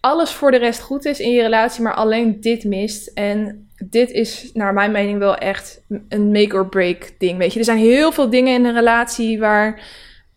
alles 0.00 0.30
voor 0.30 0.50
de 0.50 0.56
rest 0.56 0.80
goed 0.80 1.04
is 1.04 1.20
in 1.20 1.30
je 1.30 1.42
relatie, 1.42 1.82
maar 1.82 1.94
alleen 1.94 2.40
dit 2.40 2.64
mist. 2.64 3.06
En 3.06 3.68
dit 3.84 4.10
is 4.10 4.50
naar 4.52 4.72
mijn 4.72 4.92
mening 4.92 5.18
wel 5.18 5.36
echt 5.36 5.82
een 6.08 6.30
make 6.30 6.56
or 6.56 6.68
break 6.68 7.10
ding. 7.18 7.38
Weet 7.38 7.52
je, 7.52 7.58
er 7.58 7.64
zijn 7.64 7.78
heel 7.78 8.12
veel 8.12 8.30
dingen 8.30 8.54
in 8.54 8.64
een 8.64 8.74
relatie 8.74 9.38
waar 9.38 9.80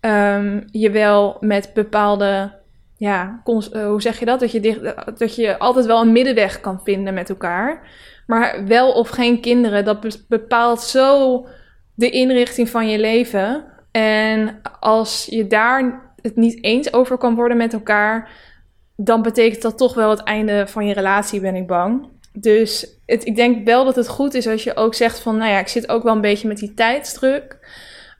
um, 0.01 0.65
je 0.71 0.91
wel 0.91 1.37
met 1.39 1.71
bepaalde, 1.73 2.51
ja, 2.97 3.41
uh, 3.45 3.85
hoe 3.85 4.01
zeg 4.01 4.19
je 4.19 4.25
dat? 4.25 4.39
Dat 4.39 4.51
je, 4.51 4.93
dat 5.17 5.35
je 5.35 5.57
altijd 5.57 5.85
wel 5.85 6.01
een 6.01 6.11
middenweg 6.11 6.59
kan 6.59 6.81
vinden 6.83 7.13
met 7.13 7.29
elkaar. 7.29 7.87
Maar 8.27 8.65
wel 8.67 8.91
of 8.91 9.09
geen 9.09 9.41
kinderen, 9.41 9.85
dat 9.85 10.27
bepaalt 10.27 10.81
zo 10.81 11.45
de 11.99 12.09
inrichting 12.09 12.69
van 12.69 12.89
je 12.89 12.99
leven. 12.99 13.63
En 13.91 14.61
als 14.79 15.27
je 15.29 15.47
daar 15.47 16.01
het 16.21 16.35
niet 16.35 16.63
eens 16.63 16.93
over 16.93 17.17
kan 17.17 17.35
worden 17.35 17.57
met 17.57 17.73
elkaar, 17.73 18.29
dan 18.95 19.21
betekent 19.21 19.61
dat 19.61 19.77
toch 19.77 19.93
wel 19.93 20.09
het 20.09 20.23
einde 20.23 20.67
van 20.67 20.85
je 20.85 20.93
relatie, 20.93 21.41
ben 21.41 21.55
ik 21.55 21.67
bang. 21.67 22.07
Dus 22.33 22.99
het, 23.05 23.25
ik 23.25 23.35
denk 23.35 23.65
wel 23.65 23.85
dat 23.85 23.95
het 23.95 24.07
goed 24.07 24.33
is 24.33 24.47
als 24.47 24.63
je 24.63 24.75
ook 24.75 24.93
zegt 24.93 25.19
van, 25.19 25.37
nou 25.37 25.51
ja, 25.51 25.59
ik 25.59 25.67
zit 25.67 25.89
ook 25.89 26.03
wel 26.03 26.15
een 26.15 26.21
beetje 26.21 26.47
met 26.47 26.57
die 26.57 26.73
tijdsdruk. 26.73 27.57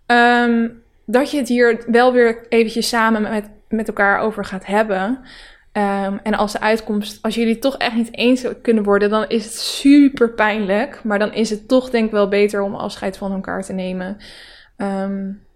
Um, 0.08 0.84
dat 1.06 1.32
je 1.32 1.38
het 1.38 1.48
hier 1.48 1.84
wel 1.88 2.13
weer 2.13 2.46
eventjes 2.50 2.88
samen 2.88 3.22
met, 3.22 3.50
met 3.70 3.88
elkaar 3.88 4.20
over 4.20 4.46
gaat 4.46 4.65
hebben. 4.65 5.20
Um, 5.73 6.19
en 6.23 6.34
als 6.34 6.51
de 6.51 6.60
uitkomst, 6.60 7.21
als 7.21 7.36
jullie 7.36 7.60
toch 7.60 7.77
echt 7.77 7.95
niet 7.95 8.17
eens 8.17 8.45
kunnen 8.62 8.84
worden, 8.84 9.10
dan 9.10 9.25
is 9.27 9.45
het 9.45 9.53
super 9.53 10.34
pijnlijk. 10.34 11.03
Maar 11.03 11.19
dan 11.19 11.34
is 11.34 11.49
het 11.49 11.67
toch 11.67 11.89
denk 11.89 12.05
ik 12.05 12.12
wel 12.12 12.27
beter 12.27 12.62
om 12.62 12.75
afscheid 12.75 13.17
van 13.17 13.32
elkaar 13.32 13.63
te 13.63 13.73
nemen. 13.73 14.17
Um, 14.77 15.47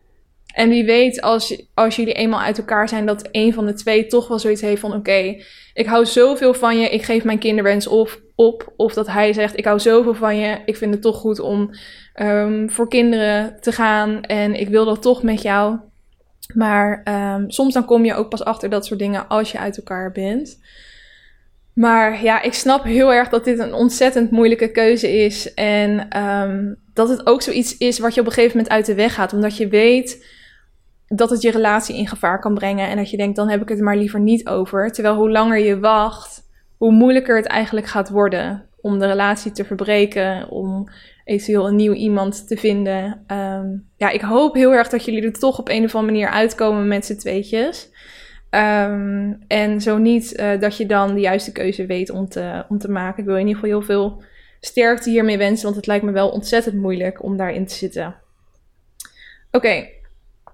en 0.54 0.70
wie 0.70 0.86
weet, 0.86 1.22
als, 1.22 1.66
als 1.74 1.96
jullie 1.96 2.14
eenmaal 2.14 2.42
uit 2.42 2.58
elkaar 2.58 2.90
zijn, 2.90 3.06
dat 3.06 3.30
een 3.32 3.54
van 3.54 3.66
de 3.66 3.74
twee 3.74 4.08
toch 4.08 4.28
wel 4.28 4.40
zoiets 4.40 4.62
heeft 4.62 4.82
van: 4.82 4.94
oké, 4.94 5.36
ik 5.74 5.86
hou 5.86 6.06
zoveel 6.06 6.54
van 6.54 6.80
je, 6.80 6.90
ik 6.90 7.04
geef 7.04 7.24
mijn 7.24 7.40
kinderwens 7.40 7.88
op, 7.88 8.22
op. 8.36 8.74
Of 8.76 8.94
dat 8.94 9.08
hij 9.08 9.34
zegt: 9.34 9.58
ik 9.58 9.66
hou 9.66 9.80
zoveel 9.80 10.14
van 10.14 10.38
je, 10.38 10.62
ik 10.66 10.78
vind 10.78 10.94
het 10.94 11.02
toch 11.02 11.18
goed 11.18 11.40
om 11.40 11.70
um, 12.22 12.70
voor 12.70 12.90
kinderen 12.90 13.58
te 13.62 13.72
gaan 13.72 14.22
en 14.22 14.60
ik 14.60 14.68
wil 14.68 14.86
dat 14.86 15.02
toch 15.02 15.24
met 15.24 15.42
jou. 15.42 15.78
Maar 16.56 17.04
um, 17.36 17.52
soms 17.52 17.74
dan 17.74 17.86
kom 17.86 18.06
je 18.06 18.14
ook 18.14 18.30
pas 18.30 18.44
achter 18.44 18.70
dat 18.70 18.86
soort 18.86 19.00
dingen 19.00 19.28
als 19.28 19.52
je 19.52 19.60
uit 19.60 19.78
elkaar 19.78 20.12
bent. 20.12 20.60
Maar 21.74 22.24
ja, 22.24 22.42
ik 22.42 22.54
snap 22.54 22.84
heel 22.84 23.14
erg 23.14 23.30
dat 23.30 23.44
dit 23.44 23.60
een 23.60 23.74
ontzettend 23.74 24.32
moeilijke 24.32 24.72
keuze 24.72 25.12
is. 25.12 25.54
En 25.54 26.20
um, 26.24 26.76
dat 26.94 27.10
het 27.10 27.28
ook 27.28 27.42
zoiets 27.42 27.78
is 27.78 28.00
wat 28.00 28.14
je 28.14 28.20
op 28.20 28.26
een 28.26 28.34
gegeven 28.34 28.58
moment 28.58 28.74
uit 28.74 28.86
de 28.86 28.96
weg 28.96 29.14
gaat. 29.14 29.34
Omdat 29.34 29.58
je 29.58 29.68
weet 29.68 30.26
dat 31.08 31.30
het 31.30 31.42
je 31.42 31.52
relatie 31.52 31.98
in 31.98 32.08
gevaar 32.08 32.40
kan 32.40 32.54
brengen. 32.54 32.90
En 32.90 32.98
dat 32.98 33.10
je 33.10 33.18
denkt, 33.18 33.36
dan 33.36 33.50
heb 33.50 33.62
ik 33.62 33.70
het 33.70 33.80
maar 33.80 33.98
liever 33.98 34.20
niet 34.20 34.48
over. 34.48 34.92
Terwijl 34.92 35.16
hoe 35.16 35.32
langer 35.32 35.60
je 35.60 35.80
wacht, 35.80 36.42
hoe 36.78 36.92
moeilijker 36.92 37.36
het 37.36 37.48
eigenlijk 37.48 37.88
gaat 37.88 38.10
worden 38.10 38.66
om 38.82 39.00
de 39.00 39.08
relatie 39.08 39.52
te 39.52 39.66
verbreken. 39.66 40.50
Om 40.50 40.90
eventueel 41.24 41.68
een 41.68 41.76
nieuw 41.76 41.94
iemand 41.94 42.48
te 42.48 42.58
vinden. 42.58 43.24
Um, 43.28 43.88
ja, 43.98 44.10
ik 44.10 44.22
hoop 44.22 44.54
heel 44.54 44.74
erg 44.74 44.90
dat 44.90 45.06
jullie 45.06 45.24
er 45.24 45.40
toch 45.40 45.60
op 45.60 45.70
een 45.70 45.84
of 45.84 45.96
andere 45.96 46.14
manier 46.14 46.30
uitkomen 46.30 46.88
met 46.88 47.06
z'n 47.06 47.18
tweetjes. 47.18 47.90
Um, 48.50 49.44
en 49.48 49.82
zo 49.82 49.98
niet 49.98 50.40
uh, 50.40 50.60
dat 50.60 50.78
je 50.78 50.86
dan 50.86 51.14
de 51.14 51.22
juiste 51.22 51.52
keuze 51.52 51.86
weet 51.86 52.10
om 52.10 52.30
te, 52.30 52.66
om 52.70 52.78
te 52.78 52.92
maken. 52.92 53.20
Ik 53.20 53.26
wil 53.26 53.38
in 53.38 53.48
ieder 53.48 53.62
geval 53.62 53.80
heel 53.80 53.88
veel 53.88 54.24
sterkte 54.60 55.10
hiermee 55.10 55.38
wensen, 55.38 55.64
want 55.64 55.76
het 55.76 55.88
lijkt 55.88 56.06
me 56.06 56.12
wel 56.12 56.30
ontzettend 56.30 56.76
moeilijk 56.76 57.24
om 57.24 57.38
daarin 57.38 57.66
te 57.66 57.74
zitten. 57.74 58.16
Oké, 59.52 59.88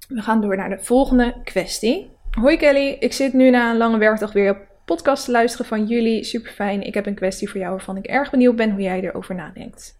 we 0.08 0.22
gaan 0.22 0.42
door 0.42 0.56
naar 0.56 0.70
de 0.70 0.80
volgende 0.80 1.36
kwestie. 1.44 2.10
Hoi 2.32 2.58
Kelly, 2.58 2.96
ik 3.00 3.14
zit 3.14 3.34
nu 3.34 3.50
na 3.50 3.72
een 3.72 3.78
lange 3.78 3.98
werkdag 3.98 4.34
weer 4.34 4.52
op 4.52 4.68
podcast 4.86 5.26
te 5.26 5.32
luisteren 5.32 5.66
van 5.66 5.86
jullie. 5.86 6.24
Super 6.24 6.52
fijn. 6.52 6.82
Ik 6.82 6.94
heb 6.94 7.06
een 7.06 7.16
kwestie 7.16 7.50
voor 7.50 7.60
jou 7.60 7.72
waarvan 7.72 7.98
ik 7.98 8.06
erg 8.06 8.32
benieuwd 8.32 8.56
ben 8.56 8.72
hoe 8.72 8.82
jij 8.82 9.02
erover 9.02 9.36
nadenkt. 9.36 10.00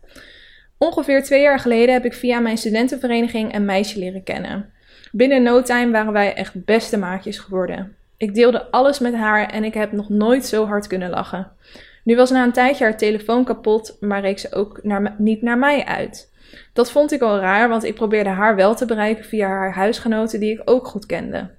Ongeveer 0.80 1.24
twee 1.24 1.42
jaar 1.42 1.60
geleden 1.60 1.94
heb 1.94 2.06
ik 2.06 2.14
via 2.14 2.40
mijn 2.40 2.58
studentenvereniging 2.58 3.54
een 3.54 3.66
meisje 3.66 4.00
leren 4.00 4.24
kennen. 4.24 4.70
Binnen 5.12 5.44
no 5.44 5.62
time 5.62 5.92
waren 5.92 6.14
wij 6.14 6.34
echt 6.34 6.66
beste 6.66 6.98
maatjes 6.98 7.40
geworden. 7.40 7.96
Ik 8.18 8.34
deelde 8.34 8.72
alles 8.72 9.00
met 9.00 9.16
haar 9.16 9.50
en 9.50 9.64
ik 9.64 9.74
heb 9.74 9.92
nog 9.92 10.10
nooit 10.10 10.46
zo 10.46 10.66
hard 10.66 10.88
kunnen 10.88 11.10
lachen. 11.10 11.52
Nu 12.04 12.16
was 12.16 12.32
na 12.32 12.44
een 12.44 12.52
tijdje 12.52 12.84
haar 12.84 12.98
telefoon 12.98 13.44
kapot, 13.44 13.98
maar 14.00 14.22
reek 14.22 14.40
ze 14.40 14.54
ook 14.54 14.82
niet 15.18 15.42
naar 15.42 15.58
mij 15.58 15.86
uit. 15.86 16.32
Dat 16.74 16.92
vond 16.92 17.12
ik 17.12 17.22
al 17.22 17.40
raar, 17.40 17.70
want 17.70 17.84
ik 17.84 17.96
probeerde 17.96 18.30
haar 18.30 18.56
wel 18.56 18.76
te 18.76 18.86
bereiken 18.86 19.26
via 19.26 19.48
haar 19.48 19.74
huisgenoten 19.74 20.40
die 20.40 20.54
ik 20.54 20.62
ook 20.66 20.88
goed 20.88 21.06
kende. 21.06 21.50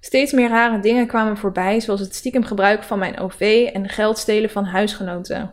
Steeds 0.00 0.32
meer 0.32 0.48
rare 0.48 0.80
dingen 0.80 1.06
kwamen 1.06 1.36
voorbij, 1.36 1.80
zoals 1.80 2.00
het 2.00 2.14
stiekem 2.14 2.44
gebruiken 2.44 2.86
van 2.86 2.98
mijn 2.98 3.18
OV 3.18 3.68
en 3.72 3.88
geld 3.88 4.18
stelen 4.18 4.50
van 4.50 4.64
huisgenoten. 4.64 5.50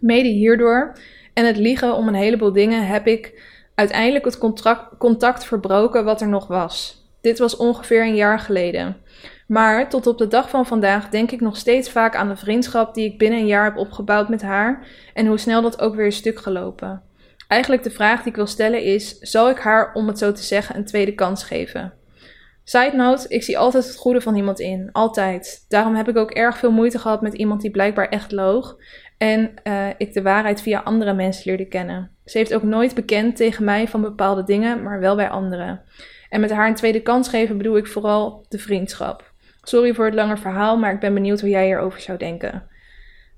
Mede 0.00 0.28
hierdoor 0.28 0.96
en 1.36 1.46
het 1.46 1.56
liegen 1.56 1.94
om 1.94 2.08
een 2.08 2.14
heleboel 2.14 2.52
dingen 2.52 2.86
heb 2.86 3.06
ik 3.06 3.42
uiteindelijk 3.74 4.24
het 4.24 4.38
contract, 4.38 4.96
contact 4.98 5.44
verbroken 5.44 6.04
wat 6.04 6.20
er 6.20 6.28
nog 6.28 6.46
was. 6.46 7.04
Dit 7.20 7.38
was 7.38 7.56
ongeveer 7.56 8.02
een 8.02 8.14
jaar 8.14 8.38
geleden. 8.38 8.96
Maar 9.46 9.88
tot 9.88 10.06
op 10.06 10.18
de 10.18 10.28
dag 10.28 10.50
van 10.50 10.66
vandaag 10.66 11.08
denk 11.08 11.30
ik 11.30 11.40
nog 11.40 11.56
steeds 11.56 11.90
vaak 11.90 12.16
aan 12.16 12.28
de 12.28 12.36
vriendschap 12.36 12.94
die 12.94 13.04
ik 13.12 13.18
binnen 13.18 13.38
een 13.38 13.46
jaar 13.46 13.64
heb 13.64 13.76
opgebouwd 13.76 14.28
met 14.28 14.42
haar 14.42 14.86
en 15.14 15.26
hoe 15.26 15.38
snel 15.38 15.62
dat 15.62 15.80
ook 15.80 15.94
weer 15.94 16.04
een 16.04 16.12
stuk 16.12 16.38
gelopen. 16.38 17.02
Eigenlijk 17.48 17.82
de 17.82 17.90
vraag 17.90 18.18
die 18.18 18.28
ik 18.28 18.36
wil 18.36 18.46
stellen 18.46 18.82
is: 18.82 19.18
zal 19.18 19.50
ik 19.50 19.58
haar, 19.58 19.94
om 19.94 20.06
het 20.06 20.18
zo 20.18 20.32
te 20.32 20.42
zeggen, 20.42 20.76
een 20.76 20.84
tweede 20.84 21.14
kans 21.14 21.44
geven? 21.44 21.92
Side 22.68 22.96
note, 22.96 23.28
ik 23.28 23.42
zie 23.42 23.58
altijd 23.58 23.86
het 23.86 23.96
goede 23.96 24.20
van 24.20 24.36
iemand 24.36 24.60
in. 24.60 24.88
Altijd. 24.92 25.64
Daarom 25.68 25.94
heb 25.94 26.08
ik 26.08 26.16
ook 26.16 26.30
erg 26.30 26.58
veel 26.58 26.70
moeite 26.70 26.98
gehad 26.98 27.20
met 27.20 27.34
iemand 27.34 27.60
die 27.60 27.70
blijkbaar 27.70 28.08
echt 28.08 28.32
loog. 28.32 28.76
En 29.18 29.50
uh, 29.64 29.88
ik 29.96 30.12
de 30.12 30.22
waarheid 30.22 30.62
via 30.62 30.80
andere 30.80 31.12
mensen 31.12 31.42
leerde 31.46 31.68
kennen. 31.68 32.10
Ze 32.24 32.38
heeft 32.38 32.54
ook 32.54 32.62
nooit 32.62 32.94
bekend 32.94 33.36
tegen 33.36 33.64
mij 33.64 33.88
van 33.88 34.00
bepaalde 34.00 34.44
dingen, 34.44 34.82
maar 34.82 35.00
wel 35.00 35.16
bij 35.16 35.28
anderen. 35.28 35.82
En 36.28 36.40
met 36.40 36.50
haar 36.50 36.68
een 36.68 36.74
tweede 36.74 37.02
kans 37.02 37.28
geven 37.28 37.56
bedoel 37.56 37.76
ik 37.76 37.86
vooral 37.86 38.46
de 38.48 38.58
vriendschap. 38.58 39.32
Sorry 39.62 39.94
voor 39.94 40.04
het 40.04 40.14
lange 40.14 40.36
verhaal, 40.36 40.78
maar 40.78 40.92
ik 40.92 41.00
ben 41.00 41.14
benieuwd 41.14 41.40
hoe 41.40 41.50
jij 41.50 41.64
hierover 41.64 42.00
zou 42.00 42.18
denken. 42.18 42.68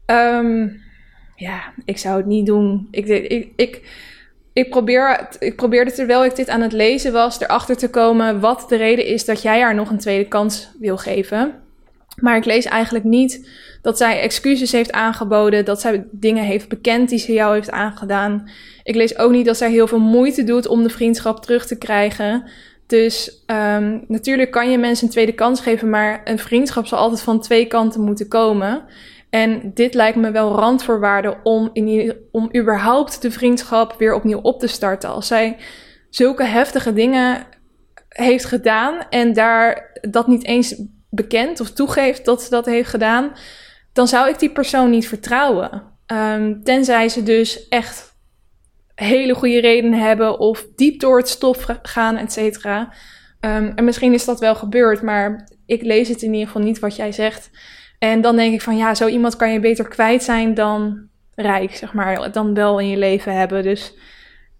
Um, 0.06 0.80
ja, 1.36 1.72
ik 1.84 1.98
zou 1.98 2.16
het 2.16 2.26
niet 2.26 2.46
doen. 2.46 2.88
Ik, 2.90 3.06
ik, 3.06 3.52
ik, 3.56 3.88
ik, 4.52 4.70
probeer, 4.70 5.28
ik 5.38 5.56
probeerde 5.56 5.92
terwijl 5.92 6.24
ik 6.24 6.36
dit 6.36 6.48
aan 6.48 6.60
het 6.60 6.72
lezen 6.72 7.12
was, 7.12 7.40
erachter 7.40 7.76
te 7.76 7.90
komen 7.90 8.40
wat 8.40 8.66
de 8.68 8.76
reden 8.76 9.06
is 9.06 9.24
dat 9.24 9.42
jij 9.42 9.60
haar 9.60 9.74
nog 9.74 9.90
een 9.90 9.98
tweede 9.98 10.28
kans 10.28 10.70
wil 10.78 10.96
geven. 10.96 11.62
Maar 12.20 12.36
ik 12.36 12.44
lees 12.44 12.64
eigenlijk 12.64 13.04
niet 13.04 13.48
dat 13.82 13.96
zij 13.96 14.20
excuses 14.20 14.72
heeft 14.72 14.92
aangeboden, 14.92 15.64
dat 15.64 15.80
zij 15.80 16.06
dingen 16.10 16.44
heeft 16.44 16.68
bekend 16.68 17.08
die 17.08 17.18
ze 17.18 17.32
jou 17.32 17.54
heeft 17.54 17.70
aangedaan. 17.70 18.50
Ik 18.82 18.94
lees 18.94 19.18
ook 19.18 19.32
niet 19.32 19.46
dat 19.46 19.56
zij 19.56 19.70
heel 19.70 19.86
veel 19.86 20.00
moeite 20.00 20.44
doet 20.44 20.66
om 20.66 20.82
de 20.82 20.88
vriendschap 20.88 21.42
terug 21.42 21.66
te 21.66 21.78
krijgen. 21.78 22.44
Dus 22.86 23.44
um, 23.46 24.04
natuurlijk 24.08 24.50
kan 24.50 24.70
je 24.70 24.78
mensen 24.78 25.06
een 25.06 25.12
tweede 25.12 25.32
kans 25.32 25.60
geven, 25.60 25.90
maar 25.90 26.20
een 26.24 26.38
vriendschap 26.38 26.86
zal 26.86 26.98
altijd 26.98 27.22
van 27.22 27.40
twee 27.40 27.66
kanten 27.66 28.00
moeten 28.00 28.28
komen. 28.28 28.84
En 29.30 29.70
dit 29.74 29.94
lijkt 29.94 30.16
me 30.16 30.30
wel 30.30 30.54
randvoorwaarden 30.54 31.36
om, 31.42 31.70
in, 31.72 32.16
om 32.30 32.50
überhaupt 32.56 33.22
de 33.22 33.30
vriendschap 33.30 33.94
weer 33.98 34.14
opnieuw 34.14 34.40
op 34.40 34.60
te 34.60 34.66
starten. 34.66 35.10
Als 35.10 35.26
zij 35.26 35.56
zulke 36.10 36.44
heftige 36.44 36.92
dingen 36.92 37.46
heeft 38.08 38.44
gedaan 38.44 39.06
en 39.10 39.32
daar 39.32 39.98
dat 40.10 40.26
niet 40.26 40.44
eens 40.44 40.82
bekend 41.10 41.60
of 41.60 41.70
toegeeft 41.70 42.24
dat 42.24 42.42
ze 42.42 42.50
dat 42.50 42.66
heeft 42.66 42.88
gedaan, 42.88 43.32
dan 43.92 44.08
zou 44.08 44.28
ik 44.28 44.38
die 44.38 44.50
persoon 44.50 44.90
niet 44.90 45.08
vertrouwen. 45.08 45.82
Um, 46.06 46.64
tenzij 46.64 47.08
ze 47.08 47.22
dus 47.22 47.68
echt 47.68 48.16
hele 48.94 49.34
goede 49.34 49.60
redenen 49.60 50.00
hebben 50.00 50.38
of 50.38 50.66
diep 50.76 51.00
door 51.00 51.18
het 51.18 51.28
stof 51.28 51.66
gaan, 51.82 52.16
et 52.16 52.32
cetera. 52.32 52.92
Um, 53.40 53.72
en 53.74 53.84
misschien 53.84 54.12
is 54.12 54.24
dat 54.24 54.40
wel 54.40 54.54
gebeurd, 54.54 55.02
maar 55.02 55.48
ik 55.66 55.82
lees 55.82 56.08
het 56.08 56.22
in 56.22 56.32
ieder 56.32 56.46
geval 56.46 56.62
niet 56.62 56.78
wat 56.78 56.96
jij 56.96 57.12
zegt. 57.12 57.50
En 57.98 58.20
dan 58.20 58.36
denk 58.36 58.54
ik 58.54 58.62
van 58.62 58.76
ja, 58.76 58.94
zo 58.94 59.06
iemand 59.06 59.36
kan 59.36 59.52
je 59.52 59.60
beter 59.60 59.88
kwijt 59.88 60.22
zijn 60.22 60.54
dan 60.54 61.08
rijk, 61.34 61.74
zeg 61.74 61.92
maar. 61.92 62.32
Dan 62.32 62.54
wel 62.54 62.80
in 62.80 62.88
je 62.88 62.96
leven 62.96 63.34
hebben. 63.34 63.62
Dus 63.62 63.94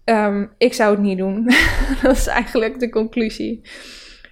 um, 0.05 0.53
ik 0.57 0.73
zou 0.73 0.91
het 0.91 1.01
niet 1.01 1.17
doen. 1.17 1.49
dat 2.01 2.15
is 2.15 2.27
eigenlijk 2.27 2.79
de 2.79 2.89
conclusie. 2.89 3.61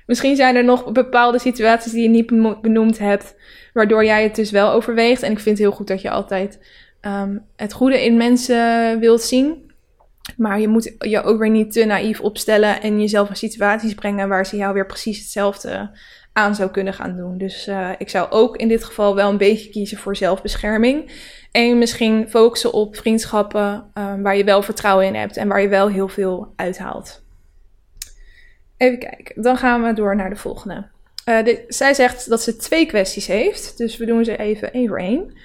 Misschien 0.08 0.36
zijn 0.36 0.56
er 0.56 0.64
nog 0.64 0.92
bepaalde 0.92 1.40
situaties 1.40 1.92
die 1.92 2.02
je 2.02 2.10
niet 2.10 2.62
benoemd 2.62 2.98
hebt, 2.98 3.36
waardoor 3.74 4.06
jij 4.06 4.24
het 4.24 4.36
dus 4.36 4.52
wel 4.52 4.72
overweegt. 4.72 5.22
En 5.22 5.32
ik 5.32 5.40
vind 5.40 5.58
het 5.58 5.68
heel 5.68 5.76
goed 5.76 5.88
dat 5.88 6.02
je 6.02 6.10
altijd 6.10 6.60
um, 7.02 7.46
het 7.56 7.74
goede 7.74 8.06
in 8.06 8.18
mensen 8.18 9.00
wilt 9.00 9.22
zien. 9.22 9.72
Maar 10.38 10.60
je 10.60 10.68
moet 10.68 10.96
je 11.00 11.24
ook 11.24 11.40
weer 11.40 11.50
niet 11.50 11.72
te 11.72 11.86
naïef 11.86 12.22
opstellen 12.22 12.82
en 12.82 13.00
jezelf 13.00 13.30
in 13.30 13.36
situaties 13.36 13.94
brengen 13.94 14.30
waar 14.30 14.46
ze 14.46 14.58
jou 14.58 14.74
weer 14.74 14.86
precies 14.86 15.20
hetzelfde 15.20 15.90
aan 16.34 16.56
zou 16.56 16.70
kunnen 16.70 16.94
gaan 16.94 17.16
doen. 17.16 17.38
Dus 17.38 17.68
uh, 17.68 17.90
ik 17.98 18.10
zou 18.10 18.30
ook 18.30 18.58
in 18.58 18.68
dit 18.68 18.84
geval 18.84 19.16
wel 19.16 19.30
een 19.30 19.38
beetje 19.38 19.70
kiezen 19.70 19.98
voor 19.98 20.16
zelfbescherming. 20.16 21.12
En 21.52 21.78
misschien 21.78 22.30
focussen 22.30 22.74
op 22.74 22.96
vriendschappen 22.96 23.92
uh, 23.94 24.14
waar 24.22 24.38
je 24.38 24.44
wel 24.44 24.62
vertrouwen 24.62 25.06
in 25.06 25.16
hebt 25.16 25.38
en 25.38 25.48
waar 25.48 25.62
je 25.62 25.68
wel 25.68 25.90
heel 25.90 26.08
veel 26.08 26.54
uithaalt. 26.56 27.26
Even 28.78 29.00
kijken, 29.00 29.42
dan 29.42 29.58
gaan 29.58 29.84
we 29.84 29.94
door 29.94 30.16
naar 30.16 30.30
de 30.30 30.36
volgende. 30.36 30.88
Dit, 31.44 31.64
zij 31.68 31.94
zegt 31.94 32.30
dat 32.30 32.42
ze 32.42 32.56
twee 32.56 32.86
kwesties 32.86 33.28
heeft, 33.28 33.78
dus 33.78 33.98
we 33.98 34.06
doen 34.06 34.26
ze 34.26 34.38
even 34.38 34.74
één 34.74 34.88
voor 34.88 35.00
één. 35.00 35.38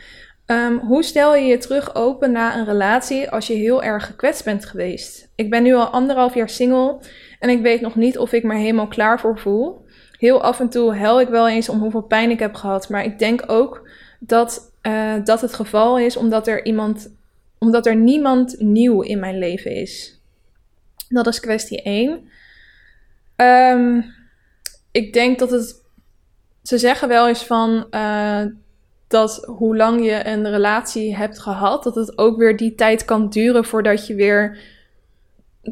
Um, 0.46 0.78
hoe 0.78 1.02
stel 1.02 1.36
je 1.36 1.44
je 1.44 1.58
terug 1.58 1.94
open 1.94 2.32
na 2.32 2.56
een 2.56 2.64
relatie 2.64 3.30
als 3.30 3.46
je 3.46 3.54
heel 3.54 3.82
erg 3.82 4.06
gekwetst 4.06 4.44
bent 4.44 4.64
geweest? 4.64 5.28
Ik 5.34 5.50
ben 5.50 5.62
nu 5.62 5.74
al 5.74 5.86
anderhalf 5.86 6.34
jaar 6.34 6.48
single 6.48 6.98
en 7.40 7.48
ik 7.50 7.62
weet 7.62 7.80
nog 7.80 7.94
niet 7.94 8.18
of 8.18 8.32
ik 8.32 8.42
me 8.42 8.54
helemaal 8.54 8.88
klaar 8.88 9.20
voor 9.20 9.38
voel 9.38 9.84
heel 10.22 10.42
af 10.42 10.60
en 10.60 10.68
toe 10.68 10.94
huil 10.94 11.20
ik 11.20 11.28
wel 11.28 11.48
eens 11.48 11.68
om 11.68 11.78
hoeveel 11.78 12.02
pijn 12.02 12.30
ik 12.30 12.38
heb 12.38 12.54
gehad. 12.54 12.88
Maar 12.88 13.04
ik 13.04 13.18
denk 13.18 13.42
ook 13.46 13.88
dat 14.18 14.72
uh, 14.82 15.14
dat 15.24 15.40
het 15.40 15.54
geval 15.54 15.98
is 15.98 16.16
omdat 16.16 16.46
er 16.46 16.64
iemand, 16.64 17.14
omdat 17.58 17.86
er 17.86 17.96
niemand 17.96 18.60
nieuw 18.60 19.00
in 19.00 19.20
mijn 19.20 19.38
leven 19.38 19.70
is. 19.70 20.20
Dat 21.08 21.26
is 21.26 21.40
kwestie 21.40 21.82
1. 21.82 22.28
Um, 23.42 24.14
ik 24.90 25.12
denk 25.12 25.38
dat 25.38 25.50
het. 25.50 25.82
Ze 26.62 26.78
zeggen 26.78 27.08
wel 27.08 27.28
eens 27.28 27.44
van. 27.44 27.86
Uh, 27.90 28.44
dat 29.08 29.44
hoe 29.46 29.76
lang 29.76 30.04
je 30.04 30.26
een 30.26 30.50
relatie 30.50 31.16
hebt 31.16 31.38
gehad, 31.38 31.82
dat 31.82 31.94
het 31.94 32.18
ook 32.18 32.38
weer 32.38 32.56
die 32.56 32.74
tijd 32.74 33.04
kan 33.04 33.28
duren 33.28 33.64
voordat 33.64 34.06
je 34.06 34.14
weer 34.14 34.58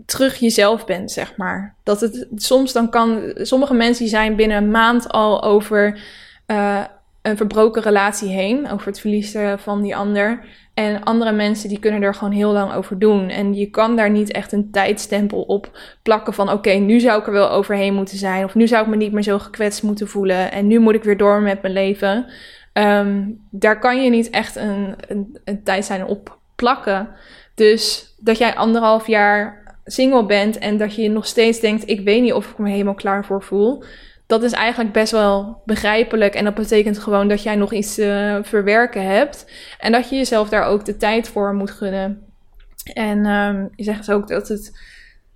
terug 0.06 0.36
jezelf 0.36 0.84
bent, 0.84 1.10
zeg 1.10 1.36
maar. 1.36 1.74
Dat 1.82 2.00
het 2.00 2.26
soms 2.34 2.72
dan 2.72 2.90
kan. 2.90 3.32
Sommige 3.34 3.74
mensen 3.74 4.04
die 4.04 4.12
zijn 4.12 4.36
binnen 4.36 4.56
een 4.56 4.70
maand 4.70 5.08
al 5.08 5.42
over 5.42 6.00
uh, 6.46 6.84
een 7.22 7.36
verbroken 7.36 7.82
relatie 7.82 8.28
heen, 8.28 8.70
over 8.70 8.86
het 8.86 9.00
verliezen 9.00 9.58
van 9.58 9.82
die 9.82 9.96
ander. 9.96 10.44
En 10.80 11.02
andere 11.04 11.32
mensen 11.32 11.68
die 11.68 11.78
kunnen 11.78 12.02
er 12.02 12.14
gewoon 12.14 12.32
heel 12.32 12.52
lang 12.52 12.72
over 12.72 12.98
doen. 12.98 13.28
En 13.28 13.54
je 13.54 13.66
kan 13.66 13.96
daar 13.96 14.10
niet 14.10 14.32
echt 14.32 14.52
een 14.52 14.70
tijdstempel 14.70 15.42
op 15.42 15.78
plakken 16.02 16.34
van 16.34 16.50
oké, 16.50 16.70
nu 16.70 17.00
zou 17.00 17.20
ik 17.20 17.26
er 17.26 17.32
wel 17.32 17.50
overheen 17.50 17.94
moeten 17.94 18.18
zijn. 18.18 18.44
Of 18.44 18.54
nu 18.54 18.68
zou 18.68 18.82
ik 18.84 18.90
me 18.90 18.96
niet 18.96 19.12
meer 19.12 19.22
zo 19.22 19.38
gekwetst 19.38 19.82
moeten 19.82 20.08
voelen. 20.08 20.52
En 20.52 20.66
nu 20.66 20.78
moet 20.78 20.94
ik 20.94 21.04
weer 21.04 21.16
door 21.16 21.40
met 21.40 21.62
mijn 21.62 21.74
leven. 21.74 22.26
Um, 22.72 23.40
daar 23.50 23.78
kan 23.78 24.02
je 24.02 24.10
niet 24.10 24.30
echt 24.30 24.56
een, 24.56 24.94
een, 25.08 25.38
een 25.44 26.06
op 26.06 26.38
plakken. 26.56 27.08
Dus 27.54 28.14
dat 28.18 28.38
jij 28.38 28.54
anderhalf 28.54 29.06
jaar 29.06 29.74
single 29.84 30.26
bent 30.26 30.58
en 30.58 30.76
dat 30.76 30.94
je 30.94 31.08
nog 31.08 31.26
steeds 31.26 31.60
denkt: 31.60 31.88
ik 31.88 32.00
weet 32.00 32.22
niet 32.22 32.32
of 32.32 32.50
ik 32.50 32.58
me 32.58 32.70
helemaal 32.70 32.94
klaar 32.94 33.24
voor 33.24 33.42
voel. 33.42 33.84
Dat 34.30 34.42
is 34.42 34.52
eigenlijk 34.52 34.92
best 34.92 35.12
wel 35.12 35.62
begrijpelijk. 35.64 36.34
En 36.34 36.44
dat 36.44 36.54
betekent 36.54 36.98
gewoon 36.98 37.28
dat 37.28 37.42
jij 37.42 37.56
nog 37.56 37.72
iets 37.72 37.94
te 37.94 38.40
verwerken 38.42 39.06
hebt. 39.06 39.50
En 39.78 39.92
dat 39.92 40.08
je 40.08 40.16
jezelf 40.16 40.48
daar 40.48 40.64
ook 40.64 40.84
de 40.84 40.96
tijd 40.96 41.28
voor 41.28 41.54
moet 41.54 41.70
gunnen. 41.70 42.22
En 42.92 43.26
um, 43.26 43.70
je 43.76 43.84
zegt 43.84 44.12
ook 44.12 44.28
dat 44.28 44.48
het, 44.48 44.78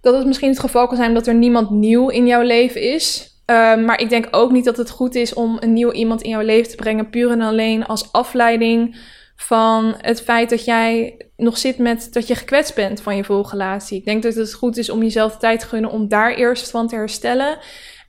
dat 0.01 0.14
het 0.14 0.26
misschien 0.26 0.49
het 0.49 0.61
geval 0.61 0.86
kan 0.86 0.97
zijn 0.97 1.14
dat 1.14 1.26
er 1.26 1.34
niemand 1.34 1.70
nieuw 1.70 2.09
in 2.09 2.26
jouw 2.26 2.42
leven 2.42 2.80
is. 2.80 3.34
Um, 3.47 3.84
maar 3.84 4.01
ik 4.01 4.09
denk 4.09 4.28
ook 4.30 4.53
niet 4.53 4.64
dat 4.64 4.76
het 4.76 4.90
goed 4.90 5.14
is 5.14 5.34
om 5.34 5.57
een 5.61 5.72
nieuw 5.72 5.92
iemand 5.92 6.22
in 6.22 6.30
jouw 6.30 6.42
leven 6.42 6.70
te 6.70 6.76
brengen, 6.76 7.11
puur 7.11 7.30
en 7.30 7.40
alleen 7.40 7.86
als 7.86 8.12
afleiding 8.12 8.97
van 9.36 9.95
het 9.99 10.22
feit 10.22 10.51
dat 10.51 10.64
jij 10.64 11.16
nog 11.36 11.59
zit 11.59 11.78
met 11.78 12.12
dat 12.12 12.26
je 12.26 12.34
gekwetst 12.34 12.74
bent 12.74 13.01
van 13.01 13.16
je 13.16 13.24
vorige 13.24 13.51
relatie. 13.51 13.99
Ik 13.99 14.05
denk 14.05 14.22
dat 14.22 14.34
het 14.34 14.55
goed 14.55 14.76
is 14.76 14.90
om 14.90 15.03
jezelf 15.03 15.32
de 15.32 15.38
tijd 15.38 15.61
te 15.61 15.66
gunnen 15.66 15.90
om 15.90 16.09
daar 16.09 16.34
eerst 16.34 16.70
van 16.70 16.88
te 16.88 16.95
herstellen. 16.95 17.59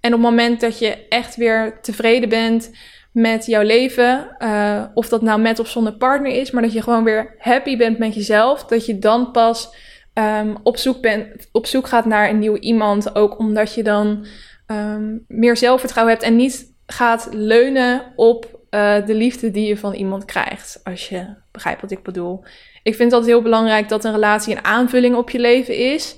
En 0.05 0.13
op 0.13 0.19
het 0.19 0.29
moment 0.29 0.59
dat 0.61 0.79
je 0.79 1.07
echt 1.09 1.35
weer 1.35 1.77
tevreden 1.81 2.29
bent 2.29 2.71
met 3.11 3.45
jouw 3.45 3.61
leven, 3.61 4.35
uh, 4.39 4.83
of 4.93 5.09
dat 5.09 5.21
nou 5.21 5.41
met 5.41 5.59
of 5.59 5.67
zonder 5.67 5.93
partner 5.93 6.31
is, 6.31 6.51
maar 6.51 6.61
dat 6.61 6.73
je 6.73 6.81
gewoon 6.81 7.03
weer 7.03 7.35
happy 7.37 7.77
bent 7.77 7.97
met 7.97 8.15
jezelf, 8.15 8.65
dat 8.65 8.85
je 8.85 8.99
dan 8.99 9.31
pas 9.31 9.75
um, 10.13 10.55
op, 10.63 10.77
zoek 10.77 11.01
bent, 11.01 11.49
op 11.51 11.65
zoek 11.65 11.87
gaat 11.87 12.05
naar 12.05 12.29
een 12.29 12.39
nieuw 12.39 12.55
iemand. 12.55 13.15
Ook 13.15 13.39
omdat 13.39 13.73
je 13.73 13.83
dan 13.83 14.25
um, 14.67 15.25
meer 15.27 15.57
zelfvertrouwen 15.57 16.13
hebt 16.13 16.25
en 16.25 16.35
niet 16.35 16.73
gaat 16.85 17.27
leunen 17.31 18.13
op 18.15 18.59
uh, 18.71 19.05
de 19.05 19.15
liefde 19.15 19.51
die 19.51 19.67
je 19.67 19.77
van 19.77 19.93
iemand 19.93 20.25
krijgt. 20.25 20.79
Als 20.83 21.09
je 21.09 21.25
begrijpt 21.51 21.81
wat 21.81 21.91
ik 21.91 22.03
bedoel. 22.03 22.43
Ik 22.83 22.95
vind 22.95 23.11
het 23.11 23.13
altijd 23.13 23.31
heel 23.31 23.41
belangrijk 23.41 23.89
dat 23.89 24.03
een 24.03 24.13
relatie 24.13 24.55
een 24.55 24.65
aanvulling 24.65 25.15
op 25.15 25.29
je 25.29 25.39
leven 25.39 25.77
is. 25.77 26.17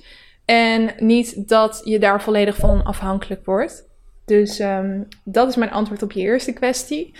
En 0.50 0.90
niet 0.98 1.48
dat 1.48 1.80
je 1.84 1.98
daar 1.98 2.22
volledig 2.22 2.56
van 2.56 2.82
afhankelijk 2.82 3.44
wordt. 3.44 3.88
Dus 4.24 4.58
um, 4.58 5.08
dat 5.24 5.48
is 5.48 5.56
mijn 5.56 5.70
antwoord 5.70 6.02
op 6.02 6.12
je 6.12 6.20
eerste 6.20 6.52
kwestie. 6.52 7.14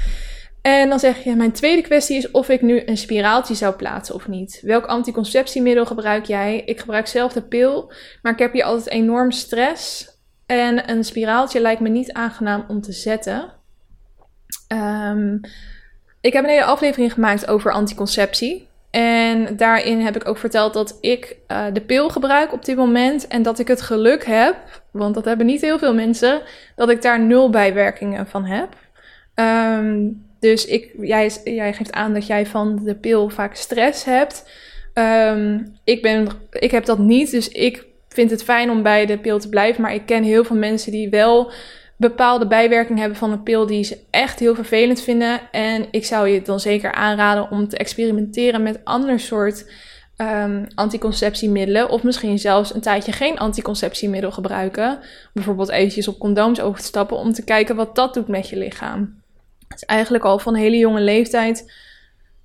En 0.62 0.88
dan 0.88 0.98
zeg 0.98 1.24
je, 1.24 1.34
mijn 1.34 1.52
tweede 1.52 1.82
kwestie 1.82 2.16
is 2.16 2.30
of 2.30 2.48
ik 2.48 2.62
nu 2.62 2.82
een 2.86 2.96
spiraaltje 2.96 3.54
zou 3.54 3.74
plaatsen 3.74 4.14
of 4.14 4.28
niet. 4.28 4.60
Welk 4.62 4.86
anticonceptiemiddel 4.86 5.86
gebruik 5.86 6.24
jij? 6.24 6.62
Ik 6.64 6.80
gebruik 6.80 7.06
zelf 7.06 7.32
de 7.32 7.42
pil, 7.42 7.92
maar 8.22 8.32
ik 8.32 8.38
heb 8.38 8.52
hier 8.52 8.64
altijd 8.64 8.88
enorm 8.88 9.30
stress. 9.30 10.10
En 10.46 10.90
een 10.90 11.04
spiraaltje 11.04 11.60
lijkt 11.60 11.80
me 11.80 11.88
niet 11.88 12.12
aangenaam 12.12 12.64
om 12.68 12.80
te 12.80 12.92
zetten. 12.92 13.52
Um, 14.72 15.40
ik 16.20 16.32
heb 16.32 16.44
een 16.44 16.50
hele 16.50 16.64
aflevering 16.64 17.12
gemaakt 17.12 17.48
over 17.48 17.72
anticonceptie. 17.72 18.68
En 18.90 19.56
daarin 19.56 20.00
heb 20.00 20.16
ik 20.16 20.28
ook 20.28 20.38
verteld 20.38 20.72
dat 20.72 20.98
ik 21.00 21.36
uh, 21.48 21.64
de 21.72 21.80
pil 21.80 22.08
gebruik 22.08 22.52
op 22.52 22.64
dit 22.64 22.76
moment. 22.76 23.26
En 23.26 23.42
dat 23.42 23.58
ik 23.58 23.68
het 23.68 23.80
geluk 23.80 24.24
heb, 24.24 24.56
want 24.90 25.14
dat 25.14 25.24
hebben 25.24 25.46
niet 25.46 25.60
heel 25.60 25.78
veel 25.78 25.94
mensen, 25.94 26.42
dat 26.76 26.90
ik 26.90 27.02
daar 27.02 27.20
nul 27.20 27.50
bijwerkingen 27.50 28.26
van 28.26 28.44
heb. 28.44 28.76
Um, 29.34 30.26
dus 30.40 30.66
ik, 30.66 30.94
jij, 31.00 31.30
jij 31.44 31.72
geeft 31.72 31.92
aan 31.92 32.14
dat 32.14 32.26
jij 32.26 32.46
van 32.46 32.80
de 32.84 32.94
pil 32.94 33.28
vaak 33.28 33.54
stress 33.54 34.04
hebt. 34.04 34.50
Um, 34.94 35.76
ik, 35.84 36.02
ben, 36.02 36.28
ik 36.50 36.70
heb 36.70 36.84
dat 36.84 36.98
niet, 36.98 37.30
dus 37.30 37.48
ik 37.48 37.86
vind 38.08 38.30
het 38.30 38.44
fijn 38.44 38.70
om 38.70 38.82
bij 38.82 39.06
de 39.06 39.18
pil 39.18 39.38
te 39.38 39.48
blijven. 39.48 39.82
Maar 39.82 39.94
ik 39.94 40.06
ken 40.06 40.22
heel 40.22 40.44
veel 40.44 40.56
mensen 40.56 40.92
die 40.92 41.10
wel 41.10 41.52
bepaalde 41.98 42.46
bijwerkingen 42.46 43.00
hebben 43.00 43.18
van 43.18 43.32
een 43.32 43.42
pil 43.42 43.66
die 43.66 43.84
ze 43.84 43.98
echt 44.10 44.38
heel 44.38 44.54
vervelend 44.54 45.00
vinden. 45.00 45.40
En 45.50 45.86
ik 45.90 46.04
zou 46.04 46.28
je 46.28 46.42
dan 46.42 46.60
zeker 46.60 46.92
aanraden 46.92 47.50
om 47.50 47.68
te 47.68 47.76
experimenteren 47.76 48.62
met 48.62 48.80
ander 48.84 49.20
soort 49.20 49.70
um, 50.16 50.66
anticonceptiemiddelen. 50.74 51.88
Of 51.88 52.02
misschien 52.02 52.38
zelfs 52.38 52.74
een 52.74 52.80
tijdje 52.80 53.12
geen 53.12 53.38
anticonceptiemiddel 53.38 54.30
gebruiken. 54.30 54.98
Bijvoorbeeld 55.32 55.70
eventjes 55.70 56.08
op 56.08 56.18
condooms 56.18 56.60
over 56.60 56.80
te 56.80 56.86
stappen 56.86 57.16
om 57.16 57.32
te 57.32 57.44
kijken 57.44 57.76
wat 57.76 57.94
dat 57.94 58.14
doet 58.14 58.28
met 58.28 58.48
je 58.48 58.56
lichaam. 58.56 59.22
Het 59.68 59.76
is 59.76 59.84
eigenlijk 59.84 60.24
al 60.24 60.38
van 60.38 60.54
hele 60.54 60.76
jonge 60.76 61.00
leeftijd 61.00 61.72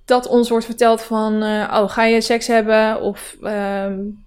dat 0.06 0.28
ons 0.28 0.50
wordt 0.50 0.66
verteld 0.66 1.02
van... 1.02 1.44
Uh, 1.44 1.74
oh, 1.74 1.90
ga 1.90 2.04
je 2.04 2.22
seks 2.22 2.48
hebben? 2.48 3.02
Of... 3.02 3.38
Um, 3.42 4.26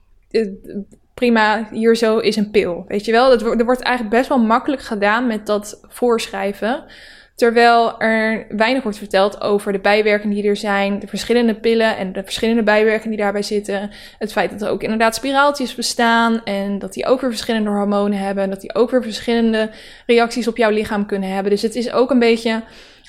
prima, 1.21 1.69
hier 1.71 1.97
zo 1.97 2.19
is 2.19 2.37
een 2.37 2.51
pil. 2.51 2.85
Weet 2.89 3.05
je 3.05 3.13
wel, 3.13 3.29
dat, 3.29 3.43
er 3.43 3.65
wordt 3.65 3.81
eigenlijk 3.81 4.17
best 4.17 4.29
wel 4.29 4.39
makkelijk 4.39 4.83
gedaan 4.83 5.27
met 5.27 5.47
dat 5.47 5.81
voorschrijven. 5.89 6.85
Terwijl 7.35 8.01
er 8.01 8.47
weinig 8.49 8.83
wordt 8.83 8.99
verteld 8.99 9.41
over 9.41 9.73
de 9.73 9.79
bijwerkingen 9.79 10.37
die 10.37 10.49
er 10.49 10.57
zijn, 10.57 10.99
de 10.99 11.07
verschillende 11.07 11.55
pillen 11.55 11.97
en 11.97 12.13
de 12.13 12.23
verschillende 12.23 12.63
bijwerkingen 12.63 13.17
die 13.17 13.25
daarbij 13.25 13.43
zitten. 13.43 13.91
Het 14.19 14.33
feit 14.33 14.51
dat 14.51 14.63
er 14.63 14.69
ook 14.69 14.83
inderdaad 14.83 15.15
spiraaltjes 15.15 15.75
bestaan 15.75 16.45
en 16.45 16.79
dat 16.79 16.93
die 16.93 17.07
ook 17.07 17.21
weer 17.21 17.31
verschillende 17.31 17.71
hormonen 17.71 18.19
hebben, 18.19 18.51
dat 18.51 18.61
die 18.61 18.75
ook 18.75 18.91
weer 18.91 19.03
verschillende 19.03 19.71
reacties 20.07 20.49
op 20.49 20.57
jouw 20.57 20.71
lichaam 20.71 21.07
kunnen 21.07 21.31
hebben. 21.31 21.51
Dus 21.51 21.63
het 21.63 21.75
is 21.75 21.93
ook 21.93 22.11
een 22.11 22.19
beetje 22.19 22.63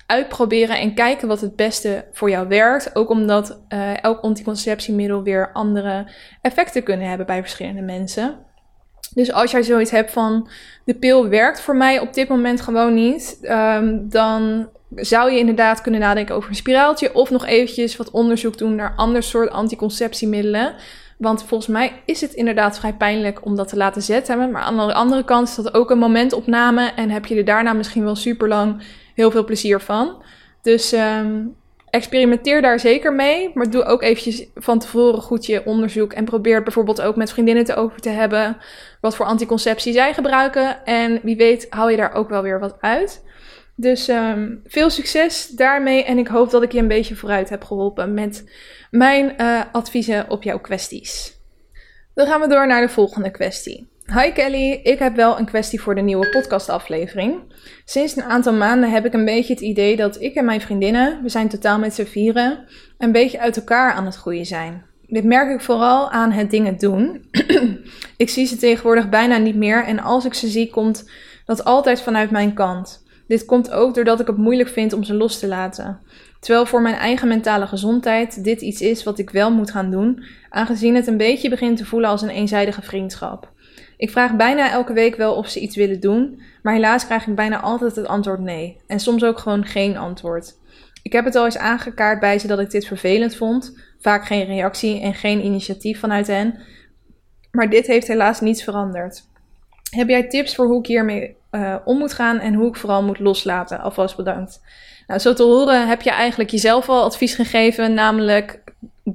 uitproberen 0.07 0.79
en 0.79 0.93
kijken 0.93 1.27
wat 1.27 1.41
het 1.41 1.55
beste 1.55 2.05
voor 2.11 2.29
jou 2.29 2.47
werkt. 2.47 2.95
Ook 2.95 3.09
omdat 3.09 3.59
uh, 3.69 4.03
elk 4.03 4.19
anticonceptiemiddel 4.19 5.23
weer 5.23 5.49
andere 5.53 6.07
effecten 6.41 6.83
kunnen 6.83 7.07
hebben 7.07 7.25
bij 7.25 7.41
verschillende 7.41 7.81
mensen. 7.81 8.35
Dus 9.13 9.31
als 9.31 9.51
jij 9.51 9.63
zoiets 9.63 9.91
hebt 9.91 10.11
van 10.11 10.49
de 10.85 10.93
pil 10.93 11.27
werkt 11.27 11.61
voor 11.61 11.75
mij 11.75 11.99
op 11.99 12.13
dit 12.13 12.27
moment 12.27 12.61
gewoon 12.61 12.93
niet, 12.93 13.37
um, 13.41 14.09
dan 14.09 14.69
zou 14.95 15.31
je 15.31 15.39
inderdaad 15.39 15.81
kunnen 15.81 15.99
nadenken 15.99 16.35
over 16.35 16.49
een 16.49 16.55
spiraaltje 16.55 17.13
of 17.13 17.29
nog 17.29 17.45
eventjes 17.45 17.97
wat 17.97 18.11
onderzoek 18.11 18.57
doen 18.57 18.75
naar 18.75 18.93
ander 18.95 19.23
soort 19.23 19.49
anticonceptiemiddelen. 19.49 20.73
Want 21.17 21.43
volgens 21.43 21.69
mij 21.69 22.01
is 22.05 22.21
het 22.21 22.33
inderdaad 22.33 22.79
vrij 22.79 22.93
pijnlijk 22.93 23.45
om 23.45 23.55
dat 23.55 23.67
te 23.67 23.77
laten 23.77 24.01
zetten. 24.01 24.51
Maar 24.51 24.61
aan 24.61 24.87
de 24.87 24.93
andere 24.93 25.23
kant 25.23 25.47
is 25.47 25.55
dat 25.55 25.73
ook 25.73 25.89
een 25.89 25.97
momentopname 25.97 26.91
en 26.95 27.09
heb 27.09 27.25
je 27.25 27.35
er 27.35 27.45
daarna 27.45 27.73
misschien 27.73 28.03
wel 28.03 28.15
super 28.15 28.47
lang 28.47 28.81
heel 29.17 29.31
veel 29.31 29.43
plezier 29.43 29.79
van. 29.79 30.23
Dus 30.61 30.93
um, 30.93 31.55
experimenteer 31.89 32.61
daar 32.61 32.79
zeker 32.79 33.13
mee. 33.13 33.51
Maar 33.53 33.69
doe 33.69 33.83
ook 33.83 34.01
eventjes 34.01 34.47
van 34.55 34.79
tevoren 34.79 35.21
goed 35.21 35.45
je 35.45 35.65
onderzoek. 35.65 36.13
En 36.13 36.25
probeer 36.25 36.63
bijvoorbeeld 36.63 37.01
ook 37.01 37.15
met 37.15 37.31
vriendinnen 37.31 37.63
te 37.63 37.75
over 37.75 38.01
te 38.01 38.09
hebben. 38.09 38.57
Wat 39.01 39.15
voor 39.15 39.25
anticonceptie 39.25 39.93
zij 39.93 40.13
gebruiken. 40.13 40.85
En 40.85 41.19
wie 41.23 41.35
weet 41.35 41.67
hou 41.69 41.91
je 41.91 41.97
daar 41.97 42.13
ook 42.13 42.29
wel 42.29 42.41
weer 42.41 42.59
wat 42.59 42.77
uit. 42.79 43.25
Dus 43.75 44.07
um, 44.07 44.61
veel 44.65 44.89
succes 44.89 45.47
daarmee. 45.47 46.03
En 46.03 46.17
ik 46.17 46.27
hoop 46.27 46.49
dat 46.49 46.63
ik 46.63 46.71
je 46.71 46.79
een 46.79 46.87
beetje 46.87 47.15
vooruit 47.15 47.49
heb 47.49 47.63
geholpen 47.63 48.13
met 48.13 48.51
mijn 48.91 49.33
uh, 49.37 49.61
adviezen 49.71 50.29
op 50.29 50.43
jouw 50.43 50.59
kwesties. 50.59 51.35
Dan 52.13 52.27
gaan 52.27 52.41
we 52.41 52.47
door 52.47 52.67
naar 52.67 52.81
de 52.81 52.93
volgende 52.93 53.31
kwestie. 53.31 53.87
Hi 54.13 54.31
Kelly, 54.31 54.79
ik 54.83 54.99
heb 54.99 55.15
wel 55.15 55.39
een 55.39 55.45
kwestie 55.45 55.81
voor 55.81 55.95
de 55.95 56.01
nieuwe 56.01 56.29
podcastaflevering. 56.29 57.39
Sinds 57.85 58.15
een 58.15 58.23
aantal 58.23 58.53
maanden 58.53 58.91
heb 58.91 59.05
ik 59.05 59.13
een 59.13 59.25
beetje 59.25 59.53
het 59.53 59.61
idee 59.61 59.95
dat 59.95 60.21
ik 60.21 60.35
en 60.35 60.45
mijn 60.45 60.61
vriendinnen, 60.61 61.19
we 61.23 61.29
zijn 61.29 61.49
totaal 61.49 61.79
met 61.79 61.93
z'n 61.93 62.03
vieren, 62.03 62.65
een 62.97 63.11
beetje 63.11 63.39
uit 63.39 63.57
elkaar 63.57 63.93
aan 63.93 64.05
het 64.05 64.15
groeien 64.15 64.45
zijn. 64.45 64.85
Dit 65.07 65.23
merk 65.23 65.49
ik 65.49 65.61
vooral 65.61 66.11
aan 66.11 66.31
het 66.31 66.51
dingen 66.51 66.77
doen. 66.77 67.25
ik 68.17 68.29
zie 68.29 68.45
ze 68.45 68.55
tegenwoordig 68.55 69.09
bijna 69.09 69.37
niet 69.37 69.55
meer 69.55 69.83
en 69.83 69.99
als 69.99 70.25
ik 70.25 70.33
ze 70.33 70.47
zie, 70.47 70.69
komt 70.69 71.09
dat 71.45 71.63
altijd 71.63 72.01
vanuit 72.01 72.31
mijn 72.31 72.53
kant. 72.53 73.05
Dit 73.27 73.45
komt 73.45 73.71
ook 73.71 73.95
doordat 73.95 74.19
ik 74.19 74.27
het 74.27 74.37
moeilijk 74.37 74.69
vind 74.69 74.93
om 74.93 75.03
ze 75.03 75.13
los 75.13 75.39
te 75.39 75.47
laten. 75.47 75.99
Terwijl 76.39 76.65
voor 76.65 76.81
mijn 76.81 76.95
eigen 76.95 77.27
mentale 77.27 77.67
gezondheid 77.67 78.43
dit 78.43 78.61
iets 78.61 78.81
is 78.81 79.03
wat 79.03 79.19
ik 79.19 79.29
wel 79.29 79.51
moet 79.51 79.71
gaan 79.71 79.91
doen, 79.91 80.23
aangezien 80.49 80.95
het 80.95 81.07
een 81.07 81.17
beetje 81.17 81.49
begint 81.49 81.77
te 81.77 81.85
voelen 81.85 82.09
als 82.09 82.21
een 82.21 82.29
eenzijdige 82.29 82.81
vriendschap. 82.81 83.55
Ik 83.97 84.09
vraag 84.11 84.35
bijna 84.35 84.71
elke 84.71 84.93
week 84.93 85.15
wel 85.15 85.35
of 85.35 85.47
ze 85.47 85.59
iets 85.59 85.75
willen 85.75 85.99
doen, 85.99 86.41
maar 86.61 86.73
helaas 86.73 87.05
krijg 87.05 87.27
ik 87.27 87.35
bijna 87.35 87.61
altijd 87.61 87.95
het 87.95 88.07
antwoord 88.07 88.39
nee. 88.39 88.77
En 88.87 88.99
soms 88.99 89.23
ook 89.23 89.39
gewoon 89.39 89.65
geen 89.65 89.97
antwoord. 89.97 90.55
Ik 91.01 91.11
heb 91.13 91.25
het 91.25 91.35
al 91.35 91.45
eens 91.45 91.57
aangekaart 91.57 92.19
bij 92.19 92.39
ze 92.39 92.47
dat 92.47 92.59
ik 92.59 92.69
dit 92.69 92.87
vervelend 92.87 93.35
vond. 93.35 93.79
Vaak 93.99 94.25
geen 94.25 94.45
reactie 94.45 95.01
en 95.01 95.13
geen 95.13 95.45
initiatief 95.45 95.99
vanuit 95.99 96.27
hen. 96.27 96.59
Maar 97.51 97.69
dit 97.69 97.87
heeft 97.87 98.07
helaas 98.07 98.41
niets 98.41 98.63
veranderd. 98.63 99.23
Heb 99.89 100.07
jij 100.07 100.27
tips 100.27 100.55
voor 100.55 100.65
hoe 100.65 100.79
ik 100.79 100.85
hiermee 100.85 101.35
uh, 101.51 101.75
om 101.85 101.97
moet 101.97 102.13
gaan 102.13 102.39
en 102.39 102.53
hoe 102.53 102.67
ik 102.67 102.75
vooral 102.75 103.03
moet 103.03 103.19
loslaten? 103.19 103.79
Alvast 103.79 104.15
bedankt. 104.15 104.61
Nou, 105.07 105.19
zo 105.19 105.33
te 105.33 105.43
horen 105.43 105.87
heb 105.87 106.01
je 106.01 106.11
eigenlijk 106.11 106.49
jezelf 106.49 106.89
al 106.89 107.03
advies 107.03 107.35
gegeven, 107.35 107.93
namelijk 107.93 108.63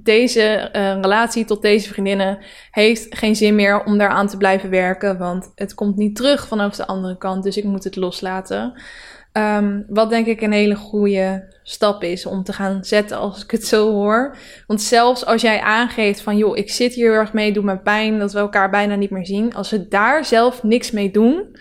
deze 0.00 0.70
uh, 0.72 1.00
relatie 1.00 1.44
tot 1.44 1.62
deze 1.62 1.88
vriendinnen 1.88 2.38
heeft 2.70 3.16
geen 3.16 3.36
zin 3.36 3.54
meer 3.54 3.84
om 3.84 3.98
daaraan 3.98 4.28
te 4.28 4.36
blijven 4.36 4.70
werken, 4.70 5.18
want 5.18 5.52
het 5.54 5.74
komt 5.74 5.96
niet 5.96 6.16
terug 6.16 6.46
vanaf 6.46 6.76
de 6.76 6.86
andere 6.86 7.18
kant, 7.18 7.42
dus 7.42 7.56
ik 7.56 7.64
moet 7.64 7.84
het 7.84 7.96
loslaten. 7.96 8.82
Um, 9.32 9.84
wat 9.88 10.10
denk 10.10 10.26
ik 10.26 10.40
een 10.40 10.52
hele 10.52 10.74
goede 10.74 11.54
stap 11.62 12.02
is 12.02 12.26
om 12.26 12.42
te 12.42 12.52
gaan 12.52 12.84
zetten 12.84 13.18
als 13.18 13.42
ik 13.42 13.50
het 13.50 13.66
zo 13.66 13.90
hoor. 13.92 14.36
Want 14.66 14.82
zelfs 14.82 15.26
als 15.26 15.42
jij 15.42 15.60
aangeeft 15.60 16.20
van 16.20 16.36
joh, 16.36 16.56
ik 16.56 16.70
zit 16.70 16.94
hier 16.94 17.10
heel 17.10 17.20
erg 17.20 17.32
mee, 17.32 17.52
doe 17.52 17.64
me 17.64 17.78
pijn, 17.78 18.18
dat 18.18 18.32
we 18.32 18.38
elkaar 18.38 18.70
bijna 18.70 18.94
niet 18.94 19.10
meer 19.10 19.26
zien. 19.26 19.54
Als 19.54 19.70
we 19.70 19.88
daar 19.88 20.24
zelf 20.24 20.62
niks 20.62 20.90
mee 20.90 21.10
doen, 21.10 21.56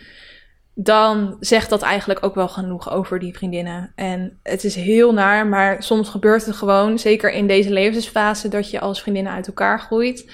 dan 0.74 1.38
zegt 1.40 1.70
dat 1.70 1.82
eigenlijk 1.82 2.26
ook 2.26 2.36
wel 2.36 2.48
genoeg 2.48 2.92
over 2.92 3.20
die 3.20 3.36
vriendinnen. 3.36 3.92
En 3.96 4.40
het 4.44 4.64
is 4.64 4.76
heel 4.76 5.14
naar, 5.14 5.48
maar 5.48 5.84
soms 5.84 6.10
gebeurt 6.10 6.46
het 6.46 6.56
gewoon, 6.56 7.00
zeker 7.00 7.32
in 7.32 7.48
deze 7.48 7.72
levensfase, 7.72 8.48
dat 8.48 8.70
je 8.70 8.80
als 8.80 9.02
vriendinnen 9.02 9.34
uit 9.34 9.48
elkaar 9.48 9.80
groeit. 9.80 10.32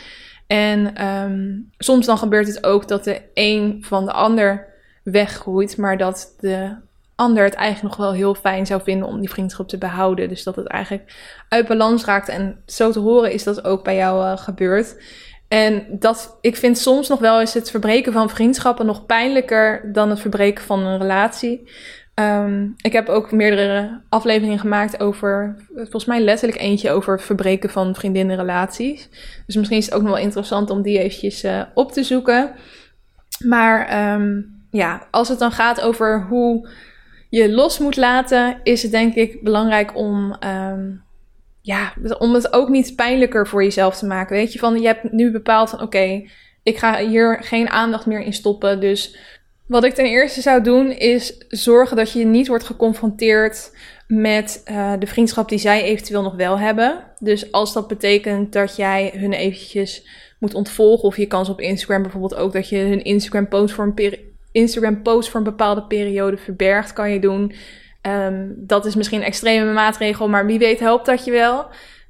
En 0.48 1.06
um, 1.06 1.70
soms 1.78 2.06
dan 2.06 2.18
gebeurt 2.18 2.48
het 2.48 2.64
ook 2.64 2.88
dat 2.88 3.04
de 3.04 3.22
een 3.34 3.78
van 3.86 4.06
de 4.06 4.12
ander 4.12 4.68
weggroeit, 5.04 5.78
maar 5.78 5.98
dat 5.98 6.36
de 6.40 6.76
ander 7.16 7.44
het 7.44 7.54
eigenlijk 7.54 7.98
nog 7.98 8.08
wel 8.08 8.16
heel 8.16 8.36
fijn 8.36 8.66
zou 8.66 8.82
vinden 8.84 9.08
om 9.08 9.20
die 9.20 9.30
vriendschap 9.30 9.68
te 9.68 9.78
behouden. 9.78 10.30
Dus 10.30 10.44
dat 10.44 10.56
het 10.56 10.68
eigenlijk 10.68 11.14
uit 11.50 11.68
balans 11.68 12.06
raakt. 12.06 12.30
En 12.30 12.62
zo 12.66 12.92
te 12.92 13.00
horen 13.00 13.32
is 13.32 13.44
dat 13.44 13.64
ook 13.64 13.84
bij 13.84 13.96
jou 13.96 14.24
uh, 14.24 14.38
gebeurd. 14.38 14.96
En 15.48 15.86
dat, 15.90 16.38
ik 16.42 16.56
vind 16.56 16.78
soms 16.78 17.08
nog 17.08 17.20
wel 17.20 17.40
eens 17.40 17.54
het 17.54 17.72
verbreken 17.72 18.14
van 18.14 18.30
vriendschappen 18.30 18.86
nog 18.86 19.06
pijnlijker 19.06 19.90
dan 19.94 20.10
het 20.10 20.20
verbreken 20.20 20.64
van 20.64 20.80
een 20.80 20.98
relatie. 20.98 21.70
Um, 22.20 22.74
ik 22.82 22.94
heb 22.94 23.10
ook 23.10 23.32
meerdere 23.32 24.02
afleveringen 24.10 24.60
gemaakt 24.60 25.00
over, 25.00 25.56
volgens 25.74 26.06
mij 26.06 26.20
letterlijk 26.20 26.62
eentje 26.62 26.92
over 26.92 27.14
het 27.14 27.24
verbreken 27.24 27.70
van 27.70 27.96
vriendinnenrelaties. 27.96 29.10
Dus 29.46 29.56
misschien 29.56 29.78
is 29.78 29.86
het 29.86 29.94
ook 29.94 30.02
nog 30.02 30.12
wel 30.12 30.22
interessant 30.22 30.70
om 30.70 30.82
die 30.82 31.00
eventjes 31.00 31.44
uh, 31.44 31.62
op 31.74 31.92
te 31.92 32.04
zoeken. 32.04 32.52
Maar 33.46 34.14
um, 34.14 34.56
ja, 34.72 35.08
als 35.12 35.30
het 35.30 35.40
dan 35.40 35.52
gaat 35.52 35.82
over 35.82 36.26
hoe 36.30 36.70
je 37.30 37.52
los 37.52 37.80
moet 37.80 37.98
laten, 37.98 38.60
is 38.64 38.82
het 38.82 38.92
denk 38.92 39.14
ik 39.14 39.44
belangrijk 39.44 39.96
om 39.96 40.38
um, 40.44 41.04
ja, 41.68 41.94
om 42.18 42.34
het 42.34 42.54
ook 42.54 42.70
niet 42.70 42.96
pijnlijker 42.96 43.48
voor 43.48 43.64
jezelf 43.64 43.98
te 43.98 44.06
maken. 44.06 44.36
Weet 44.36 44.54
je, 44.54 44.60
van 44.60 44.82
je 44.82 44.88
hebt 44.88 45.12
nu 45.12 45.32
bepaald 45.32 45.70
van 45.70 45.82
oké, 45.82 46.24
ik 46.64 46.78
ga 46.78 47.06
hier 47.06 47.38
geen 47.44 47.70
aandacht 47.70 48.06
meer 48.06 48.22
in 48.22 48.34
stoppen. 48.34 48.80
Dus 48.80 49.18
wat 49.66 49.84
ik 49.84 49.94
ten 49.94 50.06
eerste 50.06 50.42
zou 50.42 50.64
doen 50.64 50.92
is 50.92 51.38
zorgen 51.48 51.98
dat 51.98 52.12
je 52.12 52.26
niet 52.26 52.48
wordt 52.48 52.64
geconfronteerd 52.64 53.72
met 54.08 54.64
uh, 54.72 54.94
de 55.00 55.08
vriendschap 55.08 55.50
die 55.50 55.60
zij 55.60 55.84
eventueel 55.84 56.22
nog 56.22 56.36
wel 56.36 56.60
hebben. 56.60 57.04
Dus 57.20 57.52
als 57.52 57.74
dat 57.74 57.88
betekent 57.88 58.54
dat 58.54 58.76
jij 58.76 59.12
hun 59.16 59.34
eventjes 59.34 60.08
moet 60.40 60.54
ontvolgen 60.54 61.04
of 61.04 61.18
je 61.18 61.28
kans 61.28 61.50
op 61.50 61.62
Instagram 61.62 62.02
bijvoorbeeld 62.02 62.36
ook 62.36 62.54
dat 62.54 62.70
je 62.70 62.78
hun 62.78 63.04
Instagram 63.04 63.48
post 63.48 63.74
voor 63.74 63.94
een 63.96 64.20
Instagram 64.52 65.02
post 65.02 65.30
voor 65.30 65.40
een 65.40 65.46
bepaalde 65.46 65.84
periode 65.84 66.38
verbergt, 66.38 66.94
kan 66.94 67.12
je 67.12 67.20
doen. 67.20 67.54
Ehm, 68.02 68.46
dat 68.56 68.86
is 68.86 68.96
misschien 68.96 69.20
een 69.20 69.26
extreme 69.26 69.74
maatregel, 69.74 70.30
maar 70.30 70.46
wie 70.46 70.60
weet 70.60 70.80
helpt 70.80 71.06
dat 71.06 71.26
je 71.26 71.32
wel. 71.32 71.68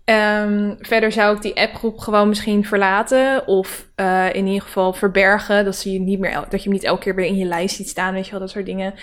Um, 0.10 0.78
verder 0.80 1.12
zou 1.12 1.36
ik 1.36 1.42
die 1.42 1.56
appgroep 1.56 2.00
gewoon 2.00 2.28
misschien 2.30 2.66
verlaten. 2.66 3.48
Of 3.48 3.88
uh, 3.96 4.34
in 4.34 4.46
ieder 4.46 4.62
geval 4.62 4.94
verbergen. 4.94 5.66
Dat, 5.66 5.84
je 5.84 6.00
niet 6.00 6.20
meer, 6.20 6.34
dat 6.50 6.64
je 6.64 6.70
hem 6.70 6.72
niet 6.72 6.84
elke 6.84 7.02
keer 7.02 7.16
weer 7.16 7.26
in 7.26 7.38
je 7.38 7.46
lijst 7.46 7.76
ziet 7.76 7.90
staan. 7.90 8.14
Weet 8.14 8.26
je 8.26 8.32
wel, 8.32 8.40
dat 8.40 8.50
soort 8.50 8.66
dingen. 8.66 8.94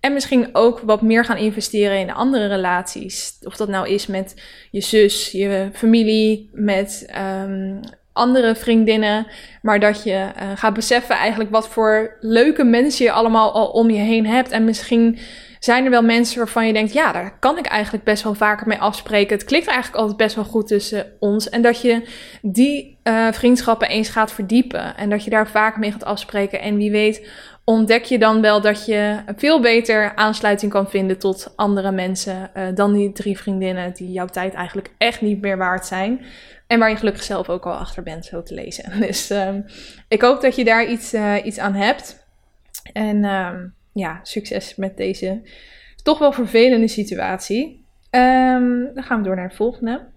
En 0.00 0.12
misschien 0.12 0.48
ook 0.52 0.80
wat 0.80 1.02
meer 1.02 1.24
gaan 1.24 1.36
investeren 1.36 1.98
in 1.98 2.12
andere 2.12 2.46
relaties. 2.46 3.36
Of 3.42 3.56
dat 3.56 3.68
nou 3.68 3.88
is 3.88 4.06
met 4.06 4.42
je 4.70 4.80
zus, 4.80 5.30
je 5.30 5.68
familie, 5.72 6.50
met 6.52 7.14
um, 7.42 7.80
andere 8.12 8.54
vriendinnen. 8.54 9.26
Maar 9.62 9.80
dat 9.80 10.02
je 10.02 10.10
uh, 10.10 10.50
gaat 10.54 10.74
beseffen 10.74 11.16
eigenlijk 11.16 11.50
wat 11.50 11.68
voor 11.68 12.16
leuke 12.20 12.64
mensen 12.64 13.04
je 13.04 13.12
allemaal 13.12 13.52
al 13.52 13.66
om 13.66 13.90
je 13.90 14.00
heen 14.00 14.26
hebt. 14.26 14.50
En 14.50 14.64
misschien 14.64 15.18
zijn 15.64 15.84
er 15.84 15.90
wel 15.90 16.02
mensen 16.02 16.38
waarvan 16.38 16.66
je 16.66 16.72
denkt, 16.72 16.92
ja, 16.92 17.12
daar 17.12 17.38
kan 17.38 17.58
ik 17.58 17.66
eigenlijk 17.66 18.04
best 18.04 18.22
wel 18.22 18.34
vaker 18.34 18.66
mee 18.66 18.78
afspreken. 18.78 19.36
Het 19.36 19.46
klikt 19.46 19.66
eigenlijk 19.66 19.98
altijd 19.98 20.16
best 20.16 20.34
wel 20.34 20.44
goed 20.44 20.66
tussen 20.66 21.06
ons. 21.18 21.48
En 21.48 21.62
dat 21.62 21.80
je 21.80 22.08
die 22.42 22.98
uh, 23.04 23.32
vriendschappen 23.32 23.88
eens 23.88 24.08
gaat 24.08 24.32
verdiepen. 24.32 24.96
En 24.96 25.10
dat 25.10 25.24
je 25.24 25.30
daar 25.30 25.48
vaker 25.48 25.80
mee 25.80 25.92
gaat 25.92 26.04
afspreken. 26.04 26.60
En 26.60 26.76
wie 26.76 26.90
weet 26.90 27.28
ontdek 27.64 28.04
je 28.04 28.18
dan 28.18 28.40
wel 28.40 28.60
dat 28.60 28.86
je 28.86 29.22
veel 29.36 29.60
beter 29.60 30.14
aansluiting 30.14 30.72
kan 30.72 30.90
vinden 30.90 31.18
tot 31.18 31.52
andere 31.56 31.90
mensen 31.90 32.50
uh, 32.56 32.66
dan 32.74 32.92
die 32.92 33.12
drie 33.12 33.38
vriendinnen 33.38 33.94
die 33.94 34.12
jouw 34.12 34.26
tijd 34.26 34.54
eigenlijk 34.54 34.90
echt 34.98 35.20
niet 35.20 35.40
meer 35.40 35.56
waard 35.56 35.86
zijn. 35.86 36.20
En 36.66 36.78
waar 36.78 36.90
je 36.90 36.96
gelukkig 36.96 37.22
zelf 37.22 37.48
ook 37.48 37.66
al 37.66 37.74
achter 37.74 38.02
bent, 38.02 38.24
zo 38.24 38.42
te 38.42 38.54
lezen. 38.54 39.00
Dus 39.06 39.30
uh, 39.30 39.48
ik 40.08 40.22
hoop 40.22 40.40
dat 40.40 40.56
je 40.56 40.64
daar 40.64 40.86
iets, 40.86 41.14
uh, 41.14 41.44
iets 41.44 41.58
aan 41.58 41.74
hebt. 41.74 42.26
En 42.92 43.24
ehm, 43.24 43.66
ja, 43.94 44.20
succes 44.22 44.76
met 44.76 44.96
deze 44.96 45.42
toch 46.02 46.18
wel 46.18 46.32
vervelende 46.32 46.88
situatie. 46.88 47.86
Um, 48.10 48.94
dan 48.94 49.02
gaan 49.02 49.18
we 49.18 49.24
door 49.24 49.36
naar 49.36 49.48
de 49.48 49.54
volgende. 49.54 50.12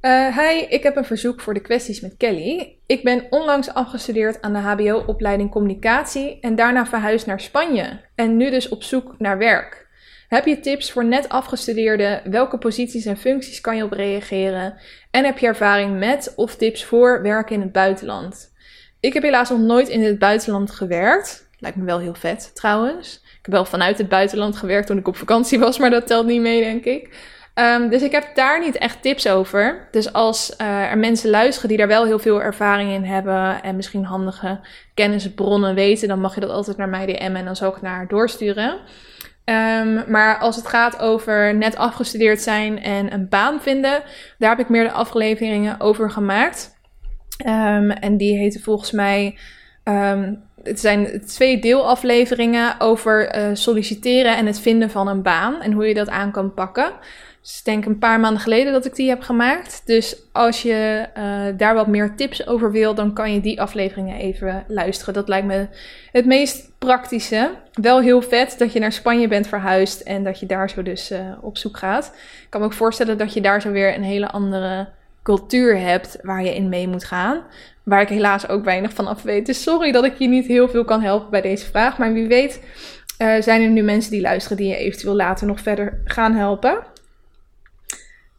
Uh, 0.00 0.38
hi, 0.38 0.66
ik 0.68 0.82
heb 0.82 0.96
een 0.96 1.04
verzoek 1.04 1.40
voor 1.40 1.54
de 1.54 1.60
kwesties 1.60 2.00
met 2.00 2.16
Kelly. 2.16 2.76
Ik 2.86 3.02
ben 3.02 3.26
onlangs 3.30 3.74
afgestudeerd 3.74 4.42
aan 4.42 4.52
de 4.52 4.58
HBO-opleiding 4.58 5.50
Communicatie 5.50 6.38
en 6.40 6.54
daarna 6.54 6.86
verhuisd 6.86 7.26
naar 7.26 7.40
Spanje. 7.40 8.00
En 8.14 8.36
nu 8.36 8.50
dus 8.50 8.68
op 8.68 8.82
zoek 8.82 9.14
naar 9.18 9.38
werk. 9.38 9.86
Heb 10.28 10.46
je 10.46 10.60
tips 10.60 10.92
voor 10.92 11.04
net 11.04 11.28
afgestudeerden? 11.28 12.30
Welke 12.30 12.58
posities 12.58 13.06
en 13.06 13.16
functies 13.16 13.60
kan 13.60 13.76
je 13.76 13.84
op 13.84 13.92
reageren? 13.92 14.74
En 15.10 15.24
heb 15.24 15.38
je 15.38 15.46
ervaring 15.46 15.98
met 15.98 16.32
of 16.36 16.56
tips 16.56 16.84
voor 16.84 17.22
werken 17.22 17.54
in 17.54 17.60
het 17.60 17.72
buitenland? 17.72 18.52
Ik 19.00 19.12
heb 19.12 19.22
helaas 19.22 19.50
nog 19.50 19.60
nooit 19.60 19.88
in 19.88 20.02
het 20.02 20.18
buitenland 20.18 20.70
gewerkt. 20.70 21.47
Lijkt 21.58 21.76
me 21.76 21.84
wel 21.84 21.98
heel 21.98 22.14
vet 22.14 22.50
trouwens. 22.54 23.20
Ik 23.22 23.38
heb 23.42 23.54
wel 23.54 23.64
vanuit 23.64 23.98
het 23.98 24.08
buitenland 24.08 24.56
gewerkt 24.56 24.86
toen 24.86 24.98
ik 24.98 25.08
op 25.08 25.16
vakantie 25.16 25.58
was, 25.58 25.78
maar 25.78 25.90
dat 25.90 26.06
telt 26.06 26.26
niet 26.26 26.40
mee, 26.40 26.62
denk 26.62 26.84
ik. 26.84 27.36
Um, 27.54 27.88
dus 27.88 28.02
ik 28.02 28.12
heb 28.12 28.34
daar 28.34 28.60
niet 28.60 28.76
echt 28.76 29.02
tips 29.02 29.28
over. 29.28 29.88
Dus 29.90 30.12
als 30.12 30.54
uh, 30.60 30.90
er 30.90 30.98
mensen 30.98 31.30
luisteren 31.30 31.68
die 31.68 31.78
daar 31.78 31.88
wel 31.88 32.04
heel 32.04 32.18
veel 32.18 32.42
ervaring 32.42 32.90
in 32.90 33.04
hebben 33.04 33.62
en 33.62 33.76
misschien 33.76 34.04
handige 34.04 34.60
kennisbronnen 34.94 35.74
weten, 35.74 36.08
dan 36.08 36.20
mag 36.20 36.34
je 36.34 36.40
dat 36.40 36.50
altijd 36.50 36.76
naar 36.76 36.88
mij 36.88 37.06
DM'en 37.06 37.36
en 37.36 37.44
dan 37.44 37.56
zal 37.56 37.76
ik 37.76 37.82
naar 37.82 38.08
doorsturen. 38.08 38.78
Um, 39.44 40.04
maar 40.10 40.38
als 40.38 40.56
het 40.56 40.66
gaat 40.66 40.98
over 40.98 41.54
net 41.54 41.76
afgestudeerd 41.76 42.40
zijn 42.40 42.82
en 42.82 43.12
een 43.12 43.28
baan 43.28 43.60
vinden, 43.60 44.02
daar 44.38 44.50
heb 44.50 44.58
ik 44.58 44.68
meer 44.68 44.84
de 44.84 44.92
afleveringen 44.92 45.80
over 45.80 46.10
gemaakt. 46.10 46.76
Um, 47.46 47.90
en 47.90 48.16
die 48.16 48.38
heten 48.38 48.60
volgens 48.60 48.90
mij 48.90 49.38
het 50.62 50.80
zijn 50.80 51.22
twee 51.26 51.58
deelafleveringen 51.58 52.80
over 52.80 53.36
uh, 53.36 53.48
solliciteren 53.52 54.36
en 54.36 54.46
het 54.46 54.60
vinden 54.60 54.90
van 54.90 55.08
een 55.08 55.22
baan 55.22 55.60
en 55.62 55.72
hoe 55.72 55.86
je 55.86 55.94
dat 55.94 56.08
aan 56.08 56.30
kan 56.30 56.54
pakken. 56.54 56.92
Dus 57.42 57.58
ik 57.58 57.64
denk 57.64 57.84
een 57.84 57.98
paar 57.98 58.20
maanden 58.20 58.42
geleden 58.42 58.72
dat 58.72 58.84
ik 58.84 58.94
die 58.94 59.08
heb 59.08 59.22
gemaakt. 59.22 59.82
Dus 59.84 60.16
als 60.32 60.62
je 60.62 61.06
uh, 61.18 61.58
daar 61.58 61.74
wat 61.74 61.86
meer 61.86 62.14
tips 62.16 62.46
over 62.46 62.72
wil, 62.72 62.94
dan 62.94 63.12
kan 63.12 63.32
je 63.32 63.40
die 63.40 63.60
afleveringen 63.60 64.18
even 64.18 64.64
luisteren. 64.66 65.14
Dat 65.14 65.28
lijkt 65.28 65.46
me 65.46 65.66
het 66.12 66.26
meest 66.26 66.70
praktische. 66.78 67.50
Wel 67.72 68.00
heel 68.00 68.22
vet 68.22 68.54
dat 68.58 68.72
je 68.72 68.78
naar 68.78 68.92
Spanje 68.92 69.28
bent 69.28 69.46
verhuisd 69.46 70.00
en 70.00 70.24
dat 70.24 70.40
je 70.40 70.46
daar 70.46 70.70
zo 70.70 70.82
dus 70.82 71.12
uh, 71.12 71.18
op 71.40 71.58
zoek 71.58 71.76
gaat. 71.76 72.12
Ik 72.42 72.46
kan 72.48 72.60
me 72.60 72.66
ook 72.66 72.72
voorstellen 72.72 73.18
dat 73.18 73.32
je 73.32 73.40
daar 73.40 73.60
zo 73.60 73.70
weer 73.70 73.94
een 73.94 74.02
hele 74.02 74.28
andere 74.28 74.88
cultuur 75.22 75.78
hebt 75.78 76.18
waar 76.22 76.44
je 76.44 76.54
in 76.54 76.68
mee 76.68 76.88
moet 76.88 77.04
gaan. 77.04 77.42
Waar 77.88 78.00
ik 78.00 78.08
helaas 78.08 78.48
ook 78.48 78.64
weinig 78.64 78.92
van 78.92 79.06
af 79.06 79.22
weet. 79.22 79.46
Dus 79.46 79.62
sorry 79.62 79.92
dat 79.92 80.04
ik 80.04 80.18
je 80.18 80.28
niet 80.28 80.46
heel 80.46 80.68
veel 80.68 80.84
kan 80.84 81.02
helpen 81.02 81.30
bij 81.30 81.40
deze 81.40 81.66
vraag. 81.66 81.98
Maar 81.98 82.12
wie 82.12 82.26
weet 82.26 82.60
uh, 83.18 83.34
zijn 83.40 83.62
er 83.62 83.68
nu 83.68 83.82
mensen 83.82 84.10
die 84.10 84.20
luisteren 84.20 84.56
die 84.56 84.68
je 84.68 84.76
eventueel 84.76 85.14
later 85.14 85.46
nog 85.46 85.60
verder 85.60 86.00
gaan 86.04 86.34
helpen. 86.34 86.72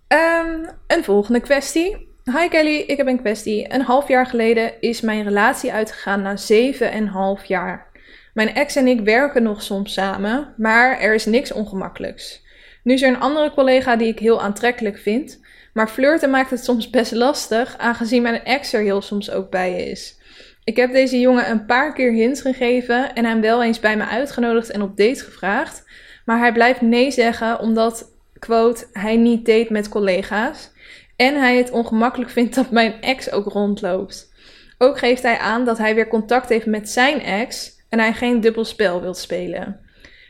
Um, 0.08 0.70
een 0.88 1.04
volgende 1.04 1.39
kwestie. 1.39 2.08
Hi 2.24 2.47
Kelly, 2.47 2.84
ik 2.88 2.97
heb 2.97 3.08
een 3.08 3.20
kwestie. 3.20 3.74
Een 3.74 3.82
half 3.82 4.08
jaar 4.08 4.26
geleden 4.26 4.72
is 4.80 5.02
mijn 5.02 5.24
relatie 5.24 5.74
uitgegaan 5.74 6.22
na 6.22 6.38
zeven 6.38 6.91
en 6.91 7.08
half 7.08 7.45
jaar. 7.45 7.88
Mijn 8.34 8.56
ex 8.56 8.76
en 8.76 8.88
ik 8.88 9.02
werken 9.02 9.43
nog 9.43 9.62
soms 9.62 9.93
samen, 9.93 10.54
maar 10.58 11.00
er 11.00 11.14
is 11.14 11.26
niks 11.26 11.52
ongemakkelijks. 11.52 12.43
Nu 12.84 12.93
is 12.93 13.02
er 13.02 13.10
een 13.10 13.20
andere 13.20 13.52
collega 13.52 13.95
die 13.95 14.08
ik 14.08 14.20
heel 14.20 14.41
aantrekkelijk 14.41 14.97
vind, 14.97 15.39
maar 15.80 15.89
flirten 15.89 16.30
maakt 16.30 16.49
het 16.49 16.63
soms 16.63 16.89
best 16.89 17.11
lastig, 17.11 17.77
aangezien 17.77 18.21
mijn 18.21 18.43
ex 18.43 18.73
er 18.73 18.82
heel 18.82 19.01
soms 19.01 19.32
ook 19.32 19.49
bij 19.49 19.84
is. 19.84 20.17
Ik 20.63 20.75
heb 20.75 20.91
deze 20.91 21.19
jongen 21.19 21.49
een 21.49 21.65
paar 21.65 21.93
keer 21.93 22.11
hints 22.11 22.41
gegeven 22.41 23.13
en 23.13 23.25
hem 23.25 23.41
wel 23.41 23.63
eens 23.63 23.80
bij 23.80 23.97
me 23.97 24.05
uitgenodigd 24.05 24.71
en 24.71 24.82
op 24.82 24.97
date 24.97 25.23
gevraagd, 25.23 25.84
maar 26.25 26.39
hij 26.39 26.53
blijft 26.53 26.82
nee 26.82 27.11
zeggen 27.11 27.59
omdat, 27.59 28.11
quote, 28.39 28.86
hij 28.93 29.17
niet 29.17 29.45
date 29.45 29.73
met 29.73 29.89
collega's 29.89 30.71
en 31.15 31.36
hij 31.36 31.57
het 31.57 31.71
ongemakkelijk 31.71 32.32
vindt 32.32 32.55
dat 32.55 32.71
mijn 32.71 33.01
ex 33.01 33.32
ook 33.32 33.45
rondloopt. 33.45 34.34
Ook 34.77 34.97
geeft 34.97 35.23
hij 35.23 35.38
aan 35.38 35.65
dat 35.65 35.77
hij 35.77 35.95
weer 35.95 36.07
contact 36.07 36.49
heeft 36.49 36.65
met 36.65 36.89
zijn 36.89 37.21
ex 37.21 37.71
en 37.89 37.99
hij 37.99 38.13
geen 38.13 38.41
dubbel 38.41 38.65
spel 38.65 39.01
wil 39.01 39.13
spelen. 39.13 39.80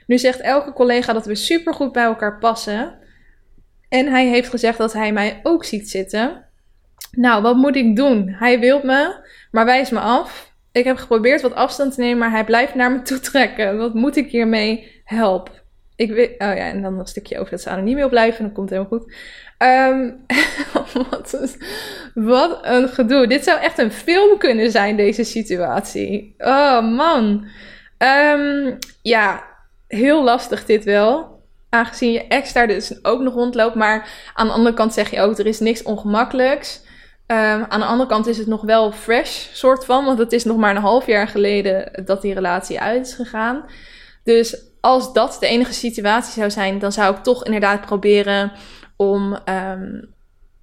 Nu 0.07 0.17
zegt 0.17 0.39
elke 0.39 0.73
collega 0.73 1.13
dat 1.13 1.25
we 1.25 1.35
supergoed 1.35 1.91
bij 1.91 2.03
elkaar 2.03 2.37
passen. 2.39 2.97
En 3.89 4.07
hij 4.07 4.27
heeft 4.27 4.49
gezegd 4.49 4.77
dat 4.77 4.93
hij 4.93 5.13
mij 5.13 5.39
ook 5.43 5.63
ziet 5.63 5.89
zitten. 5.89 6.45
Nou, 7.11 7.41
wat 7.41 7.55
moet 7.55 7.75
ik 7.75 7.95
doen? 7.95 8.29
Hij 8.29 8.59
wil 8.59 8.81
me, 8.83 9.29
maar 9.51 9.65
wijst 9.65 9.91
me 9.91 9.99
af. 9.99 10.53
Ik 10.71 10.83
heb 10.83 10.97
geprobeerd 10.97 11.41
wat 11.41 11.55
afstand 11.55 11.93
te 11.93 12.01
nemen, 12.01 12.17
maar 12.17 12.31
hij 12.31 12.43
blijft 12.43 12.75
naar 12.75 12.91
me 12.91 13.01
toe 13.09 13.19
trekken. 13.19 13.77
Wat 13.77 13.93
moet 13.93 14.15
ik 14.15 14.31
hiermee? 14.31 15.01
Help. 15.03 15.57
Ik 15.95 16.09
oh 16.11 16.37
ja, 16.37 16.55
en 16.55 16.81
dan 16.81 16.99
een 16.99 17.05
stukje 17.05 17.39
over 17.39 17.51
dat 17.51 17.61
ze 17.61 17.69
anoniem 17.69 17.95
wil 17.95 18.09
blijven. 18.09 18.43
Dan 18.43 18.53
komt 18.53 18.69
helemaal 18.69 18.89
goed. 18.89 19.13
Um, 19.57 20.25
wat, 21.13 21.33
een, 22.13 22.75
een 22.75 22.89
gedoe. 22.89 23.27
Dit 23.27 23.43
zou 23.43 23.59
echt 23.59 23.77
een 23.77 23.91
film 23.91 24.37
kunnen 24.37 24.71
zijn, 24.71 24.95
deze 24.95 25.23
situatie. 25.23 26.35
Oh 26.37 26.81
man. 26.81 27.47
Um, 27.97 28.77
ja, 29.01 29.43
heel 29.87 30.23
lastig 30.23 30.65
dit 30.65 30.83
wel. 30.83 31.38
Aangezien 31.69 32.11
je 32.11 32.27
ex 32.27 32.53
daar 32.53 32.67
dus 32.67 33.03
ook 33.03 33.21
nog 33.21 33.33
rondloopt. 33.33 33.75
Maar 33.75 34.09
aan 34.33 34.47
de 34.47 34.53
andere 34.53 34.75
kant 34.75 34.93
zeg 34.93 35.11
je 35.11 35.21
ook, 35.21 35.37
er 35.37 35.45
is 35.45 35.59
niks 35.59 35.83
ongemakkelijks. 35.83 36.81
Um, 37.27 37.65
aan 37.69 37.79
de 37.79 37.85
andere 37.85 38.09
kant 38.09 38.27
is 38.27 38.37
het 38.37 38.47
nog 38.47 38.61
wel 38.61 38.91
fresh, 38.91 39.47
soort 39.53 39.85
van. 39.85 40.05
Want 40.05 40.19
het 40.19 40.33
is 40.33 40.43
nog 40.43 40.57
maar 40.57 40.75
een 40.75 40.81
half 40.81 41.05
jaar 41.05 41.27
geleden 41.27 42.03
dat 42.05 42.21
die 42.21 42.33
relatie 42.33 42.81
uit 42.81 43.07
is 43.07 43.13
gegaan. 43.13 43.65
Dus 44.23 44.63
als 44.81 45.13
dat 45.13 45.37
de 45.39 45.47
enige 45.47 45.73
situatie 45.73 46.33
zou 46.33 46.51
zijn, 46.51 46.79
dan 46.79 46.91
zou 46.91 47.15
ik 47.15 47.23
toch 47.23 47.45
inderdaad 47.45 47.81
proberen 47.81 48.51
om 48.95 49.37
um, 49.45 50.13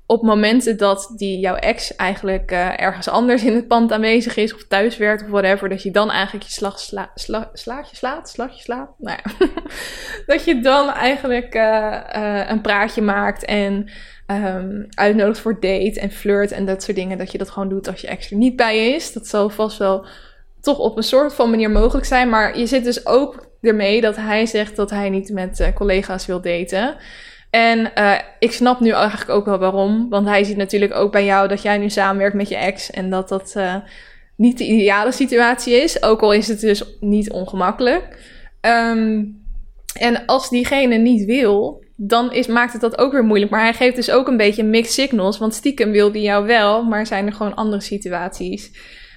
op 0.06 0.22
momenten 0.22 0.76
dat 0.76 1.12
die 1.16 1.38
jouw 1.38 1.54
ex 1.54 1.96
eigenlijk 1.96 2.52
uh, 2.52 2.80
ergens 2.80 3.08
anders 3.08 3.44
in 3.44 3.54
het 3.54 3.68
pand 3.68 3.92
aanwezig 3.92 4.36
is 4.36 4.54
of 4.54 4.66
thuis 4.66 4.96
werkt 4.96 5.22
of 5.22 5.28
whatever, 5.28 5.68
dat 5.68 5.82
je 5.82 5.90
dan 5.90 6.10
eigenlijk 6.10 6.44
je 6.44 6.52
slag 6.52 6.80
sla, 6.80 7.10
sla, 7.14 7.50
slaat, 7.52 7.88
slagje 8.28 8.62
slaat, 8.62 8.94
nou 8.98 9.18
ja, 9.24 9.46
dat 10.26 10.44
je 10.44 10.60
dan 10.60 10.90
eigenlijk 10.90 11.54
uh, 11.54 12.00
uh, 12.16 12.50
een 12.50 12.60
praatje 12.60 13.02
maakt 13.02 13.44
en 13.44 13.90
um, 14.26 14.86
uitnodigt 14.90 15.38
voor 15.38 15.60
date 15.60 16.00
en 16.00 16.10
flirt 16.10 16.52
en 16.52 16.66
dat 16.66 16.82
soort 16.82 16.96
dingen, 16.96 17.18
dat 17.18 17.32
je 17.32 17.38
dat 17.38 17.50
gewoon 17.50 17.68
doet 17.68 17.88
als 17.88 18.00
je 18.00 18.06
ex 18.06 18.30
er 18.30 18.36
niet 18.36 18.56
bij 18.56 18.94
is. 18.94 19.12
Dat 19.12 19.26
zal 19.26 19.48
vast 19.48 19.78
wel 19.78 20.06
toch 20.60 20.78
op 20.78 20.96
een 20.96 21.02
soort 21.02 21.34
van 21.34 21.50
manier 21.50 21.70
mogelijk 21.70 22.06
zijn, 22.06 22.28
maar 22.28 22.58
je 22.58 22.66
zit 22.66 22.84
dus 22.84 23.06
ook 23.06 23.46
ermee 23.60 24.00
dat 24.00 24.16
hij 24.16 24.46
zegt 24.46 24.76
dat 24.76 24.90
hij 24.90 25.10
niet 25.10 25.30
met 25.32 25.70
collega's 25.74 26.26
wil 26.26 26.40
daten. 26.40 26.96
En 27.56 27.90
uh, 27.98 28.18
ik 28.38 28.52
snap 28.52 28.80
nu 28.80 28.90
eigenlijk 28.90 29.30
ook 29.30 29.44
wel 29.44 29.58
waarom. 29.58 30.08
Want 30.08 30.26
hij 30.26 30.44
ziet 30.44 30.56
natuurlijk 30.56 30.94
ook 30.94 31.12
bij 31.12 31.24
jou 31.24 31.48
dat 31.48 31.62
jij 31.62 31.78
nu 31.78 31.90
samenwerkt 31.90 32.36
met 32.36 32.48
je 32.48 32.56
ex. 32.56 32.90
En 32.90 33.10
dat 33.10 33.28
dat 33.28 33.54
uh, 33.56 33.74
niet 34.36 34.58
de 34.58 34.64
ideale 34.64 35.12
situatie 35.12 35.74
is. 35.74 36.02
Ook 36.02 36.20
al 36.20 36.32
is 36.32 36.48
het 36.48 36.60
dus 36.60 36.82
niet 37.00 37.30
ongemakkelijk. 37.30 38.18
Um, 38.60 39.44
en 39.98 40.26
als 40.26 40.48
diegene 40.48 40.96
niet 40.96 41.24
wil, 41.24 41.84
dan 41.96 42.32
is, 42.32 42.46
maakt 42.46 42.72
het 42.72 42.80
dat 42.80 42.98
ook 42.98 43.12
weer 43.12 43.24
moeilijk. 43.24 43.50
Maar 43.50 43.62
hij 43.62 43.74
geeft 43.74 43.96
dus 43.96 44.10
ook 44.10 44.28
een 44.28 44.36
beetje 44.36 44.64
mixed 44.64 44.92
signals. 44.92 45.38
Want 45.38 45.54
stiekem 45.54 45.90
wil 45.90 46.12
die 46.12 46.22
jou 46.22 46.46
wel, 46.46 46.84
maar 46.84 47.06
zijn 47.06 47.26
er 47.26 47.32
gewoon 47.32 47.54
andere 47.54 47.82
situaties 47.82 48.70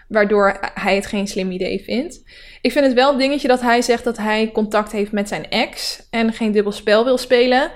waardoor 0.07 0.59
hij 0.73 0.95
het 0.95 1.05
geen 1.05 1.27
slim 1.27 1.51
idee 1.51 1.83
vindt. 1.83 2.23
Ik 2.61 2.71
vind 2.71 2.85
het 2.85 2.93
wel 2.93 3.11
een 3.11 3.17
dingetje 3.17 3.47
dat 3.47 3.61
hij 3.61 3.81
zegt 3.81 4.03
dat 4.03 4.17
hij 4.17 4.49
contact 4.53 4.91
heeft 4.91 5.11
met 5.11 5.27
zijn 5.27 5.49
ex 5.49 6.01
en 6.09 6.33
geen 6.33 6.51
dubbel 6.51 6.71
spel 6.71 7.03
wil 7.03 7.17
spelen. 7.17 7.71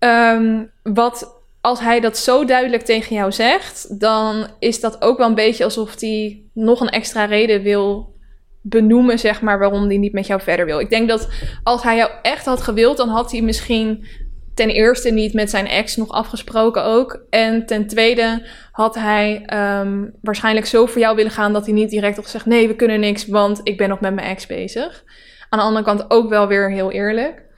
Ehm, 0.00 0.64
wat 0.82 1.42
als 1.60 1.80
hij 1.80 2.00
dat 2.00 2.16
zo 2.16 2.44
duidelijk 2.44 2.82
tegen 2.82 3.16
jou 3.16 3.32
zegt, 3.32 4.00
dan 4.00 4.46
is 4.58 4.80
dat 4.80 5.02
ook 5.02 5.18
wel 5.18 5.28
een 5.28 5.34
beetje 5.34 5.64
alsof 5.64 6.00
hij 6.00 6.42
nog 6.54 6.80
een 6.80 6.88
extra 6.88 7.24
reden 7.24 7.62
wil 7.62 8.14
benoemen, 8.62 9.18
zeg 9.18 9.40
maar, 9.40 9.58
waarom 9.58 9.86
hij 9.86 9.96
niet 9.96 10.12
met 10.12 10.26
jou 10.26 10.40
verder 10.40 10.66
wil. 10.66 10.80
Ik 10.80 10.90
denk 10.90 11.08
dat 11.08 11.28
als 11.62 11.82
hij 11.82 11.96
jou 11.96 12.10
echt 12.22 12.44
had 12.44 12.62
gewild, 12.62 12.96
dan 12.96 13.08
had 13.08 13.32
hij 13.32 13.42
misschien 13.42 14.06
ten 14.54 14.68
eerste 14.68 15.10
niet 15.10 15.34
met 15.34 15.50
zijn 15.50 15.66
ex 15.66 15.96
nog 15.96 16.08
afgesproken 16.08 16.84
ook. 16.84 17.24
En 17.30 17.66
ten 17.66 17.86
tweede 17.86 18.46
had 18.72 18.94
hij 18.94 19.42
ehm, 19.46 20.04
waarschijnlijk 20.20 20.66
zo 20.66 20.86
voor 20.86 21.00
jou 21.00 21.16
willen 21.16 21.30
gaan 21.30 21.52
dat 21.52 21.64
hij 21.64 21.74
niet 21.74 21.90
direct 21.90 22.16
had 22.16 22.24
gezegd: 22.24 22.46
nee, 22.46 22.68
we 22.68 22.76
kunnen 22.76 23.00
niks, 23.00 23.26
want 23.26 23.60
ik 23.62 23.76
ben 23.76 23.88
nog 23.88 24.00
met 24.00 24.14
mijn 24.14 24.26
ex 24.26 24.46
bezig. 24.46 25.04
Aan 25.48 25.58
de 25.58 25.64
andere 25.64 25.84
kant 25.84 26.10
ook 26.10 26.28
wel 26.28 26.46
weer 26.46 26.70
heel 26.70 26.90
eerlijk. 26.90 27.48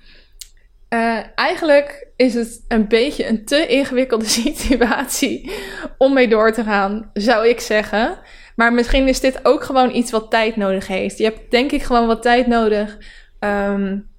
Uh, 0.92 1.18
eigenlijk 1.34 2.08
is 2.16 2.34
het 2.34 2.64
een 2.68 2.88
beetje 2.88 3.28
een 3.28 3.44
te 3.44 3.66
ingewikkelde 3.66 4.24
situatie 4.54 5.52
om 5.98 6.12
mee 6.12 6.28
door 6.28 6.52
te 6.52 6.62
gaan, 6.62 7.10
zou 7.12 7.48
ik 7.48 7.60
zeggen. 7.60 8.18
Maar 8.56 8.72
misschien 8.72 9.08
is 9.08 9.20
dit 9.20 9.40
ook 9.42 9.64
gewoon 9.64 9.94
iets 9.94 10.10
wat 10.10 10.30
tijd 10.30 10.56
nodig 10.56 10.86
heeft. 10.86 11.18
Je 11.18 11.24
hebt 11.24 11.50
denk 11.50 11.72
ik 11.72 11.82
gewoon 11.82 12.06
wat 12.06 12.22
tijd 12.22 12.46
nodig 12.46 12.98
um, 13.40 14.10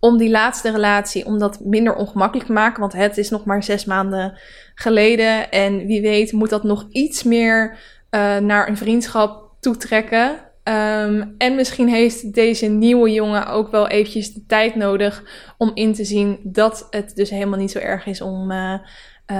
om 0.00 0.18
die 0.18 0.30
laatste 0.30 0.70
relatie, 0.70 1.26
om 1.26 1.38
dat 1.38 1.60
minder 1.60 1.94
ongemakkelijk 1.94 2.46
te 2.46 2.52
maken. 2.52 2.80
Want 2.80 2.92
het 2.92 3.18
is 3.18 3.30
nog 3.30 3.44
maar 3.44 3.62
zes 3.62 3.84
maanden 3.84 4.38
geleden. 4.74 5.50
En 5.50 5.86
wie 5.86 6.02
weet 6.02 6.32
moet 6.32 6.50
dat 6.50 6.62
nog 6.62 6.86
iets 6.90 7.22
meer 7.22 7.78
uh, 8.10 8.36
naar 8.36 8.68
een 8.68 8.76
vriendschap 8.76 9.52
toetrekken. 9.60 10.52
Um, 10.68 11.34
en 11.38 11.54
misschien 11.54 11.88
heeft 11.88 12.34
deze 12.34 12.66
nieuwe 12.66 13.10
jongen 13.10 13.46
ook 13.46 13.70
wel 13.70 13.88
eventjes 13.88 14.32
de 14.32 14.44
tijd 14.46 14.74
nodig 14.74 15.22
om 15.58 15.70
in 15.74 15.94
te 15.94 16.04
zien 16.04 16.40
dat 16.42 16.86
het 16.90 17.14
dus 17.14 17.30
helemaal 17.30 17.58
niet 17.58 17.70
zo 17.70 17.78
erg 17.78 18.06
is 18.06 18.20
om 18.20 18.50
uh, 18.50 18.78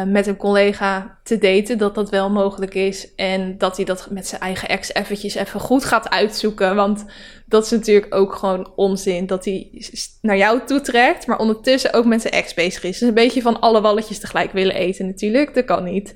met 0.06 0.26
een 0.26 0.36
collega 0.36 1.18
te 1.22 1.38
daten. 1.38 1.78
Dat 1.78 1.94
dat 1.94 2.10
wel 2.10 2.30
mogelijk 2.30 2.74
is. 2.74 3.14
En 3.14 3.58
dat 3.58 3.76
hij 3.76 3.84
dat 3.84 4.10
met 4.10 4.26
zijn 4.26 4.40
eigen 4.40 4.68
ex 4.68 4.94
eventjes 4.94 5.34
even 5.34 5.60
goed 5.60 5.84
gaat 5.84 6.10
uitzoeken. 6.10 6.74
Want 6.74 7.04
dat 7.46 7.64
is 7.64 7.70
natuurlijk 7.70 8.14
ook 8.14 8.34
gewoon 8.34 8.72
onzin. 8.76 9.26
Dat 9.26 9.44
hij 9.44 9.70
naar 10.20 10.36
jou 10.36 10.60
toetrekt, 10.66 11.26
maar 11.26 11.38
ondertussen 11.38 11.92
ook 11.92 12.04
met 12.04 12.20
zijn 12.20 12.34
ex 12.34 12.54
bezig 12.54 12.82
is. 12.82 12.98
Dus 12.98 13.08
een 13.08 13.14
beetje 13.14 13.42
van 13.42 13.60
alle 13.60 13.80
walletjes 13.80 14.18
tegelijk 14.18 14.52
willen 14.52 14.74
eten 14.74 15.06
natuurlijk. 15.06 15.54
Dat 15.54 15.64
kan 15.64 15.84
niet. 15.84 16.14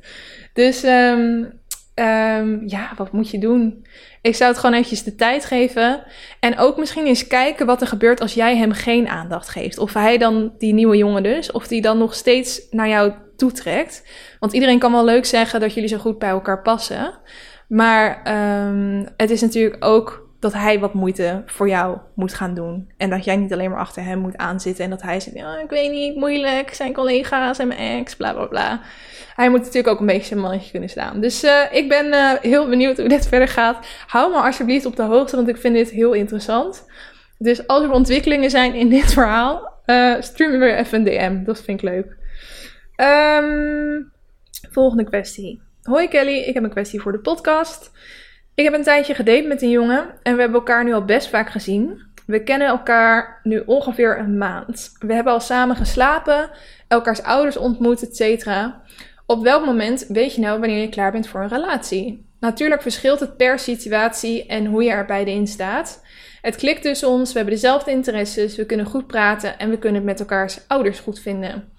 Dus 0.52 0.84
um, 0.84 1.57
um, 1.99 2.62
ja, 2.66 2.92
wat 2.96 3.12
moet 3.12 3.30
je 3.30 3.38
doen? 3.38 3.86
Ik 4.22 4.34
zou 4.34 4.51
het 4.51 4.59
gewoon 4.59 4.74
eventjes 4.74 5.03
de 5.03 5.14
tijd 5.14 5.44
geven. 5.44 6.03
En 6.40 6.59
ook 6.59 6.76
misschien 6.76 7.07
eens 7.07 7.26
kijken 7.26 7.66
wat 7.66 7.80
er 7.80 7.86
gebeurt 7.86 8.20
als 8.20 8.34
jij 8.34 8.57
hem 8.57 8.72
geen 8.72 9.09
aandacht 9.09 9.49
geeft. 9.49 9.78
Of 9.78 9.92
hij 9.92 10.18
dan, 10.18 10.53
die 10.59 10.74
nieuwe 10.74 10.96
jongen 10.96 11.22
dus, 11.22 11.53
of 11.53 11.66
die 11.66 11.82
dan 11.82 11.99
nog 11.99 12.14
steeds 12.14 12.61
naar 12.70 12.88
jou 12.88 13.12
toetrekt. 13.36 14.09
Want 14.40 14.53
iedereen 14.53 14.78
kan 14.78 14.92
wel 14.92 15.05
leuk 15.05 15.24
zeggen 15.24 15.61
dat 15.61 15.74
jullie 15.74 15.88
zo 15.88 15.99
goed 15.99 16.18
bij 16.18 16.28
elkaar 16.28 16.62
passen. 16.62 17.18
Maar 17.68 18.22
um, 18.66 19.07
het 19.16 19.30
is 19.30 19.40
natuurlijk 19.40 19.84
ook 19.84 20.27
dat 20.41 20.53
hij 20.53 20.78
wat 20.78 20.95
moeite 20.95 21.43
voor 21.47 21.68
jou 21.68 21.99
moet 22.14 22.34
gaan 22.34 22.55
doen. 22.55 22.93
En 22.97 23.11
dat 23.11 23.24
jij 23.24 23.36
niet 23.36 23.53
alleen 23.53 23.70
maar 23.70 23.78
achter 23.78 24.05
hem 24.05 24.18
moet 24.18 24.36
aanzitten. 24.36 24.84
En 24.84 24.91
dat 24.91 25.03
hij 25.03 25.20
zegt, 25.20 25.36
ik 25.36 25.70
weet 25.70 25.91
niet, 25.91 26.16
moeilijk, 26.16 26.74
zijn 26.74 26.93
collega's 26.93 27.59
en 27.59 27.68
mijn 27.68 28.01
ex, 28.01 28.16
bla 28.16 28.32
bla 28.32 28.47
bla. 28.47 28.80
Hij 29.34 29.51
moet 29.51 29.59
natuurlijk 29.59 29.89
ook 29.89 30.01
een 30.01 30.07
beetje 30.07 30.26
zijn 30.26 30.41
mannetje 30.41 30.70
kunnen 30.70 30.89
staan. 30.89 31.20
Dus 31.20 31.45
uh, 31.45 31.62
ik 31.70 31.89
ben 31.89 32.07
uh, 32.07 32.32
heel 32.41 32.68
benieuwd 32.68 32.97
hoe 32.97 33.09
dit 33.09 33.28
verder 33.28 33.49
gaat. 33.49 33.86
Hou 34.07 34.30
me 34.30 34.41
alsjeblieft 34.41 34.86
op 34.86 34.97
de 34.97 35.03
hoogte, 35.03 35.36
want 35.36 35.49
ik 35.49 35.57
vind 35.57 35.74
dit 35.74 35.91
heel 35.91 36.12
interessant. 36.12 36.86
Dus 37.39 37.66
als 37.66 37.82
er 37.82 37.91
ontwikkelingen 37.91 38.51
zijn 38.51 38.74
in 38.74 38.89
dit 38.89 39.12
verhaal, 39.12 39.72
uh, 39.86 40.14
stuur 40.20 40.51
me 40.51 40.59
weer 40.59 40.76
even 40.76 40.99
een 40.99 41.05
DM. 41.05 41.45
Dat 41.45 41.62
vind 41.62 41.82
ik 41.82 41.89
leuk. 41.89 42.16
Um, 42.97 44.12
volgende 44.70 45.05
kwestie. 45.05 45.62
Hoi 45.82 46.09
Kelly, 46.09 46.39
ik 46.39 46.55
heb 46.55 46.62
een 46.62 46.70
kwestie 46.70 47.01
voor 47.01 47.12
de 47.12 47.18
podcast. 47.18 47.91
Ik 48.59 48.64
heb 48.64 48.72
een 48.72 48.82
tijdje 48.82 49.14
gedate 49.14 49.46
met 49.46 49.62
een 49.62 49.70
jongen 49.70 50.14
en 50.22 50.34
we 50.34 50.40
hebben 50.40 50.59
elkaar 50.59 50.84
nu 50.84 50.92
al 50.92 51.04
best 51.04 51.28
vaak 51.28 51.50
gezien. 51.50 52.02
We 52.26 52.42
kennen 52.42 52.68
elkaar 52.68 53.40
nu 53.42 53.62
ongeveer 53.66 54.18
een 54.18 54.38
maand. 54.38 54.92
We 54.98 55.14
hebben 55.14 55.32
al 55.32 55.40
samen 55.40 55.76
geslapen, 55.76 56.50
elkaars 56.88 57.22
ouders 57.22 57.56
ontmoet, 57.56 58.18
etc. 58.18 58.46
Op 59.26 59.42
welk 59.42 59.64
moment 59.64 60.06
weet 60.09 60.34
je 60.34 60.40
nou 60.40 60.61
wanneer 60.61 60.80
je 60.80 60.88
klaar 60.88 61.12
bent 61.12 61.28
voor 61.28 61.40
een 61.40 61.48
relatie? 61.48 62.26
Natuurlijk 62.40 62.82
verschilt 62.82 63.20
het 63.20 63.36
per 63.36 63.59
situatie 63.59 64.46
en 64.46 64.66
hoe 64.66 64.82
je 64.82 64.90
er 64.90 65.06
beide 65.06 65.30
in 65.30 65.46
staat. 65.46 66.04
Het 66.42 66.56
klikt 66.56 66.82
tussen 66.82 67.09
ons, 67.09 67.32
we 67.32 67.36
hebben 67.36 67.54
dezelfde 67.54 67.90
interesses, 67.90 68.56
we 68.56 68.66
kunnen 68.66 68.86
goed 68.86 69.06
praten 69.06 69.59
en 69.59 69.70
we 69.70 69.78
kunnen 69.78 70.00
het 70.00 70.11
met 70.11 70.20
elkaars 70.20 70.61
ouders 70.68 70.98
goed 70.98 71.20
vinden. 71.20 71.72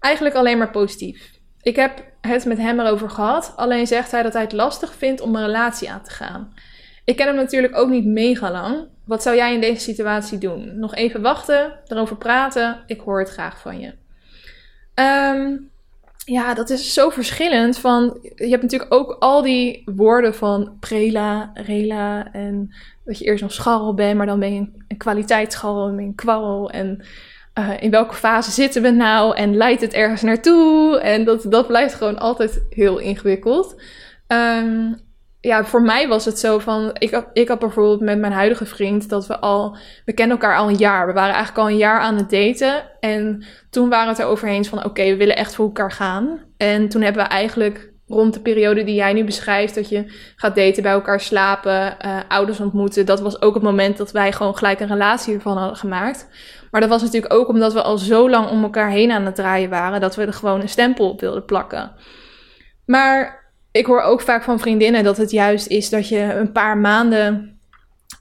Eigenlijk 0.00 0.34
alleen 0.34 0.58
maar 0.58 0.70
positief. 0.70 1.35
Ik 1.66 1.76
heb 1.76 2.04
het 2.20 2.44
met 2.44 2.58
hem 2.58 2.80
erover 2.80 3.10
gehad, 3.10 3.52
alleen 3.56 3.86
zegt 3.86 4.10
hij 4.10 4.22
dat 4.22 4.32
hij 4.32 4.42
het 4.42 4.52
lastig 4.52 4.94
vindt 4.94 5.20
om 5.20 5.36
een 5.36 5.46
relatie 5.46 5.90
aan 5.90 6.02
te 6.02 6.10
gaan. 6.10 6.52
Ik 7.04 7.16
ken 7.16 7.26
hem 7.26 7.36
natuurlijk 7.36 7.76
ook 7.76 7.88
niet 7.88 8.04
mega 8.04 8.50
lang. 8.50 8.88
Wat 9.04 9.22
zou 9.22 9.36
jij 9.36 9.54
in 9.54 9.60
deze 9.60 9.80
situatie 9.80 10.38
doen? 10.38 10.78
Nog 10.78 10.94
even 10.94 11.22
wachten, 11.22 11.78
erover 11.86 12.16
praten. 12.16 12.82
Ik 12.86 13.00
hoor 13.00 13.18
het 13.18 13.30
graag 13.30 13.60
van 13.60 13.80
je. 13.80 13.94
Um, 15.34 15.70
ja, 16.24 16.54
dat 16.54 16.70
is 16.70 16.92
zo 16.92 17.10
verschillend. 17.10 17.78
Van, 17.78 18.18
je 18.34 18.48
hebt 18.48 18.62
natuurlijk 18.62 18.94
ook 18.94 19.16
al 19.18 19.42
die 19.42 19.82
woorden 19.84 20.34
van 20.34 20.76
prela, 20.80 21.50
rela. 21.54 22.32
En 22.32 22.74
dat 23.04 23.18
je 23.18 23.24
eerst 23.24 23.42
een 23.42 23.50
scharrel 23.50 23.94
bent, 23.94 24.16
maar 24.16 24.26
dan 24.26 24.40
ben 24.40 24.54
je 24.54 24.70
een 24.88 24.96
kwaliteitsscharrel 24.96 25.88
en 25.88 25.98
een 25.98 26.14
kwarrel. 26.14 26.70
En 26.70 27.04
uh, 27.58 27.70
in 27.78 27.90
welke 27.90 28.14
fase 28.14 28.50
zitten 28.50 28.82
we 28.82 28.90
nou? 28.90 29.36
En 29.36 29.56
leidt 29.56 29.80
het 29.80 29.92
ergens 29.92 30.22
naartoe? 30.22 31.00
En 31.00 31.24
dat, 31.24 31.44
dat 31.48 31.66
blijft 31.66 31.94
gewoon 31.94 32.18
altijd 32.18 32.62
heel 32.70 32.98
ingewikkeld. 32.98 33.82
Um, 34.28 35.04
ja, 35.46 35.64
voor 35.64 35.82
mij 35.82 36.08
was 36.08 36.24
het 36.24 36.38
zo 36.38 36.58
van. 36.58 36.90
Ik 36.98 37.22
ik 37.32 37.48
had 37.48 37.58
bijvoorbeeld 37.58 38.00
met 38.00 38.18
mijn 38.18 38.32
huidige 38.32 38.66
vriend 38.66 39.08
dat 39.08 39.26
we 39.26 39.38
al. 39.38 39.76
We 40.04 40.12
kennen 40.12 40.38
elkaar 40.38 40.56
al 40.56 40.68
een 40.68 40.76
jaar. 40.76 41.06
We 41.06 41.12
waren 41.12 41.34
eigenlijk 41.34 41.64
al 41.66 41.70
een 41.70 41.76
jaar 41.76 42.00
aan 42.00 42.16
het 42.16 42.30
daten. 42.30 42.90
En 43.00 43.44
toen 43.70 43.88
waren 43.88 44.04
we 44.04 44.10
het 44.10 44.20
er 44.20 44.26
overheen 44.26 44.64
van: 44.64 44.84
oké, 44.84 45.04
we 45.04 45.16
willen 45.16 45.36
echt 45.36 45.54
voor 45.54 45.64
elkaar 45.64 45.92
gaan. 45.92 46.40
En 46.56 46.88
toen 46.88 47.02
hebben 47.02 47.22
we 47.22 47.28
eigenlijk 47.28 47.92
rond 48.06 48.34
de 48.34 48.40
periode 48.40 48.84
die 48.84 48.94
jij 48.94 49.12
nu 49.12 49.24
beschrijft, 49.24 49.74
dat 49.74 49.88
je 49.88 50.04
gaat 50.36 50.56
daten, 50.56 50.82
bij 50.82 50.92
elkaar 50.92 51.20
slapen, 51.20 51.96
uh, 52.06 52.18
ouders 52.28 52.60
ontmoeten. 52.60 53.06
Dat 53.06 53.20
was 53.20 53.42
ook 53.42 53.54
het 53.54 53.62
moment 53.62 53.96
dat 53.96 54.12
wij 54.12 54.32
gewoon 54.32 54.56
gelijk 54.56 54.80
een 54.80 54.88
relatie 54.88 55.34
ervan 55.34 55.56
hadden 55.56 55.76
gemaakt. 55.76 56.28
Maar 56.70 56.80
dat 56.80 56.90
was 56.90 57.02
natuurlijk 57.02 57.32
ook 57.32 57.48
omdat 57.48 57.72
we 57.72 57.82
al 57.82 57.98
zo 57.98 58.30
lang 58.30 58.50
om 58.50 58.62
elkaar 58.62 58.90
heen 58.90 59.10
aan 59.10 59.24
het 59.24 59.34
draaien 59.34 59.70
waren, 59.70 60.00
dat 60.00 60.16
we 60.16 60.24
er 60.24 60.32
gewoon 60.32 60.60
een 60.60 60.68
stempel 60.68 61.10
op 61.10 61.20
wilden 61.20 61.44
plakken. 61.44 61.92
Maar 62.86 63.44
ik 63.72 63.86
hoor 63.86 64.00
ook 64.00 64.20
vaak 64.20 64.42
van 64.42 64.60
vriendinnen 64.60 65.04
dat 65.04 65.16
het 65.16 65.30
juist 65.30 65.66
is 65.66 65.90
dat 65.90 66.08
je 66.08 66.20
een 66.20 66.52
paar 66.52 66.78
maanden 66.78 67.58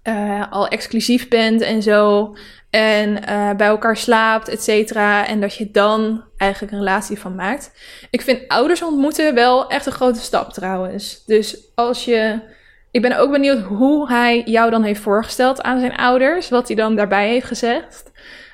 uh, 0.07 0.51
al 0.51 0.67
exclusief 0.67 1.27
bent 1.27 1.61
en 1.61 1.81
zo. 1.81 2.35
En 2.75 3.09
uh, 3.29 3.51
bij 3.51 3.67
elkaar 3.67 3.97
slaapt, 3.97 4.47
et 4.47 4.63
cetera. 4.63 5.27
En 5.27 5.41
dat 5.41 5.55
je 5.55 5.71
dan 5.71 6.23
eigenlijk 6.37 6.71
een 6.71 6.79
relatie 6.79 7.19
van 7.19 7.35
maakt. 7.35 7.71
Ik 8.09 8.21
vind 8.21 8.47
ouders 8.47 8.81
ontmoeten 8.81 9.33
wel 9.33 9.69
echt 9.69 9.85
een 9.85 9.91
grote 9.91 10.19
stap 10.19 10.53
trouwens. 10.53 11.23
Dus 11.25 11.57
als 11.75 12.05
je. 12.05 12.39
Ik 12.91 13.01
ben 13.01 13.17
ook 13.17 13.31
benieuwd 13.31 13.59
hoe 13.59 14.07
hij 14.07 14.41
jou 14.45 14.69
dan 14.71 14.83
heeft 14.83 15.01
voorgesteld 15.01 15.61
aan 15.61 15.79
zijn 15.79 15.95
ouders. 15.95 16.49
Wat 16.49 16.67
hij 16.67 16.75
dan 16.75 16.95
daarbij 16.95 17.27
heeft 17.27 17.45
gezegd. 17.45 18.11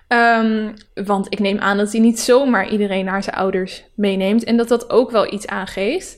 Um, 0.08 0.74
want 0.94 1.28
ik 1.30 1.40
neem 1.40 1.60
aan 1.60 1.78
dat 1.78 1.92
hij 1.92 2.02
niet 2.02 2.20
zomaar 2.20 2.70
iedereen 2.70 3.06
naar 3.06 3.24
zijn 3.24 3.36
ouders 3.36 3.84
meeneemt. 3.96 4.44
En 4.44 4.58
dat 4.58 4.68
dat 4.68 4.90
ook 4.90 5.12
wel 5.12 5.34
iets 5.34 5.48
aangeeft. 5.48 6.18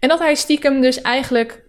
En 0.00 0.08
dat 0.08 0.18
hij 0.18 0.34
stiekem 0.34 0.80
dus 0.80 1.00
eigenlijk, 1.00 1.62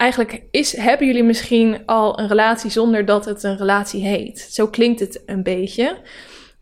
eigenlijk 0.00 0.42
is, 0.50 0.76
hebben 0.76 1.06
jullie 1.06 1.24
misschien 1.24 1.82
al 1.86 2.18
een 2.18 2.28
relatie 2.28 2.70
zonder 2.70 3.04
dat 3.04 3.24
het 3.24 3.42
een 3.42 3.56
relatie 3.56 4.02
heet. 4.02 4.38
Zo 4.38 4.66
klinkt 4.66 5.00
het 5.00 5.22
een 5.26 5.42
beetje. 5.42 5.96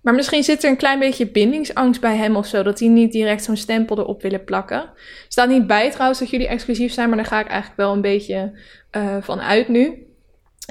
Maar 0.02 0.14
misschien 0.14 0.42
zit 0.44 0.64
er 0.64 0.70
een 0.70 0.76
klein 0.76 0.98
beetje 0.98 1.30
bindingsangst 1.30 2.00
bij 2.00 2.16
hem 2.16 2.36
of 2.36 2.46
zo, 2.46 2.62
dat 2.62 2.78
hij 2.78 2.88
niet 2.88 3.12
direct 3.12 3.44
zo'n 3.44 3.56
stempel 3.56 3.98
erop 3.98 4.22
willen 4.22 4.44
plakken. 4.44 4.90
Staat 5.28 5.48
niet 5.48 5.66
bij 5.66 5.90
trouwens 5.90 6.18
dat 6.18 6.30
jullie 6.30 6.48
exclusief 6.48 6.92
zijn, 6.92 7.08
maar 7.08 7.16
daar 7.16 7.26
ga 7.26 7.40
ik 7.40 7.46
eigenlijk 7.46 7.80
wel 7.80 7.92
een 7.92 8.00
beetje 8.00 8.58
uh, 8.96 9.16
van 9.20 9.40
uit 9.40 9.68
nu. 9.68 10.06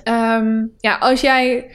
Um, 0.03 0.73
ja, 0.79 0.97
als 0.97 1.21
jij 1.21 1.71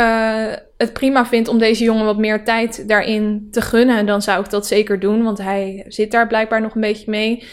uh, 0.00 0.52
het 0.76 0.92
prima 0.92 1.26
vindt 1.26 1.48
om 1.48 1.58
deze 1.58 1.84
jongen 1.84 2.04
wat 2.04 2.18
meer 2.18 2.44
tijd 2.44 2.88
daarin 2.88 3.48
te 3.50 3.60
gunnen, 3.60 4.06
dan 4.06 4.22
zou 4.22 4.44
ik 4.44 4.50
dat 4.50 4.66
zeker 4.66 5.00
doen, 5.00 5.22
want 5.22 5.38
hij 5.38 5.84
zit 5.88 6.10
daar 6.10 6.26
blijkbaar 6.26 6.60
nog 6.60 6.74
een 6.74 6.80
beetje 6.80 7.10
mee 7.10 7.44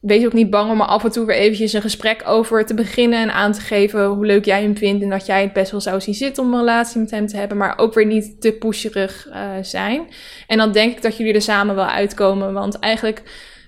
wees 0.00 0.24
ook 0.24 0.32
niet 0.32 0.50
bang 0.50 0.70
om 0.70 0.80
er 0.80 0.86
af 0.86 1.04
en 1.04 1.10
toe 1.10 1.26
weer 1.26 1.36
eventjes 1.36 1.72
een 1.72 1.82
gesprek 1.82 2.22
over 2.26 2.66
te 2.66 2.74
beginnen 2.74 3.18
en 3.18 3.32
aan 3.32 3.52
te 3.52 3.60
geven 3.60 4.04
hoe 4.04 4.26
leuk 4.26 4.44
jij 4.44 4.62
hem 4.62 4.76
vindt 4.76 5.02
en 5.02 5.10
dat 5.10 5.26
jij 5.26 5.42
het 5.42 5.52
best 5.52 5.70
wel 5.70 5.80
zou 5.80 6.00
zien 6.00 6.14
zitten 6.14 6.42
om 6.42 6.52
een 6.52 6.58
relatie 6.58 7.00
met 7.00 7.10
hem 7.10 7.26
te 7.26 7.36
hebben, 7.36 7.56
maar 7.56 7.78
ook 7.78 7.94
weer 7.94 8.06
niet 8.06 8.40
te 8.40 8.52
pusherig 8.52 9.28
uh, 9.28 9.50
zijn. 9.62 10.06
En 10.46 10.58
dan 10.58 10.72
denk 10.72 10.96
ik 10.96 11.02
dat 11.02 11.16
jullie 11.16 11.34
er 11.34 11.42
samen 11.42 11.74
wel 11.74 11.86
uitkomen, 11.86 12.52
want 12.52 12.78
eigenlijk 12.78 13.22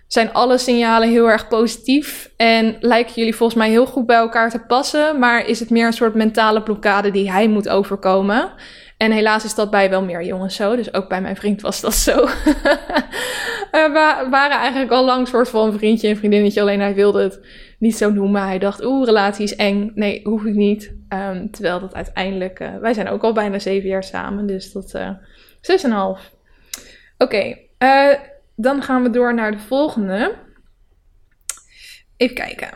zijn 0.07 0.33
alle 0.33 0.59
signalen 0.59 1.11
heel 1.11 1.31
erg 1.31 1.49
positief 1.49 2.31
en 2.37 2.77
lijken 2.81 3.15
jullie 3.15 3.35
volgens 3.35 3.59
mij 3.59 3.71
heel 3.71 3.87
goed 3.87 4.07
bij 4.07 4.17
elkaar 4.17 4.51
te 4.51 4.59
passen, 4.59 5.19
maar 5.19 5.47
is 5.47 5.61
het 5.61 5.71
meer 5.71 5.87
een 5.87 5.93
soort 5.93 6.15
mentale 6.15 6.63
blokkade 6.63 7.11
die 7.11 7.31
hij 7.31 7.49
moet 7.49 7.69
overkomen. 7.69 8.53
En 8.97 9.13
helaas 9.13 9.45
is 9.45 9.55
dat 9.55 9.71
bij 9.71 9.91
wel 9.91 10.03
meer 10.03 10.25
jongens 10.25 10.57
zo. 10.57 10.77
Dus 10.77 10.95
ook 10.95 11.09
bij 11.09 11.21
mijn 11.21 11.37
vriend 11.37 11.61
was 11.61 11.81
dat 11.81 11.95
zo. 11.95 12.25
we 13.71 14.27
waren 14.31 14.57
eigenlijk 14.57 14.91
al 14.91 15.05
lang 15.05 15.29
soort 15.29 15.49
van 15.49 15.73
vriendje 15.73 16.09
en 16.09 16.17
vriendinnetje. 16.17 16.61
Alleen 16.61 16.81
hij 16.81 16.95
wilde 16.95 17.23
het 17.23 17.41
niet 17.79 17.97
zo 17.97 18.11
noemen. 18.11 18.43
Hij 18.43 18.59
dacht, 18.59 18.85
oeh, 18.85 19.07
relatie 19.07 19.45
is 19.45 19.57
eng. 19.57 19.93
Nee, 19.95 20.21
hoef 20.25 20.45
ik 20.45 20.55
niet. 20.55 20.95
Um, 21.09 21.51
terwijl 21.51 21.81
dat 21.81 21.95
uiteindelijk... 21.95 22.61
Uh, 22.61 22.77
wij 22.77 22.95
zijn 22.95 23.09
ook 23.09 23.23
al 23.23 23.33
bijna 23.33 23.59
zeven 23.59 23.89
jaar 23.89 24.05
samen. 24.05 24.47
Dus 24.47 24.73
dat... 24.73 24.95
Uh, 24.95 25.11
zes 25.61 25.85
en 25.85 25.91
half. 25.91 26.33
Oké. 27.19 27.57
Uh, 27.79 28.15
dan 28.57 28.83
gaan 28.83 29.03
we 29.03 29.11
door 29.11 29.35
naar 29.35 29.53
de 29.53 29.59
volgende. 29.59 30.35
Even 32.17 32.35
kijken. 32.35 32.69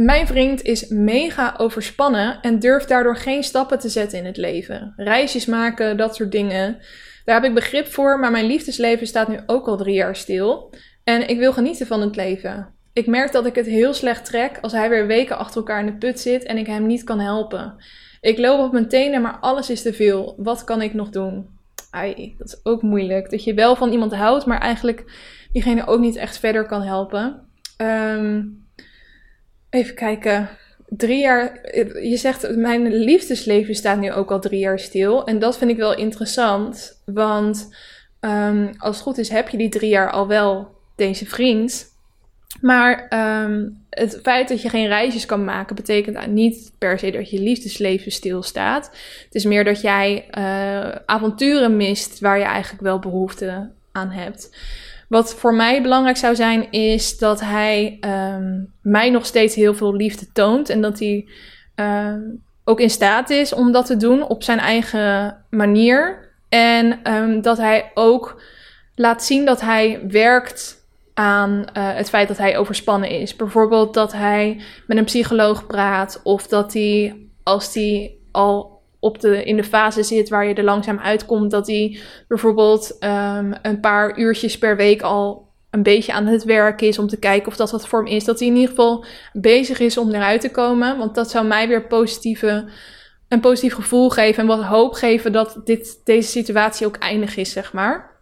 Mijn 0.00 0.26
vriend 0.26 0.62
is 0.62 0.88
mega 0.88 1.54
overspannen 1.56 2.38
en 2.42 2.58
durft 2.58 2.88
daardoor 2.88 3.16
geen 3.16 3.42
stappen 3.42 3.78
te 3.78 3.88
zetten 3.88 4.18
in 4.18 4.24
het 4.24 4.36
leven. 4.36 4.92
Reisjes 4.96 5.46
maken, 5.46 5.96
dat 5.96 6.14
soort 6.14 6.32
dingen. 6.32 6.78
Daar 7.24 7.34
heb 7.34 7.44
ik 7.44 7.54
begrip 7.54 7.86
voor, 7.86 8.18
maar 8.18 8.30
mijn 8.30 8.46
liefdesleven 8.46 9.06
staat 9.06 9.28
nu 9.28 9.38
ook 9.46 9.66
al 9.66 9.76
drie 9.76 9.94
jaar 9.94 10.16
stil. 10.16 10.74
En 11.04 11.28
ik 11.28 11.38
wil 11.38 11.52
genieten 11.52 11.86
van 11.86 12.00
het 12.00 12.16
leven. 12.16 12.68
Ik 12.92 13.06
merk 13.06 13.32
dat 13.32 13.46
ik 13.46 13.54
het 13.54 13.66
heel 13.66 13.94
slecht 13.94 14.24
trek 14.24 14.58
als 14.60 14.72
hij 14.72 14.88
weer 14.88 15.06
weken 15.06 15.38
achter 15.38 15.56
elkaar 15.56 15.80
in 15.80 15.86
de 15.86 15.96
put 15.96 16.20
zit 16.20 16.44
en 16.44 16.56
ik 16.56 16.66
hem 16.66 16.86
niet 16.86 17.04
kan 17.04 17.20
helpen. 17.20 17.74
Ik 18.20 18.38
loop 18.38 18.60
op 18.60 18.72
mijn 18.72 18.88
tenen, 18.88 19.22
maar 19.22 19.38
alles 19.40 19.70
is 19.70 19.82
te 19.82 19.92
veel. 19.92 20.34
Wat 20.36 20.64
kan 20.64 20.82
ik 20.82 20.94
nog 20.94 21.08
doen? 21.08 21.46
Ai, 21.90 22.34
dat 22.38 22.46
is 22.46 22.60
ook 22.62 22.82
moeilijk. 22.82 23.30
Dat 23.30 23.44
je 23.44 23.54
wel 23.54 23.76
van 23.76 23.92
iemand 23.92 24.14
houdt, 24.14 24.46
maar 24.46 24.60
eigenlijk 24.60 25.04
diegene 25.52 25.86
ook 25.86 26.00
niet 26.00 26.16
echt 26.16 26.38
verder 26.38 26.66
kan 26.66 26.82
helpen. 26.82 27.48
Um, 27.78 28.68
Even 29.70 29.94
kijken. 29.94 30.48
Drie 30.88 31.20
jaar. 31.20 31.60
Je 32.02 32.16
zegt, 32.16 32.56
mijn 32.56 32.94
liefdesleven 32.94 33.74
staat 33.74 33.98
nu 33.98 34.12
ook 34.12 34.30
al 34.30 34.40
drie 34.40 34.60
jaar 34.60 34.78
stil. 34.78 35.26
En 35.26 35.38
dat 35.38 35.58
vind 35.58 35.70
ik 35.70 35.76
wel 35.76 35.96
interessant. 35.96 37.02
Want 37.04 37.74
um, 38.20 38.70
als 38.78 38.94
het 38.94 39.04
goed 39.04 39.18
is, 39.18 39.28
heb 39.28 39.48
je 39.48 39.56
die 39.56 39.68
drie 39.68 39.90
jaar 39.90 40.10
al 40.10 40.26
wel 40.26 40.74
deze 40.96 41.26
vriend. 41.26 41.88
Maar 42.60 43.08
um, 43.44 43.84
het 43.90 44.18
feit 44.22 44.48
dat 44.48 44.62
je 44.62 44.68
geen 44.68 44.86
reisjes 44.86 45.26
kan 45.26 45.44
maken, 45.44 45.76
betekent 45.76 46.26
niet 46.26 46.72
per 46.78 46.98
se 46.98 47.10
dat 47.10 47.30
je 47.30 47.40
liefdesleven 47.40 48.12
stilstaat. 48.12 48.90
Het 49.24 49.34
is 49.34 49.44
meer 49.44 49.64
dat 49.64 49.80
jij 49.80 50.28
uh, 50.38 50.94
avonturen 51.06 51.76
mist 51.76 52.20
waar 52.20 52.38
je 52.38 52.44
eigenlijk 52.44 52.82
wel 52.82 52.98
behoefte 52.98 53.70
aan 53.92 54.10
hebt. 54.10 54.56
Wat 55.10 55.34
voor 55.34 55.54
mij 55.54 55.82
belangrijk 55.82 56.16
zou 56.16 56.34
zijn, 56.34 56.70
is 56.72 57.18
dat 57.18 57.40
hij 57.40 57.98
um, 58.00 58.72
mij 58.82 59.10
nog 59.10 59.26
steeds 59.26 59.54
heel 59.54 59.74
veel 59.74 59.94
liefde 59.94 60.32
toont. 60.32 60.68
En 60.68 60.80
dat 60.80 60.98
hij 60.98 61.28
um, 61.74 62.42
ook 62.64 62.80
in 62.80 62.90
staat 62.90 63.30
is 63.30 63.52
om 63.52 63.72
dat 63.72 63.86
te 63.86 63.96
doen 63.96 64.22
op 64.26 64.42
zijn 64.42 64.58
eigen 64.58 65.44
manier. 65.50 66.28
En 66.48 67.12
um, 67.12 67.42
dat 67.42 67.56
hij 67.56 67.90
ook 67.94 68.42
laat 68.94 69.24
zien 69.24 69.44
dat 69.44 69.60
hij 69.60 70.00
werkt 70.08 70.86
aan 71.14 71.50
uh, 71.50 71.64
het 71.94 72.08
feit 72.08 72.28
dat 72.28 72.38
hij 72.38 72.58
overspannen 72.58 73.10
is. 73.10 73.36
Bijvoorbeeld 73.36 73.94
dat 73.94 74.12
hij 74.12 74.60
met 74.86 74.96
een 74.96 75.04
psycholoog 75.04 75.66
praat. 75.66 76.20
Of 76.22 76.46
dat 76.46 76.72
hij, 76.72 77.16
als 77.42 77.74
hij 77.74 78.14
al 78.30 78.79
op 79.00 79.20
de, 79.20 79.44
in 79.44 79.56
de 79.56 79.64
fase 79.64 80.02
zit 80.02 80.28
waar 80.28 80.46
je 80.46 80.54
er 80.54 80.64
langzaam 80.64 80.98
uitkomt, 80.98 81.50
dat 81.50 81.66
hij 81.66 81.98
bijvoorbeeld 82.28 82.96
um, 83.00 83.54
een 83.62 83.80
paar 83.80 84.18
uurtjes 84.18 84.58
per 84.58 84.76
week 84.76 85.02
al 85.02 85.48
een 85.70 85.82
beetje 85.82 86.12
aan 86.12 86.26
het 86.26 86.44
werk 86.44 86.80
is 86.80 86.98
om 86.98 87.06
te 87.06 87.18
kijken 87.18 87.48
of 87.48 87.56
dat 87.56 87.70
wat 87.70 87.88
vorm 87.88 88.06
is. 88.06 88.24
Dat 88.24 88.38
hij 88.38 88.48
in 88.48 88.54
ieder 88.54 88.68
geval 88.68 89.04
bezig 89.32 89.78
is 89.78 89.98
om 89.98 90.14
eruit 90.14 90.40
te 90.40 90.50
komen. 90.50 90.98
Want 90.98 91.14
dat 91.14 91.30
zou 91.30 91.46
mij 91.46 91.68
weer 91.68 91.86
positieve, 91.86 92.64
een 93.28 93.40
positief 93.40 93.74
gevoel 93.74 94.10
geven 94.10 94.42
en 94.42 94.48
wat 94.48 94.62
hoop 94.62 94.92
geven 94.92 95.32
dat 95.32 95.60
dit, 95.64 96.00
deze 96.04 96.28
situatie 96.28 96.86
ook 96.86 96.96
eindig 96.96 97.36
is, 97.36 97.52
zeg 97.52 97.72
maar. 97.72 98.18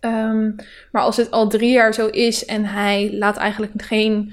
Um, 0.00 0.54
maar 0.92 1.02
als 1.02 1.16
het 1.16 1.30
al 1.30 1.48
drie 1.48 1.72
jaar 1.72 1.94
zo 1.94 2.06
is 2.06 2.44
en 2.44 2.64
hij 2.64 3.10
laat 3.12 3.36
eigenlijk 3.36 3.72
geen 3.76 4.32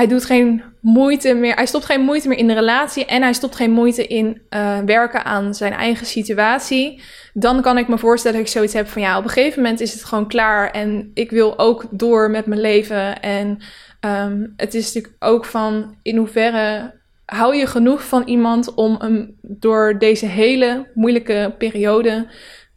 hij 0.00 0.08
doet 0.08 0.24
geen 0.24 0.62
moeite 0.80 1.34
meer. 1.34 1.54
Hij 1.54 1.66
stopt 1.66 1.84
geen 1.84 2.00
moeite 2.00 2.28
meer 2.28 2.38
in 2.38 2.46
de 2.46 2.54
relatie. 2.54 3.04
En 3.04 3.22
hij 3.22 3.32
stopt 3.32 3.56
geen 3.56 3.70
moeite 3.70 4.06
in 4.06 4.42
uh, 4.50 4.78
werken 4.78 5.24
aan 5.24 5.54
zijn 5.54 5.72
eigen 5.72 6.06
situatie. 6.06 7.02
Dan 7.32 7.62
kan 7.62 7.78
ik 7.78 7.88
me 7.88 7.98
voorstellen 7.98 8.38
dat 8.38 8.46
ik 8.46 8.52
zoiets 8.52 8.72
heb 8.72 8.88
van 8.88 9.02
ja, 9.02 9.18
op 9.18 9.24
een 9.24 9.30
gegeven 9.30 9.62
moment 9.62 9.80
is 9.80 9.92
het 9.92 10.04
gewoon 10.04 10.28
klaar. 10.28 10.70
En 10.70 11.10
ik 11.14 11.30
wil 11.30 11.58
ook 11.58 11.86
door 11.90 12.30
met 12.30 12.46
mijn 12.46 12.60
leven. 12.60 13.20
En 13.22 13.58
um, 14.00 14.52
het 14.56 14.74
is 14.74 14.86
natuurlijk 14.86 15.14
ook 15.18 15.44
van 15.44 15.94
in 16.02 16.16
hoeverre 16.16 16.94
hou 17.24 17.56
je 17.56 17.66
genoeg 17.66 18.04
van 18.04 18.22
iemand 18.22 18.74
om 18.74 18.96
hem 18.98 19.38
door 19.42 19.98
deze 19.98 20.26
hele 20.26 20.90
moeilijke 20.94 21.54
periode 21.58 22.26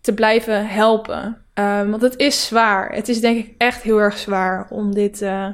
te 0.02 0.14
blijven 0.14 0.68
helpen. 0.68 1.38
Um, 1.54 1.90
want 1.90 2.02
het 2.02 2.18
is 2.18 2.46
zwaar. 2.46 2.92
Het 2.92 3.10
is 3.10 3.22
denk 3.22 3.38
ik 3.38 3.54
echt 3.58 3.82
heel 3.82 3.98
erg 3.98 4.18
zwaar 4.18 4.68
om 4.70 4.94
dit. 4.94 5.22
Uh, 5.22 5.48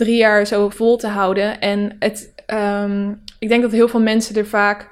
drie 0.00 0.16
jaar 0.16 0.46
zo 0.46 0.68
vol 0.68 0.96
te 0.96 1.06
houden. 1.06 1.60
En 1.60 1.96
het, 1.98 2.32
um, 2.46 3.22
ik 3.38 3.48
denk 3.48 3.62
dat 3.62 3.72
heel 3.72 3.88
veel 3.88 4.00
mensen 4.00 4.36
er 4.36 4.46
vaak 4.46 4.88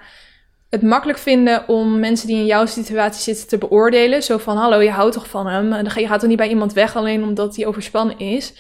het 0.71 0.83
makkelijk 0.83 1.19
vinden 1.19 1.69
om 1.69 1.99
mensen 1.99 2.27
die 2.27 2.37
in 2.37 2.47
jouw 2.47 2.67
situatie 2.67 3.23
zitten 3.23 3.49
te 3.49 3.59
beoordelen. 3.59 4.23
Zo 4.23 4.39
van, 4.39 4.57
hallo, 4.57 4.81
je 4.81 4.91
houdt 4.91 5.15
toch 5.15 5.29
van 5.29 5.47
hem? 5.47 5.73
Je 5.85 6.07
gaat 6.07 6.21
toch 6.21 6.29
niet 6.29 6.39
bij 6.39 6.49
iemand 6.49 6.73
weg 6.73 6.97
alleen 6.97 7.23
omdat 7.23 7.57
hij 7.57 7.67
overspannen 7.67 8.19
is? 8.19 8.53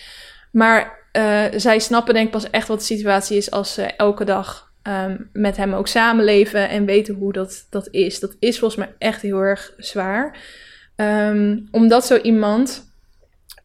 Maar 0.53 0.99
uh, 1.12 1.44
zij 1.57 1.78
snappen 1.78 2.14
denk 2.14 2.26
ik 2.26 2.32
pas 2.32 2.51
echt 2.51 2.68
wat 2.68 2.78
de 2.78 2.84
situatie 2.84 3.36
is 3.36 3.51
als 3.51 3.74
ze 3.74 3.82
elke 3.82 4.24
dag 4.24 4.72
um, 4.82 5.30
met 5.32 5.57
hem 5.57 5.72
ook 5.72 5.88
samenleven 5.88 6.68
en 6.68 6.84
weten 6.84 7.14
hoe 7.14 7.32
dat, 7.32 7.66
dat 7.70 7.88
is. 7.90 8.20
Dat 8.20 8.36
is 8.38 8.59
volgens 8.59 8.80
mij 8.80 8.94
echt 8.99 9.22
heel 9.22 9.38
erg 9.38 9.72
zwaar. 9.76 10.36
Um, 10.96 11.68
omdat 11.70 12.07
zo 12.07 12.16
iemand 12.16 12.88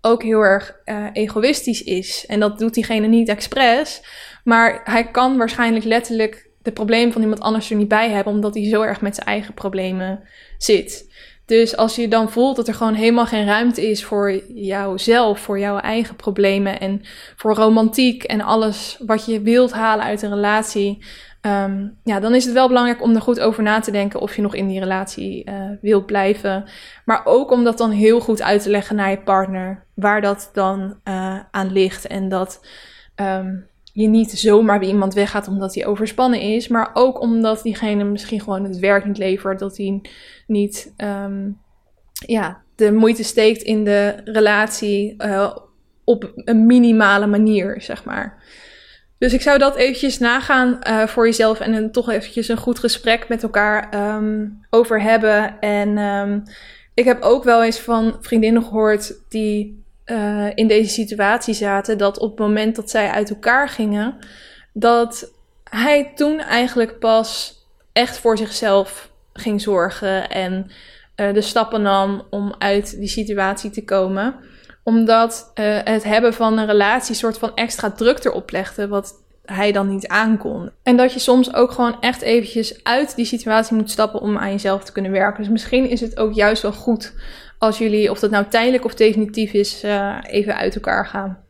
ook 0.06 0.24
heel 0.24 0.42
erg 0.42 0.76
uh, 0.86 1.06
egoïstisch 1.14 1.84
is. 1.84 2.26
En 2.28 2.40
dat 2.40 2.60
doet 2.60 2.74
diegene 2.74 3.08
niet 3.08 3.30
expres. 3.30 4.02
Maar 4.44 4.82
hij 4.84 5.12
kan 5.12 5.38
waarschijnlijk 5.38 5.86
letterlijk 5.86 6.50
de 6.62 6.72
problemen 6.72 7.14
van 7.14 7.22
iemand 7.22 7.42
anders 7.42 7.70
er 7.70 7.76
niet 7.76 7.88
bij 7.88 8.10
hebben, 8.10 8.34
omdat 8.34 8.54
hij 8.54 8.70
zo 8.70 8.82
erg 8.82 9.02
met 9.02 9.16
zijn 9.16 9.28
eigen 9.28 9.54
problemen 9.54 10.24
zit. 10.58 11.12
Dus 11.46 11.78
als 11.78 11.96
je 11.96 12.08
dan 12.08 12.32
voelt 12.32 12.56
dat 12.56 12.68
er 12.68 12.74
gewoon 12.74 12.94
helemaal 12.94 13.26
geen 13.26 13.46
ruimte 13.46 13.90
is 13.90 14.04
voor 14.04 14.32
jouzelf, 14.54 15.40
voor 15.40 15.60
jouw 15.60 15.78
eigen 15.78 16.16
problemen 16.16 16.80
en 16.80 17.02
voor 17.36 17.56
romantiek 17.56 18.24
en 18.24 18.42
alles 18.42 18.98
wat 19.06 19.26
je 19.26 19.42
wilt 19.42 19.72
halen 19.72 20.06
uit 20.06 20.22
een 20.22 20.34
relatie, 20.34 21.04
Um, 21.46 21.98
ja, 22.04 22.20
dan 22.20 22.36
is 22.36 22.46
het 22.46 22.54
wel 22.54 22.68
belangrijk 22.68 23.02
om 23.02 23.16
er 23.16 23.22
goed 23.22 23.40
over 23.40 23.64
na 23.64 23.80
te 23.80 23.92
denken 23.92 24.20
of 24.20 24.36
je 24.36 24.42
nog 24.42 24.56
in 24.56 24.68
die 24.68 24.80
relatie 24.80 25.50
uh, 25.50 25.70
wilt 25.82 26.06
blijven. 26.06 26.70
Maar 27.06 27.22
ook 27.24 27.52
om 27.52 27.64
dat 27.64 27.78
dan 27.78 27.92
heel 27.92 28.20
goed 28.20 28.42
uit 28.42 28.64
te 28.64 28.70
leggen 28.70 28.96
naar 28.96 29.10
je 29.10 29.22
partner, 29.22 29.83
waar 29.94 30.22
dat 30.22 30.50
dan 30.54 31.00
uh, 31.04 31.40
aan 31.52 31.72
ligt. 31.72 32.08
En 32.08 32.30
dat 32.30 32.68
um, 33.16 33.68
je 33.94 34.08
niet 34.08 34.32
zomaar 34.32 34.80
bij 34.80 34.88
iemand 34.88 35.14
weggaat 35.14 35.48
omdat 35.48 35.76
hij 35.76 35.86
overspannen 35.86 36.40
is, 36.40 36.68
maar 36.68 36.90
ook 36.94 37.20
omdat 37.22 37.64
diegene 37.64 38.04
misschien 38.04 38.42
gewoon 38.42 38.64
het 38.64 38.80
werk 38.80 39.06
niet 39.06 39.18
levert, 39.18 39.60
dat 39.60 39.78
hij 39.78 40.02
niet 40.48 40.94
um, 40.98 41.62
ja, 42.26 42.62
de 42.76 42.92
moeite 42.92 43.24
steekt 43.24 43.62
in 43.62 43.84
de 43.84 44.22
relatie 44.24 45.16
uh, 45.18 45.56
op 46.04 46.32
een 46.36 46.66
minimale 46.66 47.28
manier, 47.28 47.82
zeg 47.82 48.04
maar. 48.04 48.44
Dus 49.18 49.34
ik 49.34 49.42
zou 49.42 49.58
dat 49.58 49.76
eventjes 49.76 50.20
nagaan 50.20 50.80
uh, 50.88 51.08
voor 51.08 51.26
jezelf 51.26 51.60
en 51.60 51.72
dan 51.72 51.92
toch 51.92 52.10
eventjes 52.10 52.48
een 52.48 52.58
goed 52.58 52.80
gesprek 52.80 53.28
met 53.30 53.44
elkaar 53.44 54.14
um, 54.16 54.60
over 54.70 55.02
hebben. 55.02 55.60
En 55.60 55.98
ik 56.94 57.06
heb 57.06 57.22
ook 57.22 57.44
wel 57.44 57.64
eens 57.64 57.80
van 57.80 58.18
vriendinnen 58.22 58.64
gehoord 58.64 59.14
die 59.30 59.83
uh, 60.14 60.48
in 60.56 60.68
deze 60.68 60.90
situatie 60.90 61.54
zaten, 61.54 61.98
dat 61.98 62.20
op 62.20 62.30
het 62.30 62.40
moment 62.40 62.76
dat 62.76 62.90
zij 62.90 63.10
uit 63.10 63.30
elkaar 63.30 63.70
gingen, 63.70 64.18
dat 64.74 65.32
hij 65.64 66.12
toen 66.16 66.40
eigenlijk 66.40 67.00
pas 67.00 67.56
echt 67.94 68.18
voor 68.18 68.38
zichzelf 68.38 69.12
ging 69.34 69.62
zorgen 69.62 70.30
en 70.30 70.72
uh, 71.16 71.34
de 71.34 71.42
stappen 71.42 71.82
nam 71.82 72.28
om 72.30 72.56
uit 72.58 73.00
die 73.00 73.08
situatie 73.08 73.70
te 73.70 73.84
komen 73.84 74.36
omdat 74.84 75.52
uh, 75.56 75.78
het 75.84 76.04
hebben 76.04 76.34
van 76.34 76.58
een 76.58 76.66
relatie 76.66 77.16
soort 77.16 77.38
van 77.38 77.56
extra 77.56 77.92
druk 77.92 78.24
erop 78.24 78.52
legde, 78.52 78.88
wat 78.88 79.22
hij 79.46 79.72
dan 79.72 79.90
niet 79.90 80.08
aankon. 80.08 80.70
En 80.84 80.98
dat 80.98 81.14
je 81.14 81.20
soms 81.20 81.54
ook 81.54 81.72
gewoon 81.72 82.02
echt 82.02 82.22
eventjes 82.22 82.84
uit 82.84 83.16
die 83.16 83.26
situatie 83.26 83.76
moet 83.76 83.92
stappen 83.92 84.22
om 84.22 84.38
aan 84.38 84.52
jezelf 84.52 84.84
te 84.84 84.92
kunnen 84.92 85.12
werken. 85.12 85.44
Dus 85.44 85.52
misschien 85.52 85.90
is 85.90 86.02
het 86.02 86.18
ook 86.18 86.34
juist 86.34 86.62
wel 86.62 86.74
goed 86.74 87.14
als 87.64 87.78
jullie, 87.78 88.12
of 88.12 88.20
dat 88.20 88.32
nou 88.32 88.46
tijdelijk 88.50 88.86
of 88.86 88.96
definitief 88.96 89.54
is, 89.54 89.84
uh, 89.84 90.18
even 90.28 90.56
uit 90.56 90.76
elkaar 90.76 91.08
gaan. 91.08 91.44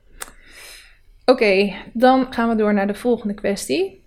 Oké, 1.25 1.73
dan 1.93 2.33
gaan 2.33 2.49
we 2.49 2.55
door 2.55 2.73
naar 2.73 2.87
de 2.87 2.93
volgende 2.93 3.33
kwestie. 3.33 4.05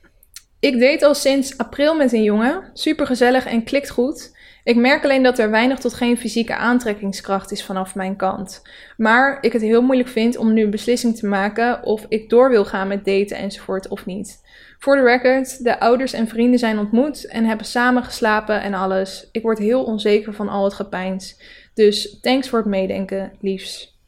Ik 0.60 0.80
date 0.80 1.06
al 1.06 1.14
sinds 1.14 1.58
april 1.58 1.96
met 1.96 2.12
een 2.12 2.22
jongen. 2.22 2.70
Super 2.72 3.06
gezellig 3.06 3.46
en 3.46 3.64
klikt 3.64 3.90
goed. 3.90 4.34
Ik 4.64 4.76
merk 4.76 5.04
alleen 5.04 5.22
dat 5.22 5.38
er 5.38 5.50
weinig 5.50 5.78
tot 5.78 5.94
geen 5.94 6.18
fysieke 6.18 6.56
aantrekkingskracht 6.56 7.52
is 7.52 7.64
vanaf 7.64 7.94
mijn 7.94 8.16
kant. 8.16 8.62
Maar 8.96 9.38
ik 9.40 9.52
het 9.52 9.62
heel 9.62 9.82
moeilijk 9.82 10.08
vind 10.08 10.36
om 10.36 10.52
nu 10.52 10.62
een 10.62 10.70
beslissing 10.70 11.16
te 11.16 11.26
maken 11.26 11.82
of 11.82 12.06
ik 12.08 12.28
door 12.28 12.50
wil 12.50 12.64
gaan 12.64 12.88
met 12.88 13.04
daten 13.04 13.36
enzovoort 13.36 13.88
of 13.88 14.06
niet. 14.06 14.44
Voor 14.78 14.96
de 14.96 15.02
record, 15.02 15.64
de 15.64 15.80
ouders 15.80 16.12
en 16.12 16.28
vrienden 16.28 16.58
zijn 16.58 16.78
ontmoet 16.78 17.26
en 17.26 17.44
hebben 17.44 17.66
samen 17.66 18.04
geslapen 18.04 18.62
en 18.62 18.74
alles. 18.74 19.28
Ik 19.32 19.42
word 19.42 19.58
heel 19.58 19.84
onzeker 19.84 20.34
van 20.34 20.48
al 20.48 20.64
het 20.64 20.74
gepeins. 20.74 21.40
Dus 21.76 22.18
thanks 22.20 22.48
voor 22.48 22.58
het 22.58 22.68
meedenken, 22.68 23.32
liefs. 23.40 23.98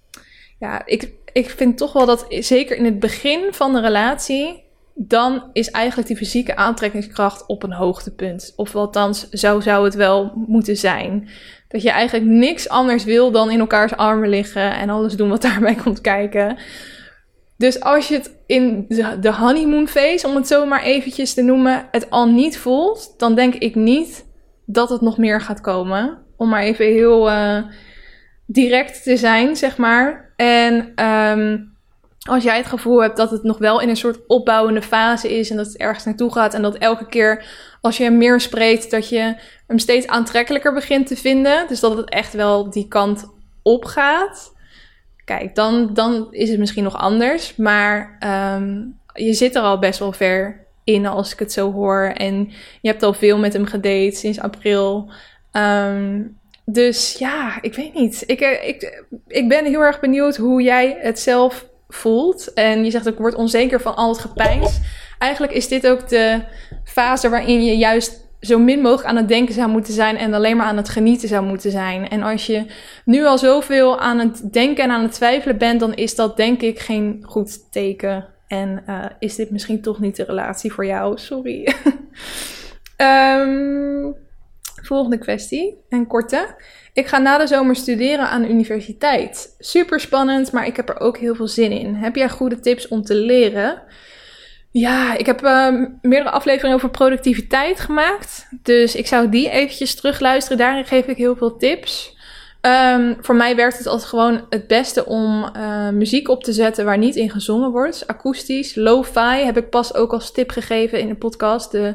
Ja, 0.59 0.87
ik, 0.87 1.13
ik 1.33 1.51
vind 1.51 1.79
toch 1.79 1.93
wel 1.93 2.07
dat, 2.07 2.27
zeker 2.29 2.77
in 2.77 2.85
het 2.85 2.99
begin 2.99 3.41
van 3.51 3.73
de 3.73 3.81
relatie, 3.81 4.63
dan 4.95 5.51
is 5.53 5.71
eigenlijk 5.71 6.09
die 6.09 6.17
fysieke 6.17 6.57
aantrekkingskracht 6.57 7.47
op 7.47 7.63
een 7.63 7.73
hoogtepunt. 7.73 8.53
Of 8.57 8.77
althans, 8.77 9.29
zo 9.29 9.61
zou 9.61 9.85
het 9.85 9.95
wel 9.95 10.33
moeten 10.47 10.77
zijn. 10.77 11.29
Dat 11.69 11.83
je 11.83 11.91
eigenlijk 11.91 12.31
niks 12.31 12.69
anders 12.69 13.05
wil 13.05 13.31
dan 13.31 13.51
in 13.51 13.61
elkaars 13.61 13.97
armen 13.97 14.29
liggen 14.29 14.73
en 14.75 14.91
alles 14.91 15.17
doen 15.17 15.29
wat 15.29 15.43
daarbij 15.53 15.75
komt 15.75 16.01
kijken. 16.01 16.59
Dus 17.57 17.81
als 17.81 18.09
je 18.09 18.15
het 18.15 18.35
in 18.47 18.85
de 19.21 19.35
honeymoon 19.35 19.89
phase, 19.89 20.27
om 20.27 20.35
het 20.35 20.47
zo 20.47 20.67
maar 20.67 20.83
eventjes 20.83 21.35
te 21.35 21.43
noemen, 21.43 21.89
het 21.91 22.11
al 22.11 22.27
niet 22.27 22.59
voelt, 22.59 23.15
dan 23.19 23.35
denk 23.35 23.55
ik 23.55 23.75
niet 23.75 24.27
dat 24.65 24.89
het 24.89 25.01
nog 25.01 25.19
meer 25.19 25.41
gaat 25.41 25.61
komen. 25.61 26.27
Om 26.39 26.49
maar 26.49 26.63
even 26.63 26.87
heel 26.87 27.31
uh, 27.31 27.63
direct 28.47 29.03
te 29.03 29.17
zijn, 29.17 29.57
zeg 29.57 29.77
maar. 29.77 30.33
En 30.37 31.05
um, 31.05 31.77
als 32.29 32.45
jij 32.45 32.57
het 32.57 32.67
gevoel 32.67 33.03
hebt 33.03 33.17
dat 33.17 33.31
het 33.31 33.43
nog 33.43 33.59
wel 33.59 33.81
in 33.81 33.89
een 33.89 33.97
soort 33.97 34.27
opbouwende 34.27 34.83
fase 34.83 35.39
is 35.39 35.51
en 35.51 35.57
dat 35.57 35.67
het 35.67 35.77
ergens 35.77 36.05
naartoe 36.05 36.33
gaat 36.33 36.55
en 36.55 36.63
dat 36.63 36.75
elke 36.75 37.07
keer 37.07 37.45
als 37.81 37.97
je 37.97 38.05
hem 38.05 38.19
meer 38.19 38.41
spreekt, 38.41 38.91
dat 38.91 39.09
je 39.09 39.37
hem 39.67 39.79
steeds 39.79 40.07
aantrekkelijker 40.07 40.73
begint 40.73 41.07
te 41.07 41.17
vinden. 41.17 41.69
Dus 41.69 41.81
dat 41.81 41.97
het 41.97 42.11
echt 42.11 42.33
wel 42.33 42.71
die 42.71 42.89
kant 42.89 43.31
op 43.63 43.85
gaat. 43.85 44.57
Kijk, 45.25 45.55
dan, 45.55 45.95
dan 45.95 46.27
is 46.31 46.51
het 46.51 46.59
misschien 46.59 46.85
nog 46.85 46.97
anders. 46.97 47.57
Maar 47.57 48.19
um, 48.57 48.99
je 49.13 49.33
zit 49.33 49.55
er 49.55 49.63
al 49.63 49.79
best 49.79 49.99
wel 49.99 50.13
ver 50.13 50.67
in 50.85 51.07
als 51.07 51.33
ik 51.33 51.39
het 51.39 51.53
zo 51.53 51.73
hoor. 51.73 52.13
En 52.15 52.51
je 52.81 52.89
hebt 52.89 53.03
al 53.03 53.13
veel 53.13 53.39
met 53.39 53.53
hem 53.53 53.67
gedate 53.67 54.17
sinds 54.17 54.41
april. 54.41 55.11
Um, 55.59 56.39
dus 56.65 57.17
ja, 57.19 57.59
ik 57.61 57.75
weet 57.75 57.95
niet. 57.95 58.23
Ik, 58.27 58.41
eh, 58.41 58.69
ik, 58.69 59.05
ik 59.27 59.49
ben 59.49 59.65
heel 59.65 59.81
erg 59.81 60.01
benieuwd 60.01 60.37
hoe 60.37 60.63
jij 60.63 60.97
het 61.01 61.19
zelf 61.19 61.67
voelt. 61.89 62.53
En 62.53 62.85
je 62.85 62.91
zegt 62.91 63.07
ook, 63.07 63.13
ik 63.13 63.21
word 63.21 63.35
onzeker 63.35 63.81
van 63.81 63.97
al 63.97 64.09
het 64.09 64.19
gepeins. 64.19 64.81
Eigenlijk 65.19 65.53
is 65.53 65.69
dit 65.69 65.87
ook 65.87 66.09
de 66.09 66.43
fase 66.85 67.29
waarin 67.29 67.65
je 67.65 67.77
juist 67.77 68.27
zo 68.41 68.59
min 68.59 68.81
mogelijk 68.81 69.09
aan 69.09 69.17
het 69.17 69.29
denken 69.29 69.55
zou 69.55 69.69
moeten 69.69 69.93
zijn 69.93 70.17
en 70.17 70.35
alleen 70.35 70.57
maar 70.57 70.67
aan 70.67 70.77
het 70.77 70.89
genieten 70.89 71.29
zou 71.29 71.45
moeten 71.45 71.71
zijn. 71.71 72.09
En 72.09 72.23
als 72.23 72.47
je 72.47 72.65
nu 73.05 73.25
al 73.25 73.39
zoveel 73.39 74.01
aan 74.01 74.19
het 74.19 74.53
denken 74.53 74.85
en 74.85 74.91
aan 74.91 75.03
het 75.03 75.13
twijfelen 75.13 75.59
bent, 75.59 75.81
dan 75.81 75.95
is 75.95 76.15
dat 76.15 76.37
denk 76.37 76.61
ik 76.61 76.79
geen 76.79 77.23
goed 77.27 77.73
teken. 77.73 78.27
En 78.47 78.83
uh, 78.89 79.05
is 79.19 79.35
dit 79.35 79.51
misschien 79.51 79.83
toch 79.83 80.01
niet 80.01 80.17
de 80.17 80.25
relatie 80.25 80.73
voor 80.73 80.87
jou? 80.87 81.19
Sorry. 81.19 81.75
um, 82.97 84.15
volgende 84.83 85.19
kwestie, 85.19 85.77
een 85.89 86.07
korte. 86.07 86.55
Ik 86.93 87.07
ga 87.07 87.19
na 87.19 87.39
de 87.39 87.47
zomer 87.47 87.77
studeren 87.77 88.29
aan 88.29 88.43
de 88.43 88.49
universiteit. 88.49 89.55
Super 89.59 90.01
spannend, 90.01 90.53
maar 90.53 90.67
ik 90.67 90.77
heb 90.77 90.89
er 90.89 91.01
ook 91.01 91.19
heel 91.19 91.35
veel 91.35 91.49
zin 91.49 91.71
in. 91.71 91.95
Heb 91.95 92.17
jij 92.17 92.29
goede 92.29 92.61
tips 92.61 92.89
om 92.89 93.03
te 93.03 93.15
leren? 93.15 93.83
Ja, 94.71 95.17
ik 95.17 95.27
heb 95.27 95.43
uh, 95.43 95.87
meerdere 96.03 96.31
afleveringen 96.31 96.77
over 96.77 96.91
productiviteit 96.91 97.81
gemaakt. 97.81 98.49
Dus 98.63 98.95
ik 98.95 99.07
zou 99.07 99.29
die 99.29 99.51
eventjes 99.51 99.95
terugluisteren. 99.95 100.59
Daarin 100.59 100.85
geef 100.85 101.07
ik 101.07 101.17
heel 101.17 101.37
veel 101.37 101.57
tips. 101.57 102.17
Um, 102.61 103.17
voor 103.21 103.35
mij 103.35 103.57
werkt 103.57 103.79
het 103.79 103.87
altijd 103.87 104.09
gewoon 104.09 104.47
het 104.51 104.67
beste 104.67 105.07
om 105.07 105.51
uh, 105.57 105.89
muziek 105.89 106.29
op 106.29 106.45
te 106.45 106.53
zetten 106.53 106.85
waar 106.85 106.99
niet 106.99 107.17
in 107.17 107.31
gezongen 107.31 107.71
wordt. 107.71 108.07
Akoestisch, 108.07 108.75
lo-fi 108.75 109.45
heb 109.45 109.57
ik 109.57 109.71
pas 109.71 109.95
ook 109.95 110.13
als 110.13 110.33
tip 110.33 110.51
gegeven 110.51 111.01
in 111.01 111.09
de 111.09 111.15
podcast. 111.15 111.71
De 111.71 111.95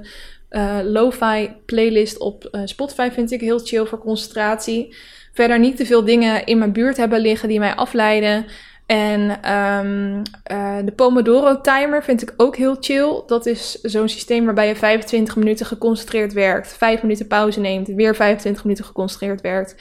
uh, 0.53 0.77
lo-fi 0.83 1.55
playlist 1.65 2.17
op 2.17 2.47
uh, 2.51 2.61
Spotify 2.65 3.09
vind 3.11 3.31
ik 3.31 3.41
heel 3.41 3.59
chill 3.59 3.85
voor 3.85 3.99
concentratie. 3.99 4.95
Verder 5.33 5.59
niet 5.59 5.77
te 5.77 5.85
veel 5.85 6.03
dingen 6.03 6.45
in 6.45 6.57
mijn 6.57 6.71
buurt 6.71 6.97
hebben 6.97 7.19
liggen 7.19 7.49
die 7.49 7.59
mij 7.59 7.75
afleiden. 7.75 8.45
En 8.85 9.51
um, 9.53 10.21
uh, 10.51 10.77
de 10.85 10.91
Pomodoro 10.95 11.61
timer 11.61 12.03
vind 12.03 12.21
ik 12.21 12.33
ook 12.37 12.55
heel 12.55 12.77
chill. 12.79 13.23
Dat 13.27 13.45
is 13.45 13.81
zo'n 13.81 14.09
systeem 14.09 14.45
waarbij 14.45 14.67
je 14.67 14.75
25 14.75 15.35
minuten 15.35 15.65
geconcentreerd 15.65 16.33
werkt, 16.33 16.73
5 16.73 17.01
minuten 17.01 17.27
pauze 17.27 17.59
neemt, 17.59 17.87
weer 17.87 18.15
25 18.15 18.63
minuten 18.63 18.85
geconcentreerd 18.85 19.41
werkt. 19.41 19.75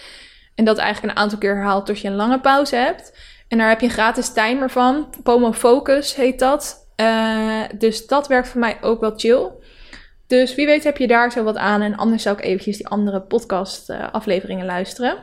En 0.54 0.64
dat 0.64 0.78
eigenlijk 0.78 1.14
een 1.14 1.22
aantal 1.22 1.38
keer 1.38 1.54
herhaalt 1.54 1.86
tot 1.86 2.00
je 2.00 2.08
een 2.08 2.14
lange 2.14 2.40
pauze 2.40 2.76
hebt. 2.76 3.18
En 3.48 3.58
daar 3.58 3.68
heb 3.68 3.80
je 3.80 3.86
een 3.86 3.92
gratis 3.92 4.32
timer 4.32 4.70
van. 4.70 5.14
Pomo 5.22 5.52
Focus 5.52 6.14
heet 6.14 6.38
dat. 6.38 6.88
Dus 7.78 8.06
dat 8.06 8.28
werkt 8.28 8.48
voor 8.48 8.60
mij 8.60 8.78
ook 8.80 9.00
wel 9.00 9.12
chill. 9.16 9.50
Dus 10.33 10.55
wie 10.55 10.66
weet 10.66 10.85
heb 10.85 10.97
je 10.97 11.07
daar 11.07 11.33
zo 11.33 11.43
wat 11.43 11.57
aan. 11.57 11.83
En 11.83 11.97
anders 11.97 12.22
zou 12.22 12.39
ik 12.39 12.45
eventjes 12.45 12.76
die 12.76 12.89
andere 12.89 13.20
podcast 13.20 13.91
uh, 13.91 14.12
afleveringen 14.12 14.66
luisteren. 14.66 15.14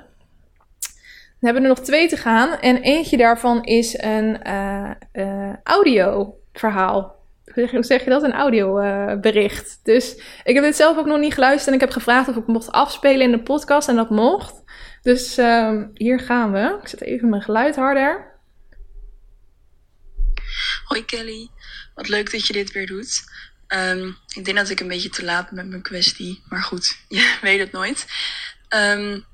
Dan 0.79 1.39
hebben 1.39 1.61
we 1.61 1.69
er 1.69 1.75
nog 1.75 1.85
twee 1.85 2.07
te 2.07 2.17
gaan. 2.17 2.59
En 2.59 2.81
eentje 2.81 3.17
daarvan 3.17 3.63
is 3.63 4.01
een 4.01 4.39
uh, 4.47 5.53
audio 5.63 6.37
verhaal. 6.53 7.15
Hoe 7.53 7.83
zeg 7.83 8.03
je 8.03 8.09
dat? 8.09 8.23
Een 8.23 8.33
audiobericht. 8.33 9.79
dus 9.83 10.15
ik 10.43 10.55
heb 10.55 10.63
dit 10.63 10.75
zelf 10.75 10.97
ook 10.97 11.05
nog 11.05 11.19
niet 11.19 11.33
geluisterd. 11.33 11.67
En 11.67 11.73
ik 11.73 11.79
heb 11.79 11.91
gevraagd 11.91 12.29
of 12.29 12.35
ik 12.35 12.47
mocht 12.47 12.71
afspelen 12.71 13.21
in 13.21 13.31
de 13.31 13.43
podcast. 13.43 13.87
En 13.87 13.95
dat 13.95 14.09
mocht. 14.09 14.63
Dus 15.01 15.37
uh, 15.37 15.83
hier 15.93 16.19
gaan 16.19 16.51
we. 16.51 16.77
Ik 16.81 16.87
zet 16.87 17.01
even 17.01 17.29
mijn 17.29 17.41
geluid 17.41 17.75
harder. 17.75 18.39
Hoi 20.85 21.05
Kelly. 21.05 21.49
Wat 21.95 22.07
leuk 22.07 22.31
dat 22.31 22.47
je 22.47 22.53
dit 22.53 22.71
weer 22.71 22.87
doet. 22.87 23.23
Um, 23.75 24.17
ik 24.35 24.45
denk 24.45 24.57
dat 24.57 24.69
ik 24.69 24.79
een 24.79 24.87
beetje 24.87 25.09
te 25.09 25.23
laat 25.23 25.45
ben 25.45 25.55
met 25.55 25.69
mijn 25.69 25.81
kwestie. 25.81 26.41
Maar 26.49 26.63
goed, 26.63 26.97
je 27.07 27.37
weet 27.41 27.59
het 27.59 27.71
nooit. 27.71 28.05
Um, 28.69 29.25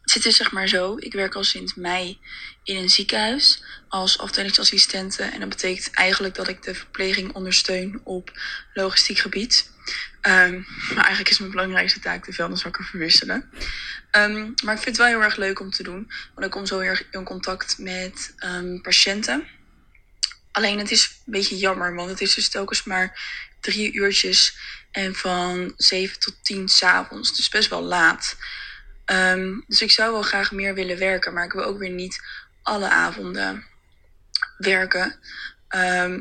het 0.00 0.12
zit 0.12 0.22
dus 0.22 0.36
zeg 0.36 0.52
maar 0.52 0.68
zo. 0.68 0.96
Ik 0.98 1.12
werk 1.12 1.34
al 1.34 1.44
sinds 1.44 1.74
mei 1.74 2.18
in 2.62 2.76
een 2.76 2.90
ziekenhuis 2.90 3.62
als 3.88 4.18
afdelingsassistente. 4.18 5.22
En 5.22 5.40
dat 5.40 5.48
betekent 5.48 5.90
eigenlijk 5.90 6.34
dat 6.34 6.48
ik 6.48 6.62
de 6.62 6.74
verpleging 6.74 7.34
ondersteun 7.34 8.00
op 8.02 8.40
logistiek 8.74 9.18
gebied. 9.18 9.70
Um, 10.22 10.66
maar 10.88 11.04
eigenlijk 11.04 11.30
is 11.30 11.38
mijn 11.38 11.50
belangrijkste 11.50 12.00
taak 12.00 12.26
de 12.26 12.32
vuilniszakken 12.32 12.84
verwisselen. 12.84 13.50
Maar 14.64 14.74
ik 14.74 14.82
vind 14.82 14.84
het 14.84 14.96
wel 14.96 15.06
heel 15.06 15.22
erg 15.22 15.36
leuk 15.36 15.60
om 15.60 15.70
te 15.70 15.82
doen. 15.82 16.10
Want 16.34 16.46
ik 16.46 16.52
kom 16.52 16.66
zo 16.66 16.78
heel 16.78 16.90
erg 16.90 17.04
in 17.10 17.24
contact 17.24 17.78
met 17.78 18.34
patiënten. 18.82 19.46
Alleen 20.52 20.78
het 20.78 20.90
is 20.90 21.20
een 21.26 21.32
beetje 21.32 21.56
jammer, 21.56 21.94
want 21.94 22.10
het 22.10 22.20
is 22.20 22.34
dus 22.34 22.48
telkens 22.48 22.84
maar 22.84 23.18
drie 23.64 23.92
uurtjes 23.92 24.56
en 24.90 25.14
van 25.14 25.72
zeven 25.76 26.20
tot 26.20 26.44
tien 26.44 26.68
s'avonds. 26.68 27.36
Dus 27.36 27.48
best 27.48 27.68
wel 27.68 27.82
laat. 27.82 28.36
Um, 29.06 29.64
dus 29.66 29.80
ik 29.80 29.90
zou 29.90 30.12
wel 30.12 30.22
graag 30.22 30.52
meer 30.52 30.74
willen 30.74 30.98
werken, 30.98 31.32
maar 31.32 31.44
ik 31.44 31.52
wil 31.52 31.64
ook 31.64 31.78
weer 31.78 31.90
niet 31.90 32.20
alle 32.62 32.88
avonden 32.88 33.64
werken. 34.58 35.18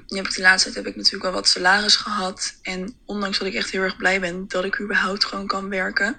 Nu 0.08 0.18
heb 0.18 0.28
ik 0.28 0.36
de 0.36 0.42
laatste 0.42 0.72
tijd 0.72 0.86
heb 0.86 0.94
ik 0.94 0.96
natuurlijk 0.96 1.24
wel 1.24 1.34
wat 1.34 1.48
salaris 1.48 1.96
gehad. 1.96 2.60
En 2.62 3.00
ondanks 3.06 3.38
dat 3.38 3.48
ik 3.48 3.54
echt 3.54 3.70
heel 3.70 3.82
erg 3.82 3.98
blij 3.98 4.20
ben 4.20 4.48
dat 4.48 4.66
ik 4.66 4.80
überhaupt 4.80 5.26
gewoon 5.26 5.48
kan 5.48 5.70
werken, 5.70 6.18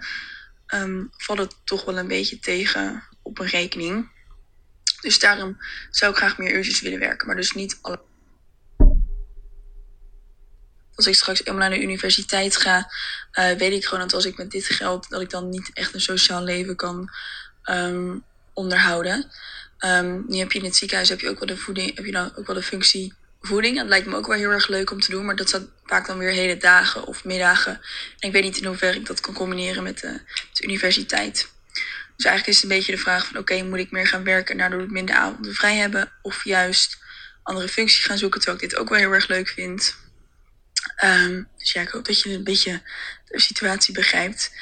um, 0.75 1.11
valt 1.17 1.39
het 1.39 1.55
toch 1.65 1.85
wel 1.85 1.99
een 1.99 2.09
beetje 2.09 2.39
tegen 2.39 3.03
op 3.23 3.39
een 3.39 3.47
rekening. 3.47 4.11
Dus 5.01 5.19
daarom 5.19 5.57
zou 5.91 6.13
ik 6.13 6.17
graag 6.19 6.39
meer 6.39 6.55
uurtjes 6.55 6.81
willen 6.81 6.99
werken, 6.99 7.27
maar 7.27 7.37
dus 7.37 7.53
niet 7.53 7.79
alle 7.83 8.01
als 10.97 11.07
ik 11.07 11.15
straks 11.15 11.39
helemaal 11.39 11.69
naar 11.69 11.79
de 11.79 11.85
universiteit 11.85 12.57
ga, 12.57 12.93
uh, 13.33 13.51
weet 13.51 13.73
ik 13.73 13.85
gewoon 13.85 14.01
dat 14.01 14.15
als 14.15 14.25
ik 14.25 14.37
met 14.37 14.51
dit 14.51 14.65
geld, 14.65 15.09
dat 15.09 15.21
ik 15.21 15.31
dan 15.31 15.49
niet 15.49 15.71
echt 15.73 15.95
een 15.95 16.01
sociaal 16.01 16.43
leven 16.43 16.77
kan 16.77 17.11
um, 17.65 18.25
onderhouden. 18.53 19.31
Um, 19.79 20.25
nu 20.29 20.39
heb 20.39 20.53
je 20.53 20.59
in 20.59 20.65
het 20.65 20.77
ziekenhuis 20.77 21.09
heb 21.09 21.21
je 21.21 21.29
ook 21.29 21.39
wel 21.39 21.49
de 21.49 21.57
voeding, 21.57 21.97
heb 21.97 22.05
je 22.05 22.13
dan 22.13 22.37
ook 22.37 22.47
wel 22.47 22.57
de 22.57 22.63
functie 22.63 23.15
voeding. 23.41 23.77
Dat 23.77 23.87
lijkt 23.87 24.07
me 24.07 24.17
ook 24.17 24.27
wel 24.27 24.39
heel 24.39 24.51
erg 24.51 24.69
leuk 24.69 24.91
om 24.91 25.01
te 25.01 25.11
doen, 25.11 25.25
maar 25.25 25.37
dat 25.37 25.49
staat 25.49 25.69
vaak 25.85 26.07
dan 26.07 26.19
weer 26.19 26.31
hele 26.31 26.57
dagen 26.57 27.05
of 27.05 27.25
middagen. 27.25 27.73
En 28.19 28.29
ik 28.29 28.33
weet 28.33 28.43
niet 28.43 28.57
in 28.57 28.67
hoeverre 28.67 28.99
ik 28.99 29.07
dat 29.07 29.21
kan 29.21 29.35
combineren 29.35 29.83
met 29.83 30.01
de, 30.01 30.21
de 30.53 30.65
universiteit. 30.65 31.53
Dus 32.17 32.25
eigenlijk 32.25 32.47
is 32.47 32.63
het 32.63 32.71
een 32.71 32.77
beetje 32.77 32.93
de 32.93 32.99
vraag 32.99 33.27
van 33.27 33.39
oké, 33.39 33.63
moet 33.63 33.79
ik 33.79 33.91
meer 33.91 34.07
gaan 34.07 34.25
werken 34.25 34.53
en 34.53 34.59
daardoor 34.59 34.91
minder 34.91 35.15
avonden 35.15 35.55
vrij 35.55 35.77
hebben? 35.77 36.13
Of 36.23 36.45
juist 36.45 36.99
andere 37.43 37.69
functie 37.69 38.05
gaan 38.05 38.19
zoeken, 38.19 38.41
terwijl 38.41 38.63
ik 38.63 38.71
dit 38.71 38.79
ook 38.79 38.89
wel 38.89 38.99
heel 38.99 39.13
erg 39.13 39.29
leuk 39.29 39.49
vind. 39.49 39.97
Um, 41.05 41.49
dus 41.57 41.73
ja, 41.73 41.81
ik 41.81 41.89
hoop 41.89 42.05
dat 42.05 42.21
je 42.21 42.35
een 42.35 42.45
beetje 42.45 42.81
de 43.25 43.41
situatie 43.41 43.95
begrijpt. 43.95 44.53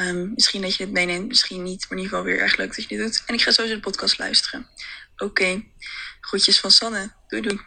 Um, 0.00 0.32
misschien 0.34 0.62
dat 0.62 0.76
je 0.76 0.84
het 0.84 0.92
meeneemt, 0.92 1.28
misschien 1.28 1.62
niet. 1.62 1.80
Maar 1.80 1.98
in 1.98 2.04
ieder 2.04 2.18
geval 2.18 2.24
weer 2.24 2.42
erg 2.42 2.56
leuk 2.56 2.76
dat 2.76 2.84
je 2.88 2.96
dit 2.96 3.06
doet. 3.06 3.22
En 3.26 3.34
ik 3.34 3.42
ga 3.42 3.50
sowieso 3.50 3.76
de 3.76 3.80
podcast 3.80 4.18
luisteren. 4.18 4.66
Oké. 5.14 5.24
Okay. 5.24 5.72
Groetjes 6.20 6.60
van 6.60 6.70
Sanne. 6.70 7.12
Doei 7.28 7.42
doei. 7.42 7.60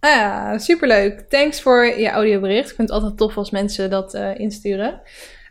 Ah 0.00 0.58
superleuk. 0.58 1.20
Thanks 1.28 1.60
voor 1.60 1.84
je 1.84 2.08
audiobericht. 2.08 2.70
Ik 2.70 2.76
vind 2.76 2.88
het 2.88 2.98
altijd 2.98 3.16
tof 3.16 3.36
als 3.36 3.50
mensen 3.50 3.90
dat 3.90 4.14
uh, 4.14 4.38
insturen. 4.38 5.00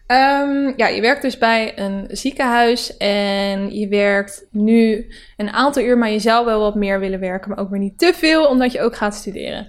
Ehm, 0.07 0.73
ja, 0.75 0.87
je 0.87 1.01
werkt 1.01 1.21
dus 1.21 1.37
bij 1.37 1.79
een 1.79 2.07
ziekenhuis 2.11 2.97
en 2.97 3.75
je 3.79 3.87
werkt 3.87 4.45
nu 4.51 5.11
een 5.37 5.49
aantal 5.49 5.83
uur, 5.83 5.97
maar 5.97 6.09
je 6.09 6.19
zou 6.19 6.45
wel 6.45 6.59
wat 6.59 6.75
meer 6.75 6.99
willen 6.99 7.19
werken, 7.19 7.49
maar 7.49 7.59
ook 7.59 7.69
weer 7.69 7.79
niet 7.79 7.99
te 7.99 8.13
veel, 8.15 8.47
omdat 8.47 8.71
je 8.71 8.81
ook 8.81 8.95
gaat 8.95 9.15
studeren. 9.15 9.67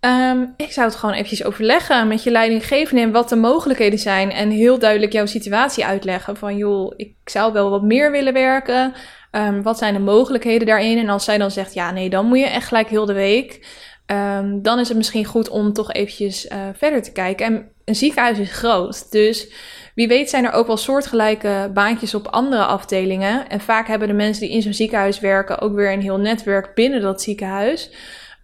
Ehm, 0.00 0.44
ik 0.56 0.72
zou 0.72 0.86
het 0.86 0.96
gewoon 0.96 1.14
eventjes 1.14 1.44
overleggen 1.44 2.08
met 2.08 2.22
je 2.22 2.30
leidinggevende 2.30 3.02
en 3.02 3.12
wat 3.12 3.28
de 3.28 3.36
mogelijkheden 3.36 3.98
zijn. 3.98 4.30
En 4.32 4.50
heel 4.50 4.78
duidelijk 4.78 5.12
jouw 5.12 5.26
situatie 5.26 5.84
uitleggen. 5.84 6.36
Van 6.36 6.56
joh, 6.56 6.92
ik 6.96 7.14
zou 7.24 7.52
wel 7.52 7.70
wat 7.70 7.82
meer 7.82 8.10
willen 8.10 8.32
werken. 8.32 8.94
Um, 9.32 9.62
wat 9.62 9.78
zijn 9.78 9.94
de 9.94 10.00
mogelijkheden 10.00 10.66
daarin? 10.66 10.98
En 10.98 11.08
als 11.08 11.24
zij 11.24 11.38
dan 11.38 11.50
zegt, 11.50 11.74
ja 11.74 11.90
nee, 11.90 12.10
dan 12.10 12.26
moet 12.26 12.38
je 12.38 12.46
echt 12.46 12.68
gelijk 12.68 12.88
heel 12.88 13.06
de 13.06 13.12
week. 13.12 13.66
Um, 14.06 14.62
dan 14.62 14.78
is 14.78 14.88
het 14.88 14.96
misschien 14.96 15.24
goed 15.24 15.48
om 15.48 15.72
toch 15.72 15.92
eventjes 15.92 16.46
uh, 16.46 16.58
verder 16.74 17.02
te 17.02 17.12
kijken. 17.12 17.46
En 17.46 17.68
een 17.84 17.94
ziekenhuis 17.94 18.38
is 18.38 18.52
groot, 18.52 19.10
dus 19.10 19.52
wie 19.94 20.08
weet 20.08 20.30
zijn 20.30 20.44
er 20.44 20.52
ook 20.52 20.66
wel 20.66 20.76
soortgelijke 20.76 21.70
baantjes 21.74 22.14
op 22.14 22.26
andere 22.26 22.64
afdelingen. 22.64 23.48
En 23.48 23.60
vaak 23.60 23.86
hebben 23.86 24.08
de 24.08 24.14
mensen 24.14 24.42
die 24.42 24.54
in 24.54 24.62
zo'n 24.62 24.74
ziekenhuis 24.74 25.20
werken 25.20 25.60
ook 25.60 25.74
weer 25.74 25.92
een 25.92 26.02
heel 26.02 26.18
netwerk 26.18 26.74
binnen 26.74 27.00
dat 27.00 27.22
ziekenhuis. 27.22 27.90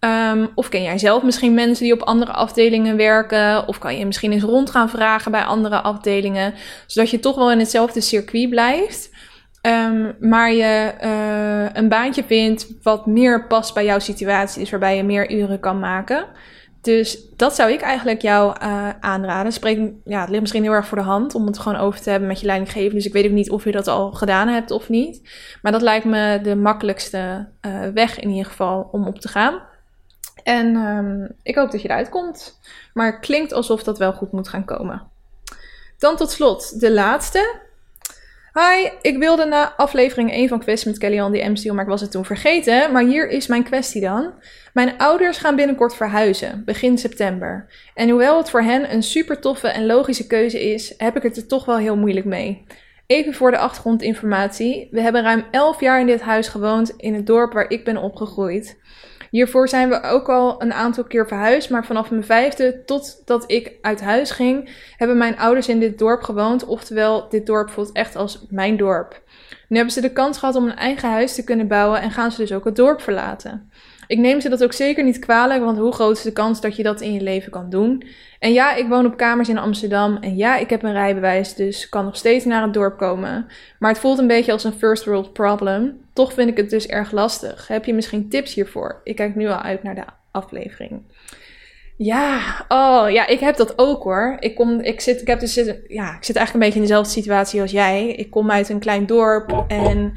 Um, 0.05 0.49
of 0.55 0.69
ken 0.69 0.81
jij 0.81 0.97
zelf 0.97 1.23
misschien 1.23 1.53
mensen 1.53 1.83
die 1.83 1.93
op 1.93 2.01
andere 2.01 2.31
afdelingen 2.31 2.97
werken? 2.97 3.67
Of 3.67 3.79
kan 3.79 3.97
je 3.97 4.05
misschien 4.05 4.31
eens 4.31 4.43
rond 4.43 4.69
gaan 4.69 4.89
vragen 4.89 5.31
bij 5.31 5.43
andere 5.43 5.81
afdelingen? 5.81 6.53
Zodat 6.87 7.09
je 7.09 7.19
toch 7.19 7.35
wel 7.35 7.51
in 7.51 7.59
hetzelfde 7.59 8.01
circuit 8.01 8.49
blijft. 8.49 9.09
Um, 9.61 10.15
maar 10.19 10.51
je 10.51 10.93
uh, 11.03 11.69
een 11.73 11.89
baantje 11.89 12.23
vindt 12.23 12.67
wat 12.81 13.05
meer 13.05 13.47
past 13.47 13.73
bij 13.73 13.85
jouw 13.85 13.99
situatie. 13.99 14.59
Dus 14.59 14.69
waarbij 14.69 14.97
je 14.97 15.03
meer 15.03 15.31
uren 15.31 15.59
kan 15.59 15.79
maken. 15.79 16.25
Dus 16.81 17.17
dat 17.35 17.55
zou 17.55 17.71
ik 17.71 17.81
eigenlijk 17.81 18.21
jou 18.21 18.55
uh, 18.61 18.89
aanraden. 18.99 19.51
Spreek, 19.51 19.91
ja, 20.03 20.19
het 20.19 20.29
ligt 20.29 20.41
misschien 20.41 20.63
heel 20.63 20.71
erg 20.71 20.87
voor 20.87 20.97
de 20.97 21.03
hand 21.03 21.35
om 21.35 21.45
het 21.45 21.59
gewoon 21.59 21.79
over 21.79 22.01
te 22.01 22.09
hebben 22.09 22.27
met 22.27 22.39
je 22.39 22.45
leidinggever. 22.45 22.93
Dus 22.93 23.05
ik 23.05 23.13
weet 23.13 23.25
ook 23.25 23.31
niet 23.31 23.49
of 23.49 23.63
je 23.63 23.71
dat 23.71 23.87
al 23.87 24.11
gedaan 24.11 24.47
hebt 24.47 24.71
of 24.71 24.89
niet. 24.89 25.21
Maar 25.61 25.71
dat 25.71 25.81
lijkt 25.81 26.05
me 26.05 26.39
de 26.43 26.55
makkelijkste 26.55 27.47
uh, 27.61 27.71
weg 27.93 28.19
in 28.19 28.29
ieder 28.29 28.45
geval 28.45 28.89
om 28.91 29.07
op 29.07 29.19
te 29.19 29.27
gaan. 29.27 29.73
En 30.45 30.75
um, 30.75 31.35
ik 31.43 31.55
hoop 31.55 31.71
dat 31.71 31.81
je 31.81 31.87
eruit 31.87 32.09
komt. 32.09 32.59
Maar 32.93 33.11
het 33.11 33.19
klinkt 33.19 33.53
alsof 33.53 33.83
dat 33.83 33.97
wel 33.97 34.13
goed 34.13 34.31
moet 34.31 34.47
gaan 34.47 34.65
komen. 34.65 35.07
Dan 35.97 36.15
tot 36.15 36.31
slot 36.31 36.79
de 36.79 36.91
laatste. 36.91 37.55
Hi, 38.53 38.89
ik 39.01 39.17
wilde 39.17 39.45
na 39.45 39.73
aflevering 39.75 40.31
1 40.31 40.47
van 40.47 40.59
Kwestie 40.59 40.89
met 40.89 40.99
Kellyanne 40.99 41.37
die 41.37 41.69
M 41.69 41.73
maar 41.73 41.83
ik 41.83 41.89
was 41.89 42.01
het 42.01 42.11
toen 42.11 42.25
vergeten. 42.25 42.91
Maar 42.91 43.03
hier 43.03 43.29
is 43.29 43.47
mijn 43.47 43.63
kwestie 43.63 44.01
dan. 44.01 44.33
Mijn 44.73 44.97
ouders 44.97 45.37
gaan 45.37 45.55
binnenkort 45.55 45.95
verhuizen, 45.95 46.63
begin 46.65 46.97
september. 46.97 47.67
En 47.93 48.09
hoewel 48.09 48.37
het 48.37 48.49
voor 48.49 48.61
hen 48.61 48.93
een 48.93 49.03
super 49.03 49.39
toffe 49.39 49.67
en 49.67 49.85
logische 49.85 50.27
keuze 50.27 50.71
is, 50.73 50.93
heb 50.97 51.15
ik 51.15 51.23
het 51.23 51.37
er 51.37 51.47
toch 51.47 51.65
wel 51.65 51.77
heel 51.77 51.97
moeilijk 51.97 52.25
mee. 52.25 52.65
Even 53.07 53.33
voor 53.33 53.51
de 53.51 53.57
achtergrondinformatie. 53.57 54.87
We 54.91 55.01
hebben 55.01 55.23
ruim 55.23 55.45
11 55.51 55.79
jaar 55.79 55.99
in 55.99 56.07
dit 56.07 56.21
huis 56.21 56.47
gewoond 56.47 56.93
in 56.97 57.13
het 57.13 57.25
dorp 57.25 57.53
waar 57.53 57.69
ik 57.69 57.83
ben 57.83 57.97
opgegroeid. 57.97 58.77
Hiervoor 59.29 59.69
zijn 59.69 59.89
we 59.89 60.01
ook 60.01 60.29
al 60.29 60.61
een 60.61 60.73
aantal 60.73 61.03
keer 61.03 61.27
verhuisd, 61.27 61.69
maar 61.69 61.85
vanaf 61.85 62.09
mijn 62.09 62.25
vijfde 62.25 62.83
totdat 62.85 63.43
ik 63.51 63.71
uit 63.81 64.01
huis 64.01 64.31
ging, 64.31 64.69
hebben 64.97 65.17
mijn 65.17 65.37
ouders 65.37 65.67
in 65.67 65.79
dit 65.79 65.97
dorp 65.97 66.21
gewoond. 66.21 66.65
Oftewel, 66.65 67.29
dit 67.29 67.45
dorp 67.45 67.69
voelt 67.69 67.91
echt 67.91 68.15
als 68.15 68.45
mijn 68.49 68.77
dorp. 68.77 69.21
Nu 69.67 69.75
hebben 69.75 69.93
ze 69.93 70.01
de 70.01 70.13
kans 70.13 70.37
gehad 70.37 70.55
om 70.55 70.65
een 70.65 70.75
eigen 70.75 71.09
huis 71.09 71.35
te 71.35 71.43
kunnen 71.43 71.67
bouwen 71.67 72.01
en 72.01 72.11
gaan 72.11 72.31
ze 72.31 72.41
dus 72.41 72.53
ook 72.53 72.65
het 72.65 72.75
dorp 72.75 73.01
verlaten. 73.01 73.71
Ik 74.07 74.17
neem 74.17 74.41
ze 74.41 74.49
dat 74.49 74.63
ook 74.63 74.73
zeker 74.73 75.03
niet 75.03 75.19
kwalijk, 75.19 75.63
want 75.63 75.77
hoe 75.77 75.91
groot 75.91 76.17
is 76.17 76.23
de 76.23 76.31
kans 76.31 76.61
dat 76.61 76.75
je 76.75 76.83
dat 76.83 77.01
in 77.01 77.13
je 77.13 77.21
leven 77.21 77.51
kan 77.51 77.69
doen? 77.69 78.03
En 78.39 78.53
ja, 78.53 78.75
ik 78.75 78.87
woon 78.87 79.05
op 79.05 79.17
kamers 79.17 79.49
in 79.49 79.57
Amsterdam 79.57 80.17
en 80.17 80.35
ja, 80.35 80.57
ik 80.57 80.69
heb 80.69 80.83
een 80.83 80.91
rijbewijs, 80.91 81.55
dus 81.55 81.89
kan 81.89 82.05
nog 82.05 82.15
steeds 82.15 82.45
naar 82.45 82.63
het 82.63 82.73
dorp 82.73 82.97
komen. 82.97 83.47
Maar 83.79 83.91
het 83.91 83.99
voelt 83.99 84.19
een 84.19 84.27
beetje 84.27 84.51
als 84.51 84.63
een 84.63 84.73
first 84.73 85.05
world 85.05 85.33
problem. 85.33 85.97
Toch 86.13 86.33
vind 86.33 86.49
ik 86.49 86.57
het 86.57 86.69
dus 86.69 86.87
erg 86.87 87.11
lastig. 87.11 87.67
Heb 87.67 87.85
je 87.85 87.93
misschien 87.93 88.29
tips 88.29 88.53
hiervoor? 88.53 89.01
Ik 89.03 89.15
kijk 89.15 89.35
nu 89.35 89.47
al 89.47 89.61
uit 89.61 89.83
naar 89.83 89.95
de 89.95 90.05
aflevering. 90.31 91.01
Ja, 91.97 92.65
oh 92.67 93.09
ja, 93.09 93.27
ik 93.27 93.39
heb 93.39 93.55
dat 93.55 93.77
ook 93.77 94.03
hoor. 94.03 94.37
Ik, 94.39 94.55
kom, 94.55 94.79
ik, 94.79 95.01
zit, 95.01 95.21
ik, 95.21 95.27
heb 95.27 95.39
dus, 95.39 95.53
ja, 95.87 96.15
ik 96.15 96.23
zit 96.23 96.35
eigenlijk 96.35 96.53
een 96.53 96.59
beetje 96.59 96.75
in 96.75 96.81
dezelfde 96.81 97.11
situatie 97.11 97.61
als 97.61 97.71
jij. 97.71 98.07
Ik 98.07 98.31
kom 98.31 98.51
uit 98.51 98.69
een 98.69 98.79
klein 98.79 99.05
dorp 99.05 99.65
en 99.67 100.13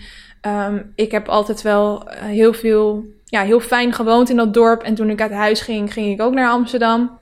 um, 0.46 0.92
ik 0.94 1.10
heb 1.10 1.28
altijd 1.28 1.62
wel 1.62 2.08
eh, 2.08 2.22
heel 2.22 2.52
veel, 2.52 3.04
ja, 3.28 3.42
heel 3.42 3.60
fijn 3.60 3.92
gewoond 3.92 4.30
in 4.30 4.36
dat 4.36 4.54
dorp. 4.54 4.82
En 4.82 4.94
toen 4.94 5.10
ik 5.10 5.20
uit 5.20 5.32
huis 5.32 5.60
ging, 5.60 5.92
ging 5.92 6.12
ik 6.12 6.20
ook 6.20 6.34
naar 6.34 6.50
Amsterdam. 6.50 7.18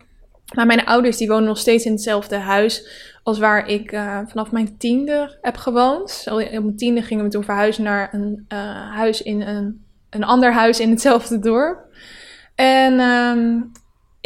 Maar 0.54 0.66
mijn 0.66 0.84
ouders 0.84 1.16
die 1.16 1.28
wonen 1.28 1.44
nog 1.44 1.58
steeds 1.58 1.84
in 1.84 1.92
hetzelfde 1.92 2.36
huis 2.36 2.88
als 3.22 3.38
waar 3.38 3.68
ik 3.68 3.92
uh, 3.92 4.18
vanaf 4.26 4.50
mijn 4.50 4.76
tiende 4.78 5.38
heb 5.40 5.56
gewoond. 5.56 6.24
Op 6.30 6.36
mijn 6.36 6.76
tiende 6.76 7.02
gingen 7.02 7.24
we 7.24 7.30
toen 7.30 7.44
verhuizen 7.44 7.84
naar 7.84 8.14
een 8.14 8.44
uh, 8.52 8.58
huis 8.94 9.22
in 9.22 9.40
een, 9.40 9.84
een 10.10 10.24
ander 10.24 10.52
huis 10.52 10.80
in 10.80 10.90
hetzelfde 10.90 11.38
dorp. 11.38 11.84
En 12.54 13.00
um, 13.00 13.72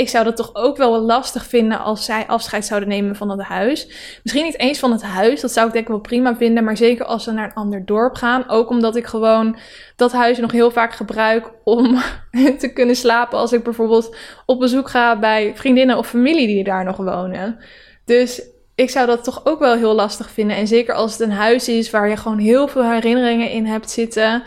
ik 0.01 0.09
zou 0.09 0.24
dat 0.24 0.36
toch 0.36 0.51
ook 0.55 0.76
wel 0.76 1.01
lastig 1.01 1.46
vinden 1.46 1.78
als 1.78 2.05
zij 2.05 2.26
afscheid 2.26 2.64
zouden 2.64 2.88
nemen 2.88 3.16
van 3.16 3.28
dat 3.28 3.40
huis. 3.40 3.86
Misschien 4.22 4.44
niet 4.44 4.59
eens 4.59 4.78
van 4.78 4.92
het 4.92 5.03
huis, 5.03 5.40
dat 5.40 5.53
zou 5.53 5.66
ik 5.66 5.72
denk 5.72 5.84
ik 5.84 5.90
wel 5.90 6.01
prima 6.01 6.36
vinden. 6.36 6.64
Maar 6.64 6.76
zeker 6.76 7.05
als 7.05 7.24
ze 7.24 7.32
naar 7.32 7.44
een 7.44 7.55
ander 7.55 7.84
dorp 7.84 8.14
gaan. 8.14 8.48
Ook 8.48 8.70
omdat 8.70 8.96
ik 8.96 9.07
gewoon 9.07 9.57
dat 9.96 10.12
huis 10.12 10.38
nog 10.38 10.53
heel 10.53 10.70
vaak 10.70 10.92
gebruik 10.92 11.51
om 11.64 12.03
te 12.59 12.72
kunnen 12.72 12.96
slapen. 12.96 13.38
Als 13.38 13.53
ik 13.53 13.62
bijvoorbeeld 13.62 14.16
op 14.46 14.59
bezoek 14.59 14.90
ga 14.90 15.18
bij 15.18 15.53
vriendinnen 15.55 15.98
of 15.98 16.09
familie 16.09 16.46
die 16.46 16.64
daar 16.64 16.84
nog 16.84 16.96
wonen. 16.96 17.59
Dus 18.05 18.42
ik 18.74 18.90
zou 18.90 19.07
dat 19.07 19.24
toch 19.24 19.40
ook 19.44 19.59
wel 19.59 19.74
heel 19.74 19.94
lastig 19.94 20.30
vinden. 20.30 20.57
En 20.57 20.66
zeker 20.66 20.94
als 20.94 21.12
het 21.12 21.20
een 21.20 21.32
huis 21.32 21.68
is 21.68 21.90
waar 21.90 22.09
je 22.09 22.16
gewoon 22.16 22.38
heel 22.38 22.68
veel 22.68 22.90
herinneringen 22.90 23.51
in 23.51 23.66
hebt 23.66 23.90
zitten. 23.90 24.42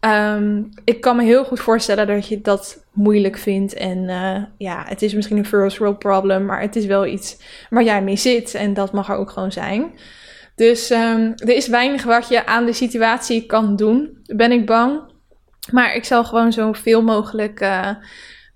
Um, 0.00 0.68
ik 0.84 1.00
kan 1.00 1.16
me 1.16 1.22
heel 1.22 1.44
goed 1.44 1.60
voorstellen 1.60 2.06
dat 2.06 2.28
je 2.28 2.40
dat 2.40 2.84
moeilijk 2.92 3.38
vindt. 3.38 3.74
En 3.74 3.98
uh, 3.98 4.42
ja, 4.58 4.84
het 4.86 5.02
is 5.02 5.14
misschien 5.14 5.36
een 5.36 5.46
first 5.46 5.78
world 5.78 5.98
problem, 5.98 6.44
maar 6.44 6.60
het 6.60 6.76
is 6.76 6.86
wel 6.86 7.06
iets 7.06 7.38
waar 7.70 7.84
jij 7.84 8.02
mee 8.02 8.16
zit. 8.16 8.54
En 8.54 8.74
dat 8.74 8.92
mag 8.92 9.08
er 9.08 9.16
ook 9.16 9.30
gewoon 9.30 9.52
zijn. 9.52 9.92
Dus 10.54 10.90
um, 10.90 11.32
er 11.36 11.56
is 11.56 11.68
weinig 11.68 12.04
wat 12.04 12.28
je 12.28 12.46
aan 12.46 12.66
de 12.66 12.72
situatie 12.72 13.46
kan 13.46 13.76
doen, 13.76 14.18
ben 14.24 14.52
ik 14.52 14.66
bang. 14.66 15.00
Maar 15.72 15.94
ik 15.94 16.04
zal 16.04 16.24
gewoon 16.24 16.52
zoveel 16.52 17.02
mogelijk 17.02 17.60
uh, 17.60 17.90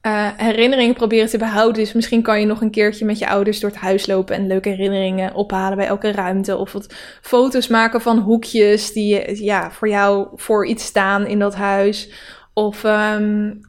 uh, 0.07 0.28
herinneringen 0.36 0.94
proberen 0.94 1.28
te 1.28 1.38
behouden. 1.38 1.82
Dus 1.82 1.92
misschien 1.92 2.22
kan 2.22 2.40
je 2.40 2.46
nog 2.46 2.61
een 2.61 2.70
keertje 2.70 3.05
met 3.05 3.18
je 3.18 3.28
ouders 3.28 3.61
door 3.61 3.70
het 3.70 3.78
huis 3.78 4.07
lopen 4.07 4.36
en 4.36 4.46
leuke 4.46 4.68
herinneringen 4.68 5.34
ophalen 5.34 5.76
bij 5.76 5.86
elke 5.86 6.12
ruimte. 6.12 6.57
Of 6.57 6.72
wat 6.72 6.94
foto's 7.20 7.68
maken 7.68 8.00
van 8.00 8.18
hoekjes 8.18 8.92
die 8.92 9.44
ja, 9.44 9.70
voor 9.70 9.88
jou 9.88 10.28
voor 10.34 10.66
iets 10.66 10.84
staan 10.84 11.26
in 11.26 11.38
dat 11.38 11.55
huis. 11.55 12.12
Of 12.55 12.84
um, 12.84 13.61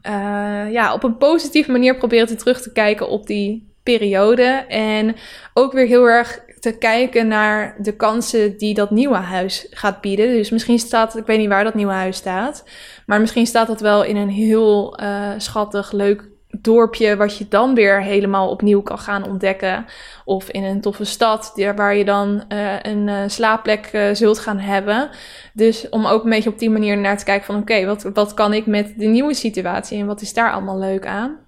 ja, 0.70 0.92
op 0.92 1.02
een 1.02 1.16
positieve 1.16 1.70
manier 1.70 1.96
proberen 1.96 2.26
te 2.26 2.36
terug 2.36 2.62
te 2.62 2.72
kijken 2.72 3.08
op 3.08 3.26
die 3.26 3.72
periode. 3.82 4.64
En 4.68 5.16
ook 5.54 5.72
weer 5.72 5.86
heel 5.86 6.04
erg 6.04 6.40
te 6.64 6.78
kijken 6.78 7.28
naar 7.28 7.76
de 7.78 7.96
kansen 7.96 8.56
die 8.56 8.74
dat 8.74 8.90
nieuwe 8.90 9.16
huis 9.16 9.66
gaat 9.70 10.00
bieden. 10.00 10.28
Dus 10.28 10.50
misschien 10.50 10.78
staat, 10.78 11.16
ik 11.16 11.26
weet 11.26 11.38
niet 11.38 11.48
waar 11.48 11.64
dat 11.64 11.74
nieuwe 11.74 11.92
huis 11.92 12.16
staat, 12.16 12.64
maar 13.06 13.20
misschien 13.20 13.46
staat 13.46 13.66
dat 13.66 13.80
wel 13.80 14.04
in 14.04 14.16
een 14.16 14.28
heel 14.28 15.00
uh, 15.00 15.30
schattig, 15.36 15.92
leuk 15.92 16.28
dorpje, 16.60 17.16
wat 17.16 17.38
je 17.38 17.48
dan 17.48 17.74
weer 17.74 18.02
helemaal 18.02 18.50
opnieuw 18.50 18.82
kan 18.82 18.98
gaan 18.98 19.28
ontdekken. 19.28 19.86
Of 20.24 20.48
in 20.50 20.64
een 20.64 20.80
toffe 20.80 21.04
stad, 21.04 21.52
waar 21.76 21.96
je 21.96 22.04
dan 22.04 22.44
uh, 22.48 22.82
een 22.82 23.08
uh, 23.08 23.22
slaapplek 23.26 24.10
zult 24.12 24.38
gaan 24.38 24.58
hebben. 24.58 25.10
Dus 25.52 25.88
om 25.88 26.06
ook 26.06 26.24
een 26.24 26.30
beetje 26.30 26.50
op 26.50 26.58
die 26.58 26.70
manier 26.70 26.98
naar 26.98 27.18
te 27.18 27.24
kijken 27.24 27.46
van 27.46 27.56
oké, 27.56 27.84
wat, 27.86 28.02
wat 28.02 28.34
kan 28.34 28.52
ik 28.52 28.66
met 28.66 28.94
de 28.96 29.06
nieuwe 29.06 29.34
situatie 29.34 29.98
en 29.98 30.06
wat 30.06 30.20
is 30.20 30.32
daar 30.32 30.52
allemaal 30.52 30.78
leuk 30.78 31.06
aan? 31.06 31.43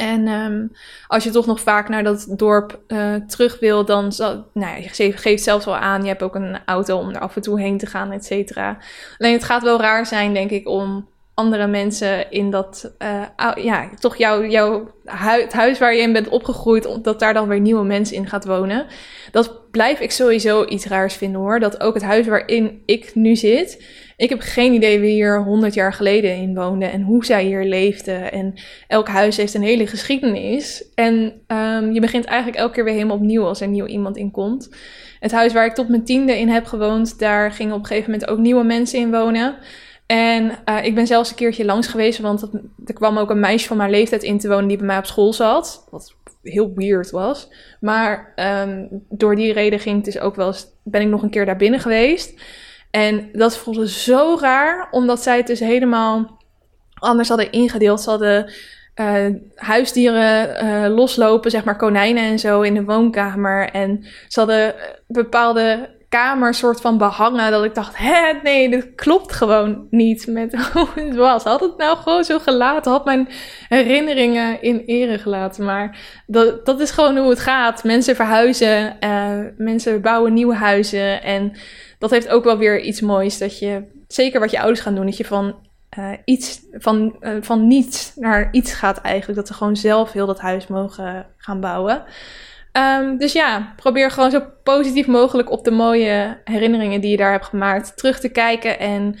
En 0.00 0.28
um, 0.28 0.72
als 1.06 1.24
je 1.24 1.30
toch 1.30 1.46
nog 1.46 1.60
vaak 1.60 1.88
naar 1.88 2.02
dat 2.02 2.26
dorp 2.36 2.80
uh, 2.88 3.14
terug 3.14 3.58
wil, 3.58 3.84
dan 3.84 4.12
nou, 4.52 4.82
je 4.82 5.12
geeft 5.12 5.42
zelfs 5.42 5.64
wel 5.64 5.76
aan, 5.76 6.02
je 6.02 6.08
hebt 6.08 6.22
ook 6.22 6.34
een 6.34 6.58
auto 6.64 6.98
om 6.98 7.08
er 7.08 7.20
af 7.20 7.36
en 7.36 7.42
toe 7.42 7.60
heen 7.60 7.78
te 7.78 7.86
gaan, 7.86 8.12
et 8.12 8.24
cetera. 8.24 8.78
Alleen 9.18 9.32
het 9.32 9.44
gaat 9.44 9.62
wel 9.62 9.80
raar 9.80 10.06
zijn, 10.06 10.34
denk 10.34 10.50
ik, 10.50 10.68
om 10.68 11.08
andere 11.34 11.66
mensen 11.66 12.30
in 12.30 12.50
dat, 12.50 12.92
uh, 12.98 13.64
ja, 13.64 13.88
toch 13.98 14.16
jouw, 14.16 14.88
huis 15.48 15.78
waar 15.78 15.94
je 15.94 16.02
in 16.02 16.12
bent 16.12 16.28
opgegroeid, 16.28 17.04
dat 17.04 17.18
daar 17.20 17.34
dan 17.34 17.48
weer 17.48 17.60
nieuwe 17.60 17.84
mensen 17.84 18.16
in 18.16 18.26
gaat 18.26 18.44
wonen. 18.44 18.86
Dat 19.30 19.70
blijf 19.70 20.00
ik 20.00 20.10
sowieso 20.10 20.64
iets 20.64 20.86
raars 20.86 21.14
vinden 21.14 21.40
hoor. 21.40 21.60
Dat 21.60 21.80
ook 21.80 21.94
het 21.94 22.02
huis 22.02 22.26
waarin 22.26 22.82
ik 22.86 23.14
nu 23.14 23.36
zit, 23.36 23.84
ik 24.20 24.28
heb 24.28 24.40
geen 24.40 24.72
idee 24.72 25.00
wie 25.00 25.10
hier 25.10 25.42
100 25.42 25.74
jaar 25.74 25.92
geleden 25.92 26.36
in 26.36 26.54
woonde 26.54 26.86
en 26.86 27.02
hoe 27.02 27.24
zij 27.24 27.44
hier 27.44 27.64
leefden. 27.64 28.32
En 28.32 28.54
elk 28.88 29.08
huis 29.08 29.36
heeft 29.36 29.54
een 29.54 29.62
hele 29.62 29.86
geschiedenis. 29.86 30.84
En 30.94 31.32
um, 31.46 31.92
je 31.92 32.00
begint 32.00 32.24
eigenlijk 32.24 32.58
elke 32.58 32.74
keer 32.74 32.84
weer 32.84 32.94
helemaal 32.94 33.16
opnieuw 33.16 33.44
als 33.44 33.60
er 33.60 33.68
nieuw 33.68 33.86
iemand 33.86 34.16
in 34.16 34.30
komt. 34.30 34.70
Het 35.20 35.32
huis 35.32 35.52
waar 35.52 35.66
ik 35.66 35.74
tot 35.74 35.88
mijn 35.88 36.04
tiende 36.04 36.38
in 36.38 36.48
heb 36.48 36.64
gewoond, 36.64 37.18
daar 37.18 37.52
gingen 37.52 37.74
op 37.74 37.80
een 37.80 37.86
gegeven 37.86 38.10
moment 38.10 38.30
ook 38.30 38.38
nieuwe 38.38 38.64
mensen 38.64 38.98
in 38.98 39.10
wonen. 39.10 39.56
En 40.06 40.50
uh, 40.68 40.84
ik 40.84 40.94
ben 40.94 41.06
zelfs 41.06 41.30
een 41.30 41.36
keertje 41.36 41.64
langs 41.64 41.86
geweest, 41.86 42.18
want 42.18 42.42
er 42.84 42.94
kwam 42.94 43.18
ook 43.18 43.30
een 43.30 43.40
meisje 43.40 43.66
van 43.66 43.76
mijn 43.76 43.90
leeftijd 43.90 44.22
in 44.22 44.38
te 44.38 44.48
wonen 44.48 44.68
die 44.68 44.76
bij 44.76 44.86
mij 44.86 44.98
op 44.98 45.06
school 45.06 45.32
zat. 45.32 45.86
Wat 45.90 46.14
heel 46.42 46.72
weird 46.74 47.10
was. 47.10 47.48
Maar 47.80 48.32
ehm, 48.36 48.86
door 49.08 49.36
die 49.36 49.52
reden 49.52 49.80
ging 49.80 49.96
het 49.96 50.04
dus 50.04 50.18
ook 50.18 50.34
wel 50.34 50.46
eens, 50.46 50.66
ben 50.82 51.00
ik 51.00 51.08
nog 51.08 51.22
een 51.22 51.30
keer 51.30 51.46
daar 51.46 51.56
binnen 51.56 51.80
geweest. 51.80 52.40
En 52.90 53.28
dat 53.32 53.56
voelde 53.56 53.88
zo 53.88 54.36
raar, 54.40 54.88
omdat 54.90 55.22
zij 55.22 55.36
het 55.36 55.46
dus 55.46 55.60
helemaal 55.60 56.38
anders 56.94 57.28
hadden 57.28 57.52
ingedeeld. 57.52 58.00
Ze 58.00 58.10
hadden 58.10 58.52
uh, 59.00 59.26
huisdieren 59.54 60.64
uh, 60.64 60.96
loslopen, 60.96 61.50
zeg 61.50 61.64
maar 61.64 61.76
konijnen 61.76 62.22
en 62.22 62.38
zo 62.38 62.60
in 62.60 62.74
de 62.74 62.84
woonkamer. 62.84 63.70
En 63.70 64.04
ze 64.28 64.38
hadden 64.38 64.74
bepaalde 65.06 65.98
kamer 66.10 66.54
soort 66.54 66.80
van 66.80 66.98
behangen. 66.98 67.50
Dat 67.50 67.64
ik 67.64 67.74
dacht, 67.74 67.98
hè, 67.98 68.32
nee, 68.42 68.70
dit 68.70 68.94
klopt 68.94 69.32
gewoon 69.32 69.86
niet 69.90 70.26
met 70.26 70.54
hoe 70.72 70.88
het 70.94 71.16
was. 71.16 71.44
Had 71.44 71.60
het 71.60 71.76
nou 71.76 71.96
gewoon 71.96 72.24
zo 72.24 72.38
gelaten? 72.38 72.92
Had 72.92 73.04
mijn 73.04 73.28
herinneringen 73.68 74.62
in 74.62 74.82
ere 74.86 75.18
gelaten? 75.18 75.64
Maar 75.64 75.98
dat, 76.26 76.66
dat 76.66 76.80
is 76.80 76.90
gewoon 76.90 77.16
hoe 77.16 77.30
het 77.30 77.40
gaat. 77.40 77.84
Mensen 77.84 78.16
verhuizen, 78.16 78.96
uh, 79.04 79.38
mensen 79.56 80.00
bouwen 80.00 80.32
nieuwe 80.32 80.54
huizen. 80.54 81.22
En 81.22 81.52
dat 82.00 82.10
heeft 82.10 82.28
ook 82.28 82.44
wel 82.44 82.58
weer 82.58 82.80
iets 82.80 83.00
moois. 83.00 83.38
Dat 83.38 83.58
je, 83.58 83.82
zeker 84.08 84.40
wat 84.40 84.50
je 84.50 84.58
ouders 84.58 84.80
gaan 84.80 84.94
doen, 84.94 85.06
dat 85.06 85.16
je 85.16 85.24
van 85.24 85.68
uh, 85.98 86.12
iets 86.24 86.60
van, 86.72 87.16
uh, 87.20 87.36
van 87.40 87.66
niets 87.66 88.12
naar 88.16 88.48
iets 88.52 88.72
gaat 88.72 89.00
eigenlijk. 89.00 89.38
Dat 89.38 89.48
ze 89.48 89.54
gewoon 89.54 89.76
zelf 89.76 90.12
heel 90.12 90.26
dat 90.26 90.40
huis 90.40 90.66
mogen 90.66 91.26
gaan 91.36 91.60
bouwen. 91.60 92.04
Um, 92.72 93.18
dus 93.18 93.32
ja, 93.32 93.72
probeer 93.76 94.10
gewoon 94.10 94.30
zo 94.30 94.42
positief 94.62 95.06
mogelijk 95.06 95.50
op 95.50 95.64
de 95.64 95.70
mooie 95.70 96.40
herinneringen 96.44 97.00
die 97.00 97.10
je 97.10 97.16
daar 97.16 97.32
hebt 97.32 97.44
gemaakt 97.44 97.96
terug 97.96 98.20
te 98.20 98.28
kijken. 98.28 98.78
En 98.78 99.16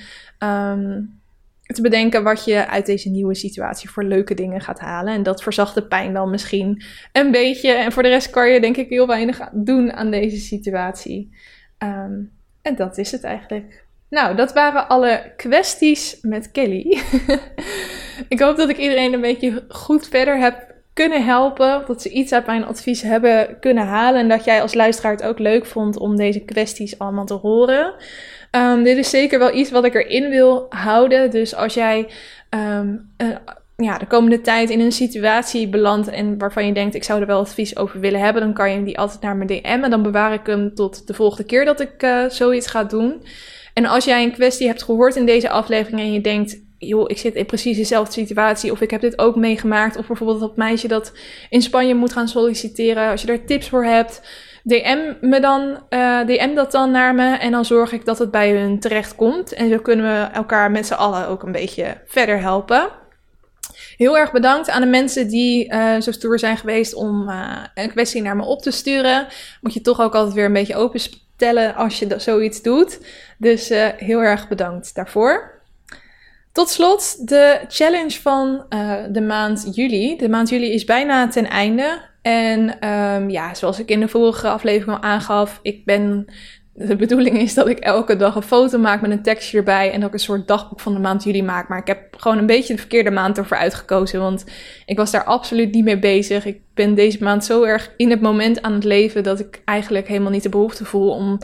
um, 0.48 1.20
te 1.66 1.82
bedenken 1.82 2.22
wat 2.22 2.44
je 2.44 2.68
uit 2.68 2.86
deze 2.86 3.08
nieuwe 3.08 3.34
situatie 3.34 3.90
voor 3.90 4.04
leuke 4.04 4.34
dingen 4.34 4.60
gaat 4.60 4.80
halen. 4.80 5.14
En 5.14 5.22
dat 5.22 5.42
verzacht 5.42 5.74
de 5.74 5.86
pijn 5.86 6.12
dan 6.12 6.30
misschien 6.30 6.82
een 7.12 7.30
beetje. 7.30 7.72
En 7.72 7.92
voor 7.92 8.02
de 8.02 8.08
rest 8.08 8.30
kan 8.30 8.48
je 8.50 8.60
denk 8.60 8.76
ik 8.76 8.88
heel 8.88 9.06
weinig 9.06 9.48
doen 9.52 9.92
aan 9.92 10.10
deze 10.10 10.38
situatie. 10.38 11.36
Um, 11.78 12.38
en 12.62 12.76
dat 12.76 12.98
is 12.98 13.12
het 13.12 13.24
eigenlijk. 13.24 13.84
Nou, 14.08 14.36
dat 14.36 14.52
waren 14.52 14.88
alle 14.88 15.32
kwesties 15.36 16.18
met 16.22 16.50
Kelly. 16.50 16.98
ik 18.28 18.40
hoop 18.40 18.56
dat 18.56 18.68
ik 18.68 18.78
iedereen 18.78 19.12
een 19.12 19.20
beetje 19.20 19.64
goed 19.68 20.08
verder 20.08 20.38
heb 20.38 20.74
kunnen 20.92 21.24
helpen. 21.24 21.84
Dat 21.86 22.02
ze 22.02 22.10
iets 22.10 22.32
uit 22.32 22.46
mijn 22.46 22.64
advies 22.64 23.02
hebben 23.02 23.58
kunnen 23.60 23.86
halen. 23.86 24.20
En 24.20 24.28
dat 24.28 24.44
jij 24.44 24.62
als 24.62 24.74
luisteraar 24.74 25.12
het 25.12 25.22
ook 25.22 25.38
leuk 25.38 25.66
vond 25.66 25.96
om 25.96 26.16
deze 26.16 26.40
kwesties 26.40 26.98
allemaal 26.98 27.26
te 27.26 27.34
horen. 27.34 27.94
Um, 28.50 28.82
dit 28.82 28.96
is 28.96 29.10
zeker 29.10 29.38
wel 29.38 29.54
iets 29.54 29.70
wat 29.70 29.84
ik 29.84 29.94
erin 29.94 30.30
wil 30.30 30.66
houden. 30.68 31.30
Dus 31.30 31.54
als 31.54 31.74
jij 31.74 32.08
um, 32.50 33.10
uh, 33.18 33.28
ja, 33.82 33.98
de 33.98 34.06
komende 34.06 34.40
tijd 34.40 34.70
in 34.70 34.80
een 34.80 34.92
situatie 34.92 35.68
belandt 35.68 36.08
en 36.08 36.38
waarvan 36.38 36.66
je 36.66 36.72
denkt, 36.72 36.94
ik 36.94 37.04
zou 37.04 37.20
er 37.20 37.26
wel 37.26 37.40
advies 37.40 37.76
over 37.76 38.00
willen 38.00 38.20
hebben, 38.20 38.42
dan 38.42 38.52
kan 38.52 38.70
je 38.72 38.82
die 38.82 38.98
altijd 38.98 39.20
naar 39.20 39.36
me 39.36 39.44
DM'en. 39.44 39.90
Dan 39.90 40.02
bewaar 40.02 40.32
ik 40.32 40.46
hem 40.46 40.74
tot 40.74 41.06
de 41.06 41.14
volgende 41.14 41.44
keer 41.44 41.64
dat 41.64 41.80
ik 41.80 42.02
uh, 42.02 42.24
zoiets 42.28 42.66
ga 42.66 42.84
doen. 42.84 43.22
En 43.74 43.86
als 43.86 44.04
jij 44.04 44.22
een 44.22 44.32
kwestie 44.32 44.66
hebt 44.66 44.82
gehoord 44.82 45.16
in 45.16 45.26
deze 45.26 45.50
aflevering 45.50 46.00
en 46.00 46.12
je 46.12 46.20
denkt, 46.20 46.60
joh, 46.78 47.04
ik 47.10 47.18
zit 47.18 47.34
in 47.34 47.46
precies 47.46 47.76
dezelfde 47.76 48.12
situatie. 48.12 48.72
Of 48.72 48.80
ik 48.80 48.90
heb 48.90 49.00
dit 49.00 49.18
ook 49.18 49.36
meegemaakt. 49.36 49.96
Of 49.96 50.06
bijvoorbeeld 50.06 50.40
dat 50.40 50.56
meisje 50.56 50.88
dat 50.88 51.12
in 51.48 51.62
Spanje 51.62 51.94
moet 51.94 52.12
gaan 52.12 52.28
solliciteren. 52.28 53.10
Als 53.10 53.20
je 53.20 53.26
daar 53.26 53.44
tips 53.44 53.68
voor 53.68 53.84
hebt, 53.84 54.22
DM, 54.62 55.14
me 55.20 55.40
dan, 55.40 55.82
uh, 55.90 56.26
DM 56.26 56.54
dat 56.54 56.72
dan 56.72 56.90
naar 56.90 57.14
me. 57.14 57.36
En 57.36 57.50
dan 57.50 57.64
zorg 57.64 57.92
ik 57.92 58.04
dat 58.04 58.18
het 58.18 58.30
bij 58.30 58.50
hun 58.50 58.80
terecht 58.80 59.14
komt. 59.14 59.52
En 59.52 59.70
zo 59.70 59.78
kunnen 59.78 60.04
we 60.04 60.28
elkaar 60.32 60.70
met 60.70 60.86
z'n 60.86 60.94
allen 60.94 61.28
ook 61.28 61.42
een 61.42 61.52
beetje 61.52 62.00
verder 62.06 62.40
helpen. 62.40 62.88
Heel 64.00 64.18
erg 64.18 64.32
bedankt 64.32 64.70
aan 64.70 64.80
de 64.80 64.86
mensen 64.86 65.28
die 65.28 65.72
uh, 65.72 66.00
zo 66.00 66.12
stoer 66.12 66.38
zijn 66.38 66.56
geweest 66.56 66.94
om 66.94 67.28
uh, 67.28 67.56
een 67.74 67.90
kwestie 67.90 68.22
naar 68.22 68.36
me 68.36 68.44
op 68.44 68.62
te 68.62 68.70
sturen. 68.70 69.26
Moet 69.60 69.74
je 69.74 69.80
toch 69.80 70.00
ook 70.00 70.14
altijd 70.14 70.34
weer 70.34 70.44
een 70.44 70.52
beetje 70.52 70.76
openstellen 70.76 71.74
als 71.74 71.98
je 71.98 72.14
zoiets 72.16 72.62
doet. 72.62 73.00
Dus 73.38 73.68
heel 73.96 74.22
erg 74.22 74.48
bedankt 74.48 74.94
daarvoor. 74.94 75.62
Tot 76.52 76.68
slot 76.68 77.28
de 77.28 77.60
challenge 77.68 78.20
van 78.20 78.66
de 79.12 79.20
maand 79.20 79.68
juli. 79.74 80.16
De 80.16 80.28
maand 80.28 80.48
juli 80.48 80.72
is 80.72 80.84
bijna 80.84 81.28
ten 81.28 81.48
einde. 81.48 82.00
En 82.22 82.88
um, 82.88 83.30
ja, 83.30 83.54
zoals 83.54 83.78
ik 83.78 83.88
in 83.88 84.00
de 84.00 84.08
vorige 84.08 84.48
aflevering 84.48 84.96
al 84.96 85.02
aangaf, 85.02 85.58
ik 85.62 85.84
ben. 85.84 86.26
De 86.72 86.96
bedoeling 86.96 87.38
is 87.38 87.54
dat 87.54 87.68
ik 87.68 87.78
elke 87.78 88.16
dag 88.16 88.34
een 88.34 88.42
foto 88.42 88.78
maak 88.78 89.00
met 89.00 89.10
een 89.10 89.22
tekstje 89.22 89.58
erbij. 89.58 89.92
En 89.92 90.02
ik 90.02 90.12
een 90.12 90.18
soort 90.18 90.48
dagboek 90.48 90.80
van 90.80 90.94
de 90.94 91.00
maand 91.00 91.24
juli 91.24 91.42
maak. 91.42 91.68
Maar 91.68 91.78
ik 91.78 91.86
heb 91.86 92.16
gewoon 92.16 92.38
een 92.38 92.46
beetje 92.46 92.74
de 92.74 92.80
verkeerde 92.80 93.10
maand 93.10 93.38
ervoor 93.38 93.56
uitgekozen. 93.56 94.20
Want 94.20 94.44
ik 94.86 94.96
was 94.96 95.10
daar 95.10 95.24
absoluut 95.24 95.74
niet 95.74 95.84
mee 95.84 95.98
bezig. 95.98 96.44
Ik 96.44 96.60
ben 96.74 96.94
deze 96.94 97.22
maand 97.22 97.44
zo 97.44 97.62
erg 97.62 97.92
in 97.96 98.10
het 98.10 98.20
moment 98.20 98.62
aan 98.62 98.72
het 98.72 98.84
leven. 98.84 99.22
dat 99.22 99.40
ik 99.40 99.62
eigenlijk 99.64 100.08
helemaal 100.08 100.30
niet 100.30 100.42
de 100.42 100.48
behoefte 100.48 100.84
voel 100.84 101.10
om 101.10 101.38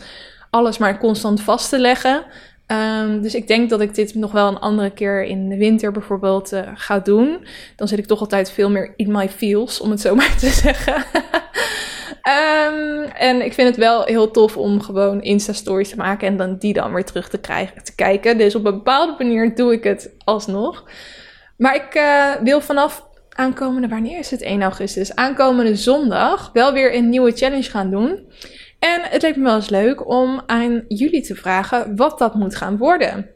alles 0.50 0.78
maar 0.78 0.98
constant 0.98 1.40
vast 1.40 1.68
te 1.68 1.78
leggen. 1.78 2.24
Um, 2.66 3.22
dus 3.22 3.34
ik 3.34 3.48
denk 3.48 3.70
dat 3.70 3.80
ik 3.80 3.94
dit 3.94 4.14
nog 4.14 4.32
wel 4.32 4.48
een 4.48 4.58
andere 4.58 4.90
keer 4.90 5.24
in 5.24 5.48
de 5.48 5.56
winter 5.56 5.92
bijvoorbeeld 5.92 6.52
uh, 6.52 6.60
ga 6.74 6.98
doen. 6.98 7.46
Dan 7.76 7.88
zit 7.88 7.98
ik 7.98 8.06
toch 8.06 8.20
altijd 8.20 8.50
veel 8.50 8.70
meer 8.70 8.92
in 8.96 9.12
my 9.12 9.28
feels, 9.28 9.80
om 9.80 9.90
het 9.90 10.00
zo 10.00 10.14
maar 10.14 10.36
te 10.36 10.48
zeggen. 10.64 11.04
Um, 12.08 13.02
en 13.02 13.44
ik 13.44 13.52
vind 13.52 13.68
het 13.68 13.76
wel 13.76 14.04
heel 14.04 14.30
tof 14.30 14.56
om 14.56 14.80
gewoon 14.80 15.22
Insta-stories 15.22 15.88
te 15.88 15.96
maken 15.96 16.28
en 16.28 16.36
dan 16.36 16.56
die 16.58 16.72
dan 16.72 16.92
weer 16.92 17.04
terug 17.04 17.28
te, 17.28 17.38
krijgen, 17.38 17.84
te 17.84 17.94
kijken. 17.94 18.38
Dus 18.38 18.54
op 18.54 18.64
een 18.64 18.74
bepaalde 18.74 19.14
manier 19.18 19.54
doe 19.54 19.72
ik 19.72 19.84
het 19.84 20.14
alsnog. 20.24 20.84
Maar 21.56 21.74
ik 21.74 21.94
uh, 21.94 22.34
wil 22.42 22.60
vanaf 22.60 23.08
aankomende, 23.28 23.88
wanneer 23.88 24.18
is 24.18 24.30
het? 24.30 24.42
1 24.42 24.62
augustus. 24.62 25.14
Aankomende 25.14 25.76
zondag 25.76 26.50
wel 26.52 26.72
weer 26.72 26.94
een 26.94 27.08
nieuwe 27.08 27.32
challenge 27.32 27.70
gaan 27.70 27.90
doen. 27.90 28.32
En 28.78 29.00
het 29.02 29.22
leek 29.22 29.36
me 29.36 29.42
wel 29.42 29.54
eens 29.54 29.68
leuk 29.68 30.08
om 30.08 30.42
aan 30.46 30.84
jullie 30.88 31.22
te 31.22 31.34
vragen 31.34 31.96
wat 31.96 32.18
dat 32.18 32.34
moet 32.34 32.56
gaan 32.56 32.76
worden. 32.76 33.30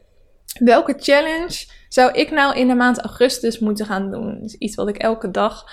Welke 0.59 0.95
challenge 0.97 1.65
zou 1.89 2.11
ik 2.11 2.31
nou 2.31 2.55
in 2.55 2.67
de 2.67 2.75
maand 2.75 3.01
augustus 3.01 3.59
moeten 3.59 3.85
gaan 3.85 4.11
doen? 4.11 4.39
Dus 4.41 4.53
iets 4.53 4.75
wat 4.75 4.87
ik 4.87 4.97
elke 4.97 5.31
dag 5.31 5.65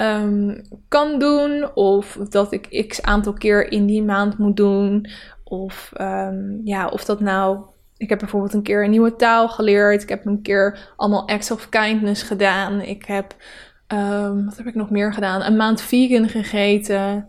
um, 0.00 0.62
kan 0.88 1.18
doen, 1.18 1.74
of 1.74 2.18
dat 2.28 2.52
ik 2.52 2.86
x 2.88 3.02
aantal 3.02 3.32
keer 3.32 3.72
in 3.72 3.86
die 3.86 4.02
maand 4.02 4.38
moet 4.38 4.56
doen. 4.56 5.06
Of 5.44 5.92
um, 6.00 6.60
ja, 6.64 6.88
of 6.88 7.04
dat 7.04 7.20
nou. 7.20 7.58
Ik 7.96 8.08
heb 8.08 8.18
bijvoorbeeld 8.18 8.54
een 8.54 8.62
keer 8.62 8.84
een 8.84 8.90
nieuwe 8.90 9.16
taal 9.16 9.48
geleerd. 9.48 10.02
Ik 10.02 10.08
heb 10.08 10.26
een 10.26 10.42
keer 10.42 10.92
allemaal 10.96 11.28
acts 11.28 11.50
of 11.50 11.68
kindness 11.68 12.22
gedaan. 12.22 12.80
Ik 12.80 13.04
heb, 13.04 13.34
um, 13.88 14.44
wat 14.44 14.56
heb 14.56 14.66
ik 14.66 14.74
nog 14.74 14.90
meer 14.90 15.12
gedaan? 15.12 15.42
Een 15.42 15.56
maand 15.56 15.82
vegan 15.82 16.28
gegeten. 16.28 17.26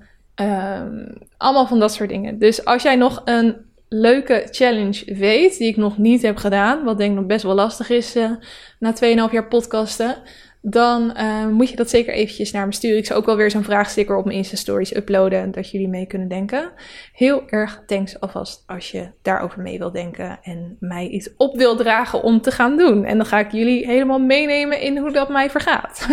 Allemaal 1.38 1.68
van 1.68 1.80
dat 1.80 1.94
soort 1.94 2.10
dingen. 2.10 2.40
Dus 2.40 2.66
als 2.66 2.84
jij 2.84 2.96
nog 2.96 3.22
een 3.26 3.56
leuke 3.94 4.48
challenge 4.52 5.16
weet, 5.16 5.58
die 5.58 5.68
ik 5.68 5.78
nog 5.78 5.98
niet 5.98 6.22
heb 6.22 6.38
gedaan, 6.38 6.84
wat 6.84 6.98
denk 6.98 7.12
ik 7.12 7.18
nog 7.18 7.26
best 7.26 7.44
wel 7.44 7.54
lastig 7.54 7.90
is 7.90 8.16
uh, 8.16 8.32
na 8.80 8.94
2,5 8.94 9.00
jaar 9.32 9.48
podcasten, 9.48 10.16
dan 10.62 11.14
uh, 11.18 11.48
moet 11.48 11.70
je 11.70 11.76
dat 11.76 11.90
zeker 11.90 12.14
eventjes 12.14 12.52
naar 12.52 12.66
me 12.66 12.74
sturen. 12.74 12.98
Ik 12.98 13.06
zou 13.06 13.20
ook 13.20 13.26
wel 13.26 13.36
weer 13.36 13.52
zo'n 13.52 13.64
vraagsticker 13.64 14.18
op 14.18 14.26
mijn 14.26 14.38
Insta-stories 14.38 14.96
uploaden, 14.96 15.52
dat 15.52 15.72
jullie 15.72 15.88
mee 15.88 16.06
kunnen 16.06 16.28
denken. 16.28 16.72
Heel 17.14 17.44
erg 17.48 17.84
thanks 17.86 18.20
alvast 18.20 18.64
als 18.68 18.92
je 18.92 19.10
daarover 19.22 19.62
mee 19.62 19.78
wil 19.78 19.92
denken 19.92 20.40
en 20.44 20.78
mij 20.80 21.08
iets 21.08 21.30
op 21.38 21.56
wil 21.56 21.76
dragen 21.76 22.24
om 22.24 22.42
te 22.42 22.52
gaan 22.52 22.78
doen. 22.78 23.06
En 23.06 23.18
dan 23.18 23.26
ga 23.26 23.40
ik 23.40 23.52
jullie 23.52 23.86
helemaal 23.86 24.20
meenemen 24.20 24.82
in 24.82 24.98
hoe 24.98 25.12
dat 25.12 25.30
mij 25.30 25.50
vergaat. 25.50 26.08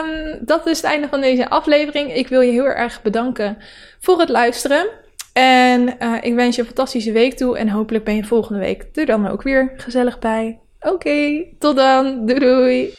Um, 0.00 0.38
dat 0.44 0.66
is 0.66 0.76
het 0.76 0.86
einde 0.86 1.08
van 1.08 1.20
deze 1.20 1.48
aflevering. 1.48 2.14
Ik 2.14 2.28
wil 2.28 2.40
je 2.40 2.52
heel 2.52 2.66
erg 2.66 3.02
bedanken 3.02 3.58
voor 4.00 4.20
het 4.20 4.28
luisteren. 4.28 4.88
En 5.32 5.96
uh, 6.02 6.14
ik 6.20 6.34
wens 6.34 6.54
je 6.54 6.60
een 6.60 6.66
fantastische 6.66 7.12
week 7.12 7.34
toe. 7.36 7.58
En 7.58 7.68
hopelijk 7.68 8.04
ben 8.04 8.14
je 8.14 8.24
volgende 8.24 8.60
week 8.60 8.86
er 8.94 9.06
dan 9.06 9.28
ook 9.28 9.42
weer 9.42 9.72
gezellig 9.76 10.18
bij. 10.18 10.60
Oké, 10.86 11.44
tot 11.58 11.76
dan. 11.76 12.26
Doei 12.26 12.38
doei. 12.40 12.94